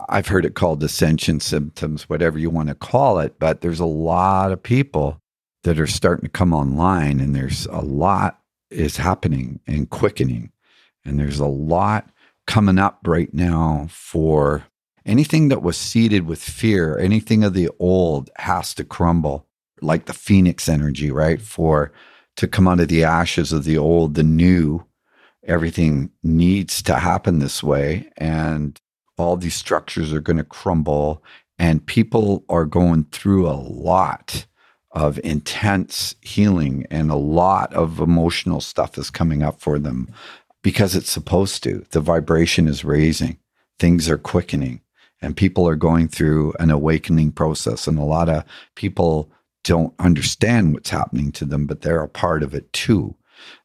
I've 0.09 0.25
heard 0.25 0.45
it 0.45 0.55
called 0.55 0.81
ascension 0.81 1.39
symptoms, 1.39 2.09
whatever 2.09 2.39
you 2.39 2.49
want 2.49 2.69
to 2.69 2.75
call 2.75 3.19
it, 3.19 3.37
but 3.37 3.61
there's 3.61 3.79
a 3.79 3.85
lot 3.85 4.51
of 4.51 4.63
people 4.63 5.21
that 5.61 5.79
are 5.79 5.85
starting 5.85 6.23
to 6.23 6.31
come 6.31 6.55
online 6.55 7.19
and 7.19 7.35
there's 7.35 7.67
a 7.67 7.81
lot 7.81 8.39
is 8.71 8.97
happening 8.97 9.59
and 9.67 9.91
quickening. 9.91 10.51
And 11.05 11.19
there's 11.19 11.39
a 11.39 11.45
lot 11.45 12.09
coming 12.47 12.79
up 12.79 12.97
right 13.05 13.31
now 13.31 13.85
for 13.91 14.65
anything 15.05 15.49
that 15.49 15.61
was 15.61 15.77
seeded 15.77 16.25
with 16.25 16.41
fear, 16.41 16.97
anything 16.97 17.43
of 17.43 17.53
the 17.53 17.69
old 17.77 18.31
has 18.37 18.73
to 18.73 18.83
crumble, 18.83 19.45
like 19.83 20.05
the 20.05 20.13
phoenix 20.13 20.67
energy, 20.67 21.11
right? 21.11 21.39
For 21.39 21.91
to 22.37 22.47
come 22.47 22.67
out 22.67 22.79
of 22.79 22.87
the 22.87 23.03
ashes 23.03 23.51
of 23.53 23.63
the 23.63 23.77
old, 23.77 24.15
the 24.15 24.23
new. 24.23 24.85
Everything 25.45 26.09
needs 26.23 26.81
to 26.83 26.95
happen 26.95 27.39
this 27.39 27.61
way. 27.61 28.09
And 28.17 28.79
all 29.17 29.37
these 29.37 29.55
structures 29.55 30.13
are 30.13 30.21
going 30.21 30.37
to 30.37 30.43
crumble. 30.43 31.23
And 31.59 31.85
people 31.85 32.43
are 32.49 32.65
going 32.65 33.05
through 33.11 33.47
a 33.47 33.53
lot 33.53 34.45
of 34.93 35.19
intense 35.23 36.15
healing 36.21 36.85
and 36.91 37.09
a 37.09 37.15
lot 37.15 37.73
of 37.73 37.99
emotional 37.99 38.61
stuff 38.61 38.97
is 38.97 39.09
coming 39.09 39.41
up 39.41 39.59
for 39.59 39.79
them 39.79 40.07
because 40.61 40.95
it's 40.95 41.11
supposed 41.11 41.63
to. 41.63 41.85
The 41.91 41.99
vibration 41.99 42.67
is 42.67 42.85
raising, 42.85 43.37
things 43.79 44.07
are 44.07 44.17
quickening, 44.17 44.81
and 45.21 45.35
people 45.35 45.67
are 45.67 45.75
going 45.75 46.07
through 46.07 46.53
an 46.59 46.69
awakening 46.69 47.31
process. 47.31 47.87
And 47.87 47.97
a 47.97 48.03
lot 48.03 48.29
of 48.29 48.43
people 48.75 49.31
don't 49.63 49.93
understand 49.99 50.73
what's 50.73 50.89
happening 50.89 51.31
to 51.33 51.45
them, 51.45 51.65
but 51.65 51.81
they're 51.81 52.03
a 52.03 52.09
part 52.09 52.43
of 52.43 52.53
it 52.53 52.71
too. 52.73 53.15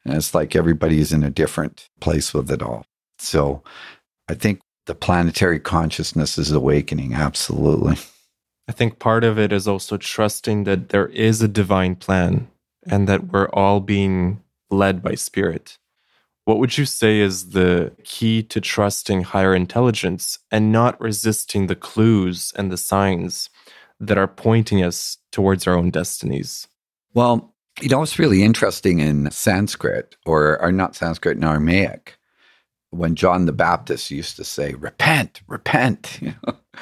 And 0.04 0.14
it's 0.14 0.34
like 0.34 0.56
everybody's 0.56 1.12
in 1.12 1.22
a 1.22 1.30
different 1.30 1.88
place 2.00 2.32
with 2.32 2.50
it 2.50 2.62
all. 2.62 2.86
So 3.18 3.62
I 4.28 4.34
think 4.34 4.60
the 4.86 4.94
planetary 4.94 5.60
consciousness 5.60 6.38
is 6.38 6.50
awakening. 6.50 7.14
Absolutely. 7.14 7.96
I 8.68 8.72
think 8.72 8.98
part 8.98 9.24
of 9.24 9.38
it 9.38 9.52
is 9.52 9.66
also 9.66 9.96
trusting 9.96 10.64
that 10.64 10.90
there 10.90 11.08
is 11.08 11.42
a 11.42 11.48
divine 11.48 11.96
plan 11.96 12.48
and 12.86 13.08
that 13.08 13.32
we're 13.32 13.48
all 13.50 13.80
being 13.80 14.42
led 14.70 15.02
by 15.02 15.14
spirit. 15.14 15.78
What 16.44 16.58
would 16.58 16.78
you 16.78 16.86
say 16.86 17.20
is 17.20 17.50
the 17.50 17.92
key 18.04 18.42
to 18.44 18.60
trusting 18.60 19.22
higher 19.22 19.54
intelligence 19.54 20.38
and 20.50 20.72
not 20.72 21.00
resisting 21.00 21.66
the 21.66 21.76
clues 21.76 22.52
and 22.56 22.72
the 22.72 22.78
signs 22.78 23.50
that 24.00 24.18
are 24.18 24.28
pointing 24.28 24.82
us 24.82 25.18
towards 25.32 25.66
our 25.66 25.74
own 25.74 25.90
destinies? 25.90 26.68
Well, 27.14 27.54
you 27.80 27.88
know, 27.88 28.02
it's 28.02 28.18
really 28.18 28.42
interesting 28.42 28.98
in 28.98 29.30
Sanskrit, 29.30 30.16
or, 30.26 30.60
or 30.60 30.72
not 30.72 30.96
Sanskrit, 30.96 31.36
in 31.36 31.44
Aramaic, 31.44 32.18
when 32.90 33.14
John 33.14 33.46
the 33.46 33.52
Baptist 33.52 34.10
used 34.10 34.36
to 34.36 34.44
say, 34.44 34.74
repent, 34.74 35.42
repent. 35.46 36.20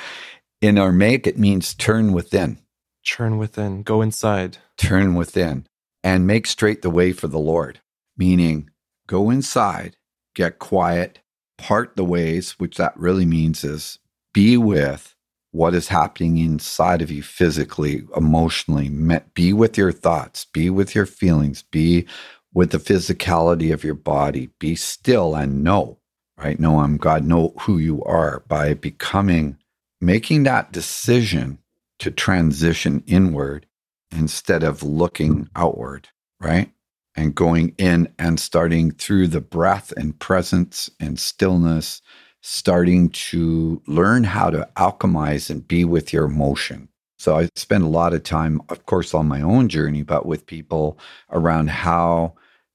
in 0.61 0.79
Aramaic, 0.79 1.27
it 1.27 1.39
means 1.39 1.75
turn 1.75 2.12
within. 2.12 2.59
Turn 3.07 3.39
within, 3.39 3.83
go 3.83 4.03
inside. 4.03 4.59
Turn 4.77 5.14
within 5.14 5.67
and 6.03 6.27
make 6.27 6.47
straight 6.47 6.83
the 6.83 6.91
way 6.91 7.12
for 7.12 7.27
the 7.27 7.39
Lord, 7.39 7.81
meaning 8.17 8.71
go 9.09 9.29
inside, 9.29 9.97
get 10.35 10.61
quiet, 10.61 11.19
part 11.59 11.97
the 11.97 12.05
ways, 12.05 12.53
which 12.61 12.77
that 12.77 12.97
really 12.97 13.27
means 13.27 13.64
is 13.64 13.99
be 14.33 14.57
with 14.57 15.16
what 15.57 15.75
is 15.75 15.89
happening 15.89 16.37
inside 16.39 17.01
of 17.01 17.11
you 17.11 17.23
physically, 17.23 18.03
emotionally. 18.15 18.91
Be 19.35 19.53
with 19.53 19.79
your 19.79 19.93
thoughts, 19.93 20.45
be 20.45 20.69
with 20.69 20.95
your 20.95 21.07
feelings, 21.07 21.63
be 21.63 22.07
with 22.53 22.71
the 22.71 22.79
physicality 22.79 23.73
of 23.73 23.83
your 23.83 23.95
body. 23.95 24.51
Be 24.59 24.75
still 24.75 25.35
and 25.35 25.65
know, 25.65 25.99
right? 26.37 26.61
Know 26.61 26.81
I'm 26.81 26.99
God, 26.99 27.25
know 27.25 27.55
who 27.61 27.79
you 27.79 28.03
are 28.05 28.45
by 28.49 28.75
becoming, 28.75 29.57
making 30.01 30.43
that 30.43 30.73
decision 30.73 31.59
to 32.01 32.11
transition 32.11 33.03
inward 33.07 33.67
instead 34.13 34.63
of 34.63 34.83
looking 34.83 35.49
outward, 35.57 36.09
right? 36.39 36.71
and 37.17 37.35
going 37.35 37.75
in 37.79 38.13
and 38.19 38.39
starting 38.39 38.91
through 38.91 39.29
the 39.29 39.41
breath 39.41 39.93
and 39.97 40.19
presence 40.19 40.91
and 41.01 41.19
stillness, 41.19 42.03
starting 42.49 43.09
to 43.09 43.82
learn 43.88 44.22
how 44.22 44.49
to 44.49 44.68
alchemize 44.76 45.51
and 45.51 45.66
be 45.66 45.84
with 45.84 46.12
your 46.12 46.26
emotion. 46.26 46.88
So 47.18 47.36
I 47.36 47.49
spend 47.57 47.82
a 47.82 47.88
lot 47.88 48.14
of 48.14 48.22
time, 48.22 48.62
of 48.68 48.86
course, 48.86 49.14
on 49.14 49.26
my 49.26 49.42
own 49.42 49.68
journey, 49.68 50.03
but 50.05 50.26
with 50.26 50.47
people 50.47 50.97
around 51.32 51.70
how 51.70 52.34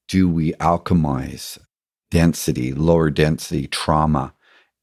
do 0.09 0.27
we 0.27 0.51
alchemize 0.55 1.57
density, 2.09 2.73
lower 2.73 3.09
density 3.09 3.65
trauma. 3.67 4.33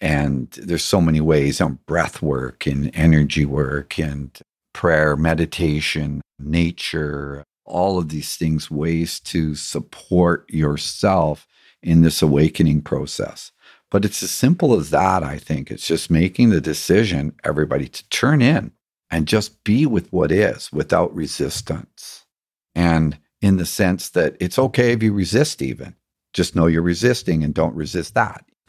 And 0.01 0.51
there's 0.53 0.85
so 0.85 1.03
many 1.03 1.21
ways 1.21 1.61
on 1.61 1.81
breath 1.85 2.23
work 2.23 2.67
and 2.67 2.91
energy 2.95 3.45
work 3.45 3.99
and 3.99 4.31
prayer, 4.73 5.17
meditation, 5.17 6.23
nature, 6.39 7.45
all 7.67 7.99
of 7.99 8.09
these 8.09 8.37
things 8.37 8.71
ways 8.71 9.21
to 9.21 9.55
support 9.55 10.49
yourself 10.49 11.47
in 11.83 12.01
this 12.01 12.23
awakening 12.23 12.81
process. 12.81 13.53
But 13.91 14.05
it's 14.05 14.23
as 14.23 14.31
simple 14.31 14.79
as 14.79 14.91
that, 14.91 15.23
I 15.23 15.39
think. 15.39 15.71
It's 15.71 15.87
just 15.87 16.11
making 16.11 16.51
the 16.51 16.61
decision, 16.61 17.35
everybody, 17.45 17.89
to 17.89 18.09
turn 18.11 18.43
in 18.43 18.73
and 19.11 19.27
just 19.27 19.65
be 19.65 19.87
with 19.87 20.13
what 20.13 20.31
is 20.31 20.71
without 20.73 21.15
resistance. 21.15 22.27
And 22.75 23.19
in 23.41 23.57
the 23.57 23.67
sense 23.67 24.11
that 24.11 24.37
it's 24.41 24.59
okay 24.59 24.93
if 24.93 25.03
you 25.03 25.13
resist, 25.13 25.63
even. 25.63 25.95
Just 26.35 26.55
know 26.55 26.67
you're 26.67 26.83
resisting 26.83 27.43
and 27.43 27.55
don't 27.55 27.75
resist 27.75 28.15
that. 28.15 28.45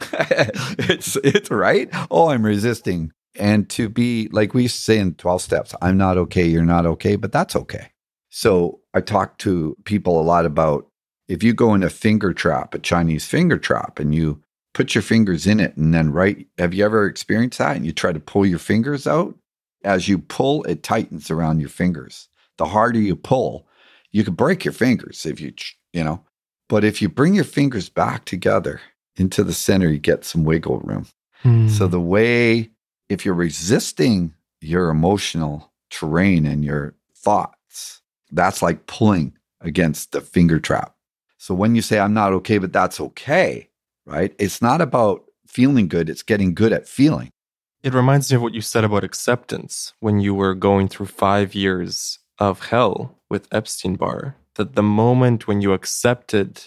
it's 0.78 1.16
it's 1.16 1.50
right. 1.50 1.88
Oh, 2.10 2.30
I'm 2.30 2.44
resisting. 2.44 3.12
And 3.38 3.68
to 3.70 3.88
be 3.88 4.28
like 4.32 4.54
we 4.54 4.66
say 4.66 4.98
in 4.98 5.14
12 5.14 5.42
steps, 5.42 5.74
I'm 5.82 5.96
not 5.96 6.16
okay, 6.16 6.46
you're 6.46 6.64
not 6.64 6.86
okay, 6.86 7.16
but 7.16 7.32
that's 7.32 7.54
okay. 7.54 7.92
So 8.30 8.80
I 8.94 9.00
talk 9.00 9.38
to 9.38 9.76
people 9.84 10.20
a 10.20 10.22
lot 10.22 10.46
about 10.46 10.86
if 11.28 11.42
you 11.42 11.52
go 11.52 11.74
in 11.74 11.82
a 11.82 11.90
finger 11.90 12.32
trap, 12.32 12.74
a 12.74 12.78
Chinese 12.78 13.26
finger 13.26 13.58
trap, 13.58 13.98
and 13.98 14.14
you 14.14 14.42
put 14.72 14.94
your 14.94 15.02
fingers 15.02 15.46
in 15.46 15.60
it 15.60 15.76
and 15.76 15.92
then 15.92 16.12
right, 16.12 16.46
have 16.58 16.74
you 16.74 16.84
ever 16.84 17.06
experienced 17.06 17.58
that? 17.58 17.76
And 17.76 17.84
you 17.84 17.92
try 17.92 18.12
to 18.12 18.20
pull 18.20 18.46
your 18.46 18.58
fingers 18.58 19.06
out. 19.06 19.34
As 19.84 20.08
you 20.08 20.18
pull, 20.18 20.62
it 20.64 20.82
tightens 20.82 21.30
around 21.30 21.60
your 21.60 21.70
fingers. 21.70 22.28
The 22.58 22.66
harder 22.66 23.00
you 23.00 23.16
pull, 23.16 23.66
you 24.12 24.24
could 24.24 24.36
break 24.36 24.64
your 24.64 24.72
fingers 24.72 25.24
if 25.24 25.40
you, 25.40 25.52
you 25.92 26.04
know. 26.04 26.22
But 26.68 26.84
if 26.84 27.00
you 27.00 27.08
bring 27.08 27.34
your 27.34 27.44
fingers 27.44 27.88
back 27.88 28.26
together 28.26 28.80
into 29.16 29.42
the 29.42 29.54
center, 29.54 29.88
you 29.88 29.98
get 29.98 30.24
some 30.24 30.44
wiggle 30.44 30.80
room. 30.80 31.06
Hmm. 31.42 31.68
So 31.68 31.86
the 31.86 32.00
way, 32.00 32.70
if 33.08 33.24
you're 33.24 33.34
resisting 33.34 34.34
your 34.60 34.90
emotional 34.90 35.72
terrain 35.88 36.46
and 36.46 36.64
your 36.64 36.94
thoughts, 37.16 38.02
that's 38.30 38.62
like 38.62 38.86
pulling 38.86 39.36
against 39.60 40.12
the 40.12 40.20
finger 40.20 40.60
trap. 40.60 40.94
So 41.38 41.54
when 41.54 41.74
you 41.74 41.82
say, 41.82 41.98
I'm 41.98 42.14
not 42.14 42.32
okay, 42.34 42.58
but 42.58 42.72
that's 42.72 43.00
okay, 43.00 43.69
right? 44.06 44.34
It's 44.38 44.62
not 44.62 44.80
about 44.80 45.24
feeling 45.46 45.88
good, 45.88 46.08
it's 46.08 46.22
getting 46.22 46.54
good 46.54 46.72
at 46.72 46.88
feeling. 46.88 47.30
It 47.82 47.94
reminds 47.94 48.30
me 48.30 48.36
of 48.36 48.42
what 48.42 48.54
you 48.54 48.60
said 48.60 48.84
about 48.84 49.04
acceptance 49.04 49.94
when 50.00 50.20
you 50.20 50.34
were 50.34 50.54
going 50.54 50.88
through 50.88 51.06
five 51.06 51.54
years 51.54 52.18
of 52.38 52.66
hell 52.66 53.18
with 53.30 53.48
Epstein 53.50 53.96
Barr. 53.96 54.36
That 54.56 54.74
the 54.74 54.82
moment 54.82 55.46
when 55.46 55.62
you 55.62 55.72
accepted, 55.72 56.62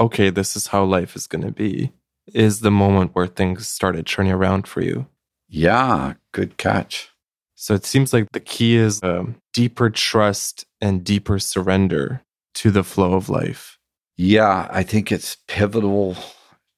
okay, 0.00 0.30
this 0.30 0.56
is 0.56 0.68
how 0.68 0.84
life 0.84 1.14
is 1.14 1.26
going 1.26 1.44
to 1.44 1.52
be, 1.52 1.92
is 2.34 2.60
the 2.60 2.70
moment 2.70 3.14
where 3.14 3.28
things 3.28 3.68
started 3.68 4.06
turning 4.06 4.32
around 4.32 4.66
for 4.66 4.80
you. 4.80 5.06
Yeah, 5.48 6.14
good 6.32 6.56
catch. 6.56 7.10
So 7.54 7.74
it 7.74 7.84
seems 7.84 8.12
like 8.12 8.26
the 8.32 8.40
key 8.40 8.76
is 8.76 9.00
a 9.02 9.20
um, 9.20 9.36
deeper 9.52 9.88
trust 9.88 10.66
and 10.80 11.04
deeper 11.04 11.38
surrender 11.38 12.22
to 12.54 12.70
the 12.70 12.82
flow 12.82 13.14
of 13.14 13.28
life. 13.28 13.78
Yeah, 14.16 14.66
I 14.70 14.82
think 14.82 15.12
it's 15.12 15.36
pivotal 15.46 16.16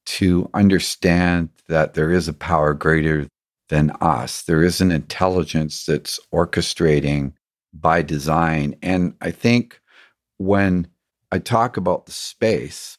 to 0.09 0.48
understand 0.54 1.50
that 1.68 1.92
there 1.92 2.11
is 2.11 2.28
a 2.28 2.32
power 2.32 2.72
greater 2.72 3.28
than 3.68 3.90
us. 4.00 4.42
There 4.42 4.62
is 4.62 4.80
an 4.80 4.90
intelligence 4.90 5.84
that's 5.84 6.18
orchestrating 6.32 7.34
by 7.74 8.00
design. 8.00 8.74
And 8.82 9.14
I 9.20 9.30
think 9.30 9.80
when 10.38 10.88
I 11.30 11.38
talk 11.38 11.76
about 11.76 12.06
the 12.06 12.12
space 12.12 12.96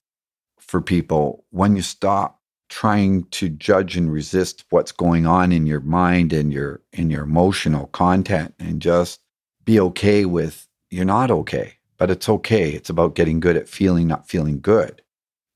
for 0.60 0.82
people, 0.82 1.46
when 1.50 1.76
you 1.76 1.82
stop 1.82 2.40
trying 2.70 3.24
to 3.32 3.50
judge 3.50 3.98
and 3.98 4.14
resist 4.14 4.64
what's 4.70 4.92
going 4.92 5.26
on 5.26 5.52
in 5.52 5.66
your 5.66 5.80
mind 5.80 6.32
and 6.32 6.54
your 6.54 6.80
in 6.94 7.10
your 7.10 7.24
emotional 7.24 7.88
content 7.88 8.54
and 8.60 8.80
just 8.80 9.20
be 9.66 9.80
okay 9.80 10.26
with 10.26 10.68
you're 10.92 11.04
not 11.04 11.32
okay 11.32 11.74
but 11.98 12.12
it's 12.12 12.30
okay 12.30 12.70
it's 12.70 12.92
about 12.92 13.16
getting 13.16 13.40
good 13.40 13.58
at 13.58 13.68
feeling 13.68 14.06
not 14.06 14.30
feeling 14.30 14.62
good 14.62 15.02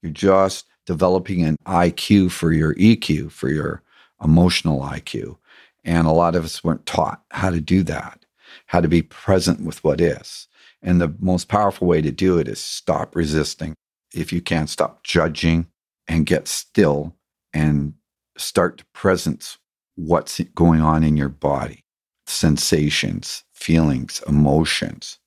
you're 0.01 0.11
just 0.11 0.65
developing 0.85 1.43
an 1.43 1.57
IQ 1.65 2.31
for 2.31 2.51
your 2.51 2.75
EQ 2.75 3.31
for 3.31 3.49
your 3.49 3.81
emotional 4.23 4.81
IQ 4.81 5.37
and 5.83 6.07
a 6.07 6.11
lot 6.11 6.35
of 6.35 6.45
us 6.45 6.63
weren't 6.63 6.85
taught 6.85 7.21
how 7.31 7.49
to 7.49 7.59
do 7.59 7.83
that 7.83 8.23
how 8.67 8.81
to 8.81 8.87
be 8.87 9.01
present 9.01 9.63
with 9.63 9.83
what 9.83 10.01
is. 10.01 10.47
And 10.81 10.99
the 10.99 11.13
most 11.19 11.47
powerful 11.47 11.87
way 11.87 12.01
to 12.01 12.11
do 12.11 12.37
it 12.37 12.47
is 12.47 12.59
stop 12.59 13.15
resisting. 13.15 13.73
If 14.13 14.33
you 14.33 14.41
can't 14.41 14.69
stop 14.69 15.03
judging 15.03 15.67
and 16.07 16.25
get 16.25 16.47
still 16.47 17.15
and 17.53 17.93
start 18.37 18.79
to 18.79 18.85
presence 18.93 19.57
what's 19.95 20.39
going 20.55 20.81
on 20.81 21.03
in 21.03 21.17
your 21.17 21.29
body. 21.29 21.81
Sensations, 22.25 23.43
feelings, 23.53 24.21
emotions. 24.27 25.19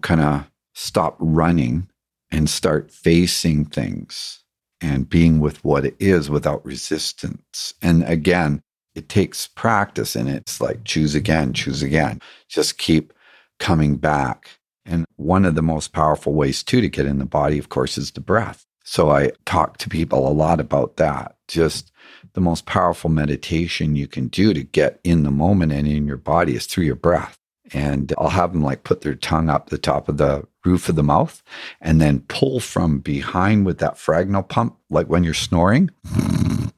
Kind 0.00 0.20
of 0.20 0.50
stop 0.74 1.16
running 1.18 1.88
and 2.30 2.50
start 2.50 2.90
facing 2.90 3.64
things 3.64 4.42
and 4.80 5.08
being 5.08 5.40
with 5.40 5.64
what 5.64 5.84
it 5.84 5.96
is 5.98 6.28
without 6.28 6.64
resistance. 6.64 7.74
And 7.82 8.04
again, 8.04 8.62
it 8.94 9.08
takes 9.08 9.46
practice 9.46 10.16
and 10.16 10.28
it's 10.28 10.60
like 10.60 10.84
choose 10.84 11.14
again, 11.14 11.52
choose 11.52 11.82
again. 11.82 12.20
Just 12.48 12.78
keep 12.78 13.12
coming 13.58 13.96
back. 13.96 14.50
And 14.84 15.04
one 15.16 15.44
of 15.44 15.54
the 15.54 15.62
most 15.62 15.92
powerful 15.92 16.32
ways 16.34 16.62
too 16.62 16.80
to 16.80 16.88
get 16.88 17.06
in 17.06 17.18
the 17.18 17.26
body, 17.26 17.58
of 17.58 17.68
course, 17.68 17.98
is 17.98 18.12
the 18.12 18.20
breath. 18.20 18.64
So 18.84 19.10
I 19.10 19.32
talk 19.46 19.78
to 19.78 19.88
people 19.88 20.28
a 20.28 20.30
lot 20.30 20.60
about 20.60 20.96
that. 20.96 21.36
Just 21.48 21.90
the 22.34 22.40
most 22.40 22.66
powerful 22.66 23.10
meditation 23.10 23.96
you 23.96 24.06
can 24.06 24.28
do 24.28 24.54
to 24.54 24.62
get 24.62 25.00
in 25.02 25.24
the 25.24 25.30
moment 25.30 25.72
and 25.72 25.88
in 25.88 26.06
your 26.06 26.16
body 26.16 26.54
is 26.54 26.66
through 26.66 26.84
your 26.84 26.94
breath. 26.94 27.36
And 27.72 28.12
I'll 28.18 28.28
have 28.28 28.52
them 28.52 28.62
like 28.62 28.84
put 28.84 29.00
their 29.00 29.14
tongue 29.14 29.48
up 29.48 29.70
the 29.70 29.78
top 29.78 30.08
of 30.08 30.16
the 30.16 30.46
roof 30.64 30.88
of 30.88 30.96
the 30.96 31.02
mouth 31.02 31.42
and 31.80 32.00
then 32.00 32.20
pull 32.28 32.60
from 32.60 33.00
behind 33.00 33.66
with 33.66 33.78
that 33.78 33.98
Fresnel 33.98 34.42
pump, 34.42 34.76
like 34.90 35.08
when 35.08 35.24
you're 35.24 35.34
snoring. 35.34 35.90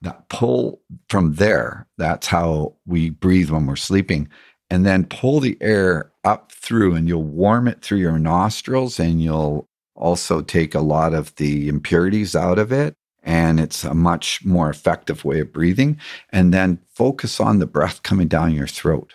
That 0.00 0.28
pull 0.28 0.80
from 1.08 1.34
there, 1.34 1.88
that's 1.96 2.28
how 2.28 2.76
we 2.86 3.10
breathe 3.10 3.50
when 3.50 3.66
we're 3.66 3.74
sleeping. 3.74 4.28
And 4.70 4.86
then 4.86 5.04
pull 5.04 5.40
the 5.40 5.58
air 5.60 6.12
up 6.22 6.52
through, 6.52 6.94
and 6.94 7.08
you'll 7.08 7.24
warm 7.24 7.66
it 7.66 7.82
through 7.82 7.98
your 7.98 8.18
nostrils 8.18 9.00
and 9.00 9.20
you'll 9.20 9.66
also 9.96 10.40
take 10.40 10.74
a 10.74 10.80
lot 10.80 11.14
of 11.14 11.34
the 11.36 11.68
impurities 11.68 12.36
out 12.36 12.58
of 12.58 12.70
it. 12.70 12.94
And 13.24 13.58
it's 13.58 13.84
a 13.84 13.94
much 13.94 14.44
more 14.44 14.70
effective 14.70 15.24
way 15.24 15.40
of 15.40 15.52
breathing. 15.52 15.98
And 16.30 16.54
then 16.54 16.78
focus 16.94 17.40
on 17.40 17.58
the 17.58 17.66
breath 17.66 18.02
coming 18.02 18.28
down 18.28 18.54
your 18.54 18.68
throat, 18.68 19.12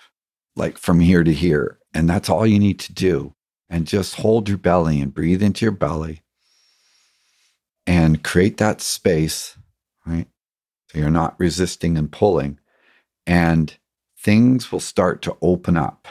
like 0.56 0.78
from 0.78 1.00
here 1.02 1.24
to 1.24 1.34
here. 1.34 1.80
And 1.94 2.10
that's 2.10 2.30
all 2.30 2.48
you 2.48 2.60
need 2.60 2.80
to 2.82 2.94
do. 2.94 3.36
And 3.70 3.88
just 3.88 4.16
hold 4.16 4.50
your 4.50 4.58
belly 4.60 5.02
and 5.02 5.14
breathe 5.14 5.44
into 5.44 5.66
your 5.66 5.74
belly. 5.74 6.22
and 7.86 8.24
create 8.24 8.58
that 8.58 8.82
space, 8.82 9.58
right? 10.06 10.28
So 10.92 11.00
you're 11.00 11.10
not 11.10 11.36
resisting 11.40 11.98
and 11.98 12.12
pulling, 12.12 12.60
and 13.28 13.78
things 14.20 14.72
will 14.72 14.80
start 14.80 15.22
to 15.24 15.38
open 15.42 15.78
up, 15.78 16.08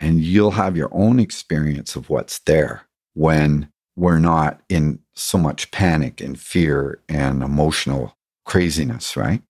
and 0.00 0.20
you'll 0.20 0.52
have 0.52 0.76
your 0.76 0.90
own 0.92 1.20
experience 1.20 1.96
of 1.96 2.10
what's 2.10 2.40
there 2.40 2.82
when 3.14 3.70
we're 3.96 4.18
not 4.18 4.60
in 4.68 5.00
so 5.14 5.38
much 5.38 5.70
panic 5.70 6.20
and 6.20 6.40
fear 6.40 7.02
and 7.08 7.42
emotional 7.42 8.16
craziness, 8.44 9.16
right? 9.16 9.42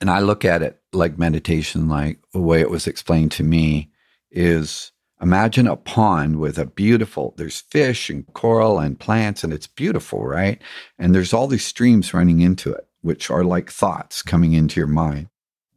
And 0.00 0.10
I 0.10 0.20
look 0.20 0.44
at 0.44 0.62
it 0.62 0.80
like 0.92 1.18
meditation, 1.18 1.88
like 1.88 2.20
the 2.32 2.40
way 2.40 2.60
it 2.60 2.70
was 2.70 2.86
explained 2.86 3.32
to 3.32 3.42
me 3.42 3.90
is 4.30 4.92
imagine 5.20 5.66
a 5.66 5.76
pond 5.76 6.38
with 6.38 6.58
a 6.58 6.66
beautiful, 6.66 7.34
there's 7.36 7.60
fish 7.60 8.10
and 8.10 8.26
coral 8.34 8.78
and 8.78 8.98
plants, 9.00 9.42
and 9.42 9.52
it's 9.52 9.66
beautiful, 9.66 10.24
right? 10.24 10.60
And 10.98 11.14
there's 11.14 11.32
all 11.32 11.46
these 11.46 11.64
streams 11.64 12.12
running 12.12 12.40
into 12.40 12.72
it, 12.72 12.86
which 13.00 13.30
are 13.30 13.44
like 13.44 13.70
thoughts 13.70 14.22
coming 14.22 14.52
into 14.52 14.78
your 14.80 14.86
mind. 14.86 15.28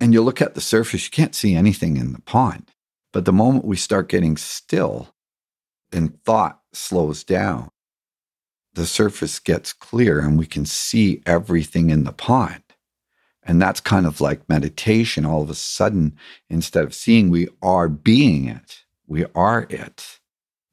And 0.01 0.13
you 0.13 0.21
look 0.21 0.41
at 0.41 0.55
the 0.55 0.61
surface, 0.61 1.05
you 1.05 1.11
can't 1.11 1.35
see 1.35 1.55
anything 1.55 1.97
in 1.97 2.13
the 2.13 2.21
pond. 2.21 2.71
But 3.11 3.25
the 3.25 3.33
moment 3.33 3.65
we 3.65 3.75
start 3.75 4.09
getting 4.09 4.37
still 4.37 5.09
and 5.91 6.21
thought 6.23 6.61
slows 6.73 7.23
down, 7.23 7.69
the 8.73 8.85
surface 8.85 9.39
gets 9.39 9.73
clear 9.73 10.19
and 10.19 10.37
we 10.37 10.45
can 10.45 10.65
see 10.65 11.21
everything 11.25 11.89
in 11.89 12.03
the 12.03 12.13
pond. 12.13 12.61
And 13.49 13.59
that's 13.59 13.79
kind 13.79 14.05
of 14.05 14.21
like 14.21 14.47
meditation. 14.47 15.25
All 15.25 15.41
of 15.41 15.49
a 15.49 15.55
sudden, 15.55 16.15
instead 16.51 16.83
of 16.83 16.93
seeing, 16.93 17.31
we 17.31 17.47
are 17.63 17.89
being 17.89 18.45
it. 18.45 18.83
We 19.07 19.25
are 19.33 19.65
it. 19.71 20.19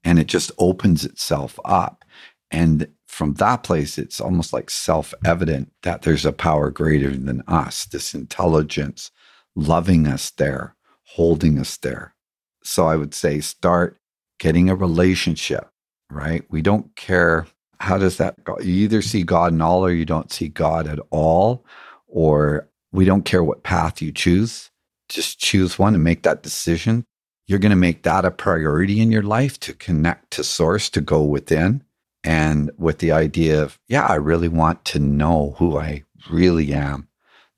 And 0.05 0.19
it 0.19 0.27
just 0.27 0.53
opens 0.59 1.03
itself 1.03 1.59
up. 1.65 2.05
And 2.51 2.89
from 3.09 3.33
that 3.35 3.63
place, 3.63 3.97
it's 3.97 4.21
almost 4.21 4.53
like 4.53 4.69
self 4.69 5.15
evident 5.25 5.73
that 5.85 6.03
there's 6.03 6.27
a 6.27 6.35
power 6.35 6.71
greater 6.71 7.17
than 7.17 7.43
us, 7.49 7.87
this 7.87 8.15
intelligence 8.15 9.11
loving 9.55 10.07
us 10.07 10.29
there, 10.33 10.77
holding 11.05 11.59
us 11.59 11.79
there. 11.79 12.15
So 12.63 12.89
I 12.89 12.97
would 12.97 13.15
say 13.15 13.41
start 13.41 13.97
getting 14.39 14.69
a 14.69 14.77
relationship, 14.77 15.71
right? 16.11 16.45
We 16.51 16.61
don't 16.61 16.95
care. 16.95 17.47
How 17.81 17.97
does 17.97 18.19
that 18.19 18.45
go? 18.45 18.61
You 18.61 18.75
either 18.85 19.01
see 19.01 19.23
God 19.23 19.55
in 19.55 19.63
all 19.63 19.83
or 19.83 19.93
you 19.93 20.05
don't 20.05 20.31
see 20.31 20.49
God 20.49 20.87
at 20.87 20.99
all 21.09 21.65
or 22.07 22.69
we 22.93 23.05
don't 23.05 23.25
care 23.25 23.45
what 23.45 23.63
path 23.63 24.01
you 24.01 24.13
choose. 24.13 24.71
Just 25.09 25.39
choose 25.39 25.79
one 25.79 25.95
and 25.95 26.03
make 26.03 26.23
that 26.23 26.43
decision. 26.43 27.05
You're 27.47 27.59
going 27.61 27.71
to 27.71 27.77
make 27.77 28.03
that 28.03 28.25
a 28.25 28.31
priority 28.31 29.01
in 29.01 29.13
your 29.13 29.23
life 29.23 29.61
to 29.61 29.73
connect 29.75 30.33
to 30.33 30.45
source, 30.45 30.91
to 30.91 31.01
go 31.01 31.23
within. 31.23 31.85
And 32.25 32.73
with 32.77 32.99
the 32.99 33.13
idea 33.13 33.63
of, 33.63 33.79
yeah, 33.87 34.07
I 34.07 34.17
really 34.17 34.49
want 34.49 34.85
to 34.87 34.99
know 34.99 35.55
who 35.59 35.79
I 35.79 36.03
really 36.29 36.73
am, 36.73 37.09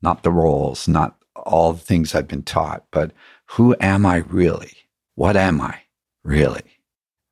not 0.01 0.21
the 0.21 0.31
roles, 0.31 0.87
not 0.87 1.15
all 1.35 1.73
the 1.73 1.79
things 1.79 2.13
I've 2.13 2.27
been 2.27 2.43
taught, 2.43 2.85
but 2.91 3.11
who 3.45 3.75
am 3.79 4.05
I 4.05 4.17
really? 4.17 4.73
What 5.15 5.35
am 5.35 5.59
I 5.59 5.81
really? 6.23 6.61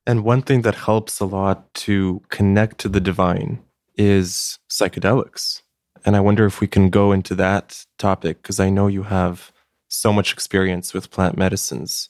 And 0.04 0.24
one 0.24 0.42
thing 0.42 0.62
that 0.62 0.74
helps 0.74 1.20
a 1.20 1.26
lot 1.26 1.72
to 1.74 2.22
connect 2.28 2.78
to 2.78 2.88
the 2.88 3.00
divine 3.00 3.62
is 3.96 4.58
psychedelics. 4.70 5.62
And 6.04 6.16
I 6.16 6.20
wonder 6.20 6.46
if 6.46 6.60
we 6.60 6.66
can 6.66 6.90
go 6.90 7.12
into 7.12 7.34
that 7.36 7.84
topic 7.98 8.42
because 8.42 8.60
I 8.60 8.70
know 8.70 8.86
you 8.86 9.04
have 9.04 9.52
so 9.88 10.12
much 10.12 10.32
experience 10.32 10.92
with 10.92 11.10
plant 11.10 11.36
medicines. 11.36 12.08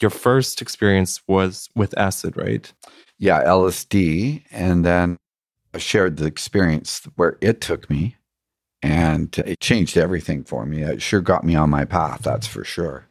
Your 0.00 0.10
first 0.10 0.60
experience 0.62 1.20
was 1.28 1.68
with 1.74 1.96
acid, 1.98 2.36
right? 2.36 2.72
Yeah, 3.18 3.44
LSD. 3.44 4.42
And 4.50 4.84
then 4.84 5.16
I 5.74 5.78
shared 5.78 6.16
the 6.16 6.26
experience 6.26 7.02
where 7.16 7.36
it 7.40 7.60
took 7.60 7.88
me 7.88 8.16
and 8.82 9.36
it 9.38 9.60
changed 9.60 9.96
everything 9.96 10.44
for 10.44 10.64
me. 10.66 10.82
It 10.82 11.02
sure 11.02 11.20
got 11.20 11.44
me 11.44 11.54
on 11.54 11.70
my 11.70 11.84
path, 11.84 12.22
that's 12.22 12.46
for 12.46 12.64
sure. 12.64 13.06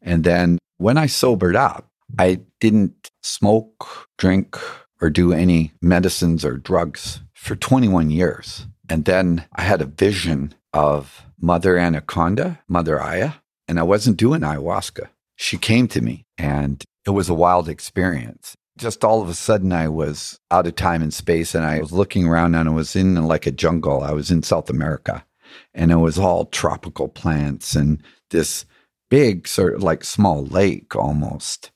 And 0.00 0.24
then 0.24 0.58
when 0.78 0.98
I 0.98 1.06
sobered 1.06 1.56
up, 1.56 1.86
I 2.18 2.40
didn't 2.60 3.10
smoke, 3.22 4.08
drink, 4.18 4.58
or 5.00 5.10
do 5.10 5.32
any 5.32 5.72
medicines 5.80 6.44
or 6.44 6.56
drugs 6.56 7.20
for 7.34 7.56
21 7.56 8.10
years. 8.10 8.66
And 8.92 9.06
then 9.06 9.46
I 9.54 9.62
had 9.62 9.80
a 9.80 9.86
vision 9.86 10.52
of 10.74 11.24
Mother 11.40 11.78
Anaconda, 11.78 12.60
Mother 12.68 13.00
Aya, 13.00 13.32
and 13.66 13.78
I 13.78 13.84
wasn't 13.84 14.18
doing 14.18 14.42
ayahuasca. 14.42 15.08
She 15.34 15.56
came 15.56 15.88
to 15.88 16.02
me 16.02 16.26
and 16.36 16.84
it 17.06 17.10
was 17.12 17.30
a 17.30 17.34
wild 17.34 17.70
experience. 17.70 18.54
Just 18.76 19.02
all 19.02 19.22
of 19.22 19.30
a 19.30 19.34
sudden, 19.34 19.72
I 19.72 19.88
was 19.88 20.38
out 20.50 20.66
of 20.66 20.76
time 20.76 21.00
and 21.00 21.14
space 21.14 21.54
and 21.54 21.64
I 21.64 21.80
was 21.80 21.90
looking 21.90 22.26
around 22.26 22.54
and 22.54 22.68
I 22.68 22.72
was 22.72 22.94
in 22.94 23.14
like 23.26 23.46
a 23.46 23.50
jungle. 23.50 24.02
I 24.02 24.12
was 24.12 24.30
in 24.30 24.42
South 24.42 24.68
America 24.68 25.24
and 25.72 25.90
it 25.90 25.96
was 25.96 26.18
all 26.18 26.44
tropical 26.44 27.08
plants 27.08 27.74
and 27.74 28.02
this 28.28 28.66
big, 29.08 29.48
sort 29.48 29.74
of 29.74 29.82
like 29.82 30.04
small 30.04 30.44
lake 30.44 30.94
almost. 30.94 31.70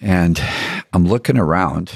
And 0.00 0.42
I'm 0.92 1.06
looking 1.06 1.38
around 1.38 1.92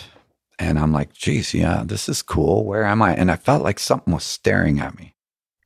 and 0.59 0.79
I'm 0.79 0.93
like, 0.93 1.13
geez, 1.13 1.55
yeah, 1.55 1.83
this 1.85 2.09
is 2.09 2.23
cool. 2.23 2.65
Where 2.65 2.85
am 2.85 3.01
I? 3.01 3.15
And 3.15 3.31
I 3.31 3.37
felt 3.37 3.63
like 3.63 3.79
something 3.79 4.13
was 4.13 4.25
staring 4.25 4.81
at 4.81 4.99
me. 4.99 5.15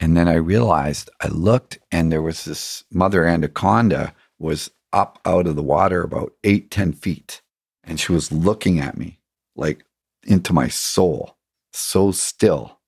And 0.01 0.17
then 0.17 0.29
I 0.29 0.35
realized 0.35 1.09
I 1.21 1.29
looked 1.29 1.79
and 1.91 2.11
there 2.11 2.23
was 2.23 2.45
this 2.45 2.85
mother 2.91 3.25
anaconda 3.25 4.15
was 4.39 4.71
up 4.93 5.19
out 5.25 5.47
of 5.47 5.57
the 5.57 5.63
water 5.63 6.03
about 6.03 6.33
eight, 6.45 6.71
ten 6.71 6.93
feet. 6.93 7.41
And 7.85 7.99
she 7.99 8.13
was 8.13 8.31
looking 8.31 8.81
at 8.81 8.99
me 8.99 9.21
like 9.57 9.85
into 10.25 10.53
my 10.53 10.69
soul, 10.69 11.37
so 11.73 12.13
still. 12.13 12.79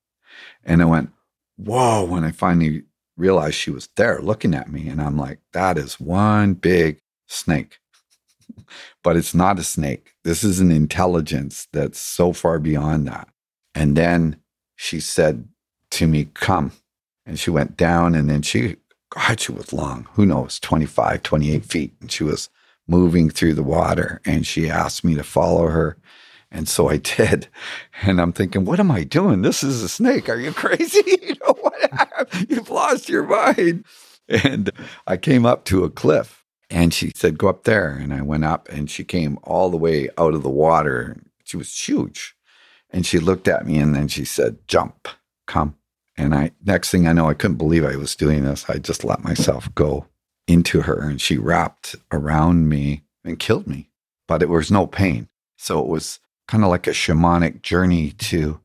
And 0.62 0.82
I 0.82 0.84
went, 0.84 1.10
whoa, 1.56 2.04
when 2.04 2.24
I 2.24 2.32
finally 2.32 2.84
realized 3.16 3.54
she 3.54 3.70
was 3.70 3.88
there 3.96 4.20
looking 4.20 4.54
at 4.54 4.70
me. 4.70 4.88
And 4.88 5.00
I'm 5.00 5.16
like, 5.16 5.38
that 5.52 5.78
is 5.78 6.00
one 6.00 6.54
big 6.54 7.00
snake 7.28 7.78
but 9.02 9.16
it's 9.16 9.34
not 9.34 9.58
a 9.58 9.64
snake. 9.64 10.14
This 10.24 10.44
is 10.44 10.60
an 10.60 10.70
intelligence 10.70 11.68
that's 11.72 11.98
so 11.98 12.32
far 12.32 12.58
beyond 12.58 13.06
that. 13.08 13.28
And 13.74 13.96
then 13.96 14.36
she 14.76 15.00
said 15.00 15.48
to 15.92 16.06
me, 16.06 16.28
Come. 16.34 16.72
And 17.26 17.38
she 17.38 17.50
went 17.50 17.76
down 17.76 18.14
and 18.14 18.28
then 18.28 18.42
she, 18.42 18.76
God, 19.10 19.40
she 19.40 19.52
was 19.52 19.72
long, 19.72 20.06
who 20.12 20.26
knows, 20.26 20.60
25, 20.60 21.22
28 21.22 21.64
feet. 21.64 21.94
And 22.00 22.12
she 22.12 22.22
was 22.22 22.50
moving 22.86 23.30
through 23.30 23.54
the 23.54 23.62
water 23.62 24.20
and 24.26 24.46
she 24.46 24.68
asked 24.68 25.04
me 25.04 25.14
to 25.14 25.22
follow 25.22 25.68
her. 25.68 25.96
And 26.50 26.68
so 26.68 26.90
I 26.90 26.96
did. 27.16 27.48
And 28.02 28.20
I'm 28.20 28.32
thinking, 28.32 28.64
what 28.64 28.80
am 28.80 28.90
I 28.90 29.04
doing? 29.04 29.42
This 29.42 29.62
is 29.62 29.82
a 29.82 29.88
snake. 29.88 30.28
Are 30.28 30.38
you 30.38 30.52
crazy? 30.52 31.02
you 31.22 31.34
know 31.46 31.54
what? 31.60 32.50
You've 32.50 32.70
lost 32.70 33.08
your 33.08 33.24
mind. 33.24 33.84
And 34.28 34.70
I 35.06 35.16
came 35.16 35.44
up 35.44 35.64
to 35.66 35.84
a 35.84 35.90
cliff 35.90 36.43
and 36.74 36.92
she 36.92 37.12
said, 37.14 37.38
Go 37.38 37.48
up 37.48 37.62
there. 37.62 37.90
And 37.90 38.12
I 38.12 38.20
went 38.20 38.44
up 38.44 38.68
and 38.68 38.90
she 38.90 39.04
came 39.04 39.38
all 39.44 39.70
the 39.70 39.76
way 39.76 40.08
out 40.18 40.34
of 40.34 40.42
the 40.42 40.50
water. 40.50 41.16
She 41.44 41.56
was 41.56 41.72
huge. 41.72 42.34
And 42.90 43.06
she 43.06 43.20
looked 43.20 43.46
at 43.46 43.64
me 43.64 43.78
and 43.78 43.94
then 43.94 44.08
she 44.08 44.24
said, 44.24 44.58
Jump, 44.66 45.06
come. 45.46 45.76
And 46.16 46.34
I, 46.34 46.50
next 46.64 46.90
thing 46.90 47.06
I 47.06 47.12
know, 47.12 47.28
I 47.28 47.34
couldn't 47.34 47.58
believe 47.58 47.84
I 47.84 47.94
was 47.94 48.16
doing 48.16 48.44
this. 48.44 48.68
I 48.68 48.78
just 48.78 49.04
let 49.04 49.22
myself 49.22 49.72
go 49.76 50.06
into 50.48 50.82
her 50.82 51.08
and 51.08 51.20
she 51.20 51.38
wrapped 51.38 51.94
around 52.10 52.68
me 52.68 53.04
and 53.24 53.38
killed 53.38 53.68
me, 53.68 53.88
but 54.26 54.42
it 54.42 54.48
was 54.48 54.70
no 54.70 54.86
pain. 54.86 55.28
So 55.56 55.78
it 55.78 55.86
was 55.86 56.18
kind 56.48 56.64
of 56.64 56.70
like 56.70 56.88
a 56.88 56.90
shamanic 56.90 57.62
journey 57.62 58.10
to 58.10 58.60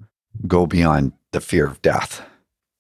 go 0.48 0.66
beyond 0.66 1.14
the 1.32 1.42
fear 1.42 1.68
of 1.68 1.82
death, 1.84 2.24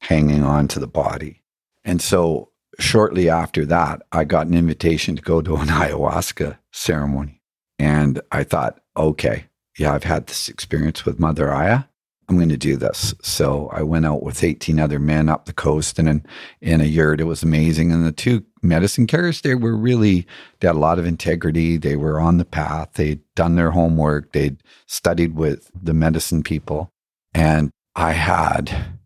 hanging 0.02 0.44
on 0.44 0.68
to 0.70 0.80
the 0.80 0.88
body. 0.88 1.44
And 1.86 2.02
so 2.02 2.49
shortly 2.80 3.30
after 3.30 3.66
that, 3.66 4.02
I 4.12 4.24
got 4.24 4.48
an 4.48 4.56
invitation 4.56 5.16
to 5.16 5.22
go 5.22 5.42
to 5.42 5.56
an 5.58 5.68
ayahuasca 5.68 6.58
ceremony. 6.72 7.42
And 7.78 8.22
I 8.32 8.44
thought, 8.44 8.80
okay, 8.98 9.46
yeah, 9.78 9.94
I've 9.94 10.04
had 10.04 10.28
this 10.28 10.50
experience 10.50 11.06
with 11.06 11.20
Mother 11.20 11.52
Aya. 11.54 11.84
I'm 12.28 12.36
going 12.36 12.50
to 12.50 12.58
do 12.58 12.76
this. 12.76 13.16
So 13.24 13.70
I 13.74 13.82
went 13.82 14.06
out 14.06 14.22
with 14.22 14.44
18 14.44 14.80
other 14.80 15.00
men 15.00 15.30
up 15.30 15.46
the 15.46 15.54
coast 15.54 15.98
and 15.98 16.08
in, 16.08 16.26
in 16.62 16.82
a 16.82 16.86
yurt. 16.86 17.20
It 17.20 17.24
was 17.24 17.42
amazing. 17.42 17.92
And 17.92 18.06
the 18.06 18.12
two 18.12 18.46
medicine 18.62 19.08
carriers, 19.08 19.42
they 19.42 19.56
were 19.56 19.76
really, 19.76 20.28
they 20.60 20.68
had 20.68 20.76
a 20.76 20.80
lot 20.80 21.00
of 21.00 21.08
integrity. 21.08 21.78
They 21.78 21.96
were 21.96 22.20
on 22.20 22.38
the 22.38 22.46
path. 22.46 22.94
They'd 22.94 23.22
done 23.36 23.56
their 23.56 23.72
homework. 23.72 24.34
They'd 24.34 24.62
studied 24.86 25.36
with 25.36 25.72
the 25.74 25.94
medicine 25.94 26.44
people. 26.44 26.92
And 27.34 27.72
I 27.96 28.12
had 28.12 28.99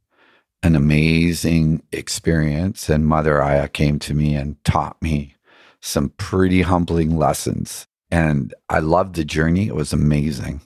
an 0.64 0.76
amazing 0.76 1.84
experience. 1.92 2.90
And 2.90 3.06
Mother 3.06 3.44
Aya 3.44 3.68
came 3.68 4.00
to 4.00 4.14
me 4.14 4.34
and 4.34 4.64
taught 4.64 5.00
me 5.02 5.36
some 5.82 6.10
pretty 6.10 6.62
humbling 6.62 7.18
lessons. 7.18 7.86
And 8.10 8.54
I 8.70 8.80
loved 8.80 9.16
the 9.16 9.26
journey. 9.26 9.68
It 9.68 9.76
was 9.76 9.92
amazing. 9.92 10.62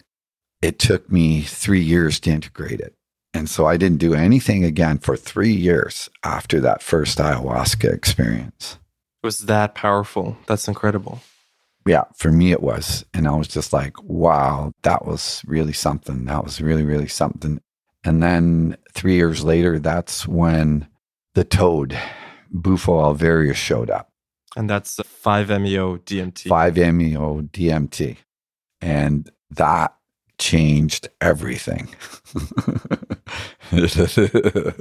It 0.61 0.79
took 0.79 1.11
me 1.11 1.41
three 1.41 1.81
years 1.81 2.19
to 2.21 2.29
integrate 2.29 2.79
it. 2.79 2.93
And 3.33 3.49
so 3.49 3.65
I 3.65 3.77
didn't 3.77 3.99
do 3.99 4.13
anything 4.13 4.63
again 4.63 4.99
for 4.99 5.17
three 5.17 5.53
years 5.53 6.09
after 6.23 6.59
that 6.61 6.81
first 6.81 7.17
ayahuasca 7.17 7.93
experience. 7.93 8.77
It 9.23 9.27
was 9.27 9.39
that 9.39 9.75
powerful. 9.75 10.37
That's 10.47 10.67
incredible. 10.67 11.21
Yeah, 11.85 12.03
for 12.15 12.31
me 12.31 12.51
it 12.51 12.61
was. 12.61 13.05
And 13.13 13.27
I 13.27 13.35
was 13.35 13.47
just 13.47 13.73
like, 13.73 14.01
wow, 14.03 14.73
that 14.83 15.05
was 15.05 15.41
really 15.47 15.73
something. 15.73 16.25
That 16.25 16.43
was 16.43 16.61
really, 16.61 16.83
really 16.83 17.07
something. 17.07 17.61
And 18.07 18.23
then 18.23 18.77
three 18.93 19.15
years 19.15 19.43
later, 19.43 19.79
that's 19.79 20.25
when 20.25 20.87
the 21.33 21.43
toad, 21.43 21.99
Bufo 22.49 23.01
alvarius, 23.01 23.55
showed 23.55 23.89
up. 23.89 24.09
And 24.55 24.69
that's 24.69 24.95
5-MeO 24.95 25.97
DMT. 25.97 26.47
5-MeO 26.47 27.41
DMT. 27.51 28.15
And 28.79 29.29
that 29.51 29.93
changed 30.39 31.09
everything. 31.19 31.89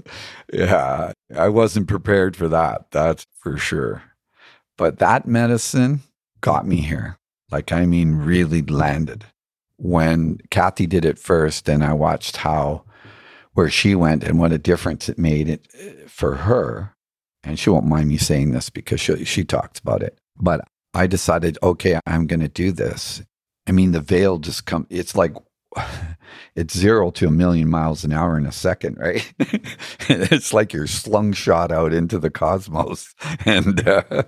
yeah, 0.52 1.12
I 1.36 1.48
wasn't 1.48 1.88
prepared 1.88 2.36
for 2.36 2.46
that. 2.46 2.92
That's 2.92 3.26
for 3.40 3.58
sure. 3.58 4.04
But 4.78 5.00
that 5.00 5.26
medicine 5.26 6.02
got 6.42 6.64
me 6.64 6.76
here. 6.76 7.18
Like, 7.50 7.72
I 7.72 7.86
mean, 7.86 8.14
really 8.14 8.62
landed. 8.62 9.24
When 9.78 10.38
Kathie 10.52 10.86
did 10.86 11.04
it 11.04 11.18
first, 11.18 11.68
and 11.68 11.82
I 11.82 11.92
watched 11.92 12.36
how, 12.36 12.84
where 13.56 13.70
she 13.70 13.94
went 13.94 14.22
and 14.22 14.38
what 14.38 14.52
a 14.52 14.58
difference 14.58 15.08
it 15.08 15.18
made 15.18 15.48
it 15.48 15.66
uh, 15.80 16.06
for 16.06 16.34
her. 16.34 16.94
And 17.42 17.58
she 17.58 17.70
won't 17.70 17.86
mind 17.86 18.08
me 18.08 18.18
saying 18.18 18.50
this 18.50 18.68
because 18.68 19.00
she, 19.00 19.24
she 19.24 19.44
talks 19.44 19.80
about 19.80 20.02
it. 20.02 20.18
But 20.38 20.60
I 20.92 21.06
decided, 21.06 21.56
okay, 21.62 21.98
I'm 22.06 22.26
going 22.26 22.40
to 22.40 22.48
do 22.48 22.70
this. 22.70 23.22
I 23.66 23.72
mean, 23.72 23.92
the 23.92 24.00
veil 24.00 24.38
just 24.38 24.66
come. 24.66 24.86
It's 24.90 25.16
like 25.16 25.34
it's 26.54 26.76
zero 26.76 27.10
to 27.12 27.28
a 27.28 27.30
million 27.30 27.70
miles 27.70 28.04
an 28.04 28.12
hour 28.12 28.36
in 28.36 28.44
a 28.44 28.52
second, 28.52 28.98
right? 28.98 29.32
it's 30.10 30.52
like 30.52 30.74
you're 30.74 30.86
slung 30.86 31.32
shot 31.32 31.72
out 31.72 31.94
into 31.94 32.18
the 32.18 32.30
cosmos. 32.30 33.14
And 33.46 33.88
uh, 33.88 34.24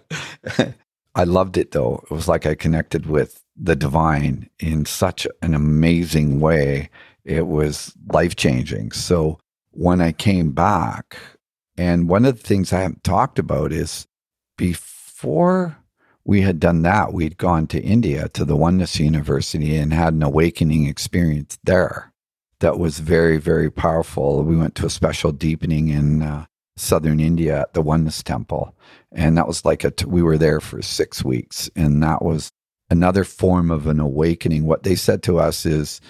I 1.15 1.25
loved 1.25 1.59
it 1.59 1.73
though. 1.73 2.03
It 2.05 2.15
was 2.15 2.29
like 2.29 2.47
I 2.47 2.55
connected 2.55 3.05
with 3.05 3.45
the 3.55 3.77
divine 3.77 4.49
in 4.59 4.87
such 4.87 5.27
an 5.43 5.53
amazing 5.53 6.41
way. 6.41 6.89
It 7.29 7.47
was 7.47 7.93
life 8.11 8.37
changing. 8.37 8.93
So 8.93 9.39
when 9.73 10.01
I 10.01 10.13
came 10.13 10.53
back, 10.53 11.19
and 11.77 12.09
one 12.09 12.25
of 12.25 12.41
the 12.41 12.47
things 12.47 12.73
I 12.73 12.81
haven't 12.81 13.05
talked 13.05 13.39
about 13.39 13.71
is 13.71 14.07
before 14.57 15.77
we 16.25 16.41
had 16.41 16.59
done 16.59 16.83
that, 16.83 17.13
we'd 17.13 17.37
gone 17.37 17.67
to 17.69 17.81
India 17.81 18.31
to 18.31 18.47
the 18.47 18.57
Oneness 18.57 18.99
University 18.99 19.77
and 19.77 19.93
had 19.93 20.15
an 20.15 20.23
awakening 20.23 20.87
experience 20.87 21.59
there 21.65 22.13
that 22.61 22.79
was 22.79 22.99
very, 22.99 23.37
very 23.37 23.71
powerful. 23.71 24.43
We 24.43 24.57
went 24.57 24.75
to 24.77 24.87
a 24.87 24.91
special 24.91 25.31
deepening 25.31 25.89
in 25.89 26.23
uh, 26.23 26.47
southern 26.79 27.21
India 27.21 27.61
at 27.61 27.75
the 27.75 27.83
Oneness 27.83 28.23
Temple. 28.23 28.75
And 29.13 29.37
that 29.37 29.47
was 29.47 29.67
like 29.67 29.85
a, 29.85 29.91
t- 29.91 30.07
we 30.07 30.23
were 30.23 30.39
there 30.39 30.61
for 30.61 30.81
six 30.81 31.23
weeks. 31.23 31.71
And 31.77 32.03
that 32.03 32.23
was 32.23 32.51
another 32.91 33.25
form 33.25 33.71
of 33.71 33.87
an 33.87 34.01
awakening. 34.01 34.65
What 34.65 34.83
they 34.83 34.95
said 34.95 35.23
to 35.25 35.39
us 35.39 35.67
is 35.67 36.01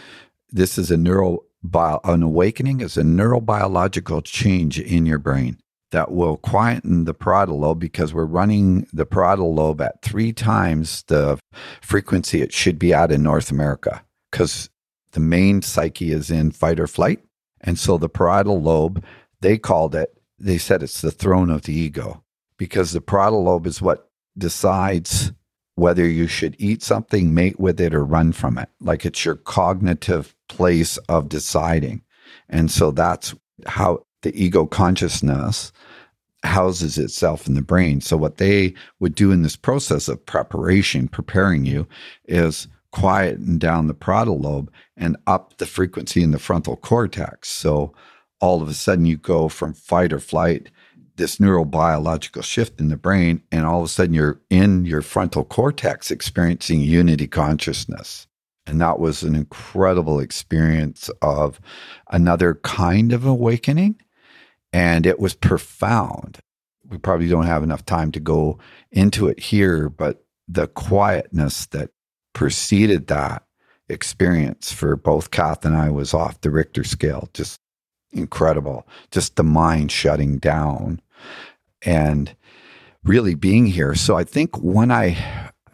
this 0.51 0.79
is 0.79 0.91
a 0.91 0.97
neural, 0.97 1.45
bio, 1.63 2.01
an 2.05 2.23
awakening 2.23 2.81
is 2.81 2.97
a 2.97 3.03
neurobiological 3.03 4.25
change 4.25 4.79
in 4.81 5.07
your 5.07 5.19
brain 5.19 5.59
that 5.91 6.13
will 6.13 6.37
quieten 6.37 7.05
the 7.05 7.15
parietal 7.15 7.61
lobe 7.61 7.81
because 7.81 8.13
we're 8.13 8.25
running 8.25 8.87
the 8.93 9.07
parietal 9.07 9.55
lobe 9.55 9.81
at 9.81 10.03
three 10.03 10.33
times 10.33 11.03
the 11.05 11.39
frequency 11.81 12.43
it 12.43 12.53
should 12.53 12.79
be 12.79 12.93
at 12.93 13.11
in 13.11 13.23
North 13.23 13.51
America 13.51 14.05
because 14.31 14.69
the 15.13 15.21
main 15.21 15.63
psyche 15.63 16.13
is 16.13 16.31
in 16.31 16.51
fight 16.51 16.79
or 16.79 16.87
flight. 16.87 17.21
And 17.61 17.79
so 17.79 17.97
the 17.97 18.09
parietal 18.09 18.61
lobe, 18.61 19.03
they 19.41 19.57
called 19.57 19.95
it, 19.95 20.15
they 20.39 20.59
said 20.59 20.83
it's 20.83 21.01
the 21.01 21.11
throne 21.11 21.51
of 21.51 21.63
the 21.63 21.75
ego 21.75 22.23
because 22.57 22.93
the 22.93 23.01
parietal 23.01 23.45
lobe 23.45 23.67
is 23.67 23.81
what 23.81 24.11
decides 24.37 25.33
whether 25.75 26.07
you 26.07 26.27
should 26.27 26.57
eat 26.59 26.83
something, 26.83 27.33
mate 27.33 27.59
with 27.59 27.81
it, 27.81 27.95
or 27.95 28.05
run 28.05 28.33
from 28.33 28.59
it. 28.59 28.69
Like 28.81 29.07
it's 29.07 29.25
your 29.25 29.37
cognitive 29.37 30.35
place 30.49 30.97
of 31.09 31.29
deciding. 31.29 32.03
And 32.49 32.71
so 32.71 32.91
that's 32.91 33.35
how 33.67 34.05
the 34.23 34.35
ego 34.41 34.67
consciousness 34.67 35.73
houses 36.45 36.99
itself 36.99 37.47
in 37.47 37.55
the 37.55 37.63
brain. 37.63 38.01
So, 38.01 38.17
what 38.17 38.37
they 38.37 38.75
would 39.01 39.15
do 39.15 39.33
in 39.33 39.43
this 39.43 39.57
process 39.57 40.09
of 40.09 40.25
preparation, 40.25 41.09
preparing 41.09 41.65
you, 41.65 41.87
is 42.27 42.69
quieten 42.93 43.59
down 43.59 43.87
the 43.87 43.95
parietal 43.95 44.39
lobe 44.39 44.73
and 44.97 45.17
up 45.27 45.59
the 45.59 45.67
frequency 45.67 46.23
in 46.23 46.31
the 46.31 46.39
frontal 46.39 46.77
cortex. 46.77 47.49
So, 47.49 47.93
all 48.41 48.63
of 48.63 48.69
a 48.69 48.75
sudden, 48.75 49.07
you 49.07 49.17
go 49.17 49.49
from 49.49 49.75
fight 49.75 50.13
or 50.13 50.21
flight, 50.21 50.71
this 51.17 51.37
neurobiological 51.37 52.45
shift 52.45 52.79
in 52.79 52.89
the 52.89 52.97
brain, 52.97 53.43
and 53.51 53.67
all 53.67 53.81
of 53.81 53.87
a 53.87 53.89
sudden, 53.89 54.15
you're 54.15 54.41
in 54.49 54.85
your 54.85 55.03
frontal 55.03 55.45
cortex 55.45 56.11
experiencing 56.11 56.81
unity 56.81 57.27
consciousness. 57.27 58.28
And 58.69 58.81
that 58.81 58.99
was 58.99 59.23
an 59.23 59.35
incredible 59.35 60.21
experience 60.21 61.11
of 61.23 61.61
another 62.11 62.57
kind 62.63 63.13
of 63.13 63.25
awakening 63.25 64.01
and 64.73 65.07
it 65.07 65.19
was 65.19 65.35
profound. 65.35 66.39
We 66.89 66.99
probably 66.99 67.29
don't 67.29 67.47
have 67.47 67.63
enough 67.63 67.85
time 67.85 68.13
to 68.13 68.21
go 68.21 68.59
into 68.91 69.29
it 69.29 69.41
here, 69.41 69.89
but 69.89 70.25
the 70.47 70.67
quietness 70.67 71.67
that 71.67 71.91
preceded 72.33 73.07
that 73.09 73.43
experience 73.89 74.73
for 74.73 74.97
both 74.97 75.31
Kath 75.31 75.65
and 75.65 75.77
I 75.77 75.91
was 75.91 76.15
off 76.15 76.41
the 76.41 76.51
Richter 76.51 76.85
scale, 76.85 77.29
just 77.33 77.61
incredible. 78.13 78.87
Just 79.11 79.37
the 79.37 79.45
mind 79.45 79.93
shutting 79.93 80.39
down 80.39 81.01
and 81.83 82.35
really 83.05 83.35
being 83.35 83.67
here. 83.67 83.95
So 83.95 84.17
I 84.17 84.25
think 84.25 84.57
when 84.59 84.91
I 84.91 85.11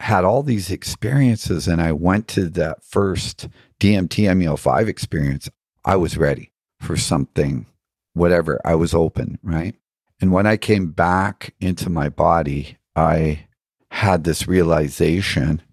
had 0.05 0.23
all 0.23 0.43
these 0.43 0.69
experiences 0.69 1.67
and 1.67 1.81
I 1.81 1.91
went 1.91 2.27
to 2.27 2.47
that 2.49 2.83
first 2.83 3.47
DMT 3.79 4.25
MEO5 4.37 4.87
experience, 4.87 5.49
I 5.83 5.95
was 5.95 6.15
ready 6.15 6.51
for 6.79 6.95
something 6.95 7.65
whatever. 8.13 8.61
I 8.63 8.75
was 8.75 8.93
open, 8.93 9.39
right? 9.41 9.73
And 10.21 10.31
when 10.31 10.45
I 10.45 10.57
came 10.57 10.91
back 10.91 11.55
into 11.59 11.89
my 11.89 12.09
body, 12.09 12.77
I 12.95 13.47
had 13.89 14.25
this 14.25 14.47
realization 14.47 15.63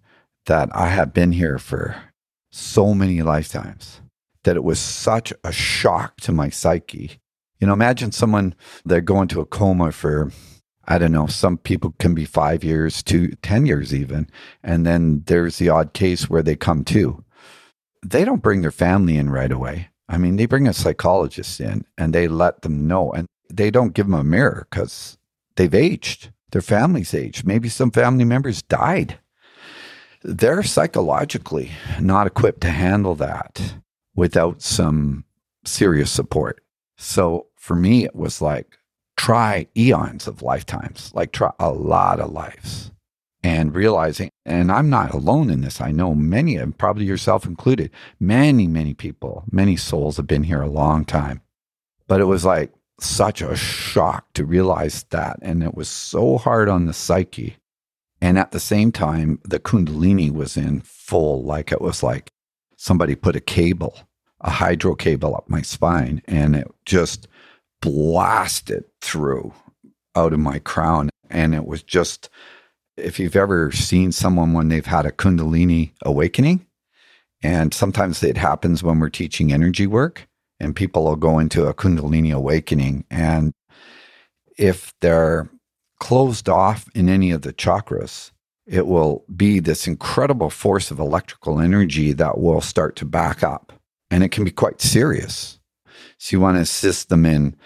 that 0.46 0.70
I 0.74 0.86
had 0.86 1.12
been 1.12 1.32
here 1.32 1.58
for 1.58 2.02
so 2.50 2.94
many 2.94 3.20
lifetimes 3.20 4.00
that 4.44 4.56
it 4.56 4.64
was 4.64 4.78
such 4.78 5.34
a 5.44 5.52
shock 5.52 6.16
to 6.22 6.32
my 6.32 6.48
psyche. 6.48 7.20
You 7.60 7.66
know, 7.66 7.74
imagine 7.74 8.12
someone 8.12 8.54
they're 8.82 9.02
going 9.02 9.28
to 9.28 9.42
a 9.42 9.46
coma 9.46 9.92
for 9.92 10.32
I 10.86 10.98
don't 10.98 11.12
know, 11.12 11.26
some 11.26 11.58
people 11.58 11.94
can 11.98 12.14
be 12.14 12.24
five 12.24 12.64
years 12.64 13.02
to 13.04 13.28
10 13.42 13.66
years 13.66 13.94
even. 13.94 14.28
And 14.62 14.84
then 14.86 15.22
there's 15.26 15.58
the 15.58 15.68
odd 15.68 15.92
case 15.92 16.28
where 16.28 16.42
they 16.42 16.56
come 16.56 16.84
to. 16.86 17.24
They 18.04 18.24
don't 18.24 18.42
bring 18.42 18.62
their 18.62 18.72
family 18.72 19.16
in 19.16 19.30
right 19.30 19.52
away. 19.52 19.88
I 20.08 20.18
mean, 20.18 20.36
they 20.36 20.46
bring 20.46 20.66
a 20.66 20.72
psychologist 20.72 21.60
in 21.60 21.84
and 21.96 22.12
they 22.12 22.28
let 22.28 22.62
them 22.62 22.86
know, 22.86 23.12
and 23.12 23.26
they 23.48 23.70
don't 23.70 23.94
give 23.94 24.06
them 24.06 24.14
a 24.14 24.24
mirror 24.24 24.66
because 24.70 25.16
they've 25.56 25.74
aged. 25.74 26.32
Their 26.50 26.62
family's 26.62 27.14
aged. 27.14 27.46
Maybe 27.46 27.68
some 27.68 27.90
family 27.90 28.24
members 28.24 28.62
died. 28.62 29.18
They're 30.22 30.62
psychologically 30.62 31.72
not 32.00 32.26
equipped 32.26 32.60
to 32.62 32.70
handle 32.70 33.14
that 33.16 33.74
without 34.14 34.62
some 34.62 35.24
serious 35.64 36.10
support. 36.10 36.62
So 36.96 37.46
for 37.56 37.74
me, 37.74 38.04
it 38.04 38.14
was 38.14 38.42
like 38.42 38.78
try 39.16 39.66
eons 39.76 40.26
of 40.26 40.42
lifetimes, 40.42 41.12
like 41.14 41.32
try 41.32 41.52
a 41.58 41.70
lot 41.70 42.20
of 42.20 42.32
lives 42.32 42.92
and 43.42 43.74
realizing, 43.74 44.30
and 44.44 44.70
I'm 44.70 44.88
not 44.88 45.12
alone 45.12 45.50
in 45.50 45.62
this. 45.62 45.80
I 45.80 45.90
know 45.90 46.14
many, 46.14 46.56
and 46.56 46.76
probably 46.76 47.04
yourself 47.04 47.44
included, 47.44 47.90
many, 48.20 48.66
many 48.66 48.94
people, 48.94 49.44
many 49.50 49.76
souls 49.76 50.16
have 50.16 50.26
been 50.26 50.44
here 50.44 50.62
a 50.62 50.70
long 50.70 51.04
time. 51.04 51.40
But 52.06 52.20
it 52.20 52.24
was 52.24 52.44
like 52.44 52.72
such 53.00 53.42
a 53.42 53.56
shock 53.56 54.32
to 54.34 54.44
realize 54.44 55.04
that. 55.10 55.38
And 55.42 55.62
it 55.62 55.74
was 55.74 55.88
so 55.88 56.38
hard 56.38 56.68
on 56.68 56.86
the 56.86 56.92
psyche. 56.92 57.56
And 58.20 58.38
at 58.38 58.52
the 58.52 58.60
same 58.60 58.92
time, 58.92 59.40
the 59.44 59.58
Kundalini 59.58 60.30
was 60.30 60.56
in 60.56 60.80
full, 60.82 61.42
like 61.42 61.72
it 61.72 61.80
was 61.80 62.02
like 62.02 62.30
somebody 62.76 63.16
put 63.16 63.34
a 63.34 63.40
cable, 63.40 63.98
a 64.40 64.50
hydro 64.50 64.94
cable 64.94 65.34
up 65.34 65.48
my 65.48 65.62
spine, 65.62 66.22
and 66.26 66.54
it 66.54 66.70
just 66.84 67.26
blasted 67.80 68.84
through 69.02 69.52
out 70.16 70.32
of 70.32 70.38
my 70.38 70.58
crown. 70.60 71.10
And 71.28 71.54
it 71.54 71.66
was 71.66 71.82
just, 71.82 72.30
if 72.96 73.18
you've 73.18 73.36
ever 73.36 73.72
seen 73.72 74.12
someone 74.12 74.52
when 74.52 74.68
they've 74.68 74.86
had 74.86 75.04
a 75.04 75.12
Kundalini 75.12 75.92
awakening, 76.02 76.66
and 77.42 77.74
sometimes 77.74 78.22
it 78.22 78.36
happens 78.36 78.82
when 78.82 79.00
we're 79.00 79.10
teaching 79.10 79.52
energy 79.52 79.86
work, 79.86 80.28
and 80.60 80.76
people 80.76 81.04
will 81.04 81.16
go 81.16 81.38
into 81.38 81.66
a 81.66 81.74
Kundalini 81.74 82.32
awakening. 82.32 83.04
And 83.10 83.52
if 84.56 84.94
they're 85.00 85.50
closed 85.98 86.48
off 86.48 86.86
in 86.94 87.08
any 87.08 87.32
of 87.32 87.42
the 87.42 87.52
chakras, 87.52 88.30
it 88.66 88.86
will 88.86 89.24
be 89.34 89.58
this 89.58 89.88
incredible 89.88 90.50
force 90.50 90.92
of 90.92 91.00
electrical 91.00 91.60
energy 91.60 92.12
that 92.12 92.38
will 92.38 92.60
start 92.60 92.94
to 92.96 93.04
back 93.04 93.42
up. 93.42 93.72
And 94.10 94.22
it 94.22 94.28
can 94.28 94.44
be 94.44 94.52
quite 94.52 94.80
serious. 94.80 95.58
So 96.18 96.36
you 96.36 96.40
want 96.40 96.58
to 96.58 96.62
assist 96.62 97.08
them 97.08 97.26
in 97.26 97.56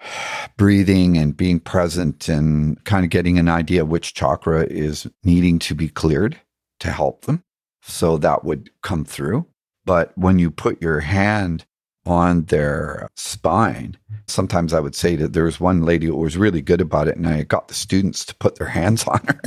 breathing 0.56 1.16
and 1.16 1.36
being 1.36 1.60
present 1.60 2.28
and 2.28 2.82
kind 2.84 3.04
of 3.04 3.10
getting 3.10 3.38
an 3.38 3.48
idea 3.48 3.84
which 3.84 4.14
chakra 4.14 4.64
is 4.64 5.06
needing 5.24 5.58
to 5.60 5.74
be 5.74 5.88
cleared 5.88 6.38
to 6.80 6.90
help 6.90 7.24
them. 7.24 7.42
So 7.82 8.18
that 8.18 8.44
would 8.44 8.70
come 8.82 9.04
through. 9.04 9.46
But 9.84 10.16
when 10.16 10.38
you 10.38 10.50
put 10.50 10.80
your 10.82 11.00
hand 11.00 11.64
on 12.06 12.44
their 12.44 13.08
spine. 13.14 13.96
Sometimes 14.26 14.72
I 14.72 14.80
would 14.80 14.94
say 14.94 15.16
that 15.16 15.32
there 15.32 15.44
was 15.44 15.60
one 15.60 15.84
lady 15.84 16.06
who 16.06 16.16
was 16.16 16.36
really 16.36 16.62
good 16.62 16.80
about 16.80 17.08
it, 17.08 17.16
and 17.16 17.26
I 17.26 17.42
got 17.42 17.68
the 17.68 17.74
students 17.74 18.24
to 18.26 18.34
put 18.36 18.56
their 18.56 18.68
hands 18.80 19.04
on 19.04 19.20
her, 19.26 19.40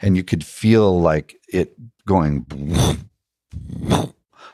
and 0.00 0.16
you 0.16 0.24
could 0.24 0.44
feel 0.44 1.00
like 1.00 1.36
it 1.48 1.74
going 2.06 2.46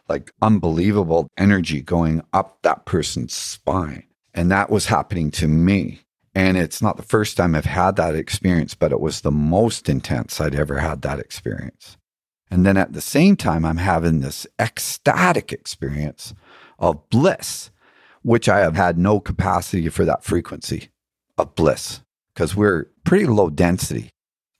like 0.08 0.32
unbelievable 0.40 1.28
energy 1.36 1.80
going 1.80 2.22
up 2.32 2.58
that 2.62 2.86
person's 2.86 3.34
spine. 3.34 4.04
And 4.34 4.50
that 4.50 4.70
was 4.70 4.86
happening 4.86 5.30
to 5.32 5.48
me. 5.48 6.00
And 6.34 6.56
it's 6.56 6.80
not 6.80 6.96
the 6.96 7.02
first 7.02 7.36
time 7.36 7.54
I've 7.54 7.66
had 7.66 7.96
that 7.96 8.14
experience, 8.14 8.74
but 8.74 8.92
it 8.92 9.00
was 9.00 9.20
the 9.20 9.30
most 9.30 9.88
intense 9.88 10.40
I'd 10.40 10.54
ever 10.54 10.78
had 10.78 11.02
that 11.02 11.18
experience. 11.18 11.98
And 12.50 12.64
then 12.64 12.76
at 12.76 12.92
the 12.92 13.00
same 13.00 13.36
time, 13.36 13.64
I'm 13.64 13.78
having 13.78 14.20
this 14.20 14.46
ecstatic 14.58 15.52
experience 15.52 16.34
of 16.78 17.08
bliss, 17.10 17.70
which 18.22 18.48
I 18.48 18.60
have 18.60 18.76
had 18.76 18.98
no 18.98 19.20
capacity 19.20 19.88
for 19.88 20.04
that 20.04 20.24
frequency 20.24 20.88
of 21.36 21.54
bliss 21.54 22.00
because 22.34 22.56
we're 22.56 22.86
pretty 23.04 23.26
low 23.26 23.50
density 23.50 24.10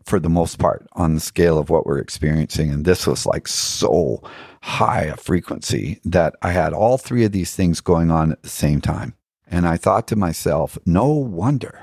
for 0.05 0.19
the 0.19 0.29
most 0.29 0.59
part 0.59 0.87
on 0.93 1.15
the 1.15 1.21
scale 1.21 1.59
of 1.59 1.71
what 1.71 1.87
we're 1.87 1.99
experiencing. 1.99 2.71
And 2.71 2.85
this 2.85 3.07
was 3.07 3.25
like 3.25 3.47
so 3.49 4.23
high 4.63 5.05
a 5.05 5.17
frequency 5.17 6.01
that 6.05 6.35
I 6.43 6.53
had 6.53 6.73
all 6.73 6.99
three 6.99 7.25
of 7.25 7.33
these 7.33 7.55
things 7.55 7.81
going 7.81 8.11
on 8.11 8.33
at 8.33 8.43
the 8.43 8.49
same 8.49 8.81
time. 8.81 9.15
And 9.53 9.69
I 9.69 9.77
thought 9.77 10.09
to 10.09 10.17
myself, 10.17 10.79
no 10.87 11.09
wonder. 11.09 11.79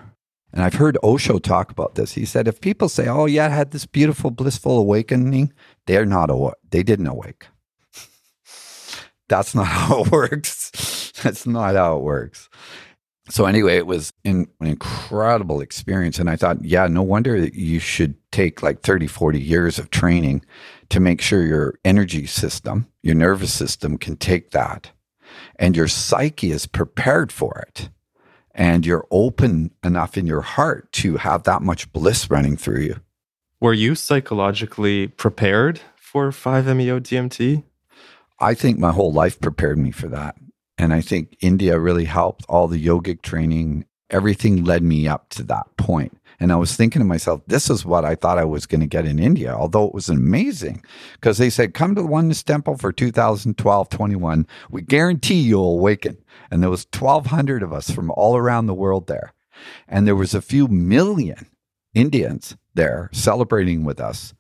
And 0.52 0.64
I've 0.64 0.74
heard 0.74 0.98
Osho 1.04 1.38
talk 1.38 1.70
about 1.70 1.94
this. 1.94 2.14
He 2.14 2.26
said, 2.26 2.48
if 2.48 2.60
people 2.60 2.90
say, 2.90 3.08
oh, 3.08 3.28
yeah, 3.28 3.46
I 3.46 3.50
had 3.50 3.70
this 3.70 3.86
beautiful, 3.86 4.32
blissful 4.32 4.76
awakening, 4.80 5.54
they're 5.86 6.04
not, 6.04 6.32
aw- 6.32 6.56
they 6.72 6.82
didn't 6.82 7.06
awake. 7.06 7.46
That's 9.30 9.54
not 9.54 9.68
how 9.68 10.02
it 10.02 10.12
works. 10.12 11.12
That's 11.22 11.46
not 11.46 11.76
how 11.76 11.98
it 11.98 12.02
works. 12.02 12.50
So 13.30 13.46
anyway, 13.46 13.78
it 13.78 13.86
was 13.86 14.12
an 14.26 14.48
incredible 14.60 15.62
experience. 15.62 16.18
And 16.18 16.28
I 16.28 16.38
thought, 16.38 16.66
yeah, 16.66 16.88
no 16.88 17.04
wonder 17.04 17.38
you 17.38 17.78
should 17.78 18.16
take 18.32 18.64
like 18.64 18.82
30, 18.82 19.06
40 19.06 19.40
years 19.40 19.78
of 19.78 19.91
training 19.91 20.44
to 20.90 21.00
make 21.00 21.22
sure 21.22 21.44
your 21.44 21.76
energy 21.86 22.26
system, 22.26 22.88
your 23.04 23.14
nervous 23.14 23.54
system 23.54 24.00
can 24.00 24.18
take 24.18 24.50
that 24.50 24.90
and 25.57 25.76
your 25.76 25.88
psyche 25.88 26.52
is 26.52 26.66
prepared 26.66 27.32
for 27.32 27.64
it 27.68 27.90
and 28.60 28.86
you're 28.86 29.07
open 29.10 29.72
enough 29.86 30.18
in 30.18 30.28
your 30.28 30.41
heart 30.41 30.91
to 30.91 31.16
have 31.16 31.44
that 31.44 31.61
much 31.61 31.91
bliss 31.94 32.30
running 32.30 32.57
through 32.57 32.82
you. 32.82 32.99
Were 33.61 33.74
you 33.74 33.95
psychologically 33.95 35.07
prepared 35.07 35.80
for 35.95 36.30
5-MeO 36.32 36.99
DMT? 36.99 37.64
I 38.40 38.53
think 38.53 38.78
my 38.78 38.91
whole 38.91 39.14
life 39.14 39.40
prepared 39.40 39.78
me 39.78 39.91
for 39.91 40.10
that. 40.10 40.36
And 40.78 40.94
I 40.94 40.99
think 40.99 41.38
India 41.40 41.80
really 41.80 42.06
helped 42.06 42.45
all 42.49 42.68
the 42.68 42.84
yogic 42.86 43.22
training. 43.22 43.86
Everything 44.10 44.66
led 44.66 44.84
me 44.84 45.07
up 45.07 45.30
to 45.30 45.44
that 45.44 45.68
point. 45.78 46.18
And 46.40 46.53
I 46.53 46.56
was 46.56 46.76
thinking 46.76 47.02
to 47.02 47.06
myself, 47.06 47.41
this 47.48 47.70
is 47.70 47.86
what 47.86 48.06
I 48.06 48.16
thought 48.16 48.38
I 48.38 48.45
was 48.45 48.66
going 48.66 48.80
to 48.82 48.88
get 48.88 49.06
in 49.06 49.20
India, 49.20 49.53
although 49.53 49.86
it 49.86 49.94
was 49.94 50.07
amazing 50.07 50.84
because 51.14 51.38
they 51.38 51.49
said, 51.49 51.74
come 51.74 51.95
to 51.95 52.02
the 52.02 52.07
Oneness 52.07 52.44
Temple 52.44 52.78
for 52.78 52.94
2012 52.94 53.90
21. 53.90 54.48
We 54.70 54.82
guarantee 54.82 55.41
you'll 55.41 55.74
awaken. 55.74 56.18
And 56.49 56.64
there 56.64 56.70
was 56.70 56.88
1,200 56.98 57.61
of 57.61 57.74
us 57.74 57.91
from 57.91 58.11
all 58.11 58.38
around 58.38 58.68
the 58.68 58.74
world 58.74 59.07
there. 59.07 59.34
And 59.88 60.07
there 60.07 60.16
was 60.16 60.34
a 60.34 60.41
few 60.41 60.68
million 60.68 61.48
Indians 61.94 62.56
there 62.74 63.10
celebrating 63.11 63.84
with 63.84 63.99
us. 63.99 64.34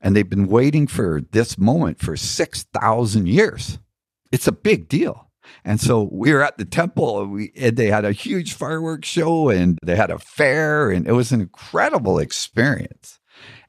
And 0.00 0.14
they've 0.14 0.28
been 0.28 0.48
waiting 0.48 0.86
for 0.86 1.22
this 1.32 1.56
moment 1.56 2.00
for 2.00 2.16
6,000 2.16 3.26
years. 3.26 3.78
It's 4.30 4.46
a 4.46 4.52
big 4.52 4.88
deal. 4.88 5.25
And 5.64 5.80
so 5.80 6.08
we 6.12 6.32
were 6.32 6.42
at 6.42 6.58
the 6.58 6.64
temple 6.64 7.22
and, 7.22 7.32
we, 7.32 7.52
and 7.56 7.76
they 7.76 7.88
had 7.88 8.04
a 8.04 8.12
huge 8.12 8.54
fireworks 8.54 9.08
show 9.08 9.48
and 9.48 9.78
they 9.82 9.96
had 9.96 10.10
a 10.10 10.18
fair 10.18 10.90
and 10.90 11.06
it 11.06 11.12
was 11.12 11.32
an 11.32 11.40
incredible 11.40 12.18
experience. 12.18 13.18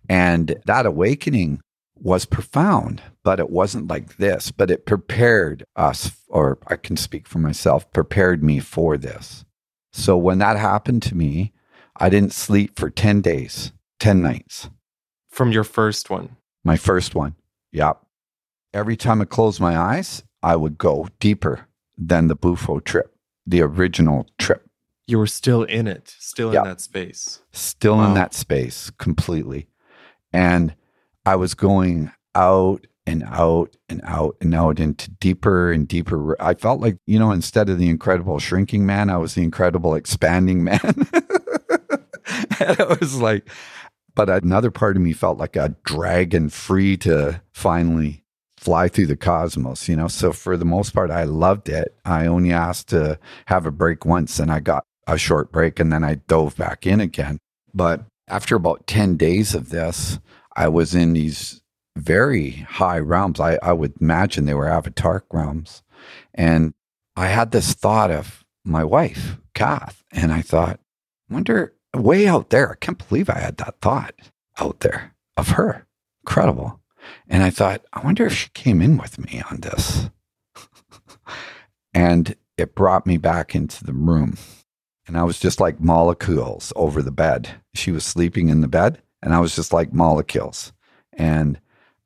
And 0.09 0.55
that 0.65 0.85
awakening 0.85 1.61
was 1.99 2.25
profound, 2.25 3.01
but 3.23 3.39
it 3.39 3.49
wasn't 3.49 3.87
like 3.87 4.17
this, 4.17 4.51
but 4.51 4.71
it 4.71 4.85
prepared 4.85 5.65
us, 5.75 6.11
or 6.27 6.59
I 6.67 6.75
can 6.75 6.97
speak 6.97 7.27
for 7.27 7.39
myself, 7.39 7.91
prepared 7.91 8.43
me 8.43 8.59
for 8.59 8.97
this. 8.97 9.45
So 9.91 10.15
when 10.17 10.37
that 10.39 10.57
happened 10.57 11.01
to 11.03 11.15
me, 11.15 11.53
I 11.97 12.09
didn't 12.09 12.33
sleep 12.33 12.77
for 12.77 12.89
10 12.89 13.21
days, 13.21 13.71
10 13.99 14.21
nights. 14.21 14.69
From 15.29 15.51
your 15.51 15.63
first 15.63 16.09
one? 16.09 16.37
My 16.63 16.77
first 16.77 17.15
one. 17.15 17.35
Yep. 17.71 18.01
Every 18.73 18.95
time 18.95 19.21
I 19.21 19.25
closed 19.25 19.59
my 19.59 19.77
eyes, 19.77 20.23
I 20.43 20.55
would 20.55 20.77
go 20.77 21.07
deeper 21.19 21.66
than 21.97 22.27
the 22.27 22.35
Bufo 22.35 22.79
trip, 22.79 23.15
the 23.45 23.61
original 23.61 24.27
trip. 24.37 24.63
You 25.07 25.17
were 25.17 25.27
still 25.27 25.63
in 25.63 25.87
it, 25.87 26.13
still 26.19 26.53
yep. 26.53 26.63
in 26.63 26.69
that 26.69 26.81
space. 26.81 27.41
Still 27.53 27.97
wow. 27.97 28.07
in 28.07 28.13
that 28.15 28.33
space 28.33 28.89
completely. 28.97 29.67
And 30.33 30.75
I 31.25 31.35
was 31.35 31.53
going 31.53 32.11
out 32.35 32.85
and 33.05 33.23
out 33.23 33.75
and 33.87 34.01
out 34.03 34.35
and 34.41 34.53
out 34.53 34.79
into 34.79 35.09
deeper 35.09 35.71
and 35.71 35.87
deeper. 35.87 36.39
I 36.41 36.53
felt 36.55 36.81
like, 36.81 36.97
you 37.07 37.17
know, 37.17 37.31
instead 37.31 37.69
of 37.69 37.79
the 37.79 37.89
incredible 37.89 38.37
shrinking 38.39 38.85
man, 38.85 39.09
I 39.09 39.17
was 39.17 39.33
the 39.33 39.43
incredible 39.43 39.95
expanding 39.95 40.63
man. 40.63 40.79
and 42.59 42.79
I 42.81 42.97
was 42.99 43.15
like, 43.15 43.49
but 44.13 44.29
another 44.29 44.71
part 44.71 44.97
of 44.97 45.01
me 45.01 45.13
felt 45.13 45.37
like 45.37 45.55
a 45.55 45.75
dragon 45.85 46.49
free 46.49 46.97
to 46.97 47.41
finally 47.53 48.25
fly 48.57 48.87
through 48.87 49.07
the 49.07 49.15
cosmos, 49.15 49.87
you 49.87 49.95
know. 49.95 50.07
So 50.07 50.33
for 50.33 50.57
the 50.57 50.65
most 50.65 50.93
part, 50.93 51.11
I 51.11 51.23
loved 51.23 51.69
it. 51.69 51.95
I 52.05 52.25
only 52.25 52.51
asked 52.51 52.89
to 52.89 53.19
have 53.45 53.65
a 53.65 53.71
break 53.71 54.05
once 54.05 54.39
and 54.39 54.51
I 54.51 54.59
got 54.59 54.83
a 55.07 55.17
short 55.17 55.51
break 55.51 55.79
and 55.79 55.91
then 55.91 56.03
I 56.03 56.15
dove 56.15 56.55
back 56.57 56.85
in 56.85 56.99
again. 56.99 57.37
But 57.73 58.03
after 58.27 58.55
about 58.55 58.87
10 58.87 59.15
days 59.15 59.55
of 59.55 59.69
this, 59.69 60.19
I 60.55 60.67
was 60.67 60.95
in 60.95 61.13
these 61.13 61.61
very 61.95 62.51
high 62.51 62.99
realms. 62.99 63.39
I, 63.39 63.57
I 63.61 63.73
would 63.73 63.93
imagine 64.01 64.45
they 64.45 64.53
were 64.53 64.67
avatar 64.67 65.23
realms. 65.31 65.83
And 66.33 66.73
I 67.15 67.27
had 67.27 67.51
this 67.51 67.73
thought 67.73 68.11
of 68.11 68.43
my 68.65 68.83
wife, 68.83 69.37
Kath, 69.53 70.03
and 70.11 70.31
I 70.31 70.41
thought, 70.41 70.79
wonder 71.29 71.73
way 71.93 72.27
out 72.27 72.49
there, 72.49 72.71
I 72.71 72.75
can't 72.75 73.07
believe 73.07 73.29
I 73.29 73.39
had 73.39 73.57
that 73.57 73.79
thought 73.81 74.13
out 74.59 74.81
there 74.81 75.15
of 75.35 75.49
her. 75.49 75.85
Incredible. 76.21 76.79
And 77.27 77.43
I 77.43 77.49
thought, 77.49 77.83
I 77.93 78.03
wonder 78.03 78.25
if 78.25 78.33
she 78.33 78.49
came 78.53 78.81
in 78.81 78.97
with 78.97 79.19
me 79.19 79.41
on 79.49 79.61
this. 79.61 80.09
and 81.93 82.35
it 82.57 82.75
brought 82.75 83.05
me 83.05 83.17
back 83.17 83.55
into 83.55 83.83
the 83.83 83.93
room. 83.93 84.37
And 85.07 85.17
I 85.17 85.23
was 85.23 85.39
just 85.39 85.59
like 85.59 85.79
molecules 85.79 86.73
over 86.75 87.01
the 87.01 87.11
bed. 87.11 87.49
She 87.73 87.91
was 87.91 88.03
sleeping 88.03 88.49
in 88.49 88.61
the 88.61 88.67
bed, 88.67 89.01
and 89.21 89.33
I 89.33 89.39
was 89.39 89.55
just 89.55 89.71
like 89.71 89.93
molecules. 89.93 90.73
And 91.13 91.59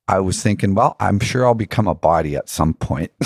I 0.08 0.20
was 0.20 0.44
thinking, 0.44 0.76
well, 0.76 0.96
I'm 1.00 1.20
sure 1.20 1.46
I'll 1.46 1.54
become 1.54 1.88
a 1.88 1.96
body 1.96 2.36
at 2.36 2.50
some 2.50 2.74
point. 2.74 3.12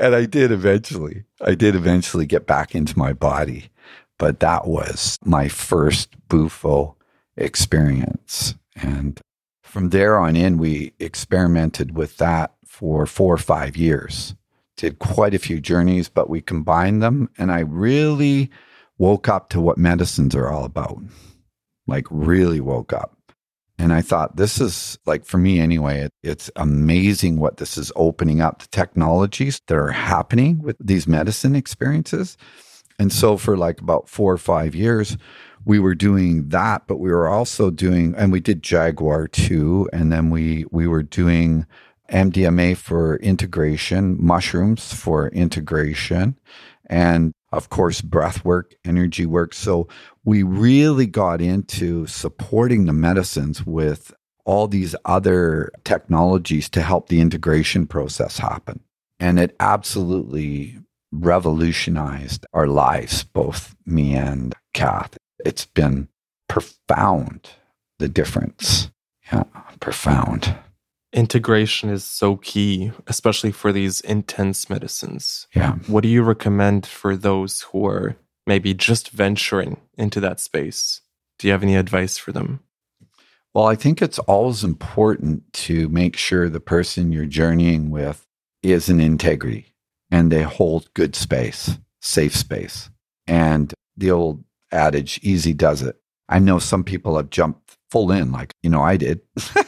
and 0.00 0.14
I 0.14 0.24
did 0.24 0.52
eventually. 0.52 1.24
I 1.40 1.54
did 1.54 1.74
eventually 1.74 2.26
get 2.26 2.46
back 2.46 2.74
into 2.74 2.98
my 2.98 3.12
body. 3.12 3.70
But 4.18 4.40
that 4.40 4.66
was 4.66 5.18
my 5.24 5.48
first 5.48 6.14
Bufo 6.28 6.96
experience. 7.36 8.54
And 8.76 9.20
from 9.62 9.90
there 9.90 10.18
on 10.18 10.36
in, 10.36 10.58
we 10.58 10.92
experimented 10.98 11.96
with 11.96 12.16
that 12.18 12.54
for 12.66 13.06
four 13.06 13.34
or 13.34 13.38
five 13.38 13.76
years. 13.76 14.34
Did 14.76 14.98
quite 14.98 15.34
a 15.34 15.38
few 15.38 15.60
journeys, 15.60 16.08
but 16.08 16.30
we 16.30 16.40
combined 16.40 17.02
them. 17.02 17.28
And 17.38 17.52
I 17.52 17.60
really 17.60 18.50
woke 18.98 19.28
up 19.28 19.50
to 19.50 19.60
what 19.60 19.78
medicines 19.78 20.34
are 20.34 20.50
all 20.50 20.64
about. 20.64 20.98
Like, 21.86 22.06
really 22.10 22.60
woke 22.60 22.92
up. 22.92 23.16
And 23.78 23.92
I 23.92 24.00
thought, 24.00 24.36
this 24.36 24.60
is 24.60 24.98
like 25.06 25.24
for 25.24 25.38
me 25.38 25.58
anyway, 25.58 26.02
it, 26.02 26.12
it's 26.22 26.50
amazing 26.54 27.38
what 27.40 27.56
this 27.56 27.76
is 27.76 27.90
opening 27.96 28.40
up 28.40 28.60
the 28.60 28.68
technologies 28.68 29.60
that 29.66 29.76
are 29.76 29.90
happening 29.90 30.60
with 30.60 30.76
these 30.78 31.08
medicine 31.08 31.56
experiences. 31.56 32.36
And 32.98 33.12
so, 33.12 33.36
for 33.36 33.56
like 33.56 33.80
about 33.80 34.08
four 34.08 34.32
or 34.32 34.38
five 34.38 34.74
years, 34.76 35.16
we 35.64 35.78
were 35.78 35.94
doing 35.94 36.48
that, 36.48 36.86
but 36.86 36.98
we 36.98 37.10
were 37.10 37.28
also 37.28 37.70
doing, 37.70 38.14
and 38.16 38.32
we 38.32 38.40
did 38.40 38.62
Jaguar 38.62 39.28
too, 39.28 39.88
and 39.92 40.12
then 40.12 40.30
we 40.30 40.64
we 40.70 40.86
were 40.86 41.02
doing 41.02 41.66
MDMA 42.10 42.76
for 42.76 43.16
integration, 43.16 44.16
mushrooms 44.20 44.92
for 44.92 45.28
integration, 45.28 46.38
and 46.86 47.32
of 47.52 47.70
course 47.70 48.00
breath 48.00 48.44
work, 48.44 48.74
energy 48.84 49.26
work. 49.26 49.54
So 49.54 49.88
we 50.24 50.42
really 50.42 51.06
got 51.06 51.40
into 51.40 52.06
supporting 52.06 52.86
the 52.86 52.92
medicines 52.92 53.64
with 53.64 54.12
all 54.44 54.66
these 54.66 54.96
other 55.04 55.70
technologies 55.84 56.68
to 56.70 56.82
help 56.82 57.08
the 57.08 57.20
integration 57.20 57.86
process 57.86 58.38
happen. 58.38 58.80
And 59.20 59.38
it 59.38 59.54
absolutely 59.60 60.78
revolutionized 61.12 62.44
our 62.52 62.66
lives, 62.66 63.22
both 63.22 63.76
me 63.86 64.14
and 64.14 64.54
Kath 64.74 65.16
it's 65.44 65.66
been 65.66 66.08
profound, 66.48 67.50
the 67.98 68.08
difference. 68.08 68.90
Yeah, 69.32 69.44
profound. 69.80 70.56
Integration 71.12 71.90
is 71.90 72.04
so 72.04 72.36
key, 72.36 72.92
especially 73.06 73.52
for 73.52 73.72
these 73.72 74.00
intense 74.00 74.70
medicines. 74.70 75.46
Yeah. 75.54 75.74
What 75.86 76.02
do 76.02 76.08
you 76.08 76.22
recommend 76.22 76.86
for 76.86 77.16
those 77.16 77.62
who 77.62 77.86
are 77.86 78.16
maybe 78.46 78.74
just 78.74 79.10
venturing 79.10 79.78
into 79.96 80.20
that 80.20 80.40
space? 80.40 81.02
Do 81.38 81.46
you 81.46 81.52
have 81.52 81.62
any 81.62 81.76
advice 81.76 82.16
for 82.16 82.32
them? 82.32 82.60
Well, 83.54 83.66
I 83.66 83.74
think 83.74 84.00
it's 84.00 84.18
always 84.20 84.64
important 84.64 85.52
to 85.52 85.88
make 85.90 86.16
sure 86.16 86.48
the 86.48 86.60
person 86.60 87.12
you're 87.12 87.26
journeying 87.26 87.90
with 87.90 88.26
is 88.62 88.88
in 88.88 89.00
integrity 89.00 89.74
and 90.10 90.32
they 90.32 90.42
hold 90.42 90.92
good 90.94 91.14
space, 91.14 91.78
safe 92.00 92.34
space. 92.34 92.88
And 93.26 93.74
the 93.96 94.10
old 94.10 94.44
adage, 94.72 95.20
easy 95.22 95.52
does 95.52 95.82
it. 95.82 95.96
I 96.28 96.38
know 96.38 96.58
some 96.58 96.84
people 96.84 97.16
have 97.16 97.30
jumped 97.30 97.76
full 97.90 98.10
in, 98.10 98.32
like, 98.32 98.52
you 98.62 98.70
know, 98.70 98.82
I 98.82 98.96
did. 98.96 99.20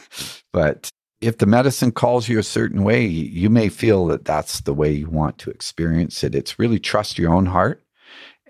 but 0.53 0.89
if 1.21 1.37
the 1.37 1.45
medicine 1.45 1.91
calls 1.91 2.27
you 2.27 2.39
a 2.39 2.43
certain 2.43 2.83
way, 2.83 3.05
you 3.05 3.49
may 3.49 3.69
feel 3.69 4.07
that 4.07 4.25
that's 4.25 4.61
the 4.61 4.73
way 4.73 4.91
you 4.91 5.09
want 5.09 5.37
to 5.39 5.49
experience 5.49 6.23
it. 6.23 6.35
It's 6.35 6.59
really 6.59 6.79
trust 6.79 7.17
your 7.17 7.33
own 7.33 7.45
heart. 7.47 7.83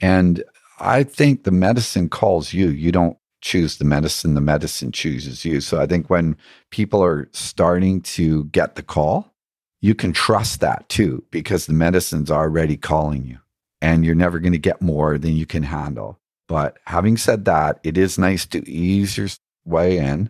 And 0.01 0.43
I 0.79 1.03
think 1.03 1.43
the 1.43 1.51
medicine 1.51 2.09
calls 2.09 2.53
you. 2.53 2.69
You 2.69 2.91
don't 2.91 3.17
choose 3.41 3.77
the 3.77 3.85
medicine, 3.85 4.33
the 4.33 4.41
medicine 4.41 4.91
chooses 4.91 5.45
you. 5.45 5.61
So 5.61 5.79
I 5.79 5.85
think 5.85 6.09
when 6.09 6.35
people 6.71 7.03
are 7.03 7.29
starting 7.31 8.01
to 8.01 8.45
get 8.45 8.75
the 8.75 8.81
call, 8.81 9.33
you 9.81 9.93
can 9.93 10.13
trust 10.13 10.61
that 10.61 10.89
too, 10.89 11.23
because 11.29 11.67
the 11.67 11.73
medicine's 11.73 12.31
already 12.31 12.75
calling 12.75 13.23
you 13.23 13.37
and 13.81 14.03
you're 14.03 14.15
never 14.15 14.39
going 14.39 14.53
to 14.53 14.57
get 14.57 14.81
more 14.81 15.19
than 15.19 15.33
you 15.33 15.45
can 15.45 15.61
handle. 15.61 16.19
But 16.47 16.77
having 16.85 17.17
said 17.17 17.45
that, 17.45 17.79
it 17.83 17.97
is 17.97 18.17
nice 18.17 18.45
to 18.47 18.67
ease 18.69 19.17
your 19.17 19.29
way 19.65 19.97
in 19.97 20.29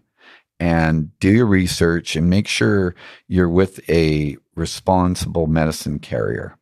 and 0.60 1.18
do 1.20 1.30
your 1.30 1.46
research 1.46 2.16
and 2.16 2.30
make 2.30 2.48
sure 2.48 2.96
you're 3.28 3.50
with 3.50 3.88
a 3.90 4.38
responsible 4.56 5.48
medicine 5.48 6.00
carrier. 6.00 6.58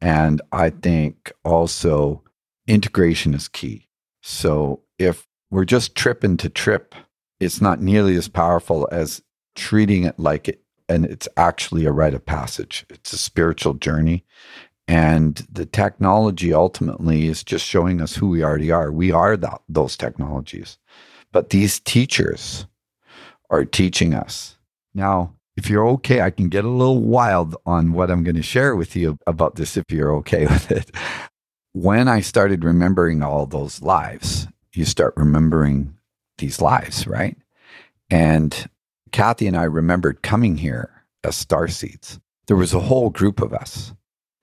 And 0.00 0.42
I 0.52 0.70
think 0.70 1.32
also 1.44 2.22
integration 2.66 3.34
is 3.34 3.48
key. 3.48 3.88
So 4.22 4.82
if 4.98 5.26
we're 5.50 5.64
just 5.64 5.94
tripping 5.94 6.36
to 6.38 6.50
trip, 6.50 6.94
it's 7.40 7.60
not 7.60 7.80
nearly 7.80 8.16
as 8.16 8.28
powerful 8.28 8.88
as 8.92 9.22
treating 9.54 10.04
it 10.04 10.18
like 10.18 10.48
it 10.48 10.62
and 10.88 11.04
it's 11.04 11.28
actually 11.36 11.84
a 11.84 11.92
rite 11.92 12.14
of 12.14 12.24
passage. 12.24 12.86
It's 12.88 13.12
a 13.12 13.18
spiritual 13.18 13.74
journey. 13.74 14.24
And 14.88 15.46
the 15.52 15.66
technology 15.66 16.54
ultimately 16.54 17.26
is 17.28 17.44
just 17.44 17.64
showing 17.64 18.00
us 18.00 18.16
who 18.16 18.30
we 18.30 18.42
already 18.42 18.72
are. 18.72 18.90
We 18.90 19.12
are 19.12 19.36
those 19.68 19.96
technologies. 19.98 20.78
But 21.30 21.50
these 21.50 21.78
teachers 21.78 22.66
are 23.50 23.66
teaching 23.66 24.14
us. 24.14 24.56
Now, 24.94 25.34
if 25.58 25.68
you're 25.68 25.86
okay, 25.88 26.22
I 26.22 26.30
can 26.30 26.48
get 26.48 26.64
a 26.64 26.70
little 26.70 27.02
wild 27.02 27.54
on 27.66 27.92
what 27.92 28.10
I'm 28.10 28.24
going 28.24 28.36
to 28.36 28.42
share 28.42 28.76
with 28.76 28.96
you 28.96 29.18
about 29.26 29.56
this 29.56 29.76
if 29.76 29.84
you're 29.90 30.14
okay 30.16 30.46
with 30.50 30.70
it. 30.70 30.90
When 31.72 32.08
I 32.08 32.20
started 32.20 32.64
remembering 32.64 33.22
all 33.22 33.44
those 33.44 33.82
lives, 33.82 34.48
you 34.72 34.86
start 34.86 35.12
remembering 35.16 35.94
these 36.38 36.62
lives, 36.62 37.06
right? 37.06 37.36
And 38.08 38.70
Kathie 39.12 39.46
and 39.46 39.56
I 39.56 39.64
remembered 39.64 40.22
coming 40.22 40.56
here 40.56 41.04
as 41.24 41.36
star 41.36 41.68
seeds. 41.68 42.18
There 42.46 42.56
was 42.56 42.72
a 42.72 42.80
whole 42.80 43.10
group 43.10 43.42
of 43.42 43.52
us 43.52 43.92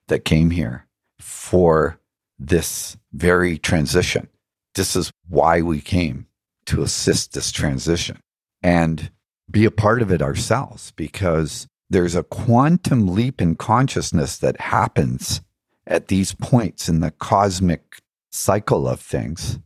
that 0.08 0.24
came 0.24 0.50
here 0.50 0.86
for 1.18 1.98
this 2.38 2.96
very 3.12 3.58
transition. 3.58 4.28
This 4.74 4.94
is 4.94 5.10
why 5.28 5.62
we 5.62 5.80
came 5.80 6.26
to 6.66 6.82
assist 6.82 7.32
this 7.32 7.50
transition 7.50 8.18
and 8.62 9.10
be 9.50 9.64
a 9.64 9.70
part 9.70 10.02
of 10.02 10.10
it 10.10 10.22
ourselves 10.22 10.92
because 10.96 11.66
there's 11.88 12.14
a 12.14 12.24
quantum 12.24 13.14
leap 13.14 13.40
in 13.40 13.54
consciousness 13.54 14.38
that 14.38 14.60
happens 14.60 15.40
at 15.86 16.08
these 16.08 16.34
points 16.34 16.88
in 16.88 17.00
the 17.00 17.12
cosmic 17.12 18.00
cycle 18.32 18.88
of 18.88 19.00
things 19.00 19.58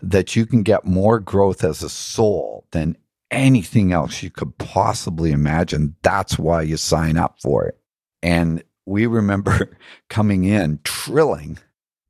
that 0.00 0.36
you 0.36 0.44
can 0.44 0.62
get 0.62 0.84
more 0.84 1.18
growth 1.18 1.64
as 1.64 1.82
a 1.82 1.88
soul 1.88 2.66
than 2.72 2.96
anything 3.30 3.92
else 3.92 4.22
you 4.22 4.30
could 4.30 4.56
possibly 4.58 5.32
imagine. 5.32 5.96
That's 6.02 6.38
why 6.38 6.62
you 6.62 6.76
sign 6.76 7.16
up 7.16 7.40
for 7.40 7.66
it. 7.66 7.78
And 8.22 8.62
we 8.86 9.06
remember 9.06 9.76
coming 10.10 10.44
in 10.44 10.80
trilling, 10.84 11.58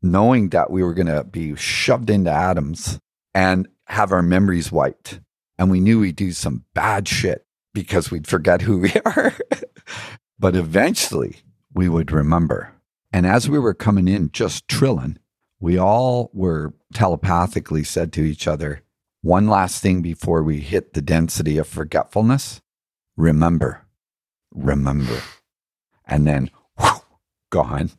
knowing 0.02 0.50
that 0.50 0.70
we 0.70 0.82
were 0.82 0.94
going 0.94 1.06
to 1.06 1.24
be 1.24 1.54
shoved 1.56 2.10
into 2.10 2.30
atoms 2.30 2.98
and 3.34 3.68
have 3.86 4.12
our 4.12 4.22
memories 4.22 4.72
wiped. 4.72 5.20
And 5.58 5.70
we 5.70 5.80
knew 5.80 6.00
we'd 6.00 6.16
do 6.16 6.32
some 6.32 6.64
bad 6.74 7.06
shit 7.06 7.46
because 7.72 8.10
we'd 8.10 8.26
forget 8.26 8.62
who 8.62 8.78
we 8.78 8.92
are. 9.04 9.34
but 10.38 10.56
eventually 10.56 11.36
we 11.72 11.88
would 11.88 12.10
remember. 12.10 12.72
And 13.12 13.26
as 13.26 13.48
we 13.48 13.58
were 13.58 13.74
coming 13.74 14.08
in, 14.08 14.30
just 14.32 14.66
trilling, 14.66 15.18
we 15.60 15.78
all 15.78 16.30
were 16.32 16.74
telepathically 16.92 17.84
said 17.84 18.12
to 18.14 18.22
each 18.22 18.48
other, 18.48 18.82
one 19.22 19.48
last 19.48 19.80
thing 19.80 20.02
before 20.02 20.42
we 20.42 20.58
hit 20.60 20.92
the 20.92 21.00
density 21.00 21.56
of 21.56 21.66
forgetfulness 21.66 22.60
remember, 23.16 23.86
remember. 24.50 25.22
And 26.06 26.26
then 26.26 26.50
gone. 27.54 27.90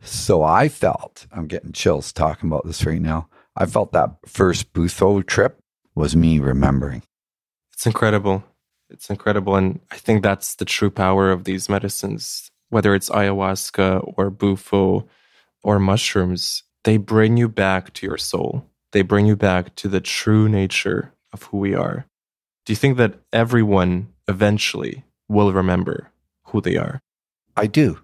So 0.00 0.42
I 0.42 0.68
felt, 0.68 1.26
I'm 1.32 1.46
getting 1.46 1.72
chills 1.72 2.12
talking 2.12 2.48
about 2.48 2.66
this 2.66 2.84
right 2.84 3.00
now. 3.00 3.28
I 3.56 3.66
felt 3.66 3.92
that 3.92 4.10
first 4.26 4.72
Bufo 4.72 5.22
trip 5.22 5.58
was 5.94 6.16
me 6.16 6.38
remembering. 6.38 7.02
It's 7.72 7.86
incredible. 7.86 8.42
It's 8.90 9.10
incredible. 9.10 9.56
And 9.56 9.80
I 9.90 9.96
think 9.96 10.22
that's 10.22 10.54
the 10.56 10.64
true 10.64 10.90
power 10.90 11.30
of 11.30 11.44
these 11.44 11.68
medicines, 11.68 12.50
whether 12.70 12.94
it's 12.94 13.10
ayahuasca 13.10 14.14
or 14.16 14.30
bufo 14.30 15.06
or 15.62 15.78
mushrooms, 15.78 16.62
they 16.84 16.96
bring 16.96 17.36
you 17.36 17.48
back 17.48 17.92
to 17.94 18.06
your 18.06 18.18
soul 18.18 18.66
they 18.92 19.02
bring 19.02 19.26
you 19.26 19.36
back 19.36 19.74
to 19.76 19.88
the 19.88 20.00
true 20.00 20.48
nature 20.48 21.12
of 21.32 21.44
who 21.44 21.58
we 21.58 21.74
are. 21.74 22.06
Do 22.64 22.72
you 22.72 22.76
think 22.76 22.98
that 22.98 23.14
everyone 23.32 24.12
eventually 24.28 25.04
will 25.28 25.52
remember 25.52 26.10
who 26.44 26.60
they 26.60 26.76
are? 26.76 27.00
I 27.56 27.66
do. 27.66 27.98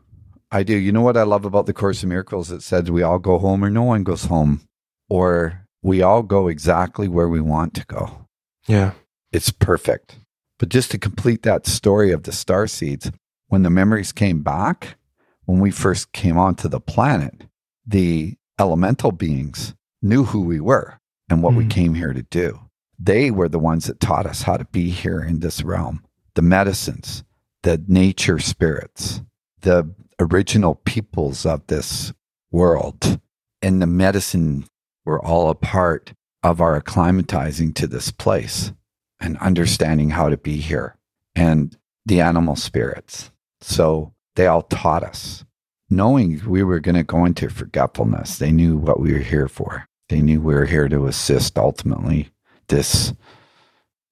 I 0.50 0.62
do. 0.62 0.76
You 0.76 0.92
know 0.92 1.02
what 1.02 1.16
I 1.16 1.24
love 1.24 1.44
about 1.44 1.66
the 1.66 1.74
Course 1.74 2.02
of 2.02 2.08
Miracles? 2.08 2.50
It 2.50 2.62
says 2.62 2.90
we 2.90 3.02
all 3.02 3.18
go 3.18 3.38
home 3.38 3.64
or 3.64 3.70
no 3.70 3.82
one 3.82 4.02
goes 4.02 4.24
home, 4.24 4.62
or 5.08 5.66
we 5.82 6.02
all 6.02 6.22
go 6.22 6.48
exactly 6.48 7.08
where 7.08 7.28
we 7.28 7.40
want 7.40 7.74
to 7.74 7.86
go. 7.86 8.26
Yeah. 8.66 8.92
It's 9.32 9.50
perfect. 9.50 10.18
But 10.58 10.70
just 10.70 10.90
to 10.90 10.98
complete 10.98 11.42
that 11.42 11.66
story 11.66 12.12
of 12.12 12.24
the 12.24 12.32
star 12.32 12.66
seeds, 12.66 13.10
when 13.48 13.62
the 13.62 13.70
memories 13.70 14.12
came 14.12 14.42
back, 14.42 14.96
when 15.44 15.60
we 15.60 15.70
first 15.70 16.12
came 16.12 16.38
onto 16.38 16.68
the 16.68 16.80
planet, 16.80 17.44
the 17.86 18.36
elemental 18.58 19.12
beings 19.12 19.74
knew 20.02 20.24
who 20.24 20.40
we 20.40 20.60
were 20.60 21.00
and 21.30 21.42
what 21.42 21.54
mm. 21.54 21.58
we 21.58 21.64
hmm. 21.64 21.70
came 21.70 21.94
here 21.94 22.12
to 22.12 22.22
do. 22.22 22.60
They 22.98 23.30
were 23.30 23.48
the 23.48 23.58
ones 23.58 23.86
that 23.86 24.00
taught 24.00 24.26
us 24.26 24.42
how 24.42 24.56
to 24.56 24.64
be 24.66 24.90
here 24.90 25.20
in 25.20 25.40
this 25.40 25.62
realm. 25.62 26.04
The 26.34 26.42
medicines, 26.42 27.22
the 27.62 27.82
nature 27.86 28.38
spirits, 28.38 29.22
the 29.60 29.94
original 30.20 30.74
peoples 30.74 31.46
of 31.46 31.66
this 31.66 32.12
world, 32.50 33.20
and 33.62 33.80
the 33.80 33.86
medicine 33.86 34.66
were 35.04 35.24
all 35.24 35.50
a 35.50 35.54
part 35.54 36.12
of 36.42 36.60
our 36.60 36.80
acclimatizing 36.80 37.74
to 37.74 37.86
this 37.86 38.10
place 38.10 38.72
and 39.20 39.36
understanding 39.38 40.10
how 40.10 40.28
to 40.28 40.36
be 40.36 40.56
here 40.58 40.96
and 41.34 41.76
the 42.06 42.20
animal 42.20 42.56
spirits. 42.56 43.30
So 43.60 44.14
they 44.36 44.46
all 44.46 44.62
taught 44.62 45.02
us 45.02 45.44
knowing 45.90 46.42
we 46.46 46.62
were 46.62 46.80
going 46.80 46.94
to 46.94 47.02
go 47.02 47.24
into 47.24 47.48
forgetfulness. 47.48 48.38
They 48.38 48.52
knew 48.52 48.76
what 48.76 49.00
we 49.00 49.12
were 49.12 49.18
here 49.18 49.48
for. 49.48 49.86
They 50.08 50.20
knew 50.20 50.40
we 50.40 50.54
were 50.54 50.66
here 50.66 50.88
to 50.88 51.06
assist 51.06 51.58
ultimately 51.58 52.30
this 52.68 53.12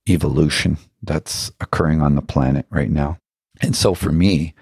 evolution 0.08 0.78
that's 1.02 1.50
occurring 1.60 2.00
on 2.00 2.14
the 2.14 2.22
planet 2.22 2.66
right 2.70 2.90
now. 2.90 3.18
And 3.60 3.74
so 3.74 3.94
for 3.94 4.12
me, 4.12 4.54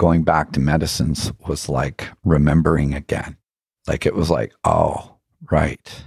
going 0.00 0.22
back 0.22 0.50
to 0.50 0.58
medicines 0.60 1.30
was 1.46 1.68
like 1.68 2.08
remembering 2.24 2.94
again. 2.94 3.36
Like 3.86 4.06
it 4.06 4.14
was 4.14 4.30
like, 4.30 4.54
oh, 4.64 5.18
right, 5.50 6.04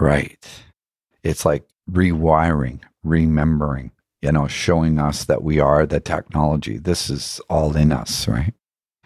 right. 0.00 0.44
It's 1.22 1.46
like 1.46 1.62
rewiring, 1.88 2.80
remembering, 3.04 3.92
you 4.22 4.32
know, 4.32 4.48
showing 4.48 4.98
us 4.98 5.24
that 5.26 5.44
we 5.44 5.60
are 5.60 5.86
the 5.86 6.00
technology. 6.00 6.78
This 6.78 7.10
is 7.10 7.40
all 7.48 7.76
in 7.76 7.92
us, 7.92 8.26
right? 8.26 8.54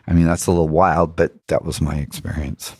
I 0.06 0.14
mean, 0.14 0.24
that's 0.24 0.46
a 0.46 0.50
little 0.50 0.70
wild, 0.70 1.14
but 1.14 1.34
that 1.48 1.62
was 1.62 1.82
my 1.82 1.96
experience. 1.96 2.74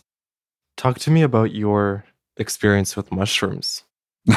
Talk 0.78 1.00
to 1.00 1.10
me 1.10 1.20
about 1.20 1.52
your 1.52 2.06
experience 2.38 2.96
with 2.96 3.12
mushrooms. 3.12 3.84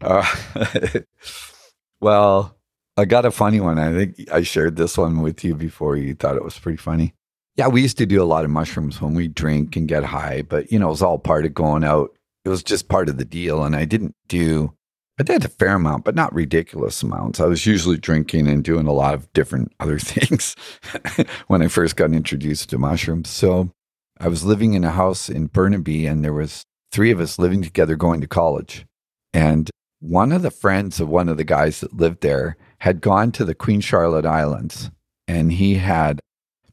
uh, 0.00 0.36
well, 2.00 2.56
I 2.96 3.04
got 3.04 3.24
a 3.24 3.30
funny 3.30 3.60
one. 3.60 3.78
I 3.78 3.92
think 3.92 4.30
I 4.32 4.42
shared 4.42 4.76
this 4.76 4.96
one 4.96 5.20
with 5.20 5.44
you 5.44 5.54
before. 5.54 5.96
You 5.96 6.14
thought 6.14 6.36
it 6.36 6.44
was 6.44 6.58
pretty 6.58 6.78
funny. 6.78 7.14
Yeah, 7.56 7.68
we 7.68 7.82
used 7.82 7.98
to 7.98 8.06
do 8.06 8.22
a 8.22 8.24
lot 8.24 8.44
of 8.44 8.50
mushrooms 8.50 9.00
when 9.00 9.14
we 9.14 9.28
drink 9.28 9.76
and 9.76 9.88
get 9.88 10.04
high, 10.04 10.42
but 10.42 10.70
you 10.72 10.78
know, 10.78 10.88
it 10.88 10.90
was 10.90 11.02
all 11.02 11.18
part 11.18 11.44
of 11.44 11.54
going 11.54 11.84
out. 11.84 12.10
It 12.44 12.48
was 12.48 12.62
just 12.62 12.88
part 12.88 13.08
of 13.08 13.16
the 13.16 13.24
deal. 13.24 13.64
And 13.64 13.74
I 13.74 13.84
didn't 13.84 14.14
do 14.28 14.74
I 15.18 15.22
did 15.22 15.44
a 15.44 15.48
fair 15.48 15.76
amount, 15.76 16.04
but 16.04 16.16
not 16.16 16.34
ridiculous 16.34 17.00
amounts. 17.02 17.38
I 17.38 17.46
was 17.46 17.66
usually 17.66 17.96
drinking 17.96 18.48
and 18.48 18.64
doing 18.64 18.88
a 18.88 18.92
lot 18.92 19.14
of 19.14 19.32
different 19.32 19.72
other 19.80 19.98
things 19.98 20.56
when 21.46 21.62
I 21.62 21.68
first 21.68 21.96
got 21.96 22.12
introduced 22.12 22.70
to 22.70 22.78
mushrooms. 22.78 23.30
So 23.30 23.70
I 24.18 24.28
was 24.28 24.44
living 24.44 24.74
in 24.74 24.84
a 24.84 24.90
house 24.90 25.28
in 25.28 25.46
Burnaby 25.46 26.06
and 26.06 26.24
there 26.24 26.32
was 26.32 26.64
three 26.90 27.12
of 27.12 27.20
us 27.20 27.38
living 27.38 27.62
together 27.62 27.96
going 27.96 28.20
to 28.22 28.26
college. 28.26 28.86
And 29.32 29.70
one 30.00 30.32
of 30.32 30.42
the 30.42 30.50
friends 30.50 31.00
of 31.00 31.08
one 31.08 31.28
of 31.28 31.36
the 31.36 31.44
guys 31.44 31.80
that 31.80 31.96
lived 31.96 32.20
there 32.20 32.56
had 32.84 33.00
gone 33.00 33.32
to 33.32 33.46
the 33.46 33.54
Queen 33.54 33.80
Charlotte 33.80 34.26
Islands 34.26 34.90
and 35.26 35.50
he 35.50 35.76
had 35.76 36.20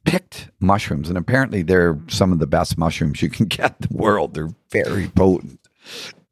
picked 0.03 0.49
mushrooms. 0.59 1.07
And 1.07 1.17
apparently 1.17 1.61
they're 1.61 1.97
some 2.09 2.33
of 2.33 2.39
the 2.39 2.47
best 2.47 2.77
mushrooms 2.77 3.21
you 3.21 3.29
can 3.29 3.45
get 3.47 3.77
in 3.79 3.87
the 3.89 4.03
world. 4.03 4.33
They're 4.33 4.53
very 4.71 5.07
potent 5.07 5.61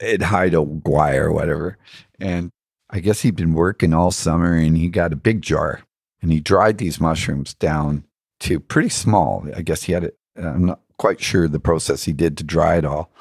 at 0.01 0.21
Haida 0.21 0.57
Gwaii 0.57 1.15
or 1.15 1.31
whatever. 1.31 1.77
And 2.19 2.51
I 2.89 2.99
guess 2.99 3.21
he'd 3.21 3.37
been 3.37 3.53
working 3.53 3.93
all 3.93 4.11
summer 4.11 4.53
and 4.53 4.75
he 4.75 4.89
got 4.89 5.13
a 5.13 5.15
big 5.15 5.41
jar 5.41 5.81
and 6.21 6.29
he 6.29 6.41
dried 6.41 6.77
these 6.77 6.99
mushrooms 6.99 7.53
down 7.53 8.03
to 8.41 8.59
pretty 8.59 8.89
small. 8.89 9.47
I 9.55 9.61
guess 9.61 9.83
he 9.83 9.93
had 9.93 10.03
it. 10.03 10.17
Uh, 10.37 10.49
I'm 10.49 10.65
not 10.65 10.81
quite 10.97 11.21
sure 11.21 11.47
the 11.47 11.57
process 11.57 12.03
he 12.03 12.11
did 12.11 12.37
to 12.39 12.43
dry 12.43 12.75
it 12.75 12.83
all, 12.83 13.13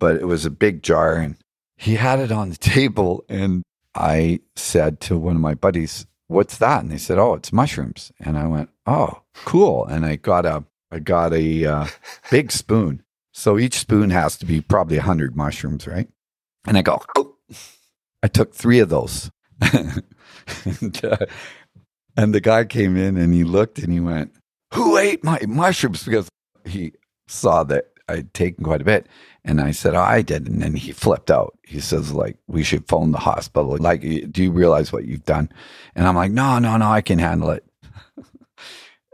but 0.00 0.16
it 0.16 0.26
was 0.26 0.44
a 0.44 0.50
big 0.50 0.82
jar 0.82 1.14
and 1.14 1.36
he 1.76 1.94
had 1.94 2.18
it 2.18 2.32
on 2.32 2.50
the 2.50 2.56
table. 2.74 3.24
And 3.28 3.62
I 3.94 4.40
said 4.56 5.00
to 5.02 5.18
one 5.18 5.36
of 5.36 5.42
my 5.42 5.54
buddies, 5.54 6.06
What's 6.28 6.56
that? 6.58 6.82
And 6.82 6.90
they 6.90 6.98
said, 6.98 7.18
Oh, 7.18 7.34
it's 7.34 7.52
mushrooms. 7.52 8.12
And 8.20 8.38
I 8.38 8.46
went, 8.46 8.70
Oh, 8.86 9.22
cool. 9.44 9.84
And 9.86 10.06
I 10.06 10.16
got 10.16 10.46
a, 10.46 10.64
I 10.90 10.98
got 10.98 11.32
a 11.32 11.64
uh, 11.64 11.86
big 12.30 12.52
spoon 12.52 13.02
so 13.32 13.58
each 13.58 13.78
spoon 13.78 14.10
has 14.10 14.36
to 14.38 14.46
be 14.46 14.60
probably 14.60 14.98
100 14.98 15.34
mushrooms, 15.34 15.86
right? 15.86 16.08
And 16.66 16.76
I 16.76 16.82
go, 16.82 17.02
oh. 17.16 17.36
I 18.22 18.28
took 18.28 18.54
three 18.54 18.78
of 18.78 18.88
those. 18.88 19.30
and, 19.60 21.04
uh, 21.04 21.16
and 22.16 22.34
the 22.34 22.40
guy 22.40 22.64
came 22.64 22.96
in 22.96 23.16
and 23.16 23.32
he 23.32 23.42
looked 23.42 23.78
and 23.78 23.92
he 23.92 24.00
went, 24.00 24.32
Who 24.74 24.96
ate 24.96 25.24
my 25.24 25.40
mushrooms? 25.48 26.04
Because 26.04 26.28
he 26.64 26.92
saw 27.26 27.64
that 27.64 27.86
I'd 28.08 28.32
taken 28.34 28.64
quite 28.64 28.80
a 28.80 28.84
bit. 28.84 29.08
And 29.44 29.60
I 29.60 29.72
said, 29.72 29.94
oh, 29.94 30.00
I 30.00 30.22
did. 30.22 30.46
And 30.46 30.62
then 30.62 30.76
he 30.76 30.92
flipped 30.92 31.30
out. 31.30 31.58
He 31.66 31.80
says, 31.80 32.12
like, 32.12 32.36
we 32.46 32.62
should 32.62 32.86
phone 32.86 33.10
the 33.10 33.18
hospital. 33.18 33.76
Like, 33.76 34.00
do 34.00 34.42
you 34.42 34.52
realize 34.52 34.92
what 34.92 35.04
you've 35.04 35.24
done? 35.24 35.50
And 35.96 36.06
I'm 36.06 36.14
like, 36.14 36.30
no, 36.30 36.58
no, 36.60 36.76
no, 36.76 36.88
I 36.88 37.00
can 37.00 37.18
handle 37.18 37.50
it. 37.50 37.64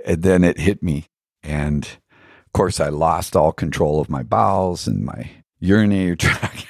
and 0.06 0.22
then 0.22 0.44
it 0.44 0.59
hit 0.59 0.82
me. 0.82 1.06
And 1.42 1.84
of 1.84 2.52
course, 2.52 2.78
I 2.78 2.88
lost 2.88 3.36
all 3.36 3.52
control 3.52 4.00
of 4.00 4.10
my 4.10 4.22
bowels 4.22 4.86
and 4.86 5.05
my 5.05 5.30
urinary 5.60 6.16
tract. 6.18 6.66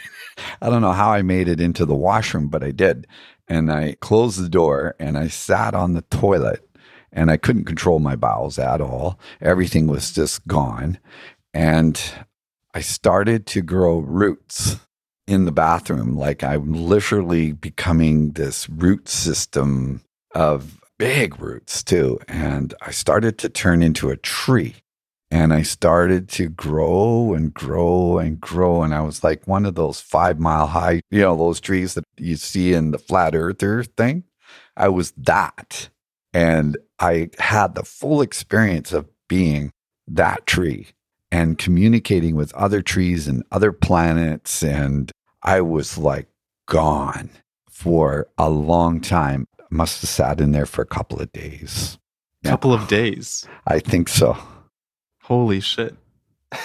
I 0.63 0.71
don't 0.71 0.83
know 0.83 0.93
how 0.93 1.11
I 1.11 1.23
made 1.23 1.49
it 1.49 1.61
into 1.61 1.85
the 1.85 1.97
washroom, 1.97 2.49
but 2.49 2.63
I 2.63 2.71
did. 2.71 3.07
And 3.49 3.73
I 3.73 3.97
closed 4.01 4.41
the 4.41 4.49
door 4.49 4.95
and 5.01 5.19
I 5.19 5.29
sat 5.29 5.75
on 5.75 5.95
the 5.95 6.03
toilet 6.03 6.69
and 7.11 7.31
I 7.31 7.37
couldn't 7.37 7.65
control 7.65 7.99
my 7.99 8.15
bowels 8.15 8.59
at 8.59 8.81
all. 8.81 9.19
Everything 9.41 9.87
was 9.87 10.13
just 10.13 10.47
gone. 10.47 10.99
And 11.55 12.01
I 12.75 12.81
started 12.81 13.47
to 13.47 13.63
grow 13.63 13.99
roots 13.99 14.77
in 15.27 15.45
the 15.45 15.53
bathroom. 15.53 16.17
Like 16.17 16.43
I'm 16.43 16.73
literally 16.73 17.53
becoming 17.53 18.33
this 18.33 18.69
root 18.69 19.09
system 19.09 20.03
of 20.35 20.81
big 20.99 21.41
roots 21.41 21.83
too. 21.83 22.19
And 22.29 22.75
I 22.81 22.91
started 22.91 23.39
to 23.39 23.49
turn 23.49 23.83
into 23.83 24.11
a 24.11 24.17
tree 24.17 24.77
and 25.31 25.53
I 25.53 25.63
started 25.63 26.29
to 26.31 26.49
grow 26.49 27.35
and 27.35 27.53
grow 27.53 28.19
and 28.19 28.41
grow. 28.41 28.83
And 28.83 28.95
I 28.95 29.03
was 29.03 29.23
like 29.23 29.47
one 29.47 29.67
of 29.67 29.75
those 29.75 30.01
five 30.01 30.39
mile 30.39 30.67
high, 30.67 31.01
you 31.11 31.21
know, 31.21 31.37
those 31.37 31.61
trees 31.61 31.95
that 31.95 32.05
you 32.17 32.37
see 32.37 32.73
in 32.73 32.91
the 32.91 32.99
flat 32.99 33.35
earther 33.35 33.85
thing. 33.85 34.25
I 34.77 34.89
was 34.89 35.13
that. 35.13 35.91
And 36.33 36.79
I 36.99 37.31
had 37.39 37.75
the 37.75 37.85
full 37.85 38.21
experience 38.23 38.93
of 38.93 39.07
being 39.29 39.71
that 40.07 40.47
tree 40.47 40.89
and 41.31 41.59
communicating 41.59 42.37
with 42.37 42.55
other 42.55 42.83
trees 42.83 43.29
and 43.29 43.43
other 43.53 43.73
planets. 43.73 44.63
And 44.63 45.11
I 45.43 45.61
was 45.61 45.99
like 45.99 46.29
gone 46.67 47.31
for 47.69 48.29
a 48.39 48.49
long 48.49 49.01
time. 49.01 49.47
Must 49.71 50.01
have 50.01 50.11
sat 50.11 50.41
in 50.41 50.53
there 50.53 50.67
for 50.67 50.83
a 50.83 50.87
couple 50.87 51.21
of 51.21 51.31
days. 51.33 51.99
Couple 52.45 52.73
yeah. 52.73 52.83
of 52.83 52.89
days. 52.89 53.47
I 53.67 53.79
think 53.81 54.09
so. 54.09 54.37
Holy 55.23 55.61
shit. 55.61 55.95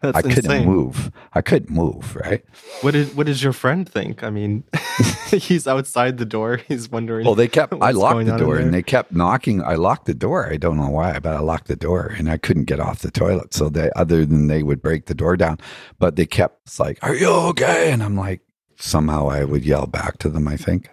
That's 0.00 0.16
I 0.16 0.22
couldn't 0.22 0.38
insane. 0.38 0.66
move. 0.66 1.10
I 1.34 1.42
couldn't 1.42 1.70
move, 1.70 2.16
right? 2.16 2.42
What 2.80 2.92
did 2.92 3.14
what 3.16 3.26
does 3.26 3.42
your 3.42 3.52
friend 3.52 3.86
think? 3.86 4.22
I 4.22 4.30
mean, 4.30 4.64
he's 5.30 5.66
outside 5.66 6.16
the 6.16 6.24
door. 6.24 6.56
He's 6.68 6.90
wondering. 6.90 7.26
Well, 7.26 7.34
they 7.34 7.48
kept. 7.48 7.74
I 7.82 7.90
locked 7.90 8.24
the 8.24 8.36
door, 8.38 8.56
and 8.56 8.72
they 8.72 8.82
kept 8.82 9.12
knocking. 9.12 9.62
I 9.62 9.74
locked 9.74 10.06
the 10.06 10.14
door. 10.14 10.50
I 10.50 10.56
don't 10.56 10.78
know 10.78 10.88
why, 10.88 11.18
but 11.18 11.34
I 11.34 11.40
locked 11.40 11.68
the 11.68 11.76
door, 11.76 12.14
and 12.16 12.30
I 12.30 12.38
couldn't 12.38 12.64
get 12.64 12.80
off 12.80 13.00
the 13.00 13.10
toilet. 13.10 13.52
So 13.52 13.68
they, 13.68 13.90
other 13.94 14.24
than 14.24 14.46
they 14.46 14.62
would 14.62 14.80
break 14.80 15.06
the 15.06 15.14
door 15.14 15.36
down, 15.36 15.58
but 15.98 16.16
they 16.16 16.26
kept 16.26 16.78
like, 16.80 16.98
"Are 17.02 17.14
you 17.14 17.28
okay?" 17.50 17.92
And 17.92 18.02
I'm 18.02 18.16
like, 18.16 18.40
somehow 18.78 19.28
I 19.28 19.44
would 19.44 19.64
yell 19.66 19.86
back 19.86 20.16
to 20.18 20.30
them. 20.30 20.48
I 20.48 20.56
think, 20.56 20.88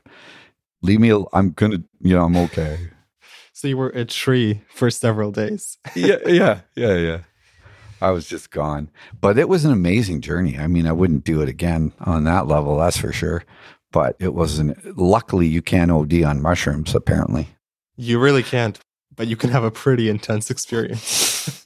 "Leave 0.81 0.99
me. 0.99 1.13
I'm 1.31 1.51
gonna. 1.51 1.79
You 2.01 2.15
know, 2.15 2.25
I'm 2.25 2.37
okay." 2.37 2.89
So 3.53 3.67
you 3.67 3.75
were 3.75 3.89
a 3.89 4.05
tree 4.05 4.61
for 4.69 4.91
several 4.91 5.31
days. 5.31 5.79
yeah, 5.95 6.17
yeah, 6.27 6.61
yeah, 6.75 6.93
yeah. 6.93 7.19
I 8.01 8.11
was 8.11 8.27
just 8.27 8.51
gone. 8.51 8.89
But 9.19 9.37
it 9.37 9.49
was 9.49 9.65
an 9.65 9.71
amazing 9.71 10.21
journey. 10.21 10.57
I 10.57 10.67
mean, 10.67 10.87
I 10.87 10.91
wouldn't 10.91 11.23
do 11.23 11.41
it 11.41 11.49
again 11.49 11.93
on 12.01 12.23
that 12.25 12.47
level, 12.47 12.77
that's 12.77 12.97
for 12.97 13.11
sure. 13.11 13.43
But 13.91 14.15
it 14.19 14.33
wasn't. 14.33 14.97
Luckily, 14.97 15.47
you 15.47 15.61
can't 15.61 15.91
OD 15.91 16.23
on 16.23 16.41
mushrooms, 16.41 16.93
apparently. 16.93 17.47
You 17.95 18.19
really 18.19 18.43
can't, 18.43 18.79
but 19.15 19.27
you 19.27 19.35
can 19.35 19.49
have 19.49 19.63
a 19.63 19.71
pretty 19.71 20.09
intense 20.09 20.51
experience. 20.51 21.63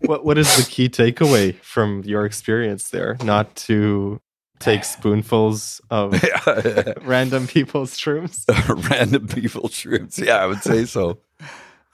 what 0.00 0.24
What 0.24 0.36
is 0.36 0.56
the 0.56 0.66
key 0.68 0.88
takeaway 0.88 1.54
from 1.62 2.02
your 2.04 2.26
experience 2.26 2.90
there? 2.90 3.16
Not 3.22 3.54
to 3.56 4.20
take 4.58 4.84
spoonfuls 4.84 5.80
of 5.90 6.12
random 7.02 7.46
people's 7.46 7.96
shrooms. 7.96 8.44
random 8.90 9.28
people's 9.28 9.72
shrooms. 9.72 10.18
Yeah, 10.22 10.36
I 10.36 10.46
would 10.46 10.62
say 10.62 10.84
so. 10.84 11.20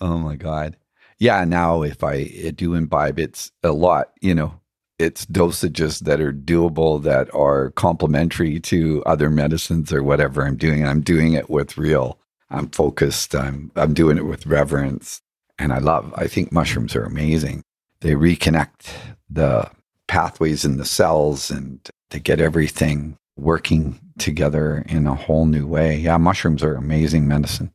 oh 0.00 0.18
my 0.18 0.36
god. 0.36 0.76
Yeah, 1.18 1.44
now 1.44 1.82
if 1.82 2.02
I 2.02 2.30
eh, 2.34 2.52
do 2.54 2.74
imbibe, 2.74 3.18
it's 3.18 3.52
a 3.62 3.72
lot. 3.72 4.12
You 4.20 4.34
know, 4.34 4.60
it's 4.98 5.26
dosages 5.26 6.00
that 6.00 6.20
are 6.20 6.32
doable 6.32 7.02
that 7.02 7.32
are 7.34 7.70
complementary 7.72 8.60
to 8.60 9.02
other 9.04 9.30
medicines 9.30 9.92
or 9.92 10.02
whatever 10.02 10.44
I'm 10.46 10.56
doing. 10.56 10.86
I'm 10.86 11.00
doing 11.00 11.32
it 11.34 11.50
with 11.50 11.76
real. 11.78 12.18
I'm 12.50 12.68
focused. 12.68 13.34
I'm 13.34 13.70
I'm 13.76 13.94
doing 13.94 14.18
it 14.18 14.26
with 14.26 14.46
reverence, 14.46 15.20
and 15.58 15.72
I 15.72 15.78
love. 15.78 16.12
I 16.16 16.26
think 16.26 16.52
mushrooms 16.52 16.94
are 16.94 17.04
amazing. 17.04 17.62
They 18.00 18.12
reconnect 18.12 18.92
the 19.30 19.70
pathways 20.06 20.64
in 20.64 20.76
the 20.76 20.84
cells 20.84 21.50
and 21.50 21.80
to 22.10 22.18
get 22.20 22.40
everything 22.40 23.16
working 23.36 23.98
together 24.18 24.84
in 24.88 25.06
a 25.06 25.14
whole 25.14 25.46
new 25.46 25.66
way. 25.66 25.96
Yeah, 25.96 26.18
mushrooms 26.18 26.62
are 26.62 26.76
amazing 26.76 27.26
medicine. 27.26 27.72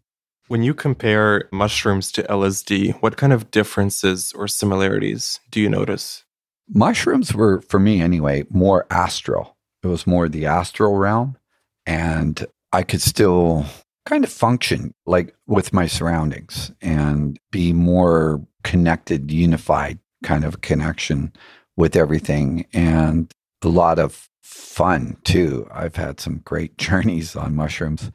When 0.50 0.64
you 0.64 0.74
compare 0.74 1.48
mushrooms 1.52 2.12
to 2.14 2.24
LSD, 2.24 3.00
what 3.04 3.18
kind 3.18 3.32
of 3.32 3.52
differences 3.52 4.34
or 4.34 4.48
similarities 4.48 5.40
do 5.52 5.62
you 5.62 5.70
notice? 5.70 6.26
Mushrooms 6.68 7.36
were, 7.36 7.62
for 7.62 7.80
me 7.80 8.02
anyway, 8.02 8.46
more 8.50 8.88
astral. 8.90 9.56
It 9.84 9.88
was 9.88 10.08
more 10.08 10.28
the 10.28 10.48
astral 10.48 10.96
realm. 10.96 11.38
And 11.86 12.48
I 12.74 12.82
could 12.82 13.04
still 13.04 13.64
kind 14.08 14.24
of 14.24 14.32
function 14.32 14.92
like 15.06 15.36
with 15.46 15.72
my 15.72 15.86
surroundings 15.86 16.72
and 16.82 17.38
be 17.52 17.72
more 17.72 18.44
connected, 18.64 19.30
unified 19.30 20.00
kind 20.24 20.44
of 20.44 20.62
connection 20.62 21.32
with 21.78 21.96
everything. 21.96 22.66
And 22.74 23.32
a 23.62 23.68
lot 23.68 24.00
of 24.00 24.28
fun 24.42 25.18
too. 25.24 25.70
I've 25.72 25.96
had 25.96 26.20
some 26.20 26.40
great 26.40 26.76
journeys 26.80 27.36
on 27.36 27.56
mushrooms. 27.56 28.10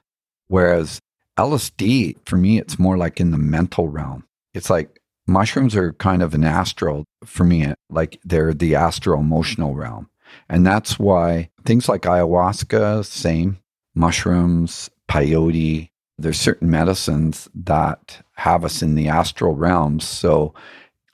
Whereas 0.48 0.98
LSD, 1.38 2.16
for 2.26 2.36
me, 2.36 2.58
it's 2.58 2.78
more 2.78 2.96
like 2.96 3.20
in 3.20 3.30
the 3.30 3.38
mental 3.38 3.88
realm. 3.88 4.24
It's 4.52 4.70
like 4.70 5.00
mushrooms 5.26 5.74
are 5.74 5.92
kind 5.94 6.22
of 6.22 6.34
an 6.34 6.44
astral, 6.44 7.04
for 7.24 7.44
me, 7.44 7.72
like 7.90 8.20
they're 8.24 8.54
the 8.54 8.74
astral 8.74 9.20
emotional 9.20 9.74
realm. 9.74 10.08
And 10.48 10.66
that's 10.66 10.98
why 10.98 11.50
things 11.64 11.88
like 11.88 12.02
ayahuasca, 12.02 13.04
same, 13.04 13.58
mushrooms, 13.94 14.90
peyote, 15.08 15.90
there's 16.18 16.38
certain 16.38 16.70
medicines 16.70 17.48
that 17.54 18.22
have 18.34 18.64
us 18.64 18.82
in 18.82 18.94
the 18.94 19.08
astral 19.08 19.54
realms. 19.54 20.06
So 20.06 20.54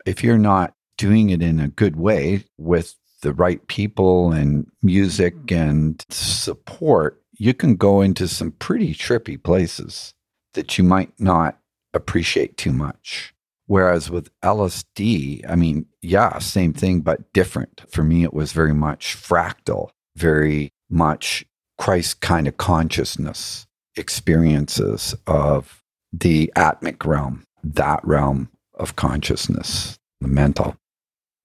if 0.07 0.23
you're 0.23 0.39
not 0.39 0.75
doing 0.99 1.31
it 1.31 1.43
in 1.43 1.61
a 1.61 1.69
good 1.69 1.97
way 1.97 2.45
with 2.59 2.95
the 3.23 3.33
right 3.33 3.67
people 3.67 4.33
and 4.33 4.67
music 4.83 5.35
and 5.51 6.05
support, 6.11 7.23
you 7.41 7.55
can 7.55 7.75
go 7.75 8.03
into 8.03 8.29
some 8.29 8.53
pretty 8.53 8.95
trippy 8.95 9.43
places 9.43 10.13
that 10.53 10.77
you 10.77 10.85
might 10.85 11.11
not 11.19 11.59
appreciate 11.95 12.59
too 12.59 12.71
much. 12.71 13.35
Whereas 13.67 14.11
with 14.11 14.29
LSD, 14.43 15.49
I 15.49 15.57
mean, 15.57 15.87
yeah, 16.03 16.39
same 16.39 16.75
thing, 16.75 17.01
but 17.01 17.33
different. 17.33 17.83
For 17.89 18.05
me, 18.05 18.25
it 18.25 18.35
was 18.35 18.53
very 18.53 18.75
much 18.75 19.17
fractal, 19.17 19.89
very 20.17 20.71
much 20.91 21.47
Christ 21.79 22.21
kind 22.21 22.47
of 22.47 22.59
consciousness 22.59 23.67
experiences 23.97 25.15
of 25.27 25.83
the 26.13 26.53
atmic 26.57 27.07
realm, 27.07 27.45
that 27.65 28.01
realm 28.05 28.51
of 28.75 28.97
consciousness, 28.97 29.99
the 30.21 30.29
mental. 30.29 30.77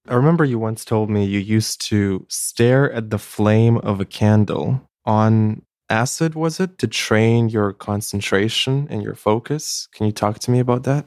I 0.06 0.14
remember 0.14 0.44
you 0.44 0.58
once 0.58 0.84
told 0.84 1.08
me 1.08 1.24
you 1.24 1.40
used 1.40 1.80
to 1.88 2.26
stare 2.28 2.92
at 2.92 3.08
the 3.08 3.18
flame 3.18 3.78
of 3.78 3.98
a 3.98 4.04
candle 4.04 4.82
on 5.06 5.62
acid, 5.88 6.34
was 6.34 6.60
it, 6.60 6.78
to 6.78 6.86
train 6.86 7.48
your 7.48 7.72
concentration 7.72 8.86
and 8.90 9.02
your 9.02 9.14
focus? 9.14 9.88
Can 9.92 10.06
you 10.06 10.12
talk 10.12 10.38
to 10.40 10.50
me 10.50 10.58
about 10.58 10.84
that? 10.84 11.06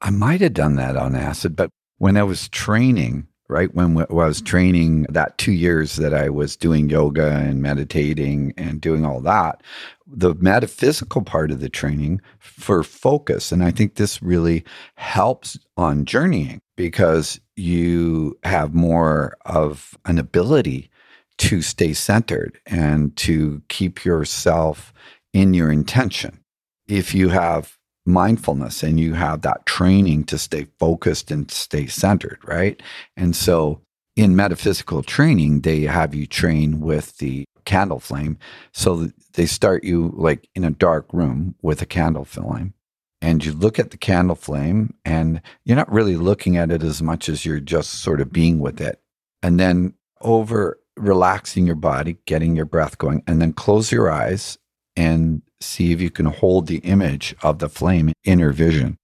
I 0.00 0.10
might 0.10 0.40
have 0.40 0.54
done 0.54 0.76
that 0.76 0.96
on 0.96 1.14
acid, 1.14 1.56
but 1.56 1.70
when 1.98 2.16
I 2.16 2.22
was 2.22 2.48
training, 2.48 3.26
right, 3.48 3.74
when 3.74 3.98
I 3.98 4.12
was 4.12 4.40
training 4.40 5.06
that 5.08 5.38
two 5.38 5.52
years 5.52 5.96
that 5.96 6.14
I 6.14 6.28
was 6.28 6.56
doing 6.56 6.88
yoga 6.88 7.30
and 7.30 7.60
meditating 7.60 8.54
and 8.56 8.80
doing 8.80 9.04
all 9.04 9.20
that, 9.22 9.62
the 10.06 10.34
metaphysical 10.34 11.22
part 11.22 11.50
of 11.50 11.60
the 11.60 11.68
training 11.68 12.20
for 12.38 12.84
focus. 12.84 13.50
And 13.50 13.64
I 13.64 13.72
think 13.72 13.94
this 13.94 14.22
really 14.22 14.64
helps 14.94 15.58
on 15.76 16.04
journeying 16.04 16.60
because 16.76 17.40
you 17.56 18.38
have 18.44 18.74
more 18.74 19.36
of 19.44 19.98
an 20.04 20.18
ability 20.18 20.90
to 21.38 21.62
stay 21.62 21.92
centered 21.92 22.60
and 22.66 23.16
to 23.16 23.62
keep 23.68 24.04
yourself 24.04 24.92
in 25.32 25.54
your 25.54 25.70
intention. 25.70 26.40
If 26.86 27.14
you 27.14 27.28
have 27.28 27.78
mindfulness 28.06 28.82
and 28.82 28.98
you 28.98 29.14
have 29.14 29.42
that 29.42 29.66
training 29.66 30.24
to 30.24 30.38
stay 30.38 30.66
focused 30.78 31.30
and 31.30 31.50
stay 31.50 31.86
centered, 31.86 32.38
right? 32.44 32.82
And 33.16 33.36
so 33.36 33.82
in 34.16 34.34
metaphysical 34.34 35.02
training, 35.02 35.60
they 35.60 35.82
have 35.82 36.14
you 36.14 36.26
train 36.26 36.80
with 36.80 37.18
the 37.18 37.44
candle 37.64 38.00
flame. 38.00 38.38
So 38.72 39.12
they 39.34 39.46
start 39.46 39.84
you 39.84 40.12
like 40.16 40.48
in 40.54 40.64
a 40.64 40.70
dark 40.70 41.06
room 41.12 41.54
with 41.62 41.82
a 41.82 41.86
candle 41.86 42.24
flame. 42.24 42.74
And 43.20 43.44
you 43.44 43.52
look 43.52 43.78
at 43.78 43.90
the 43.90 43.96
candle 43.96 44.36
flame 44.36 44.94
and 45.04 45.42
you're 45.64 45.76
not 45.76 45.92
really 45.92 46.16
looking 46.16 46.56
at 46.56 46.70
it 46.70 46.82
as 46.82 47.02
much 47.02 47.28
as 47.28 47.44
you're 47.44 47.60
just 47.60 47.94
sort 47.94 48.20
of 48.20 48.32
being 48.32 48.58
with 48.58 48.80
it. 48.80 49.00
And 49.42 49.60
then 49.60 49.94
over 50.20 50.80
relaxing 50.98 51.66
your 51.66 51.76
body, 51.76 52.18
getting 52.26 52.56
your 52.56 52.64
breath 52.64 52.98
going, 52.98 53.22
and 53.26 53.40
then 53.40 53.52
close 53.52 53.92
your 53.92 54.10
eyes 54.10 54.58
and 54.96 55.42
see 55.60 55.92
if 55.92 56.00
you 56.00 56.10
can 56.10 56.26
hold 56.26 56.66
the 56.66 56.78
image 56.78 57.34
of 57.42 57.58
the 57.58 57.68
flame 57.68 58.12
in 58.24 58.38
your 58.38 58.52
vision. 58.52 58.98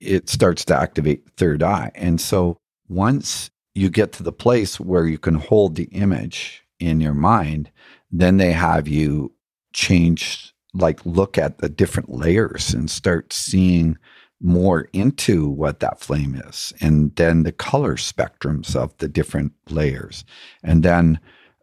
It 0.00 0.28
starts 0.28 0.64
to 0.66 0.76
activate 0.76 1.24
the 1.24 1.32
third 1.32 1.62
eye. 1.62 1.90
And 1.94 2.20
so 2.20 2.58
once 2.88 3.50
you 3.74 3.90
get 3.90 4.12
to 4.12 4.22
the 4.22 4.32
place 4.32 4.80
where 4.80 5.06
you 5.06 5.18
can 5.18 5.34
hold 5.34 5.76
the 5.76 5.84
image 5.84 6.64
in 6.80 7.00
your 7.00 7.14
mind, 7.14 7.70
then 8.10 8.36
they 8.36 8.52
have 8.52 8.88
you 8.88 9.32
change, 9.72 10.54
like 10.74 11.04
look 11.04 11.38
at 11.38 11.58
the 11.58 11.68
different 11.68 12.10
layers 12.10 12.72
and 12.72 12.90
start 12.90 13.32
seeing 13.32 13.96
more 14.40 14.88
into 14.92 15.48
what 15.48 15.80
that 15.80 16.00
flame 16.00 16.40
is 16.46 16.72
and 16.80 17.14
then 17.16 17.42
the 17.42 17.52
color 17.52 17.96
spectrums 17.96 18.76
of 18.76 18.96
the 18.98 19.08
different 19.08 19.52
layers. 19.68 20.24
And 20.62 20.82
then 20.82 21.18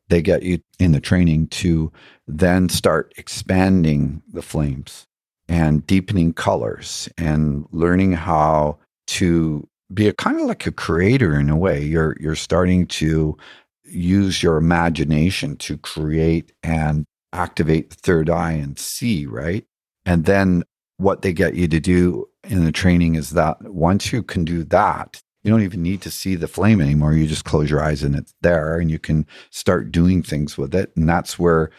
they 0.10 0.22
get 0.22 0.44
you 0.44 0.60
in 0.80 0.92
the 0.92 1.00
training 1.00 1.48
to 1.48 1.92
then 2.28 2.70
start 2.70 3.14
expanding 3.18 4.22
the 4.32 4.42
flames 4.42 5.08
and 5.48 5.86
deepening 5.88 6.34
colors 6.34 7.10
and 7.18 7.66
learning 7.72 8.14
how 8.14 8.78
to 9.08 9.68
be 9.94 10.08
a 10.08 10.14
kind 10.14 10.40
of 10.40 10.48
like 10.48 10.66
a 10.66 10.72
creator 10.72 11.40
in 11.40 11.50
a 11.50 11.58
way. 11.58 11.82
You're 11.82 12.16
you're 12.20 12.36
starting 12.36 12.88
to 12.88 13.38
use 13.84 14.42
your 14.42 14.58
imagination 14.58 15.56
to 15.58 15.78
create 15.78 16.52
and 16.64 17.06
activate 17.34 17.92
the 17.92 17.96
third 17.96 18.30
eye 18.30 18.54
and 18.54 18.78
see, 18.80 19.26
right? 19.26 19.66
And 20.06 20.26
then 20.26 20.64
what 20.98 21.22
they 21.22 21.34
get 21.34 21.56
you 21.56 21.68
to 21.68 21.80
do 21.80 22.28
in 22.48 22.66
the 22.66 22.72
training 22.72 23.16
is 23.16 23.32
that 23.32 23.62
once 23.64 24.12
you 24.12 24.24
can 24.24 24.46
do 24.46 24.64
that, 24.66 25.22
you 25.44 25.52
don't 25.52 25.62
even 25.62 25.84
need 25.84 26.02
to 26.02 26.12
see 26.12 26.36
the 26.36 26.48
flame 26.48 26.82
anymore. 26.82 27.14
You 27.14 27.28
just 27.28 27.46
close 27.46 27.70
your 27.70 27.84
eyes 27.84 28.02
and 28.02 28.16
it's 28.16 28.34
there 28.42 28.80
and 28.80 28.90
you 28.90 28.98
can 28.98 29.28
start 29.52 29.92
doing 29.92 30.24
things 30.24 30.58
with 30.58 30.74
it. 30.74 30.92
And 30.96 31.08
that's 31.08 31.38
where 31.38 31.70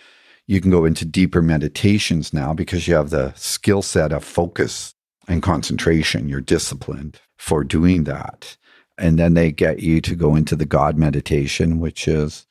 you 0.47 0.61
can 0.61 0.71
go 0.71 0.85
into 0.85 1.05
deeper 1.05 1.43
meditations 1.43 2.33
now 2.33 2.55
because 2.55 2.87
you 2.87 2.95
have 2.95 3.11
the 3.11 3.33
skill 3.35 3.83
set 3.83 4.13
of 4.13 4.23
focus 4.23 4.95
and 5.27 5.43
concentration. 5.43 6.29
You're 6.29 6.41
disciplined 6.41 7.21
for 7.39 7.65
doing 7.65 8.05
that. 8.05 8.57
And 8.99 9.19
then 9.19 9.35
they 9.35 9.51
get 9.51 9.81
you 9.81 10.01
to 10.03 10.15
go 10.15 10.37
into 10.37 10.55
the 10.55 10.65
God 10.65 10.97
meditation, 10.97 11.81
which 11.81 12.07
is 12.07 12.47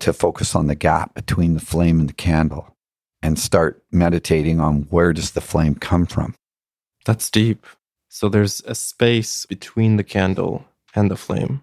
to 0.00 0.12
focus 0.12 0.54
on 0.54 0.66
the 0.66 0.74
gap 0.74 1.14
between 1.14 1.54
the 1.54 1.60
flame 1.60 2.00
and 2.00 2.08
the 2.08 2.14
candle 2.14 2.76
and 3.22 3.38
start 3.38 3.82
meditating 3.90 4.60
on 4.60 4.82
where 4.90 5.12
does 5.12 5.32
the 5.32 5.40
flame 5.40 5.74
come 5.74 6.06
from. 6.06 6.34
That's 7.08 7.30
deep. 7.30 7.64
So 8.10 8.28
there's 8.28 8.60
a 8.66 8.74
space 8.74 9.46
between 9.46 9.96
the 9.96 10.04
candle 10.04 10.66
and 10.94 11.10
the 11.10 11.16
flame. 11.16 11.62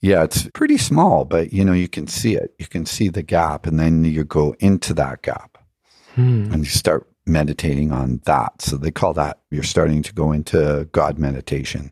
Yeah, 0.00 0.24
it's 0.24 0.48
pretty 0.54 0.78
small, 0.78 1.26
but 1.26 1.52
you 1.52 1.66
know, 1.66 1.74
you 1.74 1.86
can 1.86 2.06
see 2.06 2.34
it. 2.34 2.54
You 2.58 2.66
can 2.66 2.86
see 2.86 3.10
the 3.10 3.22
gap 3.22 3.66
and 3.66 3.78
then 3.78 4.04
you 4.04 4.24
go 4.24 4.56
into 4.60 4.94
that 4.94 5.20
gap. 5.20 5.58
Hmm. 6.14 6.50
And 6.50 6.64
you 6.64 6.70
start 6.70 7.06
meditating 7.26 7.92
on 7.92 8.22
that. 8.24 8.62
So 8.62 8.78
they 8.78 8.90
call 8.90 9.12
that 9.12 9.40
you're 9.50 9.62
starting 9.62 10.02
to 10.02 10.14
go 10.14 10.32
into 10.32 10.88
God 10.92 11.18
meditation. 11.18 11.90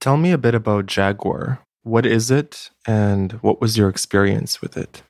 Tell 0.00 0.16
me 0.16 0.32
a 0.32 0.38
bit 0.38 0.54
about 0.54 0.86
Jaguar. 0.86 1.60
What 1.82 2.06
is 2.06 2.30
it 2.30 2.70
and 2.86 3.32
what 3.42 3.60
was 3.60 3.76
your 3.76 3.90
experience 3.90 4.62
with 4.62 4.78
it? 4.78 5.02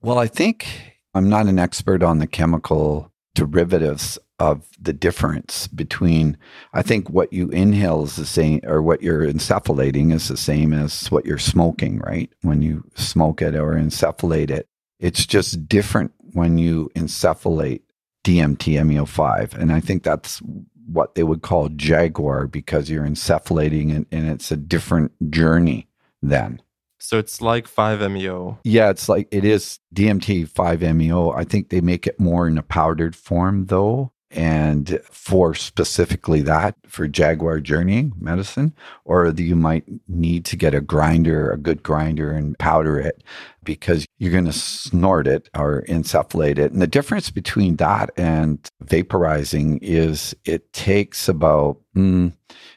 Well, 0.00 0.18
I 0.18 0.28
think 0.28 0.98
I'm 1.14 1.28
not 1.28 1.46
an 1.46 1.58
expert 1.58 2.04
on 2.04 2.18
the 2.18 2.28
chemical 2.28 3.10
derivatives 3.34 4.20
of 4.38 4.66
the 4.80 4.92
difference 4.92 5.68
between 5.68 6.36
I 6.72 6.82
think 6.82 7.10
what 7.10 7.32
you 7.32 7.48
inhale 7.50 8.02
is 8.04 8.16
the 8.16 8.26
same 8.26 8.60
or 8.64 8.82
what 8.82 9.02
you're 9.02 9.26
insufflating 9.26 10.12
is 10.12 10.28
the 10.28 10.36
same 10.36 10.72
as 10.72 11.10
what 11.10 11.24
you're 11.26 11.38
smoking, 11.38 11.98
right? 11.98 12.30
When 12.42 12.62
you 12.62 12.84
smoke 12.94 13.40
it 13.42 13.54
or 13.54 13.74
insufflate 13.74 14.50
it. 14.50 14.68
It's 14.98 15.26
just 15.26 15.68
different 15.68 16.12
when 16.32 16.58
you 16.58 16.90
insufflate 16.96 17.82
DMT 18.24 18.74
MEO5. 18.80 19.54
And 19.54 19.72
I 19.72 19.80
think 19.80 20.02
that's 20.02 20.40
what 20.86 21.14
they 21.14 21.22
would 21.22 21.42
call 21.42 21.68
Jaguar 21.68 22.46
because 22.46 22.90
you're 22.90 23.06
insufflating 23.06 23.96
it 23.96 24.06
and 24.10 24.28
it's 24.28 24.50
a 24.50 24.56
different 24.56 25.12
journey 25.30 25.88
then. 26.20 26.60
So 26.98 27.18
it's 27.18 27.40
like 27.40 27.68
5-MeO. 27.68 28.60
Yeah, 28.62 28.90
it's 28.90 29.08
like 29.08 29.26
it 29.32 29.44
is 29.44 29.80
DMT 29.92 30.48
5-MeO. 30.48 31.32
I 31.32 31.42
think 31.42 31.68
they 31.68 31.80
make 31.80 32.06
it 32.06 32.20
more 32.20 32.46
in 32.46 32.58
a 32.58 32.62
powdered 32.62 33.16
form 33.16 33.66
though. 33.66 34.12
And 34.32 34.98
for 35.10 35.54
specifically 35.54 36.40
that 36.42 36.74
for 36.88 37.06
Jaguar 37.06 37.60
journeying 37.60 38.12
medicine, 38.18 38.74
or 39.04 39.28
you 39.36 39.56
might 39.56 39.84
need 40.08 40.44
to 40.46 40.56
get 40.56 40.74
a 40.74 40.80
grinder, 40.80 41.50
a 41.50 41.58
good 41.58 41.82
grinder, 41.82 42.32
and 42.32 42.58
powder 42.58 42.98
it 42.98 43.22
because 43.62 44.06
you're 44.18 44.32
going 44.32 44.46
to 44.46 44.52
snort 44.52 45.26
it 45.26 45.50
or 45.54 45.84
insufflate 45.88 46.58
it. 46.58 46.72
And 46.72 46.80
the 46.80 46.86
difference 46.86 47.30
between 47.30 47.76
that 47.76 48.10
and 48.16 48.58
vaporizing 48.84 49.78
is 49.82 50.34
it 50.44 50.72
takes 50.72 51.28
about 51.28 51.78
mm, 51.94 52.32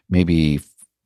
maybe 0.09 0.59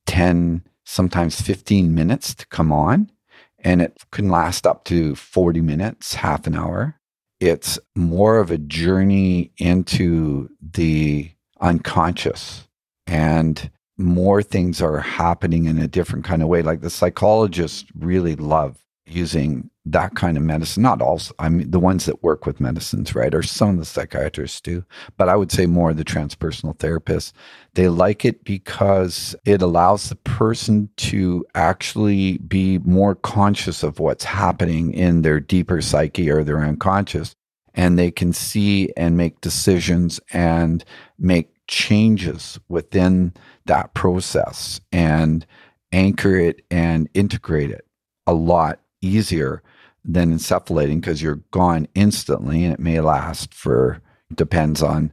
10 0.08 0.64
sometimes 0.84 1.40
15 1.40 1.94
minutes 1.94 2.34
to 2.34 2.48
come 2.48 2.72
on, 2.72 3.12
and 3.60 3.82
it 3.82 4.04
can 4.12 4.30
last 4.30 4.66
up 4.66 4.86
to 4.86 5.14
40 5.16 5.62
minutes, 5.62 6.16
half 6.16 6.48
an 6.48 6.56
hour. 6.56 6.99
It's 7.40 7.80
more 7.96 8.38
of 8.40 8.52
a 8.52 8.58
journey 8.58 9.52
into 9.58 10.50
the 10.62 11.32
unconscious, 11.62 12.68
and 13.08 13.72
more 13.98 14.42
things 14.44 14.82
are 14.82 15.00
happening 15.00 15.66
in 15.66 15.78
a 15.78 15.88
different 15.88 16.26
kind 16.26 16.42
of 16.42 16.48
way. 16.48 16.62
Like 16.62 16.82
the 16.82 16.90
psychologists 16.90 17.86
really 17.98 18.36
love 18.36 18.78
using 19.06 19.70
that 19.92 20.16
kind 20.16 20.38
of 20.38 20.44
medicine. 20.44 20.84
Not 20.84 21.02
all, 21.02 21.22
I 21.40 21.50
mean, 21.50 21.72
the 21.72 21.80
ones 21.80 22.06
that 22.06 22.24
work 22.24 22.46
with 22.46 22.60
medicines, 22.60 23.16
right? 23.16 23.34
Or 23.34 23.44
some 23.44 23.72
of 23.72 23.78
the 23.78 23.86
psychiatrists 23.86 24.62
do. 24.62 24.84
But 25.18 25.30
I 25.30 25.36
would 25.36 25.52
say 25.52 25.66
more 25.66 25.94
the 25.94 26.06
transpersonal 26.06 26.78
therapists. 26.78 27.32
They 27.74 27.88
like 27.88 28.26
it 28.26 28.44
because 28.44 29.36
it 29.46 29.62
allows 29.62 30.10
the 30.10 30.16
person 30.16 30.90
to 30.98 31.46
actually 31.56 32.38
be 32.40 32.80
more 32.80 33.16
conscious 33.16 33.84
of 33.84 34.00
what's 34.00 34.24
happening 34.24 34.94
in 34.94 35.22
their 35.22 35.40
deeper 35.40 35.82
psyche 35.82 36.30
or 36.30 36.44
their 36.44 36.60
unconscious. 36.60 37.36
And 37.74 37.98
they 37.98 38.12
can 38.12 38.34
see 38.34 38.90
and 38.98 39.16
make 39.16 39.42
decisions 39.42 40.20
and 40.34 40.84
make 41.18 41.50
changes 41.68 42.60
within 42.68 43.34
that 43.66 43.94
process 43.94 44.82
and 44.92 45.46
anchor 45.92 46.36
it 46.36 46.64
and 46.72 47.08
integrate 47.14 47.72
it 47.72 47.86
a 48.28 48.34
lot 48.34 48.80
easier 49.02 49.64
than 50.04 50.34
insufflating 50.34 51.02
because 51.02 51.22
you're 51.22 51.42
gone 51.52 51.88
instantly 51.96 52.64
and 52.64 52.74
it 52.74 52.80
may 52.80 53.00
last 53.02 53.54
for 53.54 54.02
depends 54.34 54.82
on 54.82 55.12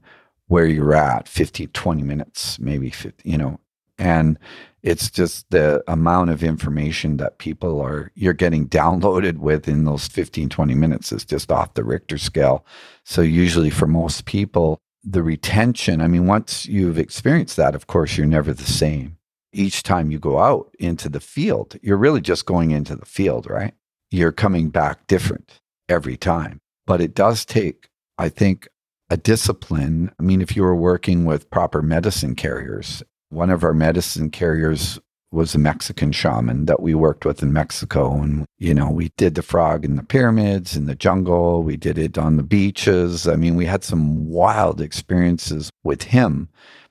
where 0.48 0.66
you're 0.66 0.94
at 0.94 1.28
50 1.28 1.66
20 1.68 2.02
minutes 2.02 2.58
maybe 2.58 2.90
50, 2.90 3.28
you 3.28 3.38
know 3.38 3.58
And 3.98 4.38
it's 4.82 5.10
just 5.10 5.50
the 5.50 5.82
amount 5.88 6.30
of 6.30 6.44
information 6.44 7.16
that 7.16 7.38
people 7.38 7.80
are 7.80 8.12
you're 8.14 8.32
getting 8.32 8.68
downloaded 8.68 9.38
with 9.38 9.66
in 9.68 9.84
those 9.84 10.06
15 10.06 10.48
20 10.48 10.74
minutes 10.74 11.12
is 11.12 11.24
just 11.24 11.50
off 11.50 11.74
the 11.74 11.84
richter 11.84 12.18
scale. 12.18 12.64
So 13.04 13.22
usually 13.22 13.70
for 13.70 13.86
most 13.86 14.24
people 14.26 14.80
the 15.08 15.22
retention 15.22 16.00
i 16.00 16.08
mean 16.08 16.26
once 16.26 16.66
you've 16.66 16.98
experienced 16.98 17.56
that 17.56 17.76
of 17.76 17.86
course 17.86 18.16
you're 18.16 18.26
never 18.26 18.52
the 18.52 18.64
same. 18.64 19.16
Each 19.52 19.82
time 19.82 20.10
you 20.10 20.18
go 20.18 20.38
out 20.38 20.74
into 20.78 21.08
the 21.08 21.20
field 21.20 21.76
you're 21.82 21.96
really 21.96 22.20
just 22.20 22.46
going 22.46 22.70
into 22.70 22.94
the 22.94 23.06
field 23.06 23.48
right 23.48 23.74
you're 24.10 24.32
coming 24.32 24.68
back 24.68 25.06
different 25.06 25.60
every 25.88 26.16
time 26.16 26.60
but 26.86 27.00
it 27.00 27.14
does 27.14 27.44
take 27.44 27.88
i 28.18 28.28
think 28.28 28.68
a 29.10 29.16
discipline 29.16 30.10
i 30.18 30.22
mean 30.22 30.40
if 30.40 30.56
you 30.56 30.62
were 30.62 30.76
working 30.76 31.24
with 31.24 31.50
proper 31.50 31.82
medicine 31.82 32.34
carriers 32.34 33.02
one 33.30 33.50
of 33.50 33.64
our 33.64 33.74
medicine 33.74 34.30
carriers 34.30 34.98
was 35.32 35.54
a 35.54 35.58
Mexican 35.58 36.12
shaman 36.12 36.66
that 36.66 36.80
we 36.80 36.94
worked 36.94 37.24
with 37.24 37.42
in 37.42 37.52
Mexico. 37.52 38.14
And, 38.14 38.46
you 38.58 38.72
know, 38.72 38.90
we 38.90 39.10
did 39.16 39.34
the 39.34 39.42
frog 39.42 39.84
in 39.84 39.96
the 39.96 40.02
pyramids, 40.02 40.76
in 40.76 40.86
the 40.86 40.94
jungle. 40.94 41.62
We 41.62 41.76
did 41.76 41.98
it 41.98 42.16
on 42.16 42.36
the 42.36 42.42
beaches. 42.42 43.26
I 43.26 43.36
mean, 43.36 43.56
we 43.56 43.66
had 43.66 43.84
some 43.84 44.28
wild 44.28 44.80
experiences 44.80 45.70
with 45.82 46.04
him. 46.04 46.48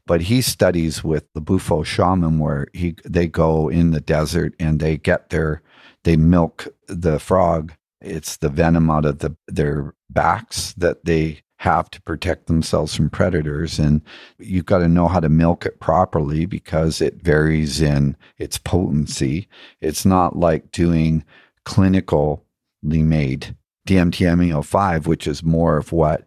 But 0.08 0.22
he 0.22 0.44
studies 0.44 1.04
with 1.04 1.26
the 1.34 1.42
Bufo 1.42 1.82
shaman 1.82 2.38
where 2.38 2.68
he 2.74 2.96
they 3.04 3.28
go 3.28 3.70
in 3.70 3.90
the 3.90 4.02
desert 4.02 4.54
and 4.60 4.80
they 4.80 4.98
get 4.98 5.32
their 5.32 5.64
they 6.06 6.16
milk 6.16 6.68
the 6.88 7.20
frog. 7.20 7.74
It's 8.00 8.38
the 8.38 8.50
venom 8.50 8.90
out 8.90 9.06
of 9.06 9.20
the 9.20 9.36
their 9.48 9.94
backs 10.10 10.74
that 10.74 11.04
they 11.06 11.42
have 11.58 11.90
to 11.90 12.02
protect 12.02 12.48
themselves 12.48 12.96
from 12.96 13.10
predators. 13.10 13.80
And 13.80 14.02
you've 14.38 14.66
got 14.66 14.80
to 14.80 14.88
know 14.88 15.08
how 15.08 15.20
to 15.20 15.30
milk 15.30 15.66
it 15.66 15.80
properly 15.80 16.46
because 16.46 17.02
it 17.02 17.24
varies 17.24 17.82
in 17.82 18.16
its 18.38 18.58
potency. 18.58 19.48
It's 19.82 20.06
not 20.06 20.38
like 20.38 20.72
doing 20.72 21.24
clinically 21.66 22.40
made 22.84 23.56
DMT 23.88 24.64
5 24.64 25.08
which 25.08 25.26
is 25.28 25.44
more 25.44 25.78
of 25.78 25.92
what 25.92 26.26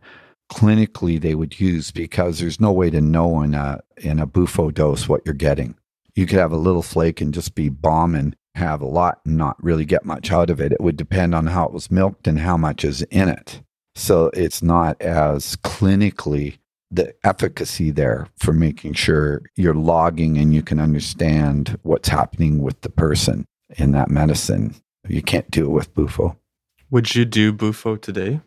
clinically 0.51 1.21
they 1.21 1.35
would 1.35 1.61
use 1.61 1.91
because 1.93 2.39
there's 2.39 2.61
no 2.61 2.73
way 2.73 2.91
to 2.91 3.01
know 3.01 3.43
in 3.43 3.55
a 3.55 3.81
in 3.99 4.19
a 4.19 4.27
bufo 4.27 4.71
dose 4.71 5.09
what 5.09 5.23
you're 5.25 5.35
getting. 5.35 5.77
You 6.15 6.27
could 6.27 6.39
have 6.39 6.53
a 6.53 6.57
little 6.57 6.83
flake 6.83 7.21
and 7.21 7.33
just 7.33 7.55
be 7.55 7.69
bombing, 7.69 8.35
have 8.59 8.83
a 8.83 8.87
lot 8.87 9.21
and 9.25 9.37
not 9.37 9.63
really 9.63 9.85
get 9.85 10.05
much 10.05 10.31
out 10.31 10.51
of 10.51 10.61
it. 10.61 10.73
It 10.73 10.81
would 10.81 10.97
depend 10.97 11.35
on 11.35 11.47
how 11.47 11.65
it 11.65 11.73
was 11.73 11.91
milked 11.91 12.27
and 12.27 12.39
how 12.39 12.57
much 12.57 12.85
is 12.85 13.03
in 13.03 13.29
it. 13.29 13.63
So 13.95 14.31
it's 14.35 14.63
not 14.63 15.01
as 15.01 15.57
clinically 15.57 16.59
the 16.91 17.15
efficacy 17.25 17.91
there 17.91 18.29
for 18.39 18.53
making 18.53 18.95
sure 18.95 19.43
you're 19.57 19.75
logging 19.75 20.39
and 20.39 20.55
you 20.55 20.63
can 20.63 20.79
understand 20.79 21.79
what's 21.83 22.09
happening 22.09 22.63
with 22.63 22.81
the 22.83 22.91
person 22.91 23.45
in 23.77 23.93
that 23.93 24.11
medicine. 24.11 24.75
You 25.07 25.23
can't 25.23 25.51
do 25.51 25.67
it 25.67 25.71
with 25.71 25.95
Bufo. 25.95 26.39
Would 26.91 27.15
you 27.15 27.25
do 27.25 27.53
Bufo 27.53 27.97
today? 27.97 28.41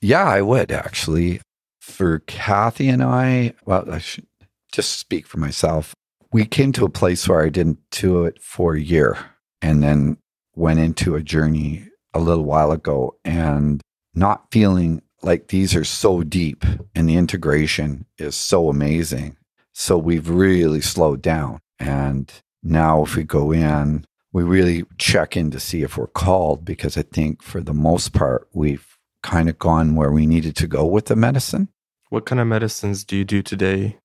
Yeah, 0.00 0.24
I 0.24 0.42
would 0.42 0.72
actually. 0.72 1.40
For 1.80 2.20
Kathie 2.20 2.88
and 2.88 3.02
I, 3.02 3.52
well, 3.66 3.84
I 3.90 3.98
should 3.98 4.26
just 4.72 4.98
speak 4.98 5.26
for 5.26 5.38
myself. 5.38 5.94
We 6.32 6.46
came 6.46 6.72
to 6.72 6.86
a 6.86 6.90
place 6.90 7.28
where 7.28 7.42
I 7.42 7.50
didn't 7.50 7.78
do 7.90 8.24
it 8.24 8.42
for 8.42 8.74
a 8.74 8.80
year 8.80 9.18
and 9.64 9.82
then 9.82 10.18
went 10.54 10.78
into 10.78 11.16
a 11.16 11.22
journey 11.22 11.88
a 12.12 12.20
little 12.20 12.44
while 12.44 12.70
ago. 12.70 13.16
And 13.24 13.80
not 14.14 14.50
feeling 14.52 15.00
like 15.22 15.48
these 15.48 15.74
are 15.74 15.84
so 15.84 16.22
deep 16.22 16.66
and 16.94 17.08
the 17.08 17.16
integration 17.16 18.04
is 18.18 18.36
so 18.36 18.68
amazing. 18.68 19.38
So 19.72 19.96
we've 19.96 20.28
really 20.28 20.82
slowed 20.82 21.22
down. 21.22 21.60
And 21.78 22.30
now, 22.62 23.02
if 23.02 23.16
we 23.16 23.24
go 23.24 23.52
in, 23.52 24.04
we 24.34 24.42
really 24.42 24.84
check 24.98 25.34
in 25.34 25.50
to 25.50 25.58
see 25.58 25.82
if 25.82 25.96
we're 25.96 26.08
called 26.08 26.66
because 26.66 26.98
I 26.98 27.02
think 27.02 27.42
for 27.42 27.62
the 27.62 27.72
most 27.72 28.12
part, 28.12 28.46
we've 28.52 28.86
kind 29.22 29.48
of 29.48 29.58
gone 29.58 29.96
where 29.96 30.12
we 30.12 30.26
needed 30.26 30.56
to 30.56 30.66
go 30.66 30.84
with 30.84 31.06
the 31.06 31.16
medicine. 31.16 31.68
What 32.10 32.26
kind 32.26 32.40
of 32.40 32.46
medicines 32.46 33.02
do 33.02 33.16
you 33.16 33.24
do 33.24 33.42
today? 33.42 33.96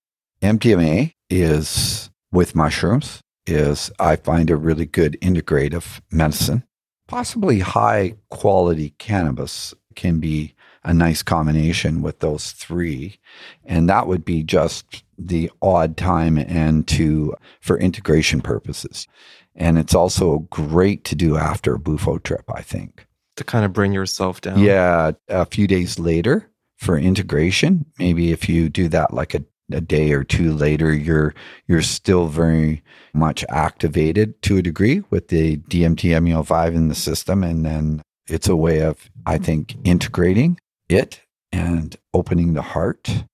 MDMA 0.41 1.11
is 1.29 2.09
with 2.31 2.55
mushrooms 2.55 3.21
is 3.49 3.91
I 3.99 4.15
find 4.15 4.49
a 4.49 4.55
really 4.55 4.85
good 4.85 5.17
integrative 5.21 6.01
medicine. 6.11 6.63
Possibly 7.07 7.59
high 7.59 8.15
quality 8.29 8.93
cannabis 8.97 9.73
can 9.95 10.19
be 10.19 10.53
a 10.83 10.93
nice 10.93 11.21
combination 11.21 12.01
with 12.01 12.19
those 12.19 12.51
three. 12.51 13.19
And 13.65 13.89
that 13.89 14.07
would 14.07 14.23
be 14.23 14.43
just 14.43 15.03
the 15.17 15.51
odd 15.61 15.97
time 15.97 16.37
and 16.37 16.87
to 16.89 17.35
for 17.59 17.77
integration 17.77 18.41
purposes. 18.41 19.07
And 19.55 19.77
it's 19.77 19.93
also 19.93 20.39
great 20.49 21.03
to 21.05 21.15
do 21.15 21.35
after 21.35 21.73
a 21.75 21.79
Bufo 21.79 22.17
trip, 22.19 22.45
I 22.55 22.61
think. 22.61 23.05
To 23.35 23.43
kind 23.43 23.65
of 23.65 23.73
bring 23.73 23.91
yourself 23.91 24.41
down. 24.41 24.59
Yeah. 24.59 25.11
A 25.27 25.45
few 25.45 25.67
days 25.67 25.99
later 25.99 26.49
for 26.77 26.97
integration, 26.97 27.85
maybe 27.97 28.31
if 28.31 28.47
you 28.47 28.69
do 28.69 28.87
that 28.89 29.13
like 29.13 29.33
a, 29.33 29.43
a 29.71 29.81
day 29.81 30.11
or 30.11 30.23
two 30.23 30.53
later, 30.53 30.93
you're 30.93 31.33
you're 31.67 31.81
still 31.81 32.27
very 32.27 32.83
much 33.13 33.45
activated 33.49 34.41
to 34.43 34.57
a 34.57 34.61
degree 34.61 35.03
with 35.09 35.29
the 35.29 35.57
DMT 35.57 36.11
MeO5 36.11 36.75
in 36.75 36.87
the 36.87 36.95
system. 36.95 37.43
And 37.43 37.65
then 37.65 38.01
it's 38.27 38.47
a 38.47 38.55
way 38.55 38.81
of, 38.81 39.09
I 39.25 39.37
think, 39.37 39.75
integrating 39.83 40.57
it 40.87 41.21
and 41.51 41.95
opening 42.13 42.53
the 42.53 42.61
heart. 42.61 43.25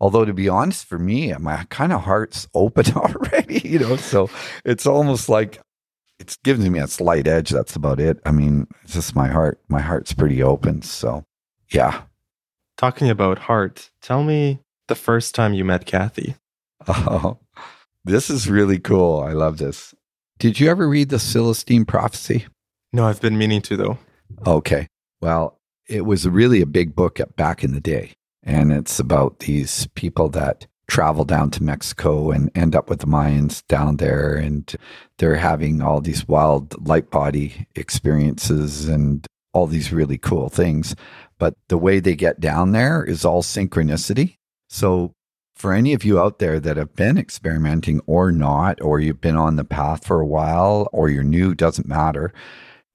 Although, 0.00 0.24
to 0.24 0.32
be 0.32 0.48
honest, 0.48 0.86
for 0.86 0.98
me, 0.98 1.32
my 1.34 1.64
kind 1.70 1.92
of 1.92 2.02
heart's 2.02 2.48
open 2.54 2.86
already, 2.94 3.60
you 3.64 3.78
know, 3.78 3.96
so 3.96 4.30
it's 4.64 4.86
almost 4.86 5.28
like 5.28 5.60
it's 6.18 6.36
giving 6.36 6.70
me 6.72 6.78
a 6.78 6.86
slight 6.86 7.26
edge. 7.26 7.50
That's 7.50 7.76
about 7.76 8.00
it. 8.00 8.18
I 8.24 8.32
mean, 8.32 8.66
it's 8.82 8.94
just 8.94 9.14
my 9.14 9.28
heart. 9.28 9.60
My 9.68 9.80
heart's 9.80 10.12
pretty 10.12 10.42
open. 10.42 10.82
So, 10.82 11.24
yeah. 11.70 12.02
Talking 12.76 13.10
about 13.10 13.38
heart, 13.38 13.90
tell 14.00 14.22
me 14.22 14.60
the 14.88 14.94
first 14.94 15.34
time 15.34 15.54
you 15.54 15.64
met 15.64 15.86
Kathie. 15.86 16.34
Oh, 16.86 17.38
this 18.04 18.30
is 18.30 18.48
really 18.48 18.78
cool. 18.78 19.20
I 19.20 19.32
love 19.32 19.58
this. 19.58 19.94
Did 20.38 20.58
you 20.60 20.70
ever 20.70 20.88
read 20.88 21.08
the 21.08 21.18
Celestine 21.18 21.84
Prophecy? 21.86 22.46
No, 22.92 23.06
I've 23.06 23.20
been 23.20 23.36
meaning 23.36 23.60
to, 23.62 23.76
though. 23.76 23.98
Okay. 24.46 24.86
Well, 25.20 25.58
it 25.88 26.06
was 26.06 26.26
really 26.28 26.62
a 26.62 26.66
big 26.66 26.94
book 26.94 27.20
back 27.36 27.62
in 27.62 27.72
the 27.72 27.80
day. 27.80 28.12
And 28.42 28.72
it's 28.72 28.98
about 28.98 29.40
these 29.40 29.88
people 29.94 30.30
that 30.30 30.66
travel 30.86 31.24
down 31.24 31.50
to 31.50 31.62
Mexico 31.62 32.30
and 32.30 32.50
end 32.54 32.74
up 32.74 32.88
with 32.88 33.00
the 33.00 33.06
Mayans 33.06 33.66
down 33.66 33.96
there. 33.96 34.34
And 34.34 34.74
they're 35.18 35.36
having 35.36 35.82
all 35.82 36.00
these 36.00 36.26
wild 36.26 36.86
light 36.86 37.10
body 37.10 37.66
experiences 37.74 38.88
and 38.88 39.26
all 39.52 39.66
these 39.66 39.92
really 39.92 40.16
cool 40.16 40.48
things. 40.48 40.94
But 41.38 41.54
the 41.68 41.76
way 41.76 42.00
they 42.00 42.16
get 42.16 42.40
down 42.40 42.72
there 42.72 43.04
is 43.04 43.24
all 43.24 43.42
synchronicity. 43.42 44.37
So, 44.68 45.14
for 45.54 45.72
any 45.72 45.92
of 45.92 46.04
you 46.04 46.20
out 46.20 46.38
there 46.38 46.60
that 46.60 46.76
have 46.76 46.94
been 46.94 47.18
experimenting 47.18 48.00
or 48.06 48.30
not, 48.30 48.80
or 48.80 49.00
you've 49.00 49.20
been 49.20 49.36
on 49.36 49.56
the 49.56 49.64
path 49.64 50.06
for 50.06 50.20
a 50.20 50.26
while, 50.26 50.88
or 50.92 51.08
you're 51.08 51.24
new, 51.24 51.54
doesn't 51.54 51.88
matter, 51.88 52.32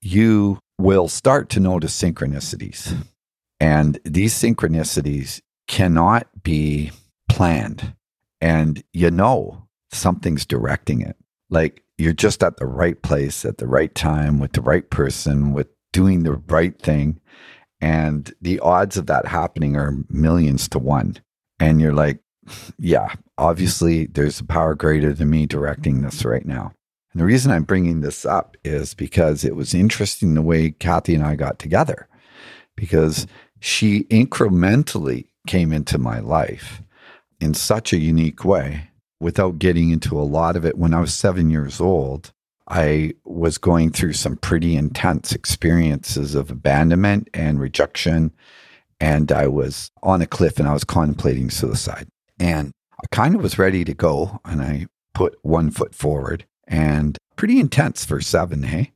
you 0.02 0.60
will 0.78 1.08
start 1.08 1.50
to 1.50 1.60
notice 1.60 2.00
synchronicities. 2.00 2.96
And 3.60 4.00
these 4.06 4.34
synchronicities 4.34 5.42
cannot 5.68 6.28
be 6.44 6.92
planned. 7.30 7.96
And 8.42 8.84
you 8.94 9.10
know 9.10 9.68
something's 9.92 10.46
directing 10.46 11.02
it. 11.02 11.16
Like 11.50 11.84
you're 11.98 12.14
just 12.14 12.44
at 12.44 12.58
the 12.58 12.66
right 12.66 13.02
place 13.02 13.46
at 13.46 13.58
the 13.58 13.68
right 13.68 13.94
time 13.94 14.40
with 14.40 14.54
the 14.54 14.62
right 14.62 14.90
person, 14.90 15.54
with 15.54 15.68
doing 15.92 16.24
the 16.24 16.34
right 16.34 16.78
thing. 16.82 17.20
And 17.80 18.34
the 18.42 18.60
odds 18.60 18.98
of 18.98 19.08
that 19.08 19.28
happening 19.28 19.76
are 19.76 19.98
millions 20.10 20.68
to 20.70 20.80
one. 20.80 21.18
And 21.64 21.80
you're 21.80 21.94
like, 21.94 22.20
yeah, 22.78 23.14
obviously 23.38 24.08
there's 24.08 24.40
a 24.40 24.46
power 24.46 24.76
greater 24.76 25.14
than 25.14 25.30
me 25.30 25.46
directing 25.46 26.02
this 26.02 26.26
right 26.26 26.46
now. 26.46 26.74
And 27.14 27.22
the 27.22 27.26
reason 27.26 27.52
I'm 27.52 27.64
bringing 27.64 28.02
this 28.02 28.26
up 28.26 28.58
is 28.64 28.94
because 28.94 29.46
it 29.46 29.56
was 29.56 29.74
interesting 29.74 30.34
the 30.34 30.42
way 30.42 30.72
Kathie 30.72 31.16
and 31.16 31.24
I 31.24 31.36
got 31.36 31.60
together, 31.60 32.08
because 32.76 33.28
she 33.60 34.04
incrementally 34.06 35.28
came 35.48 35.72
into 35.72 35.98
my 35.98 36.20
life 36.20 36.82
in 37.40 37.54
such 37.54 37.94
a 37.94 38.00
unique 38.00 38.44
way 38.44 38.90
without 39.20 39.60
getting 39.60 39.92
into 39.92 40.20
a 40.20 40.24
lot 40.24 40.58
of 40.58 40.66
it. 40.66 40.78
When 40.78 40.94
I 40.94 41.00
was 41.00 41.14
seven 41.14 41.50
years 41.50 41.80
old, 41.80 42.34
I 42.68 43.14
was 43.24 43.58
going 43.58 43.92
through 43.92 44.14
some 44.14 44.36
pretty 44.36 44.76
intense 44.76 45.34
experiences 45.34 46.36
of 46.36 46.52
abandonment 46.52 47.30
and 47.34 47.60
rejection. 47.60 48.32
And 49.04 49.34
I 49.34 49.48
was 49.48 49.92
on 50.02 50.22
a 50.22 50.26
cliff 50.26 50.60
and 50.60 50.68
I 50.68 50.72
was 50.72 50.86
contemplating 50.86 51.50
suicide. 51.50 52.08
And 52.40 52.72
I 52.94 53.06
kind 53.12 53.36
of 53.36 53.44
was 53.44 53.60
ready 53.60 53.84
to 53.84 53.94
go. 53.94 54.40
And 54.46 54.62
I 54.62 54.88
put 55.14 55.38
one 55.42 55.72
foot 55.72 55.94
forward 55.94 56.46
and 56.70 57.18
pretty 57.36 57.60
intense 57.60 58.06
for 58.06 58.22
seven, 58.22 58.64
hey? 58.64 58.94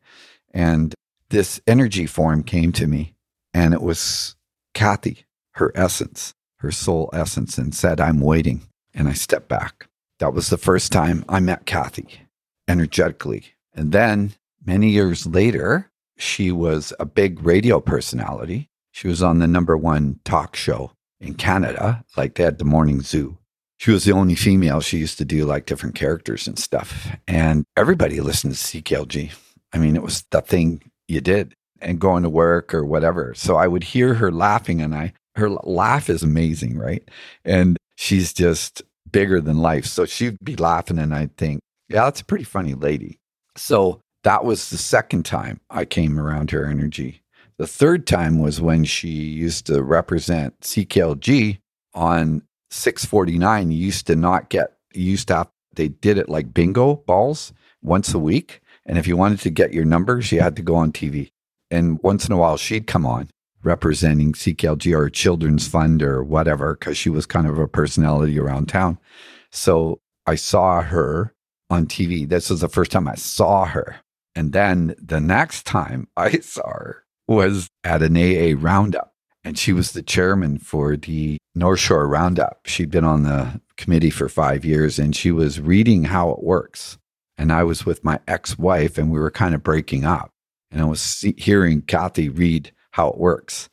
And 0.54 0.96
this 1.30 1.60
energy 1.68 2.06
form 2.06 2.44
came 2.44 2.72
to 2.72 2.88
me, 2.88 3.16
and 3.54 3.74
it 3.74 3.82
was 3.82 4.38
Kathie, 4.74 5.26
her 5.56 5.74
essence, 5.76 6.34
her 6.60 6.72
soul 6.72 7.10
essence, 7.12 7.58
and 7.58 7.76
said, 7.76 8.00
I'm 8.00 8.22
waiting. 8.22 8.62
And 8.94 9.10
I 9.10 9.14
stepped 9.14 9.50
back. 9.50 9.90
That 10.20 10.34
was 10.34 10.50
the 10.50 10.58
first 10.58 10.94
time 10.94 11.26
I 11.28 11.42
met 11.42 11.66
Kathie 11.66 12.22
energetically. 12.66 13.44
And 13.74 13.92
then 13.92 14.36
many 14.66 14.90
years 14.90 15.28
later, 15.28 15.92
she 16.18 16.50
was 16.50 16.94
a 16.98 17.06
big 17.06 17.44
radio 17.44 17.82
personality. 17.82 18.70
She 18.98 19.08
was 19.08 19.22
on 19.22 19.38
the 19.38 19.46
number 19.46 19.78
one 19.78 20.20
talk 20.26 20.56
show 20.56 20.92
in 21.22 21.36
Canada, 21.36 22.04
like 22.18 22.34
they 22.34 22.44
had 22.44 22.58
the 22.58 22.66
morning 22.66 23.02
zoo. 23.02 23.38
She 23.78 23.92
was 23.92 24.06
the 24.06 24.12
only 24.12 24.34
female. 24.34 24.82
She 24.82 24.98
used 24.98 25.20
to 25.20 25.24
do 25.24 25.46
like 25.46 25.68
different 25.68 25.94
characters 25.94 26.48
and 26.48 26.58
stuff. 26.58 27.08
And 27.28 27.64
everybody 27.78 28.20
listened 28.22 28.56
to 28.56 28.82
CKLG. 28.82 29.34
I 29.72 29.78
mean, 29.78 29.96
it 29.96 30.02
was 30.02 30.24
the 30.32 30.42
thing 30.42 30.82
you 31.08 31.22
did 31.22 31.54
and 31.80 32.00
going 32.00 32.24
to 32.24 32.30
work 32.30 32.74
or 32.74 32.84
whatever. 32.84 33.36
So 33.36 33.56
I 33.56 33.68
would 33.68 33.84
hear 33.84 34.16
her 34.16 34.32
laughing 34.32 34.82
and 34.82 34.96
I, 34.96 35.14
her 35.36 35.52
laugh 35.52 36.10
is 36.10 36.24
amazing, 36.24 36.80
right? 36.80 37.08
And 37.46 37.78
she's 37.98 38.34
just 38.34 38.82
bigger 39.12 39.40
than 39.40 39.60
life. 39.60 39.86
So 39.86 40.06
she'd 40.06 40.40
be 40.44 40.56
laughing 40.56 40.98
and 40.98 41.14
I'd 41.14 41.38
think, 41.38 41.60
yeah, 41.88 42.06
that's 42.06 42.22
a 42.22 42.26
pretty 42.26 42.46
funny 42.46 42.74
lady. 42.74 43.20
So 43.56 44.02
that 44.24 44.44
was 44.44 44.72
the 44.72 44.78
second 44.80 45.24
time 45.24 45.60
I 45.70 45.86
came 45.86 46.20
around 46.20 46.50
her 46.50 46.66
energy. 46.66 47.22
The 47.58 47.68
third 47.68 48.06
time 48.06 48.40
was 48.40 48.62
when 48.62 48.84
she 48.84 49.10
used 49.10 49.66
to 49.66 49.82
represent 49.82 50.60
CKLG 50.62 51.60
on 51.96 52.44
649. 52.70 53.72
You 53.72 53.78
used 53.78 54.08
to 54.08 54.16
not 54.16 54.50
get, 54.50 54.78
you 54.94 55.12
used 55.12 55.30
to 55.30 55.38
have, 55.38 55.50
they 55.74 55.88
did 55.88 56.18
it 56.18 56.30
like 56.30 56.54
bingo 56.54 56.96
balls 56.96 57.54
once 57.82 58.14
a 58.14 58.20
week. 58.20 58.62
And 58.86 58.98
if 58.98 59.08
you 59.08 59.18
wanted 59.18 59.40
to 59.40 59.50
get 59.50 59.74
your 59.74 59.86
numbers, 59.86 60.32
you 60.32 60.40
had 60.40 60.56
to 60.58 60.62
go 60.62 60.76
on 60.76 60.92
TV. 60.92 61.32
And 61.72 62.00
once 62.04 62.28
in 62.28 62.34
a 62.34 62.38
while, 62.38 62.58
she'd 62.58 62.88
come 62.88 63.06
on 63.06 63.30
representing 63.64 64.34
CKLG 64.34 64.96
or 64.96 65.10
Children's 65.10 65.68
Fund 65.68 66.04
or 66.04 66.24
whatever, 66.24 66.76
because 66.76 66.98
she 66.98 67.10
was 67.10 67.26
kind 67.26 67.48
of 67.48 67.58
a 67.58 67.68
personality 67.68 68.40
around 68.40 68.70
town. 68.70 69.00
So 69.52 70.00
I 70.26 70.36
saw 70.36 70.82
her 70.82 71.34
on 71.70 71.88
TV. 71.88 72.30
This 72.30 72.50
was 72.50 72.62
the 72.62 72.70
first 72.70 72.92
time 72.92 73.08
I 73.08 73.16
saw 73.16 73.66
her. 73.66 73.98
And 74.36 74.54
then 74.54 74.96
the 75.02 75.20
next 75.20 75.66
time 75.66 76.08
I 76.16 76.40
saw 76.40 76.70
her 76.70 77.04
was 77.28 77.70
at 77.84 78.02
an 78.02 78.18
AA 78.18 78.56
roundup. 78.58 79.14
And 79.44 79.58
she 79.58 79.72
was 79.72 79.92
the 79.92 80.02
chairman 80.02 80.58
for 80.58 80.98
the 80.98 81.38
North 81.56 81.80
Shore 81.80 82.08
Roundup. 82.08 82.60
She'd 82.66 82.92
been 82.92 83.06
on 83.06 83.24
the 83.24 83.62
committee 83.78 84.10
for 84.10 84.28
five 84.28 84.66
years 84.66 85.00
and 85.00 85.16
she 85.16 85.32
was 85.32 85.62
reading 85.62 86.06
how 86.06 86.32
it 86.32 86.44
works. 86.44 86.98
And 87.38 87.52
I 87.52 87.64
was 87.64 87.86
with 87.86 88.04
my 88.04 88.20
ex 88.28 88.58
wife 88.58 88.98
and 88.98 89.10
we 89.12 89.20
were 89.20 89.32
kind 89.32 89.56
of 89.56 89.64
breaking 89.64 90.04
up. 90.04 90.32
And 90.70 90.82
I 90.82 90.86
was 90.86 91.24
hearing 91.38 91.82
Kathie 91.82 92.30
read 92.30 92.72
how 92.92 93.10
it 93.10 93.18
works. 93.18 93.70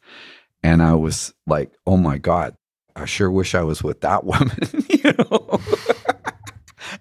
And 0.63 0.83
I 0.83 0.95
was 0.95 1.35
like, 1.47 1.73
oh 1.87 1.97
my 1.97 2.19
God, 2.19 2.55
I 2.95 3.05
sure 3.07 3.31
wish 3.31 3.55
I 3.55 3.63
was 3.63 3.83
with 3.83 4.01
that 4.03 4.25
woman. 4.25 4.57
you 4.89 5.13
know, 5.19 5.61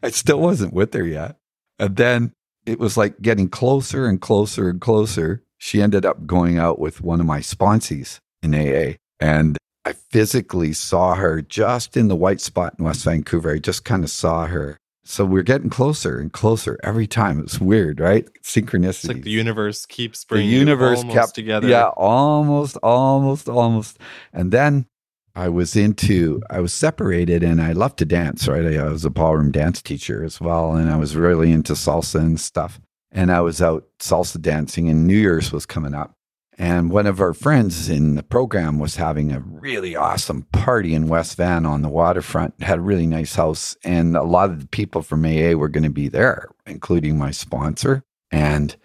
I 0.01 0.09
still 0.09 0.39
wasn't 0.39 0.73
with 0.73 0.93
her 0.93 1.05
yet. 1.05 1.37
And 1.79 1.95
then 1.95 2.33
it 2.65 2.79
was 2.79 2.97
like 2.97 3.21
getting 3.21 3.49
closer 3.49 4.07
and 4.07 4.19
closer 4.19 4.69
and 4.69 4.81
closer. 4.81 5.43
She 5.63 5.81
ended 5.81 6.05
up 6.05 6.27
going 6.27 6.57
out 6.57 6.77
with 6.77 6.99
one 6.99 7.21
of 7.21 7.25
my 7.25 7.39
sponsees 7.39 8.19
in 8.41 8.53
AA. 8.53 8.97
And 9.21 9.57
I 9.85 9.93
physically 9.93 10.73
saw 10.73 11.15
her 11.15 11.41
just 11.41 11.95
in 11.95 12.09
the 12.09 12.17
white 12.17 12.41
spot 12.41 12.75
in 12.77 12.83
West 12.83 13.05
Vancouver. 13.05 13.53
I 13.53 13.59
just 13.59 13.85
kind 13.85 14.03
of 14.03 14.09
saw 14.09 14.45
her. 14.47 14.77
So 15.05 15.23
we're 15.23 15.41
getting 15.41 15.69
closer 15.69 16.19
and 16.19 16.33
closer 16.33 16.77
every 16.83 17.07
time. 17.07 17.39
It's 17.39 17.61
weird, 17.61 18.01
right? 18.01 18.27
Synchronicity. 18.43 18.87
It's 18.87 19.07
like 19.07 19.21
the 19.21 19.31
universe 19.31 19.85
keeps 19.85 20.25
the 20.25 20.35
bringing 20.35 20.51
universe 20.51 20.97
almost 20.97 21.15
kept 21.15 21.35
together. 21.35 21.69
Yeah, 21.69 21.91
almost, 21.95 22.75
almost, 22.83 23.47
almost. 23.47 23.99
And 24.33 24.51
then 24.51 24.85
I 25.33 25.47
was 25.47 25.77
into, 25.77 26.41
I 26.49 26.59
was 26.59 26.73
separated 26.73 27.41
and 27.41 27.61
I 27.61 27.71
loved 27.71 27.99
to 27.99 28.05
dance, 28.05 28.49
right? 28.49 28.65
I 28.65 28.89
was 28.89 29.05
a 29.05 29.09
ballroom 29.09 29.51
dance 29.51 29.81
teacher 29.81 30.25
as 30.25 30.41
well. 30.41 30.75
And 30.75 30.91
I 30.91 30.97
was 30.97 31.15
really 31.15 31.53
into 31.53 31.71
salsa 31.71 32.19
and 32.19 32.37
stuff. 32.37 32.81
And 33.13 33.31
I 33.31 33.41
was 33.41 33.61
out 33.61 33.87
salsa 33.99 34.41
dancing 34.41 34.89
and 34.89 35.07
New 35.07 35.17
Year's 35.17 35.51
was 35.51 35.65
coming 35.65 35.93
up. 35.93 36.15
And 36.57 36.91
one 36.91 37.07
of 37.07 37.19
our 37.19 37.33
friends 37.33 37.89
in 37.89 38.15
the 38.15 38.23
program 38.23 38.77
was 38.77 38.95
having 38.95 39.31
a 39.31 39.39
really 39.39 39.95
awesome 39.95 40.43
party 40.51 40.93
in 40.93 41.07
West 41.07 41.37
Van 41.37 41.65
on 41.65 41.81
the 41.81 41.89
waterfront, 41.89 42.61
had 42.61 42.79
a 42.79 42.81
really 42.81 43.07
nice 43.07 43.35
house. 43.35 43.75
And 43.83 44.15
a 44.15 44.23
lot 44.23 44.49
of 44.49 44.59
the 44.59 44.67
people 44.67 45.01
from 45.01 45.25
AA 45.25 45.53
were 45.53 45.69
going 45.69 45.83
to 45.83 45.89
be 45.89 46.09
there, 46.09 46.49
including 46.65 47.17
my 47.17 47.31
sponsor. 47.31 48.03
And 48.31 48.75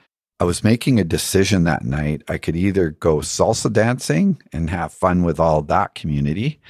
I 0.40 0.44
was 0.44 0.64
making 0.64 1.00
a 1.00 1.04
decision 1.04 1.64
that 1.64 1.84
night. 1.84 2.22
I 2.28 2.38
could 2.38 2.56
either 2.56 2.90
go 2.90 3.18
salsa 3.18 3.72
dancing 3.72 4.40
and 4.52 4.70
have 4.70 4.92
fun 4.92 5.24
with 5.24 5.40
all 5.40 5.62
that 5.62 5.94
community, 5.94 6.60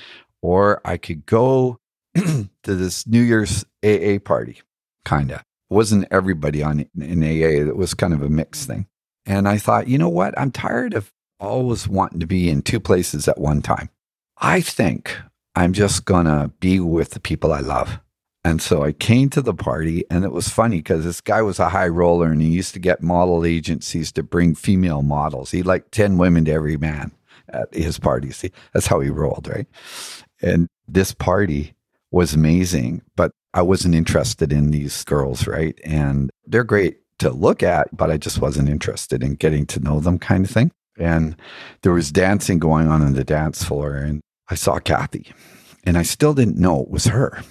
or 0.42 0.80
I 0.84 0.96
could 0.96 1.26
go 1.26 1.78
to 2.16 2.48
this 2.62 3.06
New 3.06 3.20
Year's 3.20 3.64
AA 3.84 4.18
party, 4.24 4.62
kind 5.04 5.32
of. 5.32 5.42
Wasn't 5.70 6.08
everybody 6.10 6.62
on 6.62 6.86
in 6.98 7.22
AA. 7.22 7.68
It 7.68 7.76
was 7.76 7.94
kind 7.94 8.14
of 8.14 8.22
a 8.22 8.28
mixed 8.28 8.66
thing. 8.66 8.86
And 9.26 9.46
I 9.46 9.58
thought, 9.58 9.88
you 9.88 9.98
know 9.98 10.08
what? 10.08 10.38
I'm 10.38 10.50
tired 10.50 10.94
of 10.94 11.12
always 11.38 11.86
wanting 11.86 12.20
to 12.20 12.26
be 12.26 12.48
in 12.48 12.62
two 12.62 12.80
places 12.80 13.28
at 13.28 13.38
one 13.38 13.60
time. 13.62 13.90
I 14.38 14.60
think 14.60 15.16
I'm 15.54 15.72
just 15.72 16.04
going 16.04 16.26
to 16.26 16.50
be 16.60 16.80
with 16.80 17.10
the 17.10 17.20
people 17.20 17.52
I 17.52 17.60
love. 17.60 18.00
And 18.44 18.62
so 18.62 18.82
I 18.82 18.92
came 18.92 19.28
to 19.30 19.42
the 19.42 19.52
party, 19.52 20.04
and 20.10 20.24
it 20.24 20.32
was 20.32 20.48
funny 20.48 20.78
because 20.78 21.04
this 21.04 21.20
guy 21.20 21.42
was 21.42 21.58
a 21.58 21.68
high 21.68 21.88
roller 21.88 22.28
and 22.28 22.40
he 22.40 22.48
used 22.48 22.72
to 22.74 22.78
get 22.78 23.02
model 23.02 23.44
agencies 23.44 24.10
to 24.12 24.22
bring 24.22 24.54
female 24.54 25.02
models. 25.02 25.50
He 25.50 25.62
liked 25.62 25.92
10 25.92 26.16
women 26.16 26.44
to 26.46 26.52
every 26.52 26.76
man 26.76 27.12
at 27.48 27.74
his 27.74 27.98
parties. 27.98 28.36
See, 28.36 28.52
that's 28.72 28.86
how 28.86 29.00
he 29.00 29.10
rolled, 29.10 29.48
right? 29.48 29.66
And 30.40 30.68
this 30.86 31.12
party 31.12 31.74
was 32.10 32.32
amazing, 32.32 33.02
but 33.16 33.32
I 33.58 33.62
wasn't 33.62 33.96
interested 33.96 34.52
in 34.52 34.70
these 34.70 35.02
girls, 35.02 35.48
right? 35.48 35.76
And 35.82 36.30
they're 36.46 36.62
great 36.62 36.98
to 37.18 37.30
look 37.30 37.64
at, 37.64 37.88
but 37.96 38.08
I 38.08 38.16
just 38.16 38.40
wasn't 38.40 38.68
interested 38.68 39.20
in 39.20 39.34
getting 39.34 39.66
to 39.66 39.80
know 39.80 39.98
them 39.98 40.20
kind 40.20 40.44
of 40.44 40.50
thing. 40.52 40.70
And 40.96 41.34
there 41.82 41.92
was 41.92 42.12
dancing 42.12 42.60
going 42.60 42.86
on 42.86 43.02
on 43.02 43.14
the 43.14 43.24
dance 43.24 43.64
floor, 43.64 43.96
and 43.96 44.20
I 44.48 44.54
saw 44.54 44.78
Kathie, 44.78 45.32
and 45.82 45.98
I 45.98 46.02
still 46.04 46.34
didn't 46.34 46.56
know 46.56 46.82
it 46.82 46.88
was 46.88 47.06
her, 47.06 47.42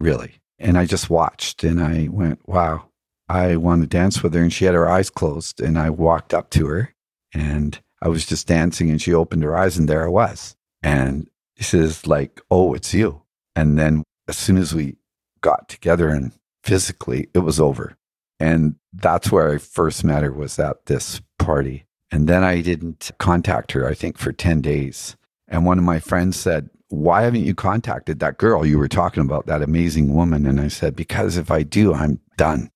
really. 0.00 0.40
And 0.58 0.76
I 0.76 0.84
just 0.84 1.08
watched 1.08 1.62
and 1.62 1.80
I 1.80 2.08
went, 2.10 2.40
wow, 2.48 2.86
I 3.28 3.54
want 3.54 3.82
to 3.82 3.86
dance 3.86 4.20
with 4.20 4.34
her. 4.34 4.42
And 4.42 4.52
she 4.52 4.64
had 4.64 4.74
her 4.74 4.90
eyes 4.90 5.10
closed, 5.10 5.60
and 5.60 5.78
I 5.78 5.90
walked 5.90 6.34
up 6.34 6.50
to 6.50 6.66
her 6.66 6.92
and 7.32 7.78
I 8.02 8.08
was 8.08 8.26
just 8.26 8.48
dancing, 8.48 8.90
and 8.90 9.00
she 9.00 9.14
opened 9.14 9.44
her 9.44 9.56
eyes, 9.56 9.78
and 9.78 9.88
there 9.88 10.04
I 10.04 10.08
was. 10.08 10.56
And 10.82 11.28
she 11.56 11.62
says, 11.62 12.04
like, 12.04 12.40
oh, 12.50 12.74
it's 12.74 12.92
you. 12.92 13.22
And 13.54 13.78
then 13.78 14.02
as 14.26 14.36
soon 14.36 14.56
as 14.56 14.74
we 14.74 14.96
got 15.42 15.68
together 15.68 16.08
and 16.08 16.32
physically, 16.64 17.28
it 17.34 17.40
was 17.40 17.60
over. 17.60 17.96
And 18.40 18.76
that's 18.92 19.30
where 19.30 19.52
I 19.52 19.58
first 19.58 20.04
met 20.04 20.22
her 20.22 20.32
was 20.32 20.58
at 20.58 20.86
this 20.86 21.20
party. 21.38 21.84
And 22.10 22.28
then 22.28 22.42
I 22.44 22.60
didn't 22.60 23.10
contact 23.18 23.72
her, 23.72 23.88
I 23.88 23.94
think, 23.94 24.18
for 24.18 24.32
10 24.32 24.60
days. 24.60 25.16
And 25.48 25.64
one 25.64 25.78
of 25.78 25.84
my 25.84 25.98
friends 25.98 26.36
said, 26.36 26.68
Why 26.88 27.22
haven't 27.22 27.44
you 27.44 27.54
contacted 27.54 28.18
that 28.18 28.38
girl 28.38 28.66
you 28.66 28.78
were 28.78 28.88
talking 28.88 29.22
about, 29.22 29.46
that 29.46 29.62
amazing 29.62 30.14
woman? 30.14 30.46
And 30.46 30.60
I 30.60 30.68
said, 30.68 30.96
Because 30.96 31.36
if 31.36 31.50
I 31.50 31.62
do, 31.62 31.94
I'm 31.94 32.20
done. 32.36 32.70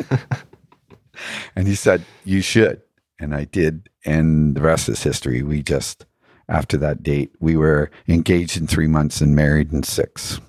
and 1.56 1.66
he 1.66 1.74
said, 1.74 2.04
You 2.24 2.40
should. 2.40 2.82
And 3.18 3.34
I 3.34 3.44
did. 3.44 3.88
And 4.04 4.54
the 4.54 4.60
rest 4.60 4.88
is 4.88 5.02
history. 5.02 5.42
We 5.42 5.62
just, 5.62 6.06
after 6.48 6.76
that 6.76 7.02
date, 7.02 7.32
we 7.40 7.56
were 7.56 7.90
engaged 8.06 8.56
in 8.56 8.66
three 8.66 8.86
months 8.86 9.20
and 9.20 9.34
married 9.34 9.72
in 9.72 9.82
six. 9.82 10.40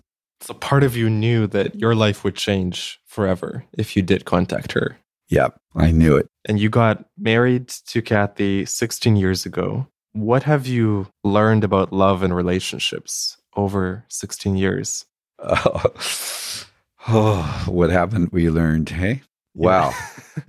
So 0.42 0.54
part 0.54 0.84
of 0.84 0.96
you 0.96 1.10
knew 1.10 1.48
that 1.48 1.76
your 1.76 1.96
life 1.96 2.24
would 2.24 2.36
change 2.36 3.00
forever 3.06 3.66
if 3.74 3.96
you 3.96 4.02
did 4.02 4.26
contact 4.26 4.72
her. 4.74 4.98
Yep, 5.30 5.60
I 5.76 5.92
knew 5.92 6.18
it. 6.18 6.28
And 6.48 6.60
you 6.60 6.70
got 6.70 7.06
married 7.18 7.68
to 7.68 8.02
Kathie 8.02 8.66
16 8.66 9.16
years 9.16 9.46
ago. 9.46 9.88
What 10.14 10.44
have 10.44 10.66
you 10.66 11.08
learned 11.24 11.64
about 11.64 11.94
love 11.94 12.24
and 12.24 12.36
relationships 12.36 13.38
over 13.56 14.06
16 14.08 14.58
years? 14.58 15.06
Oh, 15.38 15.84
oh 17.08 17.64
what 17.68 17.92
haven't 17.92 18.34
we 18.34 18.50
learned? 18.50 18.90
Hey, 18.90 19.22
wow. 19.54 19.94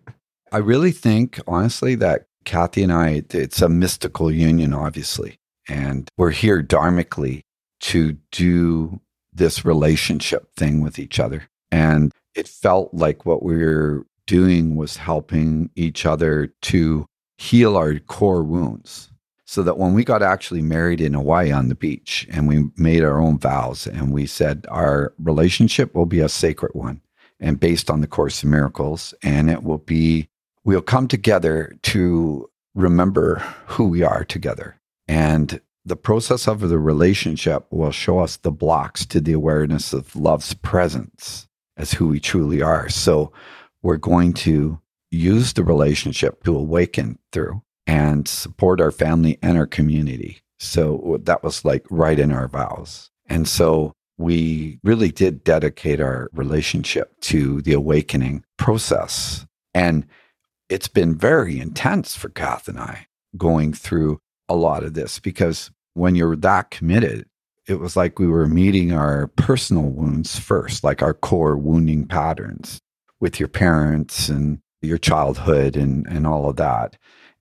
I 0.53 0.59
really 0.59 0.93
think, 0.93 1.39
honestly, 1.47 1.95
that 1.97 2.27
Kathie 2.45 2.83
and 2.83 2.93
I, 2.93 3.23
it's 3.31 3.61
a 3.61 3.69
mystical 3.69 4.33
union, 4.33 4.73
obviously. 4.73 5.39
And 5.69 6.09
we're 6.17 6.31
here 6.31 6.63
dharmically 6.63 7.43
to 7.81 8.17
do 8.33 9.01
this 9.33 9.65
relationship 9.65 10.55
thing 10.57 10.81
with 10.81 10.99
each 10.99 11.21
other. 11.21 11.49
And 11.71 12.13
it 12.35 12.49
felt 12.49 12.93
like 12.93 13.25
what 13.25 13.43
we 13.43 13.57
were 13.57 14.07
doing 14.27 14.77
was 14.77 14.97
helping 14.97 15.71
each 15.77 16.07
other 16.07 16.53
to 16.63 17.07
heal 17.39 17.77
our 17.77 17.99
core 17.99 18.43
wounds. 18.43 19.11
So 19.47 19.65
that 19.65 19.79
when 19.79 19.95
we 19.95 20.05
got 20.05 20.23
actually 20.23 20.63
married 20.63 21.01
in 21.01 21.15
Hawaii 21.15 21.51
on 21.51 21.69
the 21.69 21.75
beach 21.75 22.25
and 22.31 22.47
we 22.47 22.71
made 22.77 23.03
our 23.03 23.21
own 23.21 23.37
vows 23.37 23.85
and 23.85 24.13
we 24.13 24.27
said 24.27 24.65
our 24.69 25.13
relationship 25.19 25.93
will 25.93 26.07
be 26.07 26.21
a 26.21 26.29
sacred 26.29 26.71
one 26.73 27.01
and 27.41 27.59
based 27.59 27.91
on 27.91 28.01
the 28.01 28.07
Course 28.07 28.45
in 28.45 28.51
Miracles, 28.51 29.15
and 29.23 29.51
it 29.51 29.65
will 29.65 29.79
be, 29.79 30.29
we'll 30.63 30.83
come 30.83 31.09
together 31.09 31.75
to 31.83 32.49
remember 32.75 33.37
who 33.67 33.89
we 33.89 34.03
are 34.03 34.25
together. 34.25 34.79
And 35.09 35.61
the 35.91 35.97
process 35.97 36.47
of 36.47 36.61
the 36.61 36.79
relationship 36.79 37.67
will 37.71 37.91
show 37.91 38.21
us 38.21 38.37
the 38.37 38.53
blocks 38.53 39.05
to 39.05 39.21
the 39.21 39.33
awareness 39.33 39.93
of 39.93 40.15
love's 40.15 40.55
presence 40.55 41.49
as 41.77 41.93
who 41.93 42.07
we 42.07 42.21
truly 42.21 42.63
are. 42.63 42.89
So 42.89 43.33
we're 43.83 43.97
going 43.97 44.33
to 44.35 44.81
use 45.11 45.53
the 45.53 45.65
relationship 45.65 46.45
to 46.45 46.57
awaken 46.57 47.19
through 47.33 47.61
and 47.89 48.29
support 48.29 48.81
our 48.81 48.93
family 48.93 49.37
and 49.43 49.59
our 49.59 49.67
community. 49.67 50.41
So 50.61 51.19
that 51.25 51.43
was 51.43 51.65
like 51.65 51.85
right 51.91 52.21
in 52.21 52.31
our 52.31 52.47
vows. 52.47 53.11
And 53.27 53.49
so 53.49 53.93
we 54.17 54.79
really 54.85 55.11
did 55.11 55.43
dedicate 55.43 56.01
our 56.01 56.29
relationship 56.33 57.19
to 57.23 57.63
the 57.63 57.73
awakening 57.73 58.45
process. 58.59 59.45
And 59.75 60.07
it's 60.69 60.87
been 60.87 61.19
very 61.19 61.59
intense 61.59 62.15
for 62.15 62.29
Kath 62.29 62.69
and 62.69 62.79
I 62.79 63.09
going 63.37 63.73
through 63.73 64.21
a 64.49 64.55
lot 64.55 64.85
of 64.85 64.95
this 64.95 65.19
because 65.19 65.73
when 65.95 66.15
you're 66.15 66.37
that 66.37 66.71
committed, 66.71 67.27
it 67.67 67.79
was 67.79 67.97
like 67.97 68.19
we 68.19 68.27
were 68.27 68.47
meeting 68.47 68.93
our 68.93 69.29
personal 69.29 69.85
wounds 69.85 70.39
first, 70.39 70.83
like 70.83 71.03
our 71.03 71.15
core 71.15 71.57
wounding 71.57 72.07
patterns 72.07 72.81
with 73.21 73.39
your 73.39 73.49
parents 73.49 74.29
and 74.29 74.61
your 74.83 74.99
childhood 74.99 75.77
and, 75.77 76.07
and 76.07 76.27
all 76.27 76.49
of 76.49 76.57
that. 76.57 76.97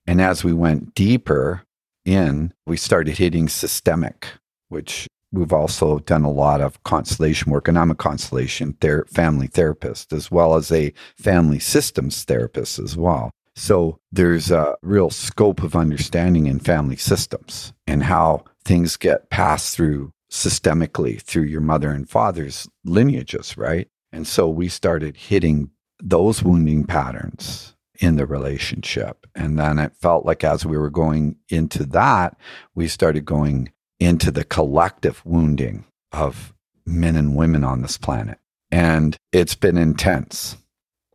And 0.06 0.20
as 0.20 0.44
we 0.44 0.52
went 0.52 0.94
deeper 0.94 1.62
in, 2.04 2.52
we 2.66 2.76
started 2.76 3.18
hitting 3.18 3.48
systemic, 3.48 4.28
which 4.68 5.06
we've 5.32 5.52
also 5.52 6.00
done 6.00 6.24
a 6.24 6.30
lot 6.30 6.60
of 6.60 6.82
constellation 6.82 7.50
work. 7.50 7.68
And 7.68 7.78
I'm 7.78 7.90
a 7.90 7.94
constellation 7.94 8.76
ther- 8.80 9.06
family 9.06 9.46
therapist 9.46 10.12
as 10.12 10.30
well 10.30 10.54
as 10.54 10.70
a 10.72 10.92
family 11.16 11.58
systems 11.58 12.24
therapist 12.24 12.78
as 12.78 12.96
well. 12.96 13.30
So 13.60 13.98
there's 14.10 14.50
a 14.50 14.76
real 14.80 15.10
scope 15.10 15.62
of 15.62 15.76
understanding 15.76 16.46
in 16.46 16.60
family 16.60 16.96
systems 16.96 17.74
and 17.86 18.02
how 18.02 18.44
things 18.64 18.96
get 18.96 19.28
passed 19.28 19.76
through 19.76 20.14
systemically 20.30 21.20
through 21.20 21.42
your 21.42 21.60
mother 21.60 21.90
and 21.90 22.08
father's 22.08 22.70
lineages, 22.86 23.58
right? 23.58 23.86
And 24.12 24.26
so 24.26 24.48
we 24.48 24.68
started 24.70 25.14
hitting 25.14 25.72
those 26.02 26.42
wounding 26.42 26.84
patterns 26.84 27.76
in 27.98 28.16
the 28.16 28.24
relationship. 28.24 29.26
And 29.34 29.58
then 29.58 29.78
it 29.78 29.94
felt 29.94 30.24
like 30.24 30.42
as 30.42 30.64
we 30.64 30.78
were 30.78 30.88
going 30.88 31.36
into 31.50 31.84
that, 31.84 32.38
we 32.74 32.88
started 32.88 33.26
going 33.26 33.72
into 33.98 34.30
the 34.30 34.44
collective 34.44 35.20
wounding 35.26 35.84
of 36.12 36.54
men 36.86 37.14
and 37.14 37.36
women 37.36 37.62
on 37.64 37.82
this 37.82 37.98
planet. 37.98 38.38
And 38.70 39.18
it's 39.32 39.54
been 39.54 39.76
intense. 39.76 40.56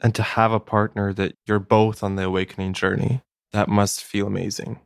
And 0.01 0.13
to 0.15 0.23
have 0.23 0.51
a 0.51 0.59
partner 0.59 1.13
that 1.13 1.35
you're 1.47 1.59
both 1.59 2.03
on 2.03 2.15
the 2.15 2.25
awakening 2.25 2.73
journey, 2.73 3.21
that 3.53 3.69
must 3.69 4.03
feel 4.03 4.27
amazing. 4.27 4.79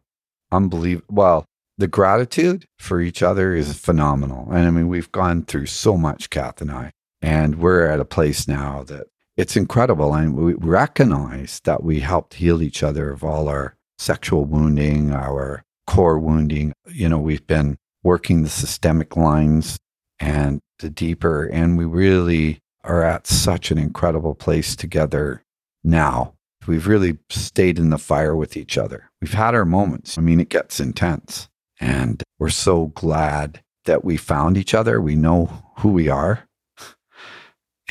Unbelievable. 0.51 1.07
Well, 1.09 1.45
the 1.77 1.87
gratitude 1.87 2.65
for 2.77 2.99
each 3.01 3.23
other 3.23 3.55
is 3.55 3.77
phenomenal. 3.79 4.51
And 4.51 4.67
I 4.67 4.69
mean, 4.69 4.87
we've 4.87 5.11
gone 5.11 5.45
through 5.45 5.67
so 5.67 5.97
much, 5.97 6.29
Kath 6.29 6.61
and 6.61 6.71
I, 6.71 6.91
and 7.21 7.55
we're 7.55 7.87
at 7.87 7.99
a 7.99 8.05
place 8.05 8.47
now 8.47 8.83
that 8.83 9.07
it's 9.37 9.55
incredible. 9.55 10.13
And 10.13 10.35
we 10.35 10.53
recognize 10.53 11.61
that 11.63 11.83
we 11.83 12.01
helped 12.01 12.35
heal 12.35 12.61
each 12.61 12.83
other 12.83 13.11
of 13.11 13.23
all 13.23 13.47
our 13.47 13.75
sexual 13.97 14.45
wounding, 14.45 15.11
our 15.11 15.63
core 15.87 16.19
wounding. 16.19 16.73
You 16.87 17.09
know, 17.09 17.19
we've 17.19 17.47
been 17.47 17.77
working 18.03 18.43
the 18.43 18.49
systemic 18.49 19.15
lines 19.15 19.79
and 20.19 20.59
the 20.79 20.89
deeper, 20.89 21.45
and 21.45 21.77
we 21.77 21.85
really 21.85 22.59
are 22.89 23.03
at 23.03 23.27
such 23.27 23.69
an 23.69 23.77
incredible 23.77 24.33
place 24.33 24.75
together 24.75 25.43
now. 25.83 26.33
We've 26.67 26.87
really 26.87 27.19
stayed 27.29 27.77
in 27.77 27.91
the 27.91 27.99
fire 27.99 28.35
with 28.35 28.57
each 28.57 28.77
other. 28.77 29.11
We've 29.21 29.33
had 29.33 29.53
our 29.53 29.63
moments. 29.63 30.17
I 30.17 30.21
mean, 30.21 30.39
it 30.39 30.49
gets 30.49 30.79
intense. 30.79 31.49
And 31.79 32.23
we're 32.39 32.49
so 32.49 32.87
glad 32.87 33.61
that 33.85 34.03
we 34.03 34.17
found 34.17 34.57
each 34.57 34.73
other. 34.73 34.99
We 34.99 35.15
know 35.15 35.45
who 35.77 35.89
we 35.89 36.09
are. 36.09 36.47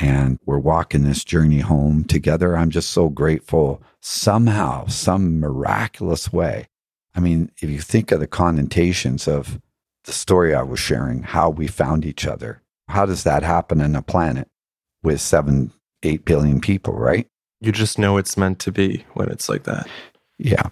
And 0.01 0.37
we're 0.45 0.59
walking 0.59 1.03
this 1.03 1.23
journey 1.23 1.59
home 1.59 2.03
together. 2.03 2.55
I'm 2.55 2.69
just 2.69 2.91
so 2.91 3.09
grateful 3.09 3.81
somehow, 4.01 4.87
some 4.87 5.39
miraculous 5.39 6.31
way. 6.31 6.67
I 7.15 7.21
mean, 7.21 7.51
if 7.61 7.69
you 7.69 7.79
think 7.79 8.11
of 8.11 8.19
the 8.19 8.27
connotations 8.27 9.27
of 9.27 9.59
the 10.03 10.13
story 10.13 10.53
I 10.53 10.61
was 10.61 10.79
sharing, 10.79 11.23
how 11.23 11.49
we 11.49 11.67
found 11.67 12.05
each 12.05 12.27
other, 12.27 12.61
how 12.87 13.05
does 13.05 13.23
that 13.23 13.43
happen 13.43 13.81
in 13.81 13.95
a 13.95 14.01
planet 14.01 14.49
with 15.03 15.21
seven, 15.21 15.71
eight 16.03 16.25
billion 16.25 16.61
people, 16.61 16.93
right? 16.93 17.27
You 17.61 17.71
just 17.71 17.99
know 17.99 18.17
it's 18.17 18.37
meant 18.37 18.59
to 18.59 18.71
be 18.71 19.05
when 19.13 19.29
it's 19.29 19.49
like 19.49 19.63
that. 19.63 19.87
Yeah 20.37 20.69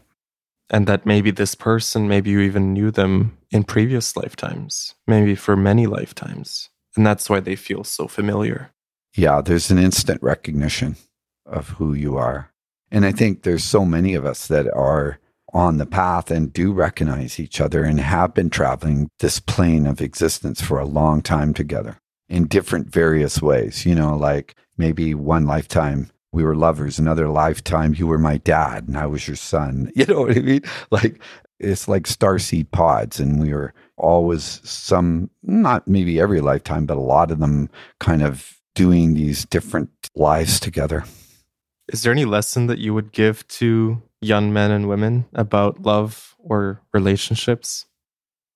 and 0.70 0.88
that 0.88 1.06
maybe 1.06 1.32
this 1.32 1.56
person, 1.56 2.08
maybe 2.08 2.30
you 2.30 2.40
even 2.42 2.74
knew 2.74 2.92
them 2.92 3.38
in 3.52 3.64
previous 3.64 4.16
lifetimes, 4.18 4.96
maybe 5.06 5.36
for 5.36 5.56
many 5.56 5.88
lifetimes. 5.88 6.70
And 6.96 7.06
that's 7.06 7.30
why 7.30 7.40
they 7.40 7.56
feel 7.56 7.84
so 7.84 8.08
familiar. 8.08 8.72
Yeah, 9.16 9.42
there's 9.42 9.72
an 9.72 9.78
instant 9.78 10.22
recognition 10.22 10.98
of 11.46 11.70
who 11.70 11.94
you 11.94 12.18
are. 12.18 12.52
And 12.92 13.06
I 13.06 13.12
think 13.12 13.44
there's 13.44 13.64
so 13.64 13.86
many 13.86 14.14
of 14.14 14.26
us 14.26 14.48
that 14.48 14.68
are 14.74 15.20
on 15.54 15.78
the 15.78 15.86
path 15.86 16.30
and 16.30 16.52
do 16.52 16.74
recognize 16.74 17.40
each 17.40 17.62
other 17.62 17.84
and 17.84 18.00
have 18.00 18.34
been 18.34 18.50
traveling 18.50 19.10
this 19.20 19.40
plane 19.40 19.88
of 19.88 20.02
existence 20.02 20.62
for 20.62 20.80
a 20.80 20.86
long 20.86 21.22
time 21.22 21.54
together 21.54 21.98
in 22.30 22.48
different 22.48 22.90
various 22.90 23.42
ways. 23.42 23.86
You 23.86 23.96
know, 23.96 24.16
like 24.16 24.56
maybe 24.78 25.14
one 25.14 25.46
lifetime 25.46 26.12
we 26.32 26.44
were 26.44 26.56
lovers. 26.56 27.00
Another 27.00 27.30
lifetime, 27.30 27.96
you 27.96 28.06
were 28.06 28.20
my 28.20 28.38
dad 28.38 28.88
and 28.88 28.98
I 28.98 29.08
was 29.08 29.28
your 29.28 29.36
son. 29.36 29.92
You 29.96 30.06
know 30.06 30.22
what 30.22 30.38
I 30.38 30.42
mean? 30.42 30.62
Like 30.92 31.20
it's 31.60 31.88
like 31.88 32.04
starseed 32.04 32.70
pods, 32.72 33.20
and 33.20 33.42
we 33.42 33.52
were 33.52 33.74
always 33.98 34.62
some, 34.64 35.30
not 35.42 35.88
maybe 35.88 36.20
every 36.20 36.40
lifetime, 36.40 36.86
but 36.86 36.98
a 36.98 37.02
lot 37.02 37.32
of 37.32 37.40
them 37.40 37.70
kind 38.00 38.22
of 38.22 38.60
doing 38.76 39.16
these 39.16 39.46
different 39.46 39.90
lives 40.16 40.60
together. 40.60 41.04
Is 41.92 42.04
there 42.04 42.12
any 42.12 42.26
lesson 42.26 42.68
that 42.68 42.78
you 42.78 42.94
would 42.94 43.12
give 43.12 43.48
to 43.48 44.02
young 44.22 44.54
men 44.54 44.70
and 44.70 44.88
women 44.88 45.26
about 45.34 45.82
love 45.82 46.36
or 46.38 46.82
relationships? 46.94 47.86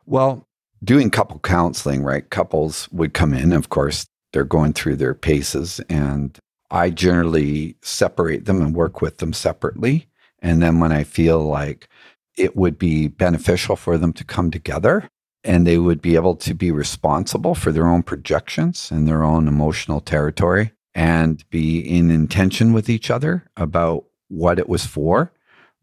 Well, 0.05 0.47
doing 0.83 1.09
couple 1.09 1.39
counseling, 1.39 2.03
right? 2.03 2.29
Couples 2.29 2.89
would 2.91 3.13
come 3.13 3.33
in, 3.33 3.53
of 3.53 3.69
course, 3.69 4.05
they're 4.33 4.43
going 4.43 4.73
through 4.73 4.95
their 4.95 5.13
paces 5.13 5.79
and 5.89 6.37
I 6.69 6.89
generally 6.89 7.75
separate 7.81 8.45
them 8.45 8.61
and 8.61 8.73
work 8.73 9.01
with 9.01 9.17
them 9.17 9.33
separately. 9.33 10.07
And 10.39 10.61
then 10.61 10.79
when 10.79 10.91
I 10.91 11.03
feel 11.03 11.43
like 11.43 11.89
it 12.37 12.55
would 12.55 12.79
be 12.79 13.07
beneficial 13.07 13.75
for 13.75 13.97
them 13.97 14.13
to 14.13 14.23
come 14.23 14.51
together 14.51 15.09
and 15.43 15.67
they 15.67 15.77
would 15.77 16.01
be 16.01 16.15
able 16.15 16.35
to 16.37 16.53
be 16.53 16.71
responsible 16.71 17.55
for 17.55 17.71
their 17.71 17.87
own 17.87 18.03
projections 18.03 18.89
and 18.89 19.07
their 19.07 19.23
own 19.23 19.47
emotional 19.47 19.99
territory 19.99 20.71
and 20.95 21.47
be 21.49 21.79
in 21.79 22.09
intention 22.09 22.73
with 22.73 22.89
each 22.89 23.11
other 23.11 23.49
about 23.57 24.05
what 24.29 24.59
it 24.59 24.69
was 24.69 24.85
for 24.85 25.31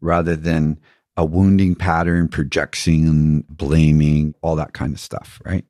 rather 0.01 0.35
than 0.35 0.79
a 1.19 1.25
wounding 1.25 1.75
pattern, 1.75 2.29
projection, 2.29 3.43
blaming, 3.49 4.33
all 4.41 4.55
that 4.55 4.71
kind 4.71 4.93
of 4.93 4.99
stuff, 5.01 5.41
right? 5.43 5.65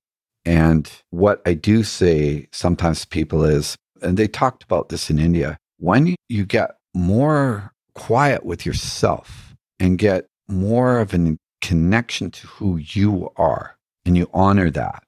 And 0.45 0.89
what 1.09 1.41
I 1.43 1.55
do 1.55 1.83
say 1.83 2.47
sometimes 2.51 3.01
to 3.01 3.07
people 3.07 3.43
is 3.43 3.75
and 4.03 4.15
they 4.15 4.27
talked 4.27 4.63
about 4.63 4.89
this 4.89 5.09
in 5.09 5.17
India. 5.17 5.57
When 5.77 6.15
you 6.27 6.45
get 6.45 6.77
more 6.93 7.73
quiet 7.95 8.45
with 8.45 8.63
yourself 8.63 9.55
and 9.79 9.97
get 9.97 10.27
more 10.47 10.99
of 10.99 11.15
a 11.15 11.35
connection 11.61 12.29
to 12.31 12.47
who 12.47 12.77
you 12.77 13.29
are, 13.35 13.75
and 14.05 14.15
you 14.15 14.29
honor 14.33 14.69
that. 14.71 15.03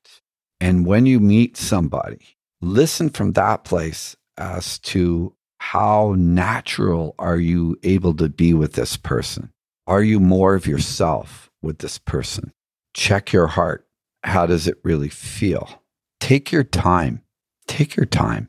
And 0.60 0.86
when 0.86 1.06
you 1.06 1.20
meet 1.20 1.56
somebody, 1.56 2.36
listen 2.62 3.10
from 3.10 3.34
that 3.34 3.64
place 3.64 4.16
as 4.38 4.80
to 4.80 5.34
how 5.60 6.16
natural 6.18 7.16
are 7.20 7.38
you 7.38 7.78
able 7.84 8.16
to 8.16 8.28
be 8.28 8.54
with 8.54 8.74
this 8.74 8.98
person? 8.98 9.52
Are 9.92 10.04
you 10.04 10.20
more 10.20 10.56
of 10.56 10.68
yourself 10.68 11.52
with 11.62 11.80
this 11.80 11.98
person? 11.98 12.54
Check 12.94 13.34
your 13.34 13.48
heart. 13.48 13.86
How 14.24 14.46
does 14.46 14.68
it 14.68 14.78
really 14.84 15.10
feel? 15.10 15.84
Take 16.20 16.52
your 16.52 16.64
time. 16.64 17.24
Take 17.68 17.96
your 17.96 18.06
time 18.06 18.48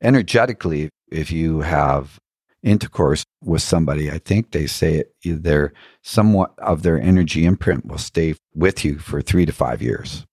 energetically, 0.00 0.90
if 1.10 1.30
you 1.30 1.60
have 1.60 2.18
intercourse 2.62 3.24
with 3.42 3.62
somebody, 3.62 4.10
I 4.10 4.18
think 4.18 4.50
they 4.50 4.66
say 4.66 5.04
their 5.24 5.72
somewhat 6.02 6.54
of 6.58 6.82
their 6.82 7.00
energy 7.00 7.44
imprint 7.44 7.86
will 7.86 7.98
stay 7.98 8.34
with 8.54 8.84
you 8.84 8.98
for 8.98 9.22
three 9.22 9.46
to 9.46 9.52
five 9.52 9.80
years. 9.80 10.26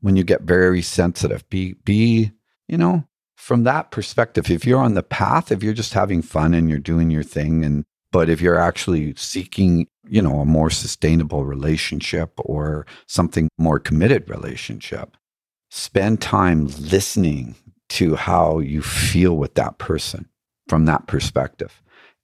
When 0.00 0.16
you 0.16 0.24
get 0.24 0.42
very 0.42 0.82
sensitive, 0.82 1.48
be 1.50 1.74
be 1.84 2.32
you 2.68 2.78
know 2.78 3.04
from 3.36 3.64
that 3.64 3.90
perspective. 3.90 4.50
If 4.50 4.64
you're 4.64 4.80
on 4.80 4.94
the 4.94 5.02
path, 5.02 5.50
if 5.50 5.62
you're 5.62 5.72
just 5.72 5.94
having 5.94 6.22
fun 6.22 6.54
and 6.54 6.68
you're 6.68 6.78
doing 6.78 7.10
your 7.10 7.22
thing, 7.22 7.64
and 7.64 7.84
but 8.12 8.28
if 8.28 8.40
you're 8.40 8.58
actually 8.58 9.14
seeking, 9.16 9.86
you 10.10 10.20
know, 10.20 10.40
a 10.40 10.44
more 10.44 10.70
sustainable 10.70 11.44
relationship 11.44 12.32
or 12.36 12.84
something 13.06 13.48
more 13.58 13.78
committed 13.78 14.28
relationship, 14.28 15.16
spend 15.70 16.20
time 16.20 16.66
listening 16.66 17.54
to 17.90 18.16
how 18.16 18.58
you 18.58 18.82
feel 18.82 19.36
with 19.36 19.54
that 19.54 19.78
person 19.78 20.28
from 20.68 20.86
that 20.86 21.06
perspective. 21.06 21.80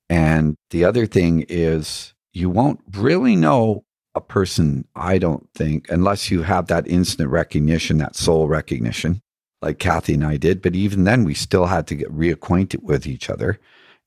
And 0.09 0.57
the 0.71 0.85
other 0.85 1.07
thing 1.07 1.45
is, 1.49 2.13
you 2.33 2.51
won't 2.51 2.81
really 2.93 3.37
know 3.37 3.85
a 4.15 4.21
person, 4.21 4.87
I 4.95 5.19
don't 5.19 5.49
think, 5.55 5.89
unless 5.91 6.31
you 6.31 6.43
have 6.43 6.67
that 6.67 6.87
instant 6.89 7.31
recognition, 7.31 7.99
that 7.99 8.17
soul 8.17 8.49
recognition, 8.49 9.21
like 9.63 9.79
Kathie 9.79 10.15
and 10.15 10.25
I 10.25 10.37
did. 10.37 10.63
But 10.63 10.75
even 10.75 11.05
then, 11.05 11.25
we 11.25 11.35
still 11.35 11.67
had 11.67 11.87
to 11.89 11.95
get 11.95 12.13
reacquainted 12.13 12.83
with 12.83 13.07
each 13.07 13.31
other 13.31 13.59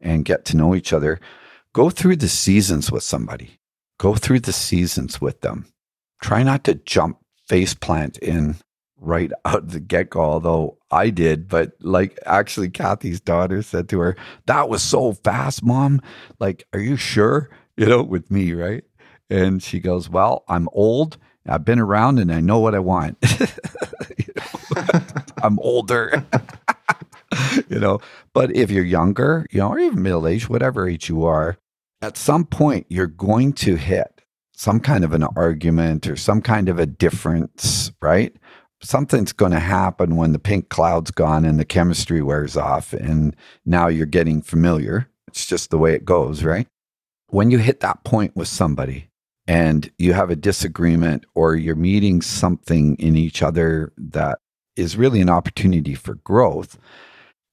and 0.02 0.26
get 0.26 0.46
to 0.46 0.58
know 0.58 0.76
each 0.76 0.94
other. 0.94 1.20
Go 1.74 1.90
through 1.90 2.16
the 2.16 2.30
seasons 2.30 2.92
with 2.92 3.04
somebody, 3.04 3.59
go 4.00 4.16
through 4.16 4.40
the 4.40 4.54
seasons 4.54 5.22
with 5.22 5.42
them. 5.42 5.68
Try 6.22 6.42
not 6.42 6.64
to 6.64 6.74
jump 6.74 7.20
face 7.48 7.76
plant 7.76 8.18
in 8.18 8.56
right 8.98 9.32
out 9.46 9.60
of 9.60 9.72
the 9.72 9.80
get 9.80 10.10
go, 10.10 10.22
although 10.22 10.78
I 10.90 11.12
did. 11.12 11.48
But 11.48 11.74
like, 11.82 12.18
actually, 12.26 12.70
Kathie's 12.70 13.22
daughter 13.22 13.62
said 13.62 13.88
to 13.90 14.00
her, 14.00 14.16
That 14.48 14.70
was 14.70 14.82
so 14.82 15.14
fast, 15.14 15.64
mom. 15.64 16.02
Like, 16.40 16.64
are 16.74 16.80
you 16.80 16.96
sure? 16.98 17.52
You 17.78 17.86
know, 17.86 18.04
with 18.04 18.32
me, 18.32 18.54
right? 18.54 18.84
And 19.30 19.62
she 19.62 19.80
goes, 19.80 20.10
Well, 20.10 20.44
I'm 20.48 20.68
old. 20.72 21.18
I've 21.48 21.66
been 21.66 21.80
around 21.80 22.20
and 22.20 22.32
I 22.32 22.42
know 22.42 22.60
what 22.60 22.76
I 22.76 22.80
want. 22.80 23.18
I'm 25.44 25.60
older. 25.60 26.26
you 27.70 27.80
know, 27.80 28.00
but 28.34 28.56
if 28.56 28.70
you're 28.70 28.84
younger, 28.84 29.46
you 29.52 29.60
know, 29.60 29.70
or 29.70 29.80
even 29.80 30.02
middle 30.02 30.28
age, 30.28 30.50
whatever 30.50 30.88
age 30.88 31.10
you 31.10 31.26
are, 31.26 31.58
at 32.02 32.18
some 32.18 32.46
point 32.46 32.86
you're 32.90 33.08
going 33.08 33.54
to 33.54 33.76
hit 33.76 34.22
some 34.54 34.80
kind 34.80 35.04
of 35.04 35.14
an 35.14 35.24
argument 35.24 36.08
or 36.08 36.16
some 36.16 36.42
kind 36.42 36.70
of 36.70 36.80
a 36.80 36.86
difference, 36.86 37.92
right? 38.02 38.36
Something's 38.82 39.34
going 39.34 39.52
to 39.52 39.60
happen 39.60 40.16
when 40.16 40.32
the 40.32 40.40
pink 40.40 40.70
cloud's 40.70 41.12
gone 41.12 41.46
and 41.46 41.60
the 41.60 41.66
chemistry 41.66 42.22
wears 42.22 42.58
off 42.58 42.94
and 42.94 43.36
now 43.66 43.88
you're 43.88 44.06
getting 44.06 44.42
familiar. 44.42 45.10
It's 45.28 45.46
just 45.46 45.70
the 45.70 45.78
way 45.78 45.94
it 45.94 46.06
goes, 46.06 46.44
right? 46.44 46.68
When 47.28 47.52
you 47.52 47.58
hit 47.60 47.82
that 47.82 48.04
point 48.04 48.36
with 48.36 48.48
somebody, 48.48 49.10
and 49.50 49.90
you 49.98 50.14
have 50.14 50.30
a 50.30 50.36
disagreement 50.36 51.26
or 51.34 51.56
you're 51.56 51.76
meeting 51.76 52.22
something 52.22 52.96
in 52.98 53.16
each 53.16 53.42
other 53.42 53.92
that 53.98 54.38
is 54.76 54.96
really 54.96 55.22
an 55.22 55.30
opportunity 55.30 55.96
for 55.96 56.14
growth, 56.14 56.78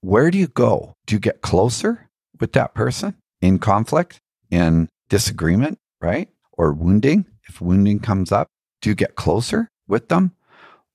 where 0.02 0.30
do 0.30 0.36
you 0.36 0.46
go? 0.46 0.92
Do 1.06 1.14
you 1.14 1.18
get 1.18 1.40
closer 1.40 2.10
with 2.38 2.52
that 2.52 2.74
person 2.74 3.16
in 3.40 3.58
conflict, 3.58 4.20
in 4.50 4.88
disagreement, 5.08 5.78
right? 6.00 6.28
Or 6.52 6.72
wounding? 6.72 7.26
If 7.48 7.60
wounding 7.60 8.00
comes 8.00 8.32
up, 8.32 8.48
do 8.80 8.90
you 8.90 8.94
get 8.94 9.14
closer 9.14 9.70
with 9.86 10.08
them? 10.08 10.32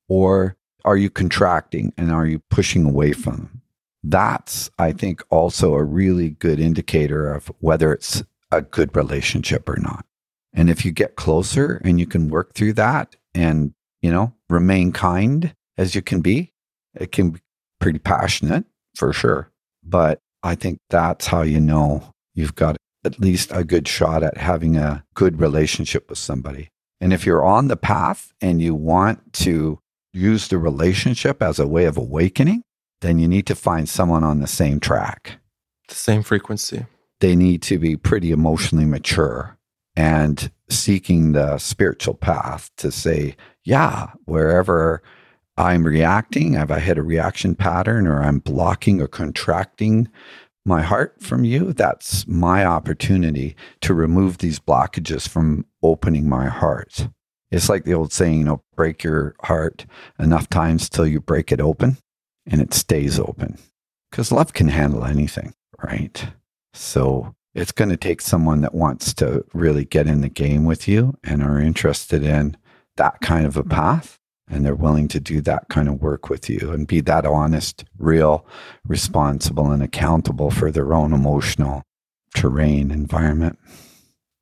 Or 0.08 0.58
are 0.84 0.98
you 0.98 1.10
contracting 1.10 1.94
and 1.98 2.12
are 2.12 2.26
you 2.26 2.40
pushing 2.50 2.86
away 2.86 3.14
from 3.14 3.36
them? 3.36 3.62
That's, 4.04 4.70
I 4.80 4.92
think, 4.92 5.24
also 5.30 5.76
a 5.76 5.84
really 5.84 6.30
good 6.30 6.60
indicator 6.60 7.34
of 7.34 7.52
whether 7.60 7.94
it's 7.94 8.24
a 8.52 8.62
good 8.62 8.96
relationship 8.96 9.70
or 9.70 9.78
not. 9.78 10.06
And 10.54 10.70
if 10.70 10.84
you 10.84 10.92
get 10.92 11.16
closer 11.16 11.82
and 11.86 12.00
you 12.00 12.08
can 12.08 12.30
work 12.30 12.54
through 12.54 12.74
that 12.74 13.16
and, 13.34 13.74
you 14.02 14.12
know, 14.12 14.34
remain 14.50 14.92
kind 14.92 15.56
as 15.78 15.96
you 15.96 16.02
can 16.02 16.22
be, 16.22 16.54
it 16.96 17.12
can 17.12 17.30
be 17.32 17.40
pretty 17.80 18.00
passionate 18.00 18.66
for 18.96 19.14
sure. 19.14 19.52
But 19.84 20.20
I 20.44 20.56
think 20.56 20.80
that's 20.90 21.28
how 21.28 21.44
you 21.44 21.60
know 21.60 22.14
you've 22.34 22.56
got 22.56 22.78
at 23.04 23.20
least 23.20 23.52
a 23.52 23.64
good 23.64 23.88
shot 23.88 24.24
at 24.24 24.38
having 24.38 24.78
a 24.78 25.04
good 25.14 25.40
relationship 25.40 26.10
with 26.10 26.18
somebody. 26.18 26.70
And 27.00 27.14
if 27.14 27.26
you're 27.26 27.44
on 27.44 27.68
the 27.68 27.78
path 27.78 28.32
and 28.42 28.62
you 28.62 28.76
want 28.76 29.34
to 29.34 29.80
use 30.14 30.48
the 30.48 30.58
relationship 30.58 31.42
as 31.42 31.60
a 31.60 31.68
way 31.68 31.86
of 31.86 31.98
awakening, 31.98 32.64
then 33.02 33.18
you 33.18 33.28
need 33.28 33.48
to 33.48 33.56
find 33.56 33.90
someone 33.90 34.24
on 34.24 34.40
the 34.40 34.48
same 34.48 34.80
track. 34.80 35.40
The 35.88 35.96
same 35.96 36.22
frequency. 36.22 36.86
They 37.20 37.36
need 37.36 37.62
to 37.64 37.80
be 37.80 37.98
pretty 37.98 38.32
emotionally 38.32 38.86
mature 38.86 39.58
and 39.96 40.52
seeking 40.70 41.34
the 41.34 41.58
spiritual 41.58 42.14
path 42.14 42.72
to 42.78 42.92
say, 42.92 43.36
yeah, 43.64 44.12
wherever 44.26 45.02
I'm 45.58 45.84
reacting, 45.84 46.54
have 46.54 46.72
I 46.72 46.80
hit 46.80 46.98
a 46.98 47.04
reaction 47.04 47.56
pattern 47.56 48.08
or 48.08 48.22
I'm 48.22 48.40
blocking 48.40 49.02
or 49.02 49.08
contracting 49.08 50.08
my 50.66 50.82
heart 50.82 51.16
from 51.22 51.44
you, 51.44 51.74
that's 51.74 52.28
my 52.28 52.66
opportunity 52.66 53.56
to 53.82 53.94
remove 53.94 54.38
these 54.38 54.60
blockages 54.60 55.28
from 55.28 55.66
opening 55.82 56.30
my 56.30 56.48
heart. 56.48 57.08
It's 57.52 57.68
like 57.68 57.84
the 57.84 57.94
old 57.94 58.14
saying, 58.14 58.40
you 58.40 58.44
know, 58.46 58.64
break 58.76 59.04
your 59.04 59.36
heart 59.44 59.86
enough 60.20 60.50
times 60.50 60.90
till 60.90 61.06
you 61.06 61.20
break 61.20 61.52
it 61.52 61.60
open 61.60 61.98
and 62.46 62.62
it 62.62 62.74
stays 62.74 63.20
open. 63.20 63.58
Because 64.10 64.32
love 64.32 64.54
can 64.54 64.70
handle 64.70 65.04
anything, 65.04 65.54
right? 65.84 66.26
So 66.74 67.36
it's 67.54 67.72
going 67.72 67.90
to 67.90 67.98
take 67.98 68.22
someone 68.22 68.62
that 68.62 68.74
wants 68.74 69.14
to 69.16 69.44
really 69.54 69.84
get 69.84 70.08
in 70.08 70.22
the 70.22 70.30
game 70.30 70.66
with 70.66 70.88
you 70.88 71.18
and 71.24 71.44
are 71.44 71.60
interested 71.60 72.24
in 72.24 72.56
that 72.98 73.20
kind 73.22 73.46
of 73.46 73.58
a 73.58 73.64
path 73.64 74.20
and 74.52 74.66
they're 74.66 74.76
willing 74.76 75.08
to 75.08 75.20
do 75.20 75.42
that 75.42 75.70
kind 75.70 75.88
of 75.88 76.02
work 76.02 76.30
with 76.30 76.50
you 76.50 76.72
and 76.72 76.86
be 76.86 77.00
that 77.02 77.26
honest, 77.26 77.86
real, 77.98 78.46
responsible, 78.86 79.72
and 79.72 79.82
accountable 79.82 80.52
for 80.52 80.70
their 80.70 80.94
own 80.94 81.14
emotional 81.14 81.84
terrain 82.36 82.92
environment. 82.92 83.58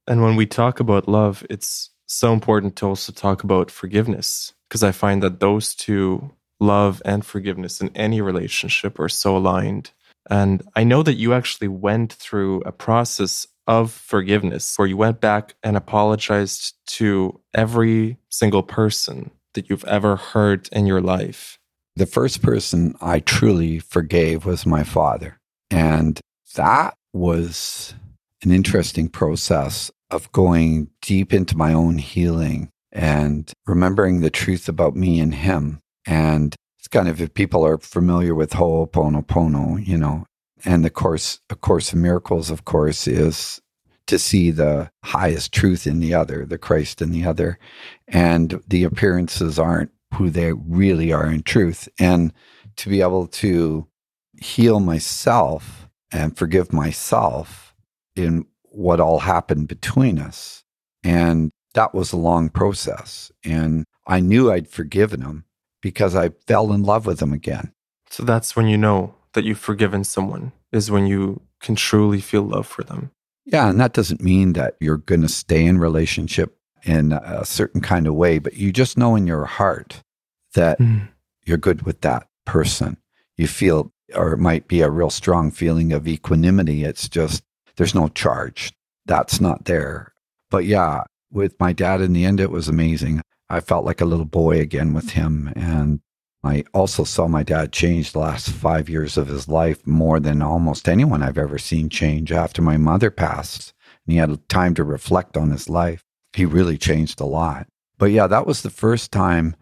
And 0.08 0.24
when 0.24 0.36
we 0.36 0.48
talk 0.48 0.80
about 0.80 1.08
love, 1.08 1.46
it's 1.50 1.92
so 2.08 2.34
important 2.34 2.76
to 2.78 2.88
also 2.88 3.14
talk 3.14 3.44
about 3.44 3.70
forgiveness 3.70 4.54
because 4.68 4.84
I 4.84 4.92
find 4.92 5.22
that 5.22 5.40
those 5.40 5.76
two, 5.76 6.34
love 6.60 7.02
and 7.06 7.24
forgiveness 7.24 7.80
in 7.80 7.96
any 7.96 8.20
relationship, 8.20 9.00
are 9.00 9.10
so 9.10 9.38
aligned. 9.38 9.92
And 10.30 10.64
I 10.76 10.84
know 10.84 11.04
that 11.04 11.16
you 11.16 11.34
actually 11.34 11.68
went 11.68 12.14
through 12.14 12.62
a 12.66 12.72
process 12.72 13.48
of 13.68 13.92
forgiveness 13.92 14.74
where 14.78 14.88
you 14.88 14.98
went 14.98 15.22
back 15.22 15.54
and 15.62 15.78
apologized 15.78 16.74
to 16.88 17.40
every 17.54 18.18
single 18.30 18.64
person 18.64 19.30
that 19.54 19.70
you've 19.70 19.86
ever 19.86 20.16
hurt 20.16 20.68
in 20.70 20.86
your 20.86 21.02
life. 21.02 21.58
The 21.96 22.06
first 22.06 22.42
person 22.42 22.96
I 23.02 23.20
truly 23.20 23.80
forgave 23.80 24.46
was 24.46 24.66
my 24.66 24.84
father. 24.84 25.40
And 25.70 26.20
that 26.56 26.96
was 27.14 27.94
an 28.44 28.52
interesting 28.52 29.10
process 29.10 29.92
of 30.10 30.32
going 30.32 30.90
deep 31.02 31.34
into 31.34 31.58
my 31.58 31.74
own 31.74 31.98
healing 31.98 32.70
and 32.92 33.52
remembering 33.68 34.22
the 34.22 34.30
truth 34.30 34.68
about 34.70 34.96
me 34.96 35.20
and 35.20 35.36
him 35.36 35.80
and 36.10 36.56
it's 36.80 36.88
kind 36.88 37.08
of 37.08 37.22
if 37.22 37.34
people 37.34 37.66
are 37.66 37.78
familiar 37.78 38.34
with 38.34 38.54
Ho'oponopono, 38.54 39.86
you 39.86 39.98
know, 39.98 40.26
and 40.66 40.84
the 40.84 40.90
course, 40.90 41.40
a 41.50 41.56
course 41.56 41.94
of 41.94 42.00
miracles, 42.00 42.50
of 42.50 42.66
course, 42.66 43.08
is 43.08 43.62
to 44.10 44.18
see 44.18 44.50
the 44.50 44.90
highest 45.04 45.54
truth 45.54 45.86
in 45.86 46.00
the 46.00 46.16
other, 46.16 46.46
the 46.46 46.58
Christ 46.58 47.00
in 47.02 47.12
the 47.12 47.26
other, 47.26 47.60
and 48.08 48.62
the 48.68 48.84
appearances 48.84 49.60
aren't 49.60 49.92
who 50.16 50.32
they 50.32 50.52
really 50.54 51.14
are 51.14 51.28
in 51.28 51.44
truth, 51.44 51.88
and 52.00 52.34
to 52.78 52.90
be 52.90 53.02
able 53.02 53.28
to 53.28 53.88
heal 54.42 54.80
myself 54.80 55.88
and 56.12 56.36
forgive 56.36 56.74
myself 56.74 57.76
in 58.16 58.46
what 58.64 59.00
all 59.00 59.20
happened 59.20 59.68
between 59.68 60.18
us, 60.18 60.64
and 61.04 61.52
that 61.76 61.94
was 61.94 62.12
a 62.12 62.18
long 62.18 62.50
process, 62.50 63.32
and 63.44 63.86
I 64.08 64.20
knew 64.22 64.52
I'd 64.52 64.68
forgiven 64.68 65.22
him 65.22 65.46
because 65.82 66.16
I 66.16 66.30
fell 66.48 66.74
in 66.74 66.82
love 66.82 67.06
with 67.06 67.22
him 67.22 67.32
again. 67.32 67.74
So 68.10 68.24
that's 68.24 68.56
when 68.56 68.68
you 68.68 68.78
know 68.78 69.14
that 69.34 69.44
you've 69.44 69.60
forgiven 69.60 70.04
someone, 70.04 70.52
is 70.72 70.90
when 70.90 71.06
you 71.06 71.42
can 71.62 71.76
truly 71.76 72.22
feel 72.22 72.42
love 72.42 72.66
for 72.66 72.84
them. 72.84 73.12
Yeah, 73.52 73.70
and 73.70 73.80
that 73.80 73.94
doesn't 73.94 74.22
mean 74.22 74.54
that 74.54 74.76
you're 74.80 74.98
going 74.98 75.22
to 75.22 75.28
stay 75.28 75.66
in 75.66 75.80
relationship 75.80 76.56
in 76.84 77.14
a 77.14 77.44
certain 77.44 77.82
kind 77.82 78.08
of 78.08 78.14
way, 78.14 78.38
but 78.38 78.56
you 78.56 78.72
just 78.72 78.98
know 78.98 79.16
in 79.16 79.26
your 79.26 79.46
heart 79.46 80.04
that 80.54 80.80
mm. 80.80 81.08
you're 81.46 81.58
good 81.58 81.82
with 81.82 82.02
that 82.02 82.28
person. 82.46 82.98
You 83.38 83.48
feel, 83.48 83.92
or 84.14 84.34
it 84.34 84.38
might 84.38 84.68
be 84.68 84.82
a 84.82 84.90
real 84.90 85.10
strong 85.10 85.50
feeling 85.50 85.94
of 85.94 86.08
equanimity. 86.08 86.84
It's 86.84 87.10
just, 87.10 87.44
there's 87.76 87.96
no 87.96 88.08
charge. 88.10 88.72
That's 89.06 89.42
not 89.42 89.66
there. 89.66 90.14
But 90.52 90.66
yeah, 90.66 91.04
with 91.32 91.60
my 91.60 91.74
dad 91.74 92.02
in 92.02 92.14
the 92.14 92.26
end, 92.26 92.40
it 92.40 92.52
was 92.52 92.68
amazing. 92.68 93.22
I 93.50 93.62
felt 93.62 93.86
like 93.86 94.02
a 94.02 94.06
little 94.06 94.26
boy 94.26 94.60
again 94.60 94.94
with 94.94 95.12
him. 95.12 95.52
And 95.56 96.02
I 96.44 96.64
also 96.74 97.04
saw 97.04 97.28
my 97.28 97.44
dad 97.44 97.74
change 97.74 98.12
the 98.12 98.20
last 98.20 98.50
five 98.50 98.88
years 98.88 99.18
of 99.18 99.28
his 99.28 99.48
life 99.48 99.86
more 99.86 100.20
than 100.20 100.42
almost 100.42 100.88
anyone 100.88 101.22
I've 101.22 101.38
ever 101.38 101.58
seen 101.58 101.90
change 101.90 102.32
after 102.32 102.62
my 102.62 102.78
mother 102.78 103.12
passed. 103.12 103.74
And 104.06 104.14
he 104.14 104.20
had 104.20 104.48
time 104.48 104.74
to 104.76 104.84
reflect 104.84 105.36
on 105.36 105.52
his 105.52 105.70
life. 105.70 106.04
He 106.34 106.46
really 106.46 106.78
changed 106.78 107.20
a 107.20 107.26
lot. 107.26 107.68
But 107.98 108.12
yeah, 108.12 108.28
that 108.28 108.48
was 108.48 108.62
the 108.62 108.70
first 108.70 109.12
time 109.12 109.56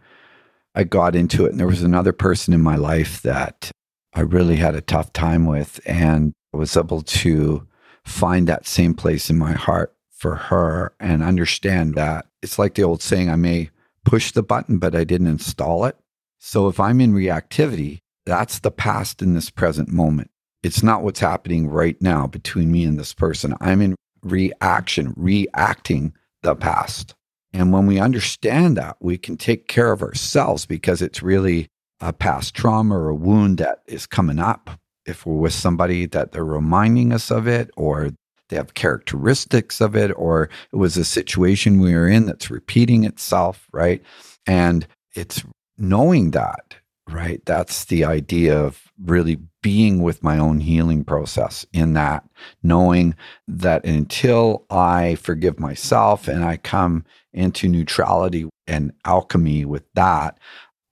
I 0.75 0.83
got 0.83 1.15
into 1.15 1.45
it. 1.45 1.51
And 1.51 1.59
there 1.59 1.67
was 1.67 1.81
another 1.81 2.13
person 2.13 2.53
in 2.53 2.61
my 2.61 2.75
life 2.75 3.23
that 3.23 3.71
I 4.13 4.21
really 4.21 4.57
had 4.57 4.75
a 4.75 4.81
tough 4.81 5.11
time 5.13 5.47
with. 5.47 5.79
And 5.85 6.33
I 6.53 6.57
was 6.57 6.77
able 6.77 7.01
to 7.01 7.67
find 8.05 8.47
that 8.47 8.67
same 8.67 8.93
place 8.93 9.31
in 9.31 9.37
my 9.39 9.53
heart 9.53 9.95
for 10.11 10.35
her 10.35 10.93
and 10.99 11.23
understand 11.23 11.95
that 11.95 12.27
it's 12.43 12.59
like 12.59 12.75
the 12.75 12.83
old 12.83 13.01
saying 13.01 13.29
I 13.29 13.35
may 13.35 13.71
push 14.05 14.31
the 14.31 14.43
button, 14.43 14.77
but 14.77 14.95
I 14.95 15.03
didn't 15.03 15.27
install 15.27 15.85
it. 15.85 15.97
So 16.39 16.67
if 16.67 16.79
I'm 16.79 17.01
in 17.01 17.13
reactivity, 17.13 17.99
that's 18.25 18.59
the 18.59 18.71
past 18.71 19.21
in 19.21 19.33
this 19.33 19.49
present 19.49 19.89
moment. 19.89 20.29
It's 20.63 20.83
not 20.83 21.03
what's 21.03 21.19
happening 21.19 21.67
right 21.67 21.95
now 22.01 22.27
between 22.27 22.71
me 22.71 22.83
and 22.83 22.99
this 22.99 23.13
person. 23.13 23.53
I'm 23.61 23.81
in 23.81 23.95
reaction, 24.23 25.13
reacting 25.15 26.13
the 26.43 26.55
past. 26.55 27.15
And 27.53 27.71
when 27.71 27.87
we 27.87 27.99
understand 27.99 28.77
that, 28.77 28.97
we 28.99 29.17
can 29.17 29.37
take 29.37 29.67
care 29.67 29.91
of 29.91 30.01
ourselves 30.01 30.65
because 30.65 31.01
it's 31.01 31.23
really 31.23 31.67
a 31.99 32.13
past 32.13 32.53
trauma 32.53 32.97
or 32.97 33.09
a 33.09 33.15
wound 33.15 33.57
that 33.59 33.79
is 33.87 34.05
coming 34.05 34.39
up. 34.39 34.69
If 35.05 35.25
we're 35.25 35.35
with 35.35 35.53
somebody 35.53 36.05
that 36.07 36.33
they're 36.33 36.43
reminding 36.43 37.13
us 37.13 37.31
of 37.31 37.47
it, 37.47 37.71
or 37.77 38.11
they 38.49 38.57
have 38.57 38.73
characteristics 38.73 39.79
of 39.79 39.95
it, 39.95 40.11
or 40.11 40.49
it 40.71 40.75
was 40.75 40.97
a 40.97 41.05
situation 41.05 41.79
we 41.79 41.95
were 41.95 42.07
in 42.07 42.25
that's 42.25 42.51
repeating 42.51 43.05
itself, 43.05 43.67
right? 43.71 44.03
And 44.45 44.85
it's 45.15 45.43
knowing 45.77 46.31
that, 46.31 46.75
right? 47.09 47.41
That's 47.45 47.85
the 47.85 48.03
idea 48.03 48.59
of 48.59 48.91
really 49.03 49.37
being 49.61 50.01
with 50.01 50.23
my 50.23 50.37
own 50.37 50.59
healing 50.59 51.03
process 51.03 51.65
in 51.73 51.93
that, 51.93 52.23
knowing 52.63 53.15
that 53.47 53.85
until 53.85 54.65
I 54.69 55.15
forgive 55.15 55.59
myself 55.59 56.27
and 56.27 56.43
I 56.43 56.57
come 56.57 57.05
into 57.33 57.67
neutrality 57.67 58.49
and 58.65 58.93
alchemy 59.05 59.65
with 59.65 59.83
that, 59.93 60.39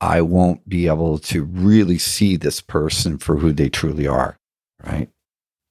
I 0.01 0.21
won't 0.21 0.67
be 0.67 0.87
able 0.87 1.17
to 1.19 1.43
really 1.43 1.97
see 1.97 2.35
this 2.35 2.61
person 2.61 3.17
for 3.17 3.37
who 3.37 3.51
they 3.51 3.69
truly 3.69 4.07
are. 4.07 4.37
Right. 4.85 5.09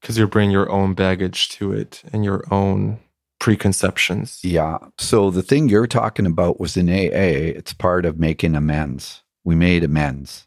Because 0.01 0.19
you 0.19 0.27
bring 0.27 0.51
your 0.51 0.71
own 0.71 0.95
baggage 0.95 1.49
to 1.51 1.73
it 1.73 2.03
and 2.13 2.25
your 2.25 2.45
own 2.51 3.01
preconceptions. 3.45 4.43
Yeah. 4.43 4.79
So 4.97 5.31
the 5.31 5.43
thing 5.43 5.69
you're 5.69 5.87
talking 5.87 6.25
about 6.25 6.59
was 6.59 6.79
in 6.79 6.89
AA, 6.89 7.53
it's 7.59 7.75
part 7.75 8.07
of 8.07 8.19
making 8.19 8.55
amends. 8.55 9.23
We 9.45 9.55
made 9.55 9.85
amends, 9.85 10.47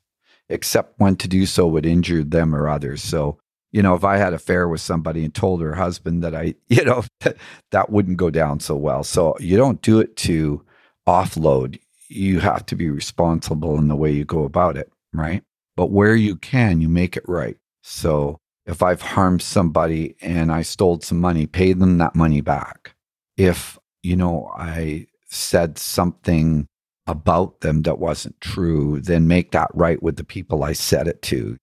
except 0.49 0.99
when 0.99 1.15
to 1.18 1.28
do 1.28 1.45
so 1.45 1.68
would 1.68 1.86
injure 1.86 2.24
them 2.24 2.56
or 2.56 2.68
others. 2.68 3.03
So, 3.03 3.38
you 3.72 3.84
know, 3.84 3.94
if 3.94 4.03
I 4.03 4.18
had 4.18 4.34
affair 4.34 4.68
with 4.68 4.82
somebody 4.82 5.24
and 5.24 5.32
told 5.32 5.61
her 5.61 5.76
husband 5.76 6.24
that 6.24 6.34
I, 6.34 6.56
you 6.69 6.84
know, 6.84 7.03
that 7.69 7.91
wouldn't 7.91 8.18
go 8.18 8.32
down 8.32 8.60
so 8.61 8.76
well. 8.76 9.03
So 9.03 9.36
you 9.40 9.57
don't 9.57 9.84
do 9.84 9.99
it 9.99 10.15
to 10.15 10.65
offload. 11.07 11.80
You 12.07 12.40
have 12.40 12.65
to 12.65 12.76
be 12.76 12.90
responsible 12.90 13.78
in 13.78 13.90
the 13.90 13.95
way 13.95 14.11
you 14.11 14.26
go 14.26 14.44
about 14.44 14.76
it, 14.76 14.91
right? 15.14 15.44
But 15.76 15.91
where 15.91 16.15
you 16.15 16.36
can, 16.36 16.82
you 16.82 16.90
make 16.90 17.15
it 17.15 17.30
right. 17.30 17.57
So 17.84 18.40
if 18.68 18.84
I've 18.84 19.02
harmed 19.02 19.41
somebody 19.41 20.15
and 20.22 20.52
I 20.52 20.61
stole 20.61 20.99
some 20.99 21.19
money, 21.19 21.48
pay 21.48 21.73
them 21.73 21.98
that 21.98 22.15
money 22.15 22.41
back. 22.41 22.94
If, 23.38 23.80
you 24.03 24.15
know, 24.15 24.52
I 24.56 25.07
said 25.30 25.77
something 25.77 26.68
about 27.07 27.61
them 27.61 27.84
that 27.84 27.99
wasn't 27.99 28.39
true, 28.41 28.99
then 28.99 29.27
make 29.27 29.52
that 29.52 29.72
right 29.73 30.03
with 30.03 30.18
the 30.18 30.26
people 30.26 30.64
I 30.64 30.73
said 30.73 31.07
it 31.07 31.22
to. 31.23 31.57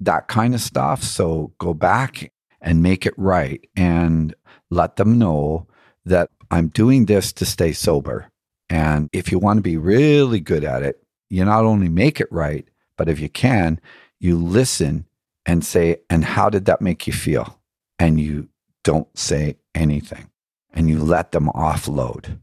That 0.00 0.26
kind 0.26 0.54
of 0.54 0.60
stuff. 0.60 1.04
So 1.04 1.52
go 1.58 1.72
back 1.72 2.32
and 2.60 2.82
make 2.82 3.06
it 3.06 3.14
right 3.16 3.64
and 3.76 4.34
let 4.70 4.96
them 4.96 5.18
know 5.18 5.68
that 6.04 6.30
I'm 6.50 6.68
doing 6.68 7.06
this 7.06 7.32
to 7.34 7.46
stay 7.46 7.72
sober. 7.72 8.28
And 8.68 9.08
if 9.12 9.30
you 9.30 9.38
want 9.38 9.58
to 9.58 9.62
be 9.62 9.76
really 9.76 10.40
good 10.40 10.64
at 10.64 10.82
it, 10.82 11.00
you 11.28 11.44
not 11.44 11.64
only 11.64 11.88
make 11.88 12.20
it 12.20 12.30
right, 12.32 12.66
but 12.96 13.08
if 13.08 13.20
you 13.20 13.28
can, 13.28 13.80
you 14.18 14.36
listen 14.36 15.06
and 15.46 15.64
say, 15.64 15.98
and 16.08 16.24
how 16.24 16.50
did 16.50 16.66
that 16.66 16.80
make 16.80 17.06
you 17.06 17.12
feel? 17.12 17.58
And 17.98 18.20
you 18.20 18.48
don't 18.84 19.08
say 19.18 19.56
anything 19.74 20.30
and 20.72 20.88
you 20.88 21.02
let 21.02 21.32
them 21.32 21.50
offload 21.54 22.38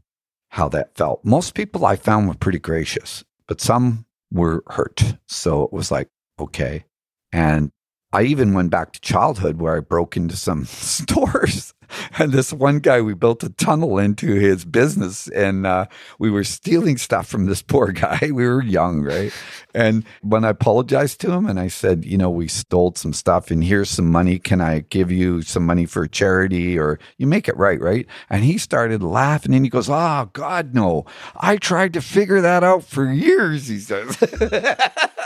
how 0.50 0.68
that 0.68 0.96
felt. 0.96 1.24
Most 1.24 1.54
people 1.54 1.84
I 1.84 1.96
found 1.96 2.28
were 2.28 2.34
pretty 2.34 2.58
gracious, 2.58 3.24
but 3.46 3.60
some 3.60 4.06
were 4.30 4.62
hurt. 4.68 5.14
So 5.26 5.64
it 5.64 5.72
was 5.72 5.90
like, 5.90 6.08
okay. 6.38 6.84
And 7.32 7.70
I 8.12 8.22
even 8.22 8.54
went 8.54 8.70
back 8.70 8.92
to 8.92 9.00
childhood 9.00 9.60
where 9.60 9.76
I 9.76 9.80
broke 9.80 10.16
into 10.16 10.36
some 10.36 10.64
stores. 10.66 11.74
And 12.18 12.32
this 12.32 12.52
one 12.52 12.80
guy, 12.80 13.00
we 13.00 13.14
built 13.14 13.42
a 13.42 13.48
tunnel 13.48 13.98
into 13.98 14.34
his 14.34 14.64
business 14.64 15.28
and 15.28 15.66
uh, 15.66 15.86
we 16.18 16.30
were 16.30 16.44
stealing 16.44 16.98
stuff 16.98 17.26
from 17.26 17.46
this 17.46 17.62
poor 17.68 17.92
guy. 17.92 18.18
We 18.22 18.46
were 18.46 18.62
young, 18.62 19.00
right? 19.00 19.32
And 19.74 20.04
when 20.22 20.44
I 20.44 20.50
apologized 20.50 21.20
to 21.22 21.32
him 21.32 21.46
and 21.46 21.58
I 21.58 21.68
said, 21.68 22.04
you 22.04 22.18
know, 22.18 22.30
we 22.30 22.48
stole 22.48 22.94
some 22.94 23.12
stuff 23.12 23.50
and 23.50 23.64
here's 23.64 23.90
some 23.90 24.10
money. 24.10 24.38
Can 24.38 24.60
I 24.60 24.80
give 24.80 25.10
you 25.10 25.42
some 25.42 25.64
money 25.64 25.86
for 25.86 26.06
charity 26.06 26.78
or 26.78 26.98
you 27.16 27.26
make 27.26 27.48
it 27.48 27.56
right, 27.56 27.80
right? 27.80 28.06
And 28.28 28.44
he 28.44 28.58
started 28.58 29.02
laughing 29.02 29.54
and 29.54 29.64
he 29.64 29.70
goes, 29.70 29.88
oh, 29.88 30.28
God, 30.32 30.74
no. 30.74 31.06
I 31.36 31.56
tried 31.56 31.94
to 31.94 32.02
figure 32.02 32.40
that 32.40 32.64
out 32.64 32.84
for 32.84 33.10
years, 33.10 33.68
he 33.68 33.78
says. 33.78 34.16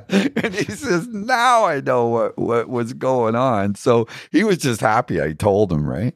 and 0.08 0.54
he 0.54 0.64
says, 0.64 1.08
now 1.08 1.64
I 1.64 1.80
know 1.80 2.06
what, 2.06 2.38
what 2.38 2.68
was 2.68 2.92
going 2.92 3.34
on. 3.34 3.74
So 3.74 4.06
he 4.30 4.44
was 4.44 4.58
just 4.58 4.80
happy 4.80 5.20
I 5.20 5.32
told 5.32 5.72
him, 5.72 5.88
right? 5.88 6.14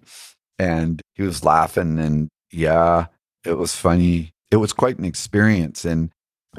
And 0.58 1.00
he 1.14 1.22
was 1.22 1.44
laughing 1.44 1.98
and 1.98 2.28
yeah, 2.50 3.06
it 3.44 3.54
was 3.58 3.76
funny. 3.76 4.32
It 4.50 4.56
was 4.56 4.72
quite 4.72 4.98
an 4.98 5.04
experience. 5.04 5.84
And 5.84 6.10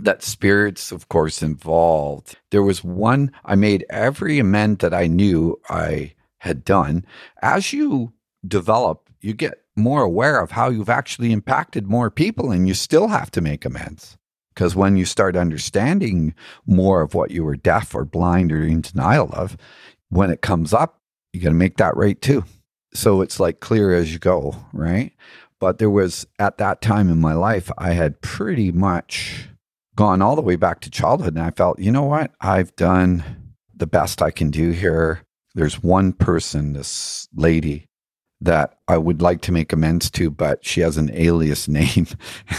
that 0.02 0.24
spirits, 0.24 0.92
of 0.92 1.10
course, 1.10 1.42
involved. 1.42 2.38
There 2.52 2.64
was 2.64 2.84
one, 2.84 3.32
I 3.44 3.56
made 3.56 3.86
every 3.90 4.40
amend 4.40 4.80
that 4.80 4.94
I 4.94 5.08
knew 5.08 5.60
I 5.70 6.14
had 6.40 6.64
done. 6.64 7.06
As 7.42 7.74
you 7.74 8.14
develop, 8.48 9.10
you 9.22 9.34
get 9.34 9.64
more 9.76 10.04
aware 10.04 10.40
of 10.40 10.52
how 10.52 10.70
you've 10.70 10.90
actually 10.90 11.32
impacted 11.32 11.88
more 11.88 12.10
people 12.10 12.52
and 12.52 12.68
you 12.68 12.74
still 12.74 13.08
have 13.08 13.32
to 13.32 13.42
make 13.42 13.66
amends. 13.66 14.18
Because 14.58 14.76
when 14.76 14.98
you 14.98 15.06
start 15.06 15.36
understanding 15.36 16.34
more 16.66 17.04
of 17.04 17.14
what 17.14 17.30
you 17.30 17.44
were 17.44 17.56
deaf 17.56 17.94
or 17.94 18.06
blind 18.06 18.52
or 18.52 18.64
in 18.64 18.82
denial 18.82 19.30
of, 19.34 19.56
when 20.10 20.32
it 20.32 20.42
comes 20.42 20.74
up, 20.74 21.00
you 21.32 21.42
got 21.42 21.50
to 21.50 21.54
make 21.54 21.78
that 21.78 21.96
right 21.96 22.20
too. 22.20 22.44
So 22.92 23.22
it's 23.22 23.40
like 23.40 23.60
clear 23.60 23.94
as 23.94 24.12
you 24.12 24.18
go, 24.18 24.56
right? 24.74 25.12
But 25.60 25.78
there 25.78 25.92
was 25.92 26.26
at 26.40 26.58
that 26.58 26.82
time 26.82 27.08
in 27.08 27.22
my 27.22 27.34
life, 27.34 27.70
I 27.78 27.92
had 27.92 28.20
pretty 28.22 28.72
much 28.72 29.48
gone 29.96 30.24
all 30.24 30.36
the 30.36 30.42
way 30.42 30.56
back 30.56 30.80
to 30.82 30.90
childhood. 30.90 31.36
And 31.36 31.44
I 31.44 31.52
felt, 31.52 31.78
you 31.78 31.92
know 31.92 32.06
what? 32.06 32.32
I've 32.42 32.76
done 32.76 33.54
the 33.76 33.86
best 33.86 34.24
I 34.24 34.32
can 34.32 34.50
do 34.50 34.72
here. 34.72 35.22
There's 35.54 35.84
one 35.84 36.14
person, 36.14 36.74
this 36.74 37.28
lady, 37.36 37.86
that 38.42 38.80
I 38.88 38.98
would 38.98 39.22
like 39.22 39.42
to 39.42 39.52
make 39.52 39.72
amends 39.72 40.10
to, 40.12 40.32
but 40.32 40.66
she 40.66 40.82
has 40.82 40.98
an 40.98 41.12
alias 41.14 41.68
name. 41.68 42.08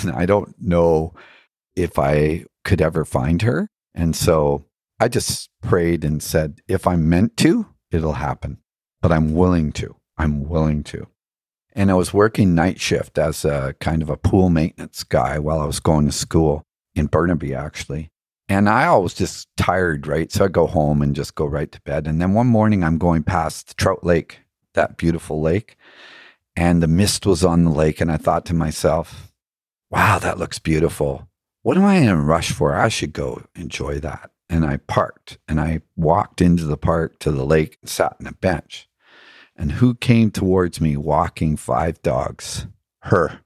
And 0.01 0.13
I 0.13 0.27
don't 0.27 0.55
know 0.63 1.13
if 1.79 1.99
I 1.99 2.45
could 2.65 2.83
ever 2.83 3.05
find 3.05 3.43
her. 3.43 3.71
And 3.95 4.15
so 4.15 4.65
I 5.01 5.09
just 5.09 5.49
prayed 5.63 6.05
and 6.05 6.23
said, 6.23 6.61
if 6.67 6.87
I'm 6.87 7.09
meant 7.09 7.37
to, 7.39 7.67
it'll 7.91 8.15
happen, 8.15 8.59
but 9.01 9.13
I'm 9.13 9.33
willing 9.33 9.73
to. 9.73 9.97
I'm 10.17 10.49
willing 10.49 10.83
to. 10.85 11.07
And 11.73 11.91
I 11.91 11.95
was 11.95 12.13
working 12.13 12.55
night 12.55 12.81
shift 12.81 13.19
as 13.19 13.45
a 13.45 13.75
kind 13.81 14.03
of 14.03 14.11
a 14.11 14.17
pool 14.17 14.51
maintenance 14.51 15.05
guy 15.05 15.39
while 15.39 15.61
I 15.61 15.67
was 15.67 15.79
going 15.79 16.07
to 16.07 16.13
school 16.13 16.65
in 16.97 17.07
Burnaby, 17.07 17.55
actually. 17.55 18.11
And 18.49 18.69
I 18.69 18.87
always 18.87 19.15
just 19.15 19.47
tired, 19.57 20.07
right? 20.07 20.33
So 20.33 20.47
I 20.47 20.49
go 20.49 20.67
home 20.67 21.03
and 21.03 21.15
just 21.15 21.37
go 21.37 21.45
right 21.45 21.71
to 21.71 21.81
bed. 21.83 22.07
And 22.09 22.21
then 22.21 22.33
one 22.33 22.49
morning 22.49 22.83
I'm 22.83 22.99
going 22.99 23.23
past 23.23 23.77
Trout 23.77 24.03
Lake, 24.03 24.41
that 24.75 24.97
beautiful 24.97 25.41
lake, 25.41 25.77
and 26.57 26.83
the 26.83 26.89
mist 26.89 27.25
was 27.27 27.45
on 27.45 27.65
the 27.65 27.71
lake. 27.71 28.01
And 28.01 28.11
I 28.11 28.17
thought 28.17 28.47
to 28.47 28.55
myself, 28.55 29.31
wow, 29.91 30.19
that 30.19 30.39
looks 30.39 30.59
beautiful 30.59 31.28
what 31.69 31.77
am 31.77 31.85
I 31.85 31.97
in 31.97 32.09
a 32.09 32.17
rush 32.17 32.51
for? 32.51 32.75
I 32.75 32.89
should 32.89 33.13
go 33.13 33.43
enjoy 33.55 34.01
that. 34.01 34.31
And 34.49 34.65
I 34.65 34.79
parked 34.79 35.37
and 35.47 35.61
I 35.61 35.83
walked 35.97 36.41
into 36.41 36.65
the 36.65 36.79
park 36.79 37.19
to 37.19 37.31
the 37.31 37.45
lake 37.45 37.77
and 37.83 37.91
sat 37.91 38.17
on 38.19 38.27
a 38.27 38.33
bench. 38.33 38.89
And 39.55 39.73
who 39.73 39.95
came 39.95 40.31
towards 40.31 40.81
me 40.81 40.97
walking 40.97 41.59
five 41.59 42.01
dogs? 42.01 42.67
Her. 43.03 43.41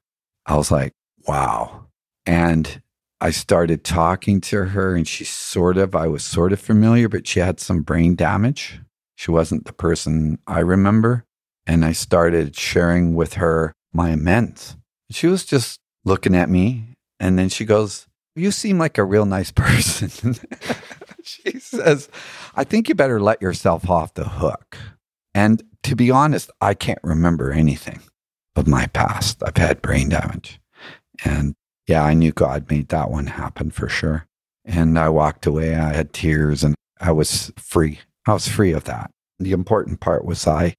I 0.47 0.55
was 0.55 0.71
like, 0.71 0.93
wow. 1.27 1.87
And 2.25 2.81
I 3.21 3.33
started 3.33 3.83
talking 3.83 4.41
to 4.43 4.67
her, 4.67 4.95
and 4.95 5.09
she 5.09 5.25
sort 5.25 5.77
of, 5.77 5.97
I 5.97 6.07
was 6.07 6.23
sort 6.23 6.53
of 6.53 6.61
familiar, 6.61 7.09
but 7.09 7.27
she 7.27 7.41
had 7.41 7.59
some 7.59 7.83
brain 7.83 8.15
damage. 8.15 8.79
She 9.17 9.33
wasn't 9.33 9.65
the 9.65 9.73
person 9.73 10.39
I 10.47 10.61
remember. 10.61 11.25
And 11.67 11.85
I 11.85 11.91
started 11.91 12.55
sharing 12.55 13.17
with 13.17 13.35
her 13.35 13.73
my 13.93 14.11
amends. 14.11 14.77
She 15.11 15.27
was 15.27 15.45
just 15.45 15.81
looking 16.05 16.37
at 16.37 16.49
me. 16.49 16.95
And 17.19 17.37
then 17.37 17.49
she 17.49 17.65
goes, 17.65 18.07
you 18.35 18.51
seem 18.51 18.79
like 18.79 18.99
a 18.99 19.05
real 19.05 19.27
nice 19.27 19.51
person. 19.55 20.35
she 21.23 21.59
says, 21.59 22.09
I 22.55 22.65
think 22.65 22.89
you 22.89 22.95
better 22.95 23.21
let 23.21 23.43
yourself 23.43 23.89
off 23.89 24.15
the 24.15 24.29
hook. 24.29 24.77
And 25.35 25.63
to 25.85 25.97
be 25.97 26.11
honest, 26.11 26.51
I 26.61 26.75
can't 26.75 27.01
remember 27.03 27.53
anything 27.53 28.01
of 28.57 28.67
my 28.67 28.87
past. 28.89 29.43
I've 29.43 29.57
had 29.57 29.83
brain 29.83 30.11
damage. 30.11 30.61
And 31.25 31.55
yeah, 31.87 32.05
I 32.05 32.15
knew 32.15 32.33
God 32.33 32.71
made 32.71 32.89
that 32.89 33.11
one 33.11 33.27
happen 33.27 33.71
for 33.71 33.89
sure. 33.89 34.27
And 34.65 34.99
I 34.99 35.09
walked 35.09 35.47
away. 35.47 35.75
I 35.75 35.93
had 35.93 36.13
tears 36.13 36.63
and 36.63 36.75
I 37.01 37.13
was 37.13 37.53
free. 37.57 38.01
I 38.27 38.35
was 38.35 38.47
free 38.49 38.73
of 38.73 38.85
that. 38.85 39.11
The 39.39 39.53
important 39.53 40.01
part 40.01 40.25
was 40.25 40.47
I 40.47 40.75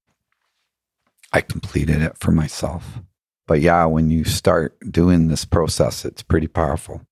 I 1.32 1.40
completed 1.40 2.00
it 2.00 2.16
for 2.16 2.30
myself. 2.30 3.00
But 3.46 3.60
yeah, 3.60 3.84
when 3.86 4.08
you 4.08 4.24
start 4.24 4.78
doing 4.88 5.28
this 5.28 5.44
process, 5.44 6.04
it's 6.04 6.22
pretty 6.22 6.46
powerful. 6.46 7.02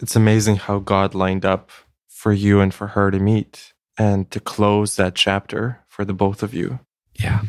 It's 0.00 0.16
amazing 0.16 0.56
how 0.56 0.80
God 0.80 1.14
lined 1.14 1.44
up 1.44 1.70
for 2.08 2.32
you 2.32 2.60
and 2.60 2.72
for 2.72 2.88
her 2.88 3.10
to 3.10 3.18
meet 3.18 3.72
and 3.98 4.30
to 4.30 4.40
close 4.40 4.96
that 4.96 5.14
chapter 5.14 5.80
for 5.88 6.04
the 6.04 6.14
both 6.14 6.42
of 6.42 6.54
you. 6.54 6.80
Yeah. 7.14 7.42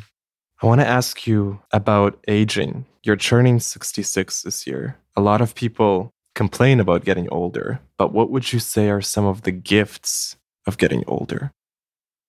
I 0.62 0.68
want 0.68 0.82
to 0.82 0.88
ask 0.88 1.26
you 1.28 1.62
about 1.72 2.24
aging. 2.28 2.86
You're 3.04 3.16
turning 3.16 3.60
66 3.60 4.42
this 4.44 4.68
year. 4.68 4.98
A 5.16 5.22
lot 5.22 5.42
of 5.42 5.56
people 5.56 6.14
complain 6.34 6.80
about 6.80 7.06
getting 7.06 7.30
older, 7.30 7.80
but 7.98 8.14
what 8.14 8.30
would 8.30 8.52
you 8.52 8.60
say 8.60 8.90
are 8.90 9.02
some 9.02 9.26
of 9.26 9.44
the 9.44 9.52
gifts 9.52 10.36
of 10.68 10.78
getting 10.78 11.04
older? 11.08 11.52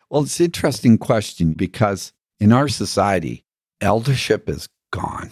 Well, 0.08 0.22
it's 0.22 0.38
an 0.38 0.46
interesting 0.46 0.98
question 0.98 1.52
because 1.52 2.12
in 2.38 2.52
our 2.52 2.68
society, 2.68 3.44
eldership 3.80 4.48
is 4.48 4.68
gone, 4.92 5.30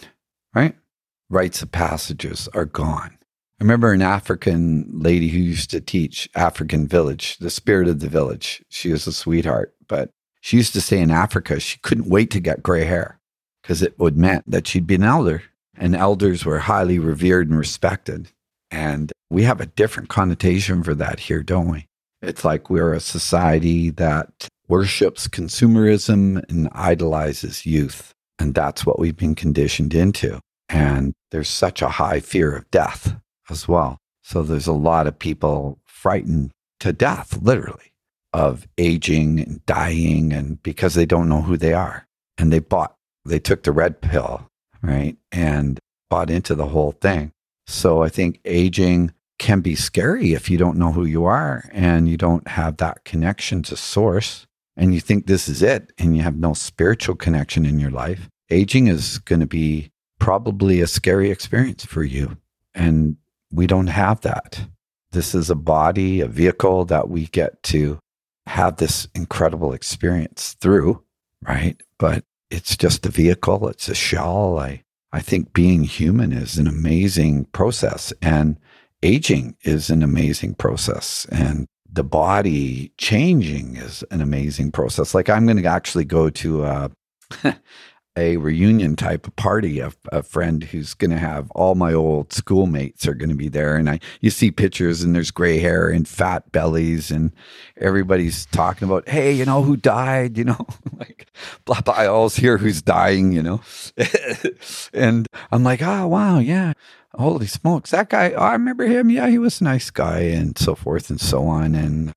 right? 0.53 0.75
Rites 1.29 1.61
of 1.61 1.71
passages 1.71 2.49
are 2.53 2.65
gone. 2.65 3.17
I 3.59 3.63
remember 3.63 3.93
an 3.93 4.01
African 4.01 4.89
lady 4.91 5.29
who 5.29 5.39
used 5.39 5.69
to 5.69 5.79
teach 5.79 6.29
African 6.35 6.87
village, 6.87 7.37
the 7.37 7.49
spirit 7.49 7.87
of 7.87 8.01
the 8.01 8.09
village. 8.09 8.61
She 8.69 8.91
was 8.91 9.07
a 9.07 9.13
sweetheart, 9.13 9.73
but 9.87 10.09
she 10.41 10.57
used 10.57 10.73
to 10.73 10.81
say 10.81 10.99
in 10.99 11.09
Africa 11.09 11.61
she 11.61 11.79
couldn't 11.79 12.09
wait 12.09 12.31
to 12.31 12.41
get 12.41 12.61
gray 12.61 12.83
hair 12.83 13.19
because 13.61 13.81
it 13.81 13.97
would 13.97 14.17
meant 14.17 14.43
that 14.45 14.67
she'd 14.67 14.85
be 14.85 14.95
an 14.95 15.03
elder. 15.03 15.41
And 15.77 15.95
elders 15.95 16.43
were 16.43 16.59
highly 16.59 16.99
revered 16.99 17.49
and 17.49 17.57
respected. 17.57 18.29
And 18.71 19.11
we 19.29 19.43
have 19.43 19.61
a 19.61 19.65
different 19.65 20.09
connotation 20.09 20.83
for 20.83 20.93
that 20.95 21.21
here, 21.21 21.41
don't 21.41 21.69
we? 21.69 21.85
It's 22.21 22.43
like 22.43 22.69
we're 22.69 22.93
a 22.93 22.99
society 22.99 23.89
that 23.91 24.47
worships 24.67 25.27
consumerism 25.27 26.43
and 26.49 26.67
idolizes 26.73 27.65
youth. 27.65 28.11
And 28.37 28.53
that's 28.53 28.85
what 28.85 28.99
we've 28.99 29.15
been 29.15 29.35
conditioned 29.35 29.93
into. 29.93 30.39
And 30.67 31.13
there's 31.31 31.49
such 31.49 31.81
a 31.81 31.89
high 31.89 32.19
fear 32.19 32.53
of 32.53 32.69
death 32.69 33.15
as 33.49 33.67
well. 33.67 33.97
So 34.23 34.41
there's 34.41 34.67
a 34.67 34.73
lot 34.73 35.07
of 35.07 35.19
people 35.19 35.79
frightened 35.85 36.51
to 36.79 36.93
death, 36.93 37.37
literally, 37.41 37.93
of 38.33 38.67
aging 38.77 39.39
and 39.39 39.65
dying, 39.65 40.33
and 40.33 40.61
because 40.63 40.93
they 40.93 41.05
don't 41.05 41.29
know 41.29 41.41
who 41.41 41.57
they 41.57 41.73
are. 41.73 42.07
And 42.37 42.51
they 42.51 42.59
bought, 42.59 42.95
they 43.23 43.39
took 43.39 43.63
the 43.63 43.71
red 43.71 44.01
pill, 44.01 44.47
right? 44.81 45.15
And 45.31 45.79
bought 46.09 46.29
into 46.29 46.55
the 46.55 46.67
whole 46.67 46.91
thing. 46.91 47.31
So 47.67 48.03
I 48.03 48.09
think 48.09 48.39
aging 48.45 49.13
can 49.39 49.61
be 49.61 49.75
scary 49.75 50.33
if 50.33 50.49
you 50.49 50.57
don't 50.57 50.77
know 50.77 50.91
who 50.91 51.05
you 51.05 51.25
are 51.25 51.69
and 51.71 52.07
you 52.07 52.17
don't 52.17 52.47
have 52.47 52.77
that 52.77 53.03
connection 53.03 53.61
to 53.63 53.75
source 53.75 54.45
and 54.77 54.93
you 54.93 54.99
think 54.99 55.25
this 55.25 55.47
is 55.47 55.61
it 55.61 55.91
and 55.97 56.15
you 56.15 56.21
have 56.21 56.37
no 56.37 56.53
spiritual 56.53 57.15
connection 57.15 57.65
in 57.65 57.79
your 57.79 57.91
life. 57.91 58.29
Aging 58.49 58.87
is 58.87 59.17
going 59.19 59.39
to 59.39 59.45
be 59.45 59.91
probably 60.19 60.81
a 60.81 60.87
scary 60.87 61.31
experience 61.31 61.85
for 61.85 62.03
you. 62.03 62.37
And 62.73 63.17
we 63.55 63.67
don't 63.67 63.87
have 63.87 64.21
that. 64.21 64.61
This 65.11 65.33
is 65.33 65.49
a 65.49 65.55
body, 65.55 66.21
a 66.21 66.27
vehicle 66.27 66.85
that 66.85 67.09
we 67.09 67.27
get 67.27 67.61
to 67.63 67.99
have 68.47 68.77
this 68.77 69.07
incredible 69.15 69.73
experience 69.73 70.55
through, 70.59 71.01
right? 71.47 71.81
But 71.97 72.23
it's 72.51 72.77
just 72.77 73.05
a 73.05 73.09
vehicle, 73.09 73.67
it's 73.69 73.87
a 73.87 73.95
shell. 73.95 74.59
I, 74.59 74.83
I 75.11 75.21
think 75.21 75.53
being 75.53 75.83
human 75.83 76.31
is 76.31 76.57
an 76.57 76.67
amazing 76.67 77.45
process 77.45 78.13
and 78.21 78.59
aging 79.01 79.55
is 79.63 79.89
an 79.89 80.03
amazing 80.03 80.55
process. 80.55 81.25
And 81.31 81.65
the 81.91 82.03
body 82.03 82.91
changing 82.97 83.77
is 83.77 84.03
an 84.11 84.19
amazing 84.19 84.71
process. 84.71 85.15
Like 85.15 85.29
I'm 85.29 85.45
going 85.45 85.61
to 85.61 85.65
actually 85.65 86.05
go 86.05 86.29
to 86.29 86.65
a, 86.65 86.91
a 88.17 88.37
reunion 88.37 88.95
type 88.95 89.27
of 89.27 89.35
party. 89.35 89.79
A, 89.79 89.91
a 90.11 90.23
friend 90.23 90.63
who's 90.63 90.93
going 90.93 91.11
to 91.11 91.17
have 91.17 91.51
all 91.51 91.75
my 91.75 91.93
old 91.93 92.31
schoolmates 92.31 93.07
are 93.07 93.13
going 93.13 93.29
to 93.29 93.35
be 93.35 93.49
there, 93.49 93.75
and 93.75 93.89
I 93.89 93.99
you 94.21 94.29
see 94.29 94.51
pictures 94.51 95.01
and 95.01 95.15
there's 95.15 95.31
gray 95.31 95.59
hair 95.59 95.89
and 95.89 96.07
fat 96.07 96.51
bellies, 96.51 97.11
and 97.11 97.31
everybody's 97.77 98.45
talking 98.47 98.87
about, 98.87 99.07
hey, 99.09 99.31
you 99.31 99.45
know 99.45 99.63
who 99.63 99.77
died? 99.77 100.37
You 100.37 100.45
know, 100.45 100.67
like 100.97 101.27
blah 101.65 101.81
blah. 101.81 101.93
I 101.93 102.07
always 102.07 102.35
hear 102.35 102.57
who's 102.57 102.81
dying. 102.81 103.31
You 103.31 103.43
know, 103.43 103.61
and 104.93 105.27
I'm 105.51 105.63
like, 105.63 105.81
oh 105.81 106.07
wow, 106.07 106.39
yeah. 106.39 106.73
Holy 107.17 107.47
smokes, 107.47 107.91
that 107.91 108.09
guy, 108.09 108.31
oh, 108.31 108.41
I 108.41 108.51
remember 108.51 108.85
him. 108.85 109.09
Yeah, 109.09 109.29
he 109.29 109.37
was 109.37 109.61
a 109.61 109.63
nice 109.63 109.89
guy, 109.89 110.19
and 110.19 110.57
so 110.57 110.75
forth 110.75 111.09
and 111.09 111.19
so 111.19 111.47
on. 111.47 111.73
And 111.73 112.11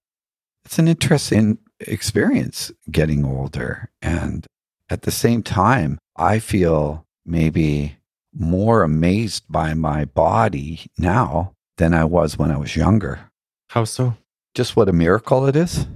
it's 0.64 0.78
an 0.78 0.88
interesting 0.88 1.58
experience 1.80 2.72
getting 2.90 3.24
older. 3.24 3.90
And 4.02 4.46
at 4.90 5.02
the 5.02 5.10
same 5.10 5.42
time, 5.42 5.98
I 6.16 6.38
feel 6.38 7.04
maybe 7.24 7.96
more 8.34 8.82
amazed 8.82 9.44
by 9.48 9.74
my 9.74 10.04
body 10.04 10.86
now 10.98 11.52
than 11.76 11.94
I 11.94 12.04
was 12.04 12.38
when 12.38 12.50
I 12.50 12.56
was 12.56 12.76
younger. 12.76 13.30
How 13.70 13.84
so? 13.84 14.16
Just 14.54 14.76
what 14.76 14.88
a 14.88 14.92
miracle 14.92 15.46
it 15.46 15.56
is, 15.56 15.86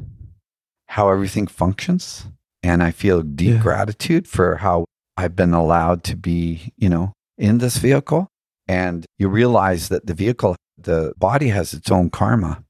how 0.87 1.11
everything 1.11 1.47
functions. 1.47 2.27
And 2.63 2.83
I 2.83 2.93
feel 2.93 3.23
deep 3.23 3.57
yeah. 3.57 3.63
gratitude 3.63 4.29
for 4.29 4.57
how 4.57 4.85
I've 5.17 5.35
been 5.35 5.53
allowed 5.55 6.05
to 6.05 6.17
be, 6.17 6.73
you 6.77 6.89
know, 6.89 7.13
in 7.37 7.59
this 7.59 7.79
vehicle. 7.79 8.29
And 8.69 9.05
you 9.19 9.29
realize 9.29 9.89
that 9.89 10.07
the 10.07 10.15
vehicle, 10.15 10.55
the 10.79 11.13
body 11.19 11.49
has 11.49 11.75
its 11.75 11.91
own 11.91 12.11
karma. 12.11 12.63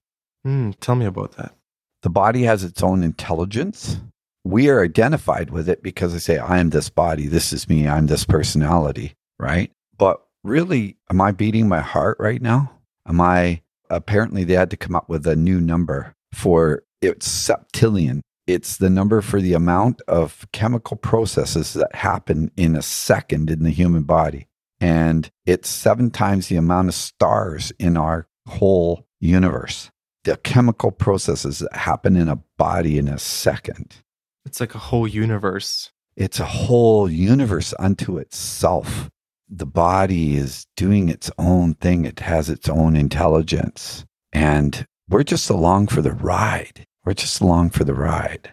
Mm, 0.47 0.75
tell 0.81 0.95
me 0.95 1.05
about 1.05 1.33
that. 1.37 1.55
The 2.03 2.11
body 2.11 2.45
has 2.45 2.65
its 2.65 2.83
own 2.83 3.03
intelligence 3.03 4.01
we 4.45 4.69
are 4.69 4.83
identified 4.83 5.51
with 5.51 5.69
it 5.69 5.83
because 5.83 6.15
I 6.15 6.19
say, 6.19 6.39
I 6.39 6.59
am 6.59 6.71
this 6.71 6.91
body, 6.91 7.27
this 7.27 7.53
is 7.53 7.69
me, 7.69 7.87
I'm 7.87 8.07
this 8.07 8.25
personality, 8.25 9.15
right? 9.39 9.71
But 9.97 10.23
really, 10.43 10.97
am 11.11 11.21
I 11.21 11.33
beating 11.33 11.69
my 11.69 11.81
heart 11.81 12.17
right 12.19 12.43
now? 12.43 12.73
Am 13.07 13.21
I, 13.21 13.63
apparently, 13.91 14.45
they 14.45 14.55
had 14.55 14.71
to 14.71 14.77
come 14.77 14.97
up 14.97 15.09
with 15.09 15.27
a 15.27 15.37
new 15.37 15.61
number 15.61 16.15
for 16.33 16.83
it's 17.01 17.29
septillion. 17.29 18.23
It's 18.47 18.77
the 18.77 18.91
number 18.91 19.21
for 19.21 19.41
the 19.41 19.55
amount 19.55 20.03
of 20.09 20.47
chemical 20.53 20.97
processes 20.97 21.75
that 21.75 21.95
happen 21.95 22.51
in 22.57 22.75
a 22.75 22.83
second 22.83 23.51
in 23.51 23.63
the 23.63 23.71
human 23.71 24.03
body. 24.03 24.49
And 24.81 25.31
it's 25.47 25.69
seven 25.69 26.11
times 26.11 26.49
the 26.49 26.57
amount 26.57 26.89
of 26.89 26.95
stars 26.95 27.73
in 27.79 27.97
our 27.97 28.27
whole 28.49 29.07
universe. 29.21 29.91
The 30.25 30.37
chemical 30.39 30.91
processes 30.91 31.61
that 31.61 31.75
happen 31.75 32.17
in 32.17 32.29
a 32.29 32.43
body 32.59 32.99
in 32.99 33.09
a 33.09 33.19
second. 33.19 33.97
It's 34.45 34.61
like 34.61 34.75
a 34.75 34.79
whole 34.79 35.07
universe. 35.07 35.91
It's 36.17 36.41
a 36.41 36.45
whole 36.45 37.11
universe 37.11 37.73
unto 37.79 38.19
itself. 38.19 39.09
The 39.49 39.67
body 39.67 40.37
is 40.37 40.67
doing 40.77 41.09
its 41.09 41.31
own 41.39 41.75
thing, 41.75 42.05
it 42.05 42.21
has 42.21 42.49
its 42.49 42.69
own 42.69 42.97
intelligence. 42.97 44.05
And 44.33 44.87
we're 45.09 45.25
just 45.25 45.51
along 45.51 45.89
for 45.89 46.03
the 46.03 46.13
ride. 46.13 46.87
We're 47.05 47.15
just 47.15 47.41
along 47.41 47.71
for 47.71 47.85
the 47.85 47.95
ride, 47.95 48.53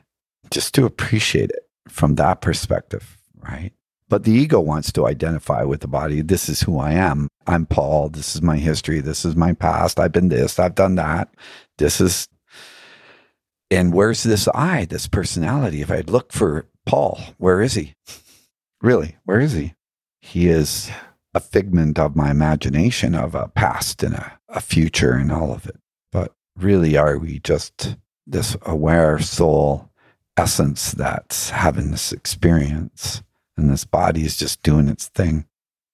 just 0.51 0.73
to 0.75 0.85
appreciate 0.85 1.51
it 1.51 1.67
from 1.87 2.15
that 2.15 2.41
perspective, 2.41 3.17
right? 3.35 3.71
But 4.09 4.23
the 4.23 4.31
ego 4.31 4.59
wants 4.59 4.91
to 4.93 5.05
identify 5.05 5.63
with 5.63 5.81
the 5.81 5.87
body. 5.87 6.21
This 6.21 6.49
is 6.49 6.61
who 6.61 6.79
I 6.79 6.93
am. 6.93 7.27
I'm 7.45 7.67
Paul. 7.67 8.09
This 8.09 8.35
is 8.35 8.41
my 8.41 8.57
history. 8.57 9.01
This 9.01 9.23
is 9.23 9.35
my 9.35 9.53
past. 9.53 9.99
I've 9.99 10.11
been 10.11 10.29
this. 10.29 10.57
I've 10.57 10.75
done 10.75 10.95
that. 10.95 11.29
This 11.77 12.01
is 12.01 12.27
and 13.71 13.93
where's 13.93 14.23
this 14.23 14.47
I, 14.53 14.85
this 14.85 15.07
personality? 15.07 15.81
If 15.81 15.91
I'd 15.91 16.09
look 16.09 16.31
for 16.31 16.65
Paul, 16.85 17.19
where 17.37 17.61
is 17.61 17.73
he? 17.73 17.93
Really, 18.81 19.17
where 19.25 19.39
is 19.39 19.53
he? 19.53 19.75
He 20.21 20.47
is 20.47 20.89
a 21.33 21.39
figment 21.39 21.99
of 21.99 22.15
my 22.15 22.31
imagination 22.31 23.13
of 23.13 23.35
a 23.35 23.47
past 23.49 24.01
and 24.03 24.15
a, 24.15 24.39
a 24.47 24.61
future 24.61 25.13
and 25.13 25.31
all 25.31 25.53
of 25.53 25.67
it. 25.67 25.77
But 26.11 26.33
really, 26.55 26.97
are 26.97 27.17
we 27.17 27.39
just 27.39 27.97
this 28.25 28.57
aware 28.63 29.19
soul 29.19 29.89
essence 30.37 30.91
that's 30.91 31.51
having 31.51 31.91
this 31.91 32.11
experience? 32.11 33.21
And 33.57 33.69
this 33.69 33.85
body 33.85 34.23
is 34.23 34.37
just 34.37 34.63
doing 34.63 34.87
its 34.87 35.07
thing. 35.07 35.45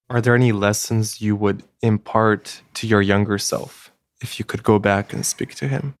Are 0.08 0.20
there 0.20 0.36
any 0.36 0.52
lessons 0.52 1.20
you 1.20 1.34
would 1.34 1.64
impart 1.82 2.62
to 2.74 2.86
your 2.86 3.02
younger 3.02 3.38
self 3.38 3.92
if 4.22 4.38
you 4.38 4.44
could 4.44 4.62
go 4.62 4.78
back 4.78 5.12
and 5.12 5.26
speak 5.26 5.56
to 5.56 5.66
him? 5.68 5.96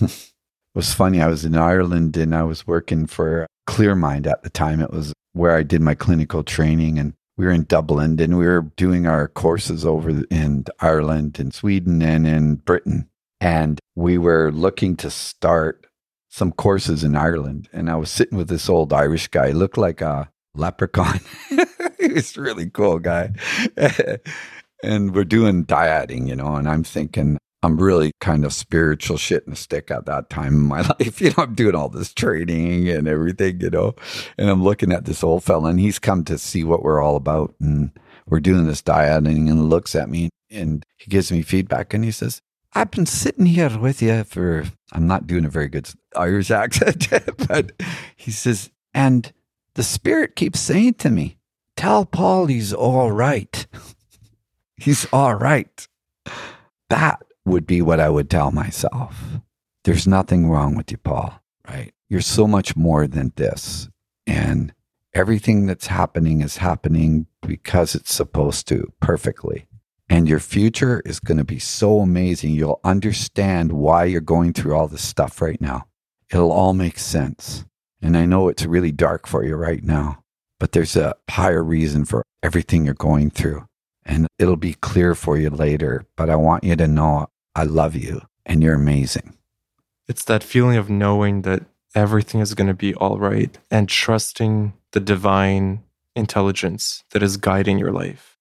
was 0.74 0.92
funny. 0.92 1.20
I 1.20 1.28
was 1.28 1.44
in 1.44 1.56
Ireland 1.56 2.16
and 2.16 2.34
I 2.34 2.42
was 2.42 2.66
working 2.66 3.06
for 3.06 3.46
Clearmind 3.68 4.26
at 4.26 4.42
the 4.42 4.50
time. 4.50 4.80
It 4.80 4.90
was 4.90 5.12
where 5.32 5.56
I 5.56 5.62
did 5.62 5.80
my 5.80 5.94
clinical 5.94 6.42
training 6.42 6.98
and 6.98 7.14
we 7.36 7.46
were 7.46 7.52
in 7.52 7.64
Dublin 7.64 8.20
and 8.20 8.36
we 8.36 8.46
were 8.46 8.62
doing 8.76 9.06
our 9.06 9.28
courses 9.28 9.84
over 9.84 10.24
in 10.30 10.64
Ireland 10.80 11.38
and 11.38 11.54
Sweden 11.54 12.02
and 12.02 12.26
in 12.26 12.56
Britain. 12.56 13.08
And 13.40 13.78
we 13.94 14.18
were 14.18 14.50
looking 14.50 14.96
to 14.96 15.10
start 15.10 15.86
some 16.28 16.52
courses 16.52 17.04
in 17.04 17.16
Ireland. 17.16 17.68
And 17.72 17.88
I 17.88 17.96
was 17.96 18.10
sitting 18.10 18.36
with 18.36 18.48
this 18.48 18.68
old 18.68 18.92
Irish 18.92 19.28
guy, 19.28 19.48
he 19.48 19.52
looked 19.54 19.78
like 19.78 20.00
a 20.00 20.30
leprechaun. 20.54 21.20
he 22.00 22.12
was 22.12 22.36
a 22.36 22.40
really 22.40 22.68
cool 22.68 22.98
guy. 22.98 23.32
and 24.82 25.14
we're 25.14 25.24
doing 25.24 25.64
dieting, 25.64 26.26
you 26.26 26.36
know, 26.36 26.56
and 26.56 26.68
I'm 26.68 26.84
thinking, 26.84 27.38
I'm 27.68 27.76
really 27.76 28.12
kind 28.18 28.46
of 28.46 28.54
spiritual 28.54 29.18
shit 29.18 29.44
in 29.46 29.52
a 29.52 29.56
stick 29.56 29.90
at 29.90 30.06
that 30.06 30.30
time 30.30 30.54
in 30.54 30.68
my 30.68 30.80
life. 31.00 31.20
You 31.20 31.28
know, 31.28 31.42
I'm 31.42 31.54
doing 31.54 31.74
all 31.74 31.90
this 31.90 32.14
training 32.14 32.88
and 32.88 33.06
everything, 33.06 33.60
you 33.60 33.68
know, 33.68 33.94
and 34.38 34.48
I'm 34.48 34.64
looking 34.64 34.90
at 34.90 35.04
this 35.04 35.22
old 35.22 35.44
fella 35.44 35.68
and 35.68 35.78
he's 35.78 35.98
come 35.98 36.24
to 36.24 36.38
see 36.38 36.64
what 36.64 36.82
we're 36.82 37.02
all 37.02 37.14
about. 37.14 37.54
And 37.60 37.90
we're 38.26 38.40
doing 38.40 38.66
this 38.66 38.80
dieting 38.80 39.50
and 39.50 39.68
looks 39.68 39.94
at 39.94 40.08
me 40.08 40.30
and 40.50 40.82
he 40.96 41.10
gives 41.10 41.30
me 41.30 41.42
feedback 41.42 41.92
and 41.92 42.02
he 42.04 42.10
says, 42.10 42.40
I've 42.72 42.90
been 42.90 43.04
sitting 43.04 43.44
here 43.44 43.78
with 43.78 44.00
you 44.00 44.24
for, 44.24 44.64
I'm 44.92 45.06
not 45.06 45.26
doing 45.26 45.44
a 45.44 45.50
very 45.50 45.68
good 45.68 45.90
Irish 46.16 46.50
accent, 46.50 47.08
but 47.46 47.72
he 48.16 48.30
says, 48.30 48.70
and 48.94 49.30
the 49.74 49.82
spirit 49.82 50.36
keeps 50.36 50.58
saying 50.58 50.94
to 50.94 51.10
me, 51.10 51.36
tell 51.76 52.06
Paul 52.06 52.46
he's 52.46 52.72
all 52.72 53.12
right. 53.12 53.66
he's 54.78 55.06
all 55.12 55.34
right. 55.34 55.86
That 56.88 57.22
would 57.48 57.66
be 57.66 57.82
what 57.82 58.00
I 58.00 58.08
would 58.08 58.30
tell 58.30 58.50
myself. 58.50 59.40
There's 59.84 60.06
nothing 60.06 60.48
wrong 60.48 60.76
with 60.76 60.90
you, 60.90 60.98
Paul, 60.98 61.40
right? 61.68 61.92
You're 62.08 62.20
so 62.20 62.46
much 62.46 62.76
more 62.76 63.06
than 63.06 63.32
this. 63.36 63.88
And 64.26 64.72
everything 65.14 65.66
that's 65.66 65.86
happening 65.86 66.42
is 66.42 66.58
happening 66.58 67.26
because 67.42 67.94
it's 67.94 68.12
supposed 68.12 68.68
to 68.68 68.92
perfectly. 69.00 69.66
And 70.08 70.28
your 70.28 70.40
future 70.40 71.02
is 71.04 71.20
going 71.20 71.38
to 71.38 71.44
be 71.44 71.58
so 71.58 72.00
amazing. 72.00 72.52
You'll 72.52 72.80
understand 72.84 73.72
why 73.72 74.04
you're 74.04 74.20
going 74.20 74.52
through 74.52 74.74
all 74.74 74.88
this 74.88 75.06
stuff 75.06 75.42
right 75.42 75.60
now. 75.60 75.86
It'll 76.30 76.52
all 76.52 76.72
make 76.72 76.98
sense. 76.98 77.64
And 78.00 78.16
I 78.16 78.24
know 78.24 78.48
it's 78.48 78.64
really 78.64 78.92
dark 78.92 79.26
for 79.26 79.44
you 79.44 79.56
right 79.56 79.82
now, 79.82 80.22
but 80.60 80.72
there's 80.72 80.96
a 80.96 81.14
higher 81.28 81.62
reason 81.62 82.04
for 82.04 82.22
everything 82.42 82.84
you're 82.84 82.94
going 82.94 83.30
through. 83.30 83.66
And 84.04 84.26
it'll 84.38 84.56
be 84.56 84.74
clear 84.74 85.14
for 85.14 85.36
you 85.36 85.50
later. 85.50 86.06
But 86.16 86.30
I 86.30 86.36
want 86.36 86.64
you 86.64 86.76
to 86.76 86.88
know 86.88 87.28
I 87.58 87.64
love 87.64 87.96
you 87.96 88.22
and 88.46 88.62
you're 88.62 88.76
amazing. 88.76 89.36
It's 90.06 90.22
that 90.26 90.44
feeling 90.44 90.76
of 90.76 90.88
knowing 90.88 91.42
that 91.42 91.64
everything 91.92 92.40
is 92.40 92.54
going 92.54 92.68
to 92.68 92.72
be 92.74 92.94
all 92.94 93.18
right 93.18 93.58
and 93.68 93.88
trusting 93.88 94.74
the 94.92 95.00
divine 95.00 95.82
intelligence 96.14 97.02
that 97.10 97.20
is 97.20 97.36
guiding 97.36 97.76
your 97.76 97.90
life. 97.90 98.38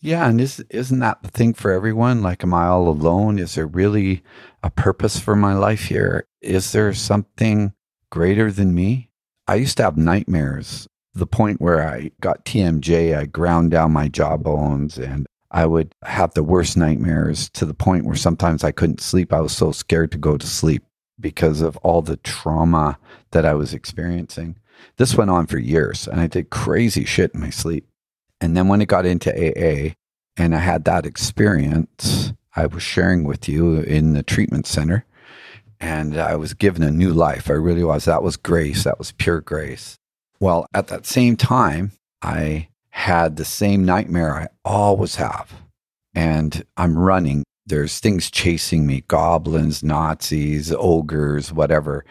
Yeah, 0.00 0.28
and 0.28 0.40
is, 0.40 0.60
isn't 0.70 1.00
that 1.00 1.20
the 1.20 1.30
thing 1.30 1.52
for 1.52 1.72
everyone? 1.72 2.22
Like, 2.22 2.44
am 2.44 2.54
I 2.54 2.68
all 2.68 2.88
alone? 2.88 3.40
Is 3.40 3.56
there 3.56 3.66
really 3.66 4.22
a 4.62 4.70
purpose 4.70 5.18
for 5.18 5.34
my 5.34 5.54
life 5.54 5.86
here? 5.86 6.28
Is 6.40 6.70
there 6.70 6.94
something 6.94 7.72
greater 8.08 8.52
than 8.52 8.72
me? 8.72 9.10
I 9.48 9.56
used 9.56 9.78
to 9.78 9.82
have 9.82 9.96
nightmares, 9.96 10.86
the 11.12 11.26
point 11.26 11.60
where 11.60 11.84
I 11.84 12.12
got 12.20 12.44
TMJ, 12.44 13.18
I 13.18 13.24
ground 13.24 13.72
down 13.72 13.90
my 13.90 14.06
jawbones, 14.06 14.96
and 14.96 15.26
I 15.50 15.66
would 15.66 15.94
have 16.04 16.34
the 16.34 16.42
worst 16.42 16.76
nightmares 16.76 17.48
to 17.50 17.64
the 17.64 17.74
point 17.74 18.04
where 18.04 18.16
sometimes 18.16 18.62
I 18.62 18.70
couldn't 18.70 19.00
sleep. 19.00 19.32
I 19.32 19.40
was 19.40 19.56
so 19.56 19.72
scared 19.72 20.12
to 20.12 20.18
go 20.18 20.36
to 20.36 20.46
sleep 20.46 20.84
because 21.18 21.60
of 21.60 21.76
all 21.78 22.02
the 22.02 22.16
trauma 22.18 22.98
that 23.32 23.44
I 23.44 23.54
was 23.54 23.74
experiencing. 23.74 24.56
This 24.96 25.16
went 25.16 25.30
on 25.30 25.46
for 25.46 25.58
years, 25.58 26.08
and 26.08 26.20
I 26.20 26.26
did 26.26 26.50
crazy 26.50 27.04
shit 27.04 27.34
in 27.34 27.40
my 27.40 27.50
sleep. 27.50 27.86
And 28.40 28.56
then 28.56 28.68
when 28.68 28.80
it 28.80 28.88
got 28.88 29.04
into 29.04 29.30
AA 29.30 29.94
and 30.36 30.54
I 30.54 30.58
had 30.58 30.84
that 30.84 31.04
experience, 31.04 32.32
I 32.56 32.66
was 32.66 32.82
sharing 32.82 33.24
with 33.24 33.48
you 33.48 33.80
in 33.80 34.14
the 34.14 34.22
treatment 34.22 34.66
center 34.66 35.04
and 35.80 36.18
I 36.18 36.36
was 36.36 36.54
given 36.54 36.82
a 36.82 36.90
new 36.90 37.12
life. 37.12 37.48
I 37.50 37.54
really 37.54 37.84
was. 37.84 38.04
That 38.04 38.22
was 38.22 38.36
grace. 38.36 38.84
That 38.84 38.98
was 38.98 39.12
pure 39.12 39.40
grace. 39.40 39.96
Well, 40.38 40.66
at 40.74 40.88
that 40.88 41.06
same 41.06 41.36
time, 41.36 41.92
I 42.22 42.68
had 42.90 43.36
the 43.36 43.44
same 43.44 43.84
nightmare 43.84 44.34
I 44.34 44.48
always 44.64 45.16
have. 45.16 45.52
And 46.14 46.64
I'm 46.76 46.98
running. 46.98 47.44
There's 47.66 48.00
things 48.00 48.30
chasing 48.30 48.86
me 48.86 49.04
goblins, 49.06 49.82
Nazis, 49.82 50.72
ogres, 50.72 51.52
whatever. 51.52 52.04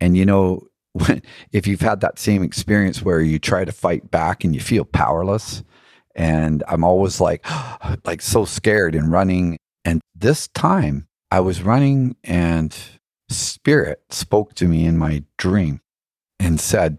And 0.00 0.16
you 0.16 0.24
know, 0.24 0.68
if 1.52 1.66
you've 1.66 1.80
had 1.80 2.00
that 2.00 2.18
same 2.18 2.42
experience 2.42 3.02
where 3.02 3.20
you 3.20 3.38
try 3.38 3.64
to 3.64 3.72
fight 3.72 4.10
back 4.10 4.44
and 4.44 4.54
you 4.54 4.60
feel 4.60 4.84
powerless, 4.84 5.62
and 6.14 6.62
I'm 6.68 6.84
always 6.84 7.20
like, 7.20 7.44
like 8.04 8.22
so 8.22 8.44
scared 8.44 8.94
and 8.94 9.10
running. 9.10 9.58
And 9.84 10.00
this 10.14 10.48
time 10.48 11.06
I 11.30 11.40
was 11.40 11.62
running 11.62 12.16
and 12.24 12.76
spirit 13.28 14.02
spoke 14.10 14.54
to 14.54 14.66
me 14.66 14.84
in 14.84 14.98
my 14.98 15.24
dream 15.38 15.80
and 16.38 16.60
said, 16.60 16.98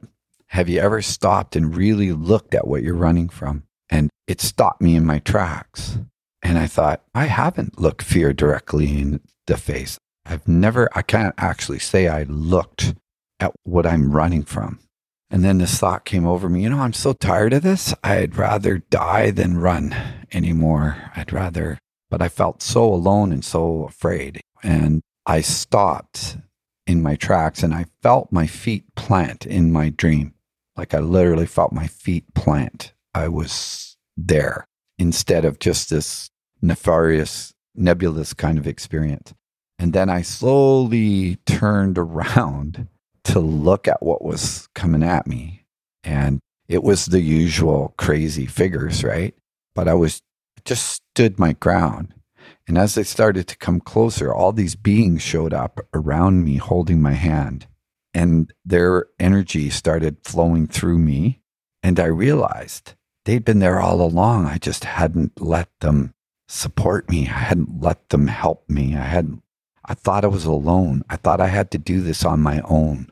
have 0.52 0.68
you 0.68 0.82
ever 0.82 1.02
stopped 1.02 1.56
and 1.56 1.78
really 1.78 2.12
looked 2.12 2.54
at 2.54 2.68
what 2.68 2.84
you're 2.84 2.94
running 2.94 3.30
from? 3.30 3.64
And 3.90 4.10
it 4.28 4.42
stopped 4.42 4.82
me 4.82 4.98
in 4.98 5.06
my 5.06 5.20
tracks. 5.20 5.98
And 6.44 6.58
I 6.58 6.68
thought, 6.68 7.04
I 7.16 7.26
haven't 7.26 7.80
looked 7.80 8.02
fear 8.02 8.34
directly 8.34 9.00
in 9.00 9.22
the 9.48 9.56
face. 9.56 9.98
I've 10.26 10.46
never, 10.50 10.90
I 10.94 11.04
can't 11.04 11.34
actually 11.38 11.80
say 11.80 12.10
I 12.10 12.24
looked 12.24 12.96
at 13.40 13.54
what 13.64 13.86
I'm 13.86 14.12
running 14.12 14.44
from. 14.44 14.80
And 15.30 15.42
then 15.46 15.60
this 15.60 15.80
thought 15.80 16.04
came 16.04 16.28
over 16.28 16.50
me, 16.50 16.64
you 16.64 16.70
know, 16.70 16.80
I'm 16.80 16.92
so 16.92 17.14
tired 17.14 17.54
of 17.54 17.64
this. 17.64 17.94
I'd 18.04 18.36
rather 18.36 18.80
die 18.90 19.32
than 19.32 19.58
run 19.58 19.96
anymore. 20.34 21.12
I'd 21.16 21.32
rather, 21.32 21.80
but 22.10 22.22
I 22.22 22.28
felt 22.28 22.62
so 22.62 22.84
alone 22.84 23.32
and 23.32 23.46
so 23.46 23.86
afraid. 23.86 24.42
And 24.62 25.02
I 25.26 25.40
stopped 25.40 26.36
in 26.86 27.02
my 27.02 27.16
tracks 27.16 27.64
and 27.64 27.74
I 27.74 27.86
felt 28.04 28.34
my 28.34 28.48
feet 28.48 28.84
plant 28.96 29.46
in 29.46 29.72
my 29.72 29.88
dream. 29.88 30.34
Like 30.76 30.94
I 30.94 31.00
literally 31.00 31.46
felt 31.46 31.74
my 31.74 31.88
feet 31.88 32.34
plant. 32.34 32.94
I 33.14 33.28
was 33.28 33.98
there 34.18 34.66
instead 34.98 35.46
of 35.46 35.60
just 35.60 35.90
this 35.90 36.30
nefarious, 36.62 37.54
nebulous 37.76 38.34
kind 38.34 38.58
of 38.58 38.68
experience. 38.68 39.34
And 39.80 39.94
then 39.94 40.10
I 40.10 40.22
slowly 40.22 41.38
turned 41.46 41.98
around 41.98 42.88
to 43.24 43.40
look 43.40 43.88
at 43.88 44.04
what 44.04 44.24
was 44.24 44.68
coming 44.76 45.04
at 45.04 45.28
me. 45.28 45.66
And 46.04 46.40
it 46.68 46.84
was 46.84 47.08
the 47.08 47.22
usual 47.22 47.94
crazy 47.98 48.46
figures, 48.46 49.04
right? 49.04 49.36
But 49.76 49.88
I 49.88 49.94
was 49.94 50.22
just 50.66 50.88
stood 50.88 51.40
my 51.40 51.54
ground. 51.54 52.14
And 52.68 52.78
as 52.78 52.96
they 52.96 53.04
started 53.04 53.48
to 53.48 53.58
come 53.58 53.80
closer, 53.80 54.34
all 54.34 54.52
these 54.52 54.76
beings 54.76 55.22
showed 55.22 55.54
up 55.54 55.80
around 55.94 56.44
me 56.44 56.58
holding 56.58 57.02
my 57.02 57.14
hand. 57.14 57.68
And 58.14 58.54
their 58.66 59.06
energy 59.20 59.70
started 59.70 60.18
flowing 60.24 60.68
through 60.68 61.00
me. 61.00 61.42
And 61.84 62.00
I 62.00 62.06
realized 62.06 62.94
they'd 63.26 63.46
been 63.46 63.60
there 63.60 63.80
all 63.80 64.02
along. 64.02 64.46
I 64.46 64.58
just 64.58 64.84
hadn't 64.84 65.42
let 65.42 65.70
them 65.80 66.14
support 66.48 67.10
me. 67.10 67.28
I 67.28 67.40
hadn't 67.40 67.82
let 67.82 68.10
them 68.10 68.28
help 68.28 68.70
me. 68.70 68.96
I 68.96 69.04
hadn't 69.04 69.42
I 69.86 69.94
thought 69.94 70.24
I 70.24 70.28
was 70.28 70.46
alone. 70.46 71.04
I 71.10 71.16
thought 71.16 71.42
I 71.42 71.48
had 71.48 71.72
to 71.72 71.78
do 71.78 72.02
this 72.02 72.24
on 72.24 72.40
my 72.40 72.62
own. 72.62 73.12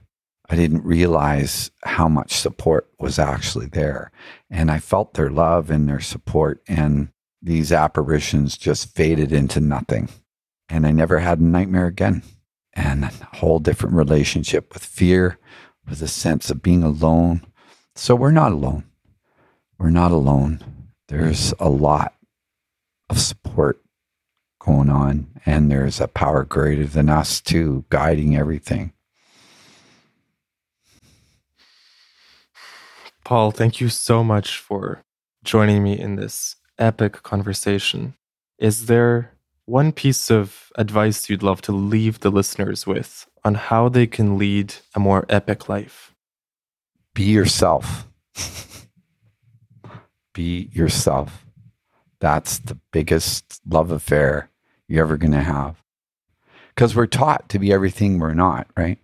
I 0.50 0.56
didn't 0.56 0.84
realize 0.84 1.72
how 1.84 2.08
much 2.08 2.34
support 2.34 2.90
was 3.00 3.20
actually 3.20 3.68
there. 3.68 4.12
And 4.50 4.72
I 4.72 4.80
felt 4.80 5.14
their 5.14 5.30
love 5.30 5.70
and 5.70 5.88
their 5.88 6.00
support. 6.00 6.62
And 6.68 7.10
these 7.42 7.72
apparitions 7.72 8.58
just 8.58 8.96
faded 8.96 9.32
into 9.32 9.60
nothing. 9.60 10.10
And 10.70 10.86
I 10.86 10.92
never 10.92 11.20
had 11.20 11.40
a 11.40 11.44
nightmare 11.44 11.88
again. 11.88 12.24
And 12.74 13.04
a 13.04 13.12
whole 13.38 13.60
different 13.60 13.96
relationship 13.96 14.74
with 14.74 14.86
fear, 14.86 15.38
with 15.88 16.02
a 16.02 16.08
sense 16.08 16.50
of 16.50 16.62
being 16.62 16.84
alone. 16.84 17.46
So 17.96 18.16
we're 18.16 18.32
not 18.32 18.52
alone. 18.52 18.86
We're 19.78 19.90
not 19.90 20.12
alone. 20.12 20.62
There's 21.08 21.54
a 21.60 21.70
lot 21.70 22.14
of 23.10 23.20
support 23.20 23.82
going 24.60 24.90
on, 24.90 25.28
and 25.46 25.72
there's 25.72 26.00
a 26.00 26.08
power 26.08 26.44
greater 26.44 26.86
than 26.86 27.10
us, 27.10 27.42
too, 27.42 27.86
guiding 27.90 28.36
everything. 28.36 28.94
Paul, 33.24 33.52
thank 33.52 33.80
you 33.82 33.90
so 33.90 34.24
much 34.24 34.58
for 34.58 35.02
joining 35.44 35.84
me 35.84 35.98
in 35.98 36.16
this 36.16 36.56
epic 36.78 37.24
conversation. 37.24 38.16
Is 38.58 38.88
there 38.88 39.32
one 39.70 39.92
piece 39.92 40.32
of 40.32 40.72
advice 40.76 41.30
you'd 41.30 41.44
love 41.44 41.62
to 41.62 41.72
leave 41.72 42.22
the 42.22 42.32
listeners 42.32 42.88
with 42.88 43.28
on 43.46 43.54
how 43.54 43.88
they 43.88 44.08
can 44.08 44.38
lead 44.38 44.74
a 44.96 45.00
more 45.00 45.26
epic 45.30 45.70
life? 45.70 46.16
Be 47.14 47.26
yourself. 47.26 48.08
Be 50.34 50.70
yourself. 50.74 51.46
That's 52.20 52.58
the 52.58 52.80
biggest 52.92 53.62
love 53.70 53.92
affair 53.92 54.50
you're 54.88 55.04
ever 55.06 55.18
going 55.18 55.34
to 55.34 55.42
have. 55.42 55.84
Because 56.74 56.96
we're 56.96 57.06
taught 57.06 57.48
to 57.50 57.60
be 57.60 57.72
everything 57.72 58.18
we're 58.18 58.34
not, 58.34 58.68
right? 58.76 58.98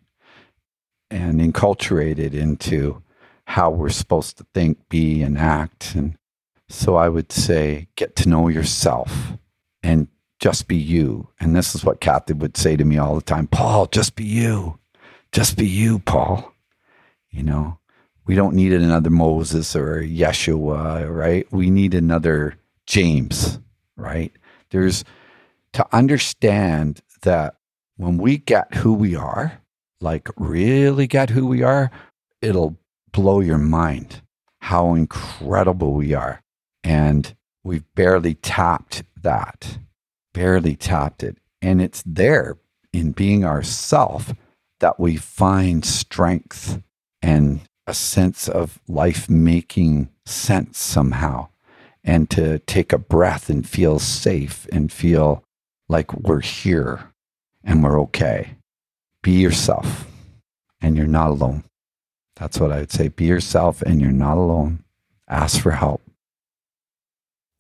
And 1.12 1.40
enculturated 1.40 2.34
into 2.34 3.04
how 3.46 3.70
we're 3.70 3.90
supposed 3.90 4.38
to 4.40 4.46
think, 4.54 4.90
be, 4.90 5.22
and 5.22 5.38
act. 5.38 5.94
And 5.94 6.18
so 6.70 6.96
I 6.96 7.10
would 7.10 7.32
say, 7.32 7.88
get 7.96 8.16
to 8.18 8.30
know 8.30 8.48
yourself 8.48 9.34
and 9.84 10.08
just 10.40 10.68
be 10.68 10.76
you. 10.76 11.30
And 11.40 11.56
this 11.56 11.76
is 11.76 11.84
what 11.84 12.02
Kathie 12.02 12.34
would 12.34 12.58
say 12.58 12.76
to 12.76 12.86
me 12.86 12.98
all 12.98 13.16
the 13.16 13.22
time 13.22 13.48
Paul, 13.48 13.88
just 13.88 14.16
be 14.16 14.26
you. 14.26 14.80
Just 15.32 15.58
be 15.58 15.68
you, 15.68 16.00
Paul. 16.00 16.54
You 17.30 17.44
know, 17.44 17.80
we 18.26 18.36
don't 18.36 18.56
need 18.56 18.74
another 18.74 19.10
Moses 19.10 19.76
or 19.76 20.02
Yeshua, 20.02 21.14
right? 21.14 21.52
We 21.52 21.70
need 21.70 21.94
another 21.94 22.56
James, 22.86 23.60
right? 23.98 24.32
There's 24.70 25.04
to 25.74 25.86
understand 25.92 27.02
that 27.24 27.56
when 27.98 28.18
we 28.18 28.38
get 28.38 28.74
who 28.76 28.94
we 28.94 29.16
are, 29.16 29.62
like 30.00 30.30
really 30.38 31.08
get 31.08 31.30
who 31.30 31.48
we 31.48 31.64
are, 31.64 31.92
it'll 32.42 32.78
blow 33.12 33.40
your 33.40 33.58
mind 33.58 34.22
how 34.66 34.96
incredible 34.96 35.94
we 35.94 36.14
are. 36.14 36.42
And 36.84 37.36
we've 37.64 37.86
barely 37.94 38.34
tapped 38.34 39.04
that, 39.22 39.78
barely 40.36 40.76
tapped 40.76 41.24
it. 41.24 41.38
And 41.62 41.82
it's 41.82 42.04
there 42.06 42.58
in 42.92 43.14
being 43.14 43.46
ourself 43.46 44.34
that 44.82 45.00
we 45.00 45.16
find 45.16 45.86
strength 45.86 46.82
and 47.22 47.62
a 47.88 47.94
sense 47.94 48.50
of 48.50 48.80
life 48.88 49.30
making 49.30 50.10
sense 50.26 50.78
somehow 50.78 51.48
and 52.04 52.30
to 52.32 52.60
take 52.60 52.92
a 52.92 52.98
breath 52.98 53.50
and 53.50 53.68
feel 53.68 53.98
safe 53.98 54.68
and 54.72 54.92
feel 54.92 55.44
like 55.88 56.14
we're 56.14 56.42
here 56.42 57.12
and 57.64 57.82
we're 57.82 58.00
okay. 58.02 58.58
Be 59.22 59.32
yourself 59.32 60.06
and 60.82 60.98
you're 60.98 61.08
not 61.08 61.30
alone. 61.30 61.64
That's 62.36 62.60
what 62.60 62.72
I 62.72 62.80
would 62.80 62.92
say. 62.92 63.08
Be 63.08 63.26
yourself 63.26 63.82
and 63.82 64.02
you're 64.02 64.12
not 64.12 64.38
alone. 64.38 64.84
Ask 65.30 65.62
for 65.62 65.72
help. 65.72 66.02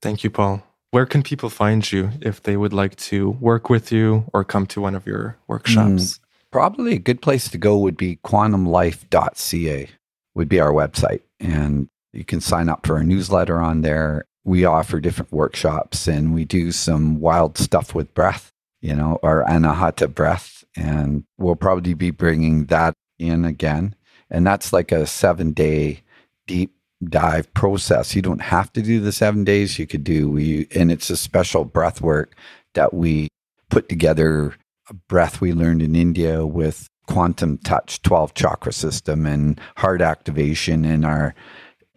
Thank 0.01 0.23
you, 0.23 0.29
Paul. 0.29 0.61
Where 0.95 1.05
can 1.05 1.23
people 1.23 1.49
find 1.49 1.91
you 1.91 2.11
if 2.21 2.41
they 2.41 2.55
would 2.55 2.71
like 2.71 2.95
to 3.11 3.31
work 3.31 3.69
with 3.69 3.91
you 3.91 4.29
or 4.31 4.45
come 4.45 4.65
to 4.67 4.79
one 4.79 4.95
of 4.95 5.05
your 5.05 5.35
workshops? 5.45 6.03
Mm, 6.03 6.19
probably 6.51 6.93
a 6.93 6.99
good 6.99 7.21
place 7.21 7.49
to 7.49 7.57
go 7.57 7.77
would 7.79 7.97
be 7.97 8.15
quantumlife.ca 8.23 9.89
would 10.35 10.47
be 10.47 10.59
our 10.61 10.71
website 10.71 11.19
and 11.37 11.89
you 12.13 12.23
can 12.23 12.39
sign 12.39 12.69
up 12.69 12.87
for 12.87 12.95
our 12.95 13.03
newsletter 13.03 13.59
on 13.59 13.81
there. 13.81 14.23
We 14.45 14.63
offer 14.63 15.01
different 15.01 15.33
workshops 15.33 16.07
and 16.07 16.33
we 16.33 16.45
do 16.45 16.71
some 16.71 17.19
wild 17.19 17.57
stuff 17.57 17.93
with 17.93 18.13
breath, 18.13 18.53
you 18.79 18.95
know, 18.95 19.19
our 19.21 19.43
anahata 19.43 20.15
breath 20.15 20.63
and 20.77 21.25
we'll 21.37 21.57
probably 21.57 21.93
be 21.93 22.11
bringing 22.11 22.67
that 22.67 22.93
in 23.19 23.43
again. 23.43 23.95
And 24.29 24.47
that's 24.47 24.71
like 24.71 24.93
a 24.93 25.01
7-day 25.01 26.03
deep 26.47 26.74
dive 27.03 27.53
process. 27.53 28.15
You 28.15 28.21
don't 28.21 28.41
have 28.41 28.71
to 28.73 28.81
do 28.81 28.99
the 28.99 29.11
seven 29.11 29.43
days. 29.43 29.77
You 29.77 29.87
could 29.87 30.03
do 30.03 30.29
we, 30.29 30.67
and 30.75 30.91
it's 30.91 31.09
a 31.09 31.17
special 31.17 31.65
breath 31.65 32.01
work 32.01 32.35
that 32.73 32.93
we 32.93 33.27
put 33.69 33.89
together. 33.89 34.55
A 34.89 34.93
breath 34.93 35.41
we 35.41 35.51
learned 35.51 35.81
in 35.81 35.95
India 35.95 36.45
with 36.45 36.87
quantum 37.07 37.57
touch, 37.59 38.01
twelve 38.01 38.33
chakra 38.33 38.71
system, 38.71 39.25
and 39.25 39.59
heart 39.77 40.01
activation, 40.01 40.85
and 40.85 41.05
our 41.05 41.33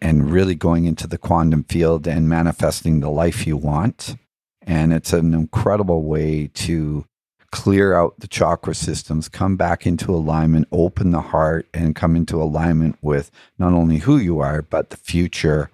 and 0.00 0.30
really 0.30 0.54
going 0.54 0.84
into 0.84 1.06
the 1.06 1.18
quantum 1.18 1.64
field 1.64 2.06
and 2.06 2.28
manifesting 2.28 3.00
the 3.00 3.10
life 3.10 3.46
you 3.46 3.56
want. 3.56 4.16
And 4.62 4.92
it's 4.92 5.12
an 5.12 5.34
incredible 5.34 6.02
way 6.02 6.48
to 6.54 7.04
clear 7.50 7.94
out 7.94 8.18
the 8.18 8.28
chakra 8.28 8.74
systems, 8.74 9.28
come 9.28 9.56
back 9.56 9.86
into 9.86 10.14
alignment, 10.14 10.68
open 10.72 11.10
the 11.10 11.20
heart, 11.20 11.66
and 11.72 11.96
come 11.96 12.16
into 12.16 12.42
alignment 12.42 12.96
with 13.02 13.30
not 13.58 13.72
only 13.72 13.98
who 13.98 14.18
you 14.18 14.40
are, 14.40 14.62
but 14.62 14.90
the 14.90 14.96
future. 14.96 15.70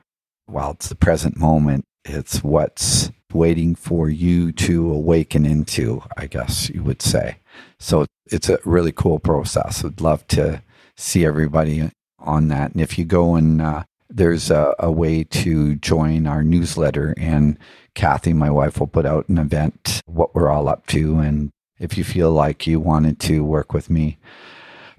While 0.47 0.73
it's 0.73 0.89
the 0.89 0.95
present 0.95 1.37
moment, 1.37 1.85
it's 2.05 2.45
what's 2.45 3.11
waiting 3.33 3.75
for 3.75 4.09
you 4.09 4.53
to 4.53 4.93
awaken 4.93 5.45
into, 5.45 6.03
I 6.17 6.27
guess 6.27 6.71
you 6.71 6.83
would 6.85 7.03
say. 7.03 7.39
So 7.79 8.07
it's 8.31 8.49
a 8.49 8.59
really 8.65 8.93
cool 8.93 9.19
process. 9.19 9.85
I'd 9.85 10.01
love 10.01 10.27
to 10.29 10.63
see 10.97 11.25
everybody 11.25 11.91
on 12.19 12.49
that. 12.49 12.73
And 12.73 12.81
if 12.81 12.99
you 12.99 13.05
go 13.05 13.35
and 13.35 13.61
uh, 13.61 13.85
there's 14.09 14.51
a, 14.51 14.75
a, 14.79 14.91
way 14.91 15.25
to 15.25 15.75
join 15.77 16.27
our 16.27 16.43
newsletter, 16.43 17.15
and 17.17 17.59
Kathie, 17.95 18.33
my 18.33 18.51
wife, 18.51 18.79
will 18.79 18.87
put 18.87 19.07
out 19.07 19.29
an 19.29 19.39
event, 19.39 20.01
what 20.07 20.35
we're 20.35 20.49
all 20.49 20.69
up 20.69 20.87
to, 20.89 21.19
and 21.19 21.51
if 21.79 21.99
you 21.99 22.05
feel 22.05 22.31
like 22.31 22.67
you 22.67 22.81
wanted 22.81 23.19
to 23.21 23.45
work 23.45 23.73
with 23.73 23.91
me 23.91 24.19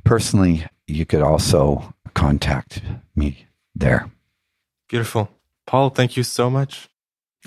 personally, 0.04 0.66
you 0.88 1.06
could 1.06 1.22
also 1.22 1.94
contact 2.14 2.82
me 3.16 3.48
there. 3.76 4.10
Beautiful. 4.88 5.30
Paul, 5.66 5.90
thank 5.90 6.16
you 6.16 6.24
so 6.24 6.50
much. 6.50 6.90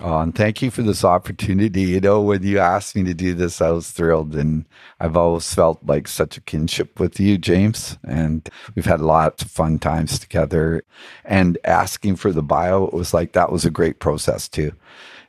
Oh, 0.00 0.18
and 0.18 0.32
thank 0.34 0.62
you 0.62 0.70
for 0.70 0.82
this 0.82 1.04
opportunity. 1.04 1.82
You 1.82 2.00
know, 2.00 2.20
when 2.20 2.44
you 2.44 2.60
asked 2.60 2.94
me 2.94 3.02
to 3.04 3.14
do 3.14 3.34
this, 3.34 3.60
I 3.60 3.70
was 3.70 3.90
thrilled. 3.90 4.36
And 4.36 4.64
I've 5.00 5.16
always 5.16 5.52
felt 5.52 5.84
like 5.84 6.06
such 6.06 6.36
a 6.36 6.40
kinship 6.40 7.00
with 7.00 7.18
you, 7.18 7.36
James. 7.36 7.98
And 8.04 8.48
we've 8.74 8.84
had 8.86 9.00
lots 9.00 9.42
of 9.42 9.50
fun 9.50 9.80
times 9.80 10.18
together. 10.18 10.84
And 11.24 11.58
asking 11.64 12.16
for 12.16 12.32
the 12.32 12.44
bio, 12.44 12.84
it 12.84 12.94
was 12.94 13.12
like 13.12 13.32
that 13.32 13.50
was 13.50 13.64
a 13.64 13.70
great 13.70 13.98
process 13.98 14.48
too 14.48 14.72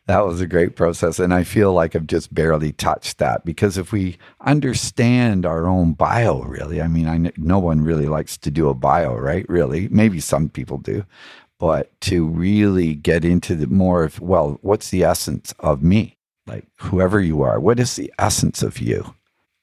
that 0.10 0.26
was 0.26 0.42
a 0.42 0.48
great 0.48 0.76
process. 0.76 1.20
And 1.20 1.32
I 1.32 1.44
feel 1.44 1.72
like 1.72 1.96
I've 1.96 2.08
just 2.08 2.34
barely 2.34 2.72
touched 2.72 3.20
that 3.20 3.46
because 3.46 3.78
if 3.78 3.92
we 3.92 4.18
understand 4.42 5.46
our 5.46 5.68
own 5.68 5.94
bio, 5.94 6.42
really, 6.42 6.82
I 6.82 6.88
mean, 6.88 7.08
I, 7.08 7.32
no 7.38 7.60
one 7.60 7.82
really 7.82 8.08
likes 8.08 8.36
to 8.38 8.50
do 8.50 8.70
a 8.70 8.74
bio, 8.74 9.14
right? 9.14 9.48
Really, 9.48 9.88
maybe 9.90 10.20
some 10.20 10.50
people 10.50 10.80
do. 10.80 11.06
But 11.60 11.92
to 12.02 12.26
really 12.26 12.96
get 12.96 13.24
into 13.24 13.54
the 13.54 13.68
more 13.68 14.04
of, 14.04 14.20
well, 14.20 14.58
what's 14.64 14.90
the 14.90 15.04
essence 15.04 15.54
of 15.60 15.84
me? 15.84 16.18
Like 16.48 16.66
whoever 16.78 17.20
you 17.22 17.44
are, 17.44 17.60
what 17.60 17.80
is 17.80 17.96
the 17.96 18.12
essence 18.18 18.64
of 18.64 18.80
you? 18.80 19.14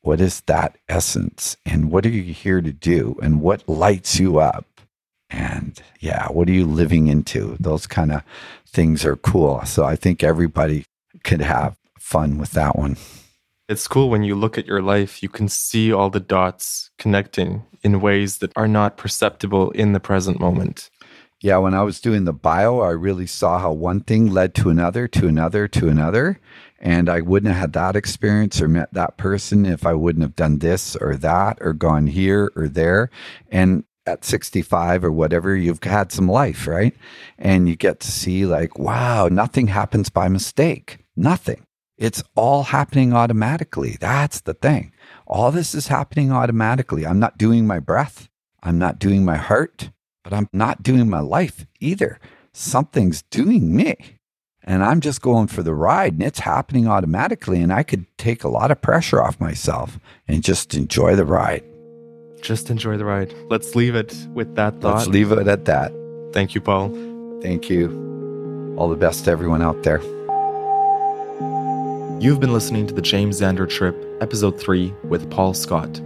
What 0.02 0.20
is 0.20 0.42
that 0.42 0.78
essence? 0.88 1.56
And 1.66 1.90
what 1.90 2.06
are 2.06 2.10
you 2.10 2.32
here 2.32 2.60
to 2.60 2.72
do? 2.72 3.18
And 3.20 3.40
what 3.40 3.68
lights 3.68 4.20
you 4.20 4.38
up? 4.38 4.64
And 5.28 5.82
yeah, 5.98 6.28
what 6.28 6.48
are 6.48 6.52
you 6.52 6.66
living 6.66 7.08
into? 7.08 7.56
Those 7.58 7.88
kind 7.88 8.12
of 8.12 8.22
things 8.76 9.06
are 9.06 9.16
cool. 9.16 9.64
So 9.64 9.84
I 9.84 9.96
think 9.96 10.22
everybody 10.22 10.84
could 11.24 11.40
have 11.40 11.78
fun 11.98 12.36
with 12.36 12.50
that 12.52 12.76
one. 12.76 12.98
It's 13.70 13.88
cool 13.88 14.10
when 14.10 14.22
you 14.22 14.36
look 14.36 14.58
at 14.58 14.66
your 14.66 14.82
life, 14.82 15.22
you 15.22 15.30
can 15.30 15.48
see 15.48 15.90
all 15.90 16.10
the 16.10 16.20
dots 16.20 16.90
connecting 16.98 17.64
in 17.82 18.02
ways 18.02 18.38
that 18.38 18.52
are 18.54 18.68
not 18.68 18.98
perceptible 18.98 19.70
in 19.70 19.92
the 19.92 19.98
present 19.98 20.38
moment. 20.38 20.90
Yeah, 21.40 21.56
when 21.56 21.72
I 21.72 21.82
was 21.82 22.00
doing 22.00 22.26
the 22.26 22.34
bio, 22.34 22.80
I 22.80 22.90
really 22.90 23.26
saw 23.26 23.58
how 23.58 23.72
one 23.72 24.00
thing 24.00 24.30
led 24.30 24.54
to 24.56 24.68
another, 24.68 25.08
to 25.08 25.26
another, 25.26 25.66
to 25.68 25.88
another. 25.88 26.38
And 26.78 27.08
I 27.08 27.22
wouldn't 27.22 27.52
have 27.52 27.60
had 27.60 27.72
that 27.72 27.96
experience 27.96 28.60
or 28.60 28.68
met 28.68 28.92
that 28.92 29.16
person 29.16 29.64
if 29.64 29.86
I 29.86 29.94
wouldn't 29.94 30.22
have 30.22 30.36
done 30.36 30.58
this 30.58 30.96
or 30.96 31.16
that 31.16 31.58
or 31.62 31.72
gone 31.72 32.08
here 32.08 32.52
or 32.54 32.68
there. 32.68 33.10
And 33.50 33.84
at 34.06 34.24
65 34.24 35.04
or 35.04 35.12
whatever, 35.12 35.56
you've 35.56 35.82
had 35.82 36.12
some 36.12 36.28
life, 36.28 36.66
right? 36.66 36.94
And 37.38 37.68
you 37.68 37.76
get 37.76 38.00
to 38.00 38.10
see, 38.10 38.46
like, 38.46 38.78
wow, 38.78 39.28
nothing 39.28 39.66
happens 39.68 40.08
by 40.08 40.28
mistake. 40.28 40.98
Nothing. 41.16 41.66
It's 41.98 42.22
all 42.34 42.64
happening 42.64 43.12
automatically. 43.12 43.96
That's 43.98 44.40
the 44.40 44.54
thing. 44.54 44.92
All 45.26 45.50
this 45.50 45.74
is 45.74 45.88
happening 45.88 46.30
automatically. 46.30 47.06
I'm 47.06 47.18
not 47.18 47.38
doing 47.38 47.66
my 47.66 47.78
breath. 47.78 48.28
I'm 48.62 48.78
not 48.78 48.98
doing 48.98 49.24
my 49.24 49.36
heart, 49.36 49.90
but 50.22 50.32
I'm 50.32 50.48
not 50.52 50.82
doing 50.82 51.08
my 51.08 51.20
life 51.20 51.66
either. 51.80 52.18
Something's 52.52 53.22
doing 53.22 53.74
me. 53.74 53.96
And 54.62 54.82
I'm 54.82 55.00
just 55.00 55.22
going 55.22 55.46
for 55.46 55.62
the 55.62 55.74
ride 55.74 56.14
and 56.14 56.22
it's 56.22 56.40
happening 56.40 56.88
automatically. 56.88 57.62
And 57.62 57.72
I 57.72 57.84
could 57.84 58.06
take 58.18 58.42
a 58.42 58.48
lot 58.48 58.70
of 58.70 58.82
pressure 58.82 59.22
off 59.22 59.40
myself 59.40 60.00
and 60.26 60.42
just 60.42 60.74
enjoy 60.74 61.14
the 61.14 61.24
ride. 61.24 61.62
Just 62.40 62.70
enjoy 62.70 62.96
the 62.96 63.04
ride. 63.04 63.34
Let's 63.48 63.74
leave 63.74 63.94
it 63.94 64.14
with 64.34 64.54
that 64.54 64.80
thought. 64.80 64.96
Let's 64.96 65.08
leave 65.08 65.32
it 65.32 65.48
at 65.48 65.64
that. 65.64 65.92
Thank 66.32 66.54
you, 66.54 66.60
Paul. 66.60 66.90
Thank 67.42 67.68
you. 67.70 68.74
All 68.76 68.88
the 68.88 68.96
best 68.96 69.24
to 69.24 69.30
everyone 69.30 69.62
out 69.62 69.82
there. 69.82 70.00
You've 72.20 72.40
been 72.40 72.52
listening 72.52 72.86
to 72.86 72.94
the 72.94 73.02
James 73.02 73.40
Xander 73.40 73.68
Trip, 73.68 73.96
Episode 74.20 74.58
3 74.58 74.92
with 75.04 75.30
Paul 75.30 75.54
Scott. 75.54 76.00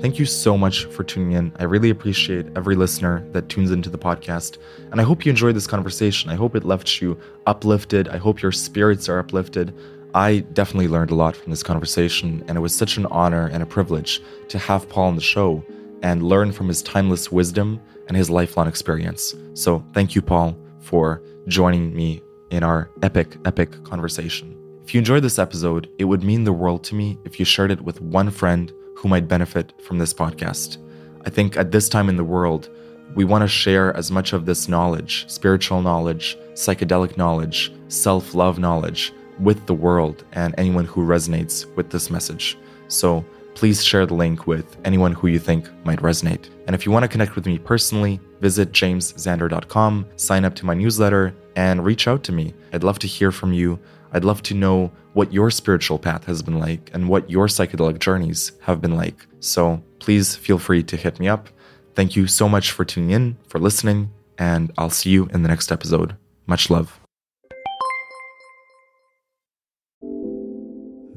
Thank 0.00 0.18
you 0.18 0.26
so 0.26 0.58
much 0.58 0.84
for 0.84 1.02
tuning 1.02 1.32
in. 1.32 1.52
I 1.58 1.64
really 1.64 1.90
appreciate 1.90 2.46
every 2.54 2.76
listener 2.76 3.26
that 3.32 3.48
tunes 3.48 3.70
into 3.70 3.88
the 3.88 3.98
podcast. 3.98 4.58
And 4.92 5.00
I 5.00 5.04
hope 5.04 5.24
you 5.24 5.30
enjoyed 5.30 5.56
this 5.56 5.66
conversation. 5.66 6.30
I 6.30 6.34
hope 6.34 6.54
it 6.54 6.64
left 6.64 7.00
you 7.00 7.18
uplifted. 7.46 8.06
I 8.08 8.18
hope 8.18 8.42
your 8.42 8.52
spirits 8.52 9.08
are 9.08 9.18
uplifted. 9.18 9.74
I 10.14 10.40
definitely 10.52 10.88
learned 10.88 11.10
a 11.10 11.14
lot 11.14 11.34
from 11.34 11.50
this 11.50 11.62
conversation, 11.62 12.44
and 12.46 12.56
it 12.56 12.60
was 12.60 12.74
such 12.74 12.96
an 12.96 13.06
honor 13.06 13.48
and 13.48 13.62
a 13.62 13.66
privilege 13.66 14.22
to 14.48 14.58
have 14.58 14.88
Paul 14.88 15.08
on 15.08 15.16
the 15.16 15.22
show 15.22 15.64
and 16.02 16.22
learn 16.22 16.52
from 16.52 16.68
his 16.68 16.82
timeless 16.82 17.32
wisdom 17.32 17.80
and 18.08 18.16
his 18.16 18.30
lifelong 18.30 18.68
experience. 18.68 19.34
So, 19.54 19.84
thank 19.92 20.14
you, 20.14 20.22
Paul, 20.22 20.56
for 20.80 21.22
joining 21.48 21.94
me 21.94 22.22
in 22.50 22.62
our 22.62 22.90
epic, 23.02 23.36
epic 23.44 23.82
conversation. 23.84 24.56
If 24.84 24.94
you 24.94 24.98
enjoyed 24.98 25.24
this 25.24 25.38
episode, 25.38 25.90
it 25.98 26.04
would 26.04 26.22
mean 26.22 26.44
the 26.44 26.52
world 26.52 26.84
to 26.84 26.94
me 26.94 27.18
if 27.24 27.38
you 27.40 27.44
shared 27.44 27.70
it 27.72 27.80
with 27.80 28.00
one 28.00 28.30
friend 28.30 28.72
who 28.96 29.08
might 29.08 29.28
benefit 29.28 29.72
from 29.82 29.98
this 29.98 30.14
podcast. 30.14 30.78
I 31.24 31.30
think 31.30 31.56
at 31.56 31.72
this 31.72 31.88
time 31.88 32.08
in 32.08 32.16
the 32.16 32.24
world, 32.24 32.70
we 33.14 33.24
want 33.24 33.42
to 33.42 33.48
share 33.48 33.96
as 33.96 34.10
much 34.10 34.32
of 34.32 34.46
this 34.46 34.68
knowledge, 34.68 35.24
spiritual 35.28 35.82
knowledge, 35.82 36.38
psychedelic 36.52 37.16
knowledge, 37.16 37.72
self 37.88 38.34
love 38.34 38.58
knowledge, 38.58 39.12
with 39.40 39.66
the 39.66 39.74
world 39.74 40.24
and 40.32 40.54
anyone 40.56 40.84
who 40.84 41.04
resonates 41.06 41.66
with 41.76 41.90
this 41.90 42.10
message. 42.10 42.56
So, 42.88 43.24
please 43.56 43.82
share 43.82 44.04
the 44.04 44.14
link 44.14 44.46
with 44.46 44.76
anyone 44.84 45.12
who 45.12 45.26
you 45.28 45.38
think 45.38 45.68
might 45.84 46.00
resonate. 46.00 46.50
And 46.66 46.74
if 46.76 46.84
you 46.84 46.92
want 46.92 47.04
to 47.04 47.08
connect 47.08 47.34
with 47.34 47.46
me 47.46 47.58
personally, 47.58 48.20
visit 48.40 48.70
jamesxander.com, 48.70 50.06
sign 50.16 50.44
up 50.44 50.54
to 50.56 50.66
my 50.66 50.74
newsletter, 50.74 51.34
and 51.56 51.84
reach 51.84 52.06
out 52.06 52.22
to 52.24 52.32
me. 52.32 52.52
I'd 52.74 52.84
love 52.84 52.98
to 53.00 53.06
hear 53.06 53.32
from 53.32 53.54
you. 53.54 53.80
I'd 54.12 54.24
love 54.24 54.42
to 54.42 54.54
know 54.54 54.92
what 55.14 55.32
your 55.32 55.50
spiritual 55.50 55.98
path 55.98 56.24
has 56.26 56.42
been 56.42 56.58
like 56.58 56.90
and 56.92 57.08
what 57.08 57.30
your 57.30 57.46
psychedelic 57.46 57.98
journeys 57.98 58.52
have 58.60 58.82
been 58.82 58.94
like. 58.94 59.26
So 59.40 59.82
please 60.00 60.36
feel 60.36 60.58
free 60.58 60.82
to 60.82 60.96
hit 60.96 61.18
me 61.18 61.26
up. 61.26 61.48
Thank 61.94 62.14
you 62.14 62.26
so 62.26 62.48
much 62.50 62.72
for 62.72 62.84
tuning 62.84 63.10
in, 63.10 63.38
for 63.48 63.58
listening, 63.58 64.10
and 64.36 64.70
I'll 64.76 64.90
see 64.90 65.10
you 65.10 65.26
in 65.32 65.42
the 65.42 65.48
next 65.48 65.72
episode. 65.72 66.14
Much 66.46 66.68
love. 66.68 67.05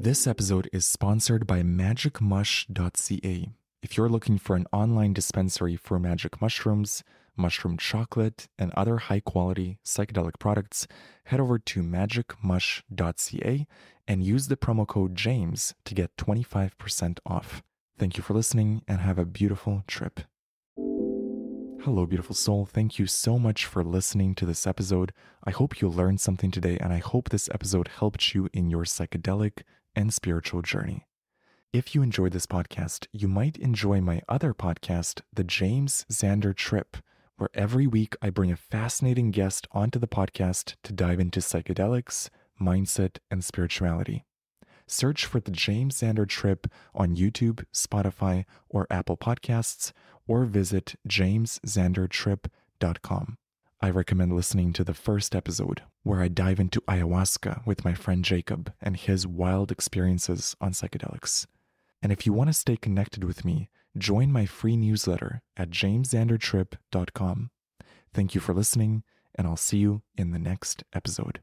This 0.02 0.26
episode 0.26 0.66
is 0.72 0.86
sponsored 0.86 1.46
by 1.46 1.60
magicmush.ca. 1.60 3.48
If 3.82 3.96
you're 3.98 4.08
looking 4.08 4.38
for 4.38 4.56
an 4.56 4.64
online 4.72 5.12
dispensary 5.12 5.76
for 5.76 5.98
magic 5.98 6.40
mushrooms, 6.40 7.04
mushroom 7.36 7.76
chocolate, 7.76 8.48
and 8.58 8.72
other 8.72 8.96
high 8.96 9.20
quality 9.20 9.76
psychedelic 9.84 10.38
products, 10.38 10.88
head 11.24 11.38
over 11.38 11.58
to 11.58 11.82
magicmush.ca 11.82 13.66
and 14.08 14.24
use 14.24 14.48
the 14.48 14.56
promo 14.56 14.86
code 14.86 15.14
JAMES 15.14 15.74
to 15.84 15.94
get 15.94 16.16
25% 16.16 17.18
off. 17.26 17.62
Thank 17.98 18.16
you 18.16 18.22
for 18.22 18.32
listening 18.32 18.80
and 18.88 19.00
have 19.02 19.18
a 19.18 19.26
beautiful 19.26 19.84
trip. 19.86 20.20
Hello, 21.82 22.06
beautiful 22.06 22.34
soul. 22.34 22.64
Thank 22.64 22.98
you 22.98 23.06
so 23.06 23.38
much 23.38 23.66
for 23.66 23.84
listening 23.84 24.34
to 24.36 24.46
this 24.46 24.66
episode. 24.66 25.12
I 25.44 25.50
hope 25.50 25.82
you 25.82 25.90
learned 25.90 26.22
something 26.22 26.50
today, 26.50 26.78
and 26.78 26.90
I 26.90 26.98
hope 26.98 27.28
this 27.28 27.50
episode 27.52 27.88
helped 27.88 28.34
you 28.34 28.48
in 28.54 28.70
your 28.70 28.84
psychedelic 28.84 29.62
and 30.00 30.12
spiritual 30.12 30.62
journey. 30.62 31.06
If 31.72 31.94
you 31.94 32.02
enjoyed 32.02 32.32
this 32.32 32.46
podcast, 32.46 33.06
you 33.12 33.28
might 33.28 33.56
enjoy 33.58 34.00
my 34.00 34.22
other 34.28 34.52
podcast, 34.52 35.20
The 35.32 35.44
James 35.44 36.04
Xander 36.10 36.56
Trip, 36.56 36.96
where 37.36 37.50
every 37.54 37.86
week 37.86 38.16
I 38.20 38.30
bring 38.30 38.50
a 38.50 38.56
fascinating 38.56 39.30
guest 39.30 39.68
onto 39.70 40.00
the 40.00 40.08
podcast 40.08 40.74
to 40.82 40.92
dive 40.92 41.20
into 41.20 41.38
psychedelics, 41.38 42.28
mindset, 42.60 43.18
and 43.30 43.44
spirituality. 43.44 44.24
Search 44.88 45.26
for 45.26 45.38
The 45.38 45.52
James 45.52 46.00
Xander 46.00 46.28
Trip 46.28 46.66
on 46.92 47.14
YouTube, 47.14 47.64
Spotify, 47.72 48.46
or 48.68 48.88
Apple 48.90 49.16
Podcasts 49.16 49.92
or 50.26 50.44
visit 50.44 50.96
jamesxandertrip.com. 51.08 53.38
I 53.82 53.88
recommend 53.88 54.36
listening 54.36 54.74
to 54.74 54.84
the 54.84 54.92
first 54.92 55.34
episode, 55.34 55.80
where 56.02 56.20
I 56.20 56.28
dive 56.28 56.60
into 56.60 56.82
ayahuasca 56.82 57.64
with 57.64 57.82
my 57.82 57.94
friend 57.94 58.22
Jacob 58.22 58.74
and 58.82 58.94
his 58.94 59.26
wild 59.26 59.72
experiences 59.72 60.54
on 60.60 60.72
psychedelics. 60.72 61.46
And 62.02 62.12
if 62.12 62.26
you 62.26 62.34
want 62.34 62.50
to 62.50 62.52
stay 62.52 62.76
connected 62.76 63.24
with 63.24 63.42
me, 63.42 63.70
join 63.96 64.30
my 64.30 64.44
free 64.44 64.76
newsletter 64.76 65.40
at 65.56 65.70
jamesxandertrip.com. 65.70 67.50
Thank 68.12 68.34
you 68.34 68.40
for 68.42 68.52
listening, 68.52 69.02
and 69.34 69.46
I'll 69.46 69.56
see 69.56 69.78
you 69.78 70.02
in 70.14 70.32
the 70.32 70.38
next 70.38 70.84
episode. 70.92 71.40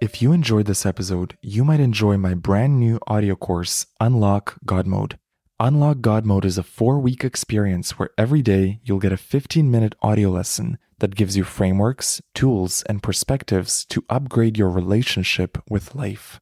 If 0.00 0.20
you 0.20 0.32
enjoyed 0.32 0.66
this 0.66 0.84
episode, 0.84 1.38
you 1.40 1.64
might 1.64 1.78
enjoy 1.78 2.16
my 2.16 2.34
brand 2.34 2.80
new 2.80 2.98
audio 3.06 3.36
course, 3.36 3.86
Unlock 4.00 4.56
God 4.66 4.84
Mode. 4.84 5.16
Unlock 5.64 6.00
God 6.00 6.26
Mode 6.26 6.44
is 6.44 6.58
a 6.58 6.64
four 6.64 6.98
week 6.98 7.22
experience 7.22 7.96
where 7.96 8.10
every 8.18 8.42
day 8.42 8.80
you'll 8.82 8.98
get 8.98 9.12
a 9.12 9.16
15 9.16 9.70
minute 9.70 9.94
audio 10.02 10.28
lesson 10.28 10.76
that 10.98 11.14
gives 11.14 11.36
you 11.36 11.44
frameworks, 11.44 12.20
tools, 12.34 12.82
and 12.88 13.00
perspectives 13.00 13.84
to 13.84 14.04
upgrade 14.10 14.58
your 14.58 14.68
relationship 14.68 15.62
with 15.70 15.94
life. 15.94 16.40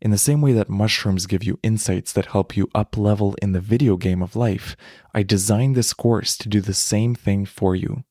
In 0.00 0.12
the 0.12 0.18
same 0.18 0.40
way 0.40 0.52
that 0.52 0.70
mushrooms 0.70 1.26
give 1.26 1.42
you 1.42 1.58
insights 1.64 2.12
that 2.12 2.26
help 2.26 2.56
you 2.56 2.70
up 2.72 2.96
level 2.96 3.34
in 3.42 3.50
the 3.50 3.60
video 3.60 3.96
game 3.96 4.22
of 4.22 4.36
life, 4.36 4.76
I 5.12 5.24
designed 5.24 5.74
this 5.74 5.92
course 5.92 6.36
to 6.36 6.48
do 6.48 6.60
the 6.60 6.72
same 6.72 7.16
thing 7.16 7.46
for 7.46 7.74
you. 7.74 8.04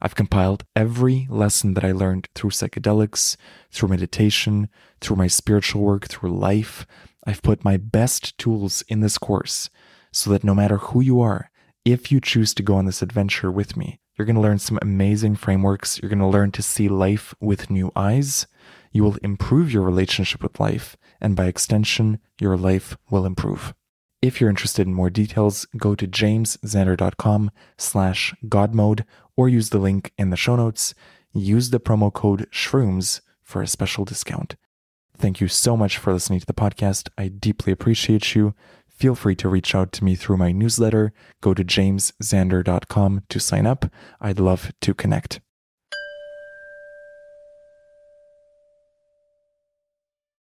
I've 0.00 0.16
compiled 0.16 0.64
every 0.74 1.28
lesson 1.30 1.74
that 1.74 1.84
I 1.84 1.92
learned 1.92 2.26
through 2.34 2.50
psychedelics, 2.50 3.36
through 3.70 3.90
meditation, 3.90 4.68
through 5.00 5.14
my 5.14 5.28
spiritual 5.28 5.82
work, 5.82 6.08
through 6.08 6.36
life. 6.36 6.88
I've 7.24 7.40
put 7.40 7.64
my 7.64 7.76
best 7.76 8.36
tools 8.36 8.82
in 8.88 8.98
this 8.98 9.16
course 9.16 9.70
so 10.12 10.30
that 10.30 10.44
no 10.44 10.54
matter 10.54 10.76
who 10.76 11.00
you 11.00 11.20
are, 11.20 11.50
if 11.84 12.12
you 12.12 12.20
choose 12.20 12.54
to 12.54 12.62
go 12.62 12.76
on 12.76 12.86
this 12.86 13.02
adventure 13.02 13.50
with 13.50 13.76
me, 13.76 13.98
you're 14.16 14.26
going 14.26 14.36
to 14.36 14.42
learn 14.42 14.58
some 14.58 14.78
amazing 14.82 15.34
frameworks. 15.34 15.98
You're 16.00 16.10
going 16.10 16.18
to 16.18 16.26
learn 16.26 16.52
to 16.52 16.62
see 16.62 16.88
life 16.88 17.34
with 17.40 17.70
new 17.70 17.90
eyes. 17.96 18.46
You 18.92 19.02
will 19.02 19.16
improve 19.16 19.72
your 19.72 19.82
relationship 19.82 20.42
with 20.42 20.60
life, 20.60 20.96
and 21.20 21.34
by 21.34 21.46
extension, 21.46 22.20
your 22.38 22.56
life 22.56 22.96
will 23.10 23.24
improve. 23.24 23.74
If 24.20 24.40
you're 24.40 24.50
interested 24.50 24.86
in 24.86 24.94
more 24.94 25.10
details, 25.10 25.66
go 25.76 25.96
to 25.96 26.06
jamesxander.com 26.06 27.50
slash 27.78 28.34
godmode 28.46 29.04
or 29.36 29.48
use 29.48 29.70
the 29.70 29.78
link 29.78 30.12
in 30.16 30.30
the 30.30 30.36
show 30.36 30.54
notes. 30.54 30.94
Use 31.32 31.70
the 31.70 31.80
promo 31.80 32.12
code 32.12 32.46
SHROOMS 32.52 33.22
for 33.42 33.62
a 33.62 33.66
special 33.66 34.04
discount. 34.04 34.54
Thank 35.16 35.40
you 35.40 35.48
so 35.48 35.76
much 35.76 35.98
for 35.98 36.12
listening 36.12 36.40
to 36.40 36.46
the 36.46 36.52
podcast. 36.52 37.08
I 37.16 37.28
deeply 37.28 37.72
appreciate 37.72 38.34
you. 38.34 38.54
Feel 39.02 39.16
free 39.16 39.34
to 39.34 39.48
reach 39.48 39.74
out 39.74 39.90
to 39.94 40.04
me 40.04 40.14
through 40.14 40.36
my 40.36 40.52
newsletter. 40.52 41.12
Go 41.40 41.54
to 41.54 41.64
jamesxander.com 41.64 43.22
to 43.30 43.40
sign 43.40 43.66
up. 43.66 43.86
I'd 44.20 44.38
love 44.38 44.70
to 44.80 44.94
connect. 44.94 45.40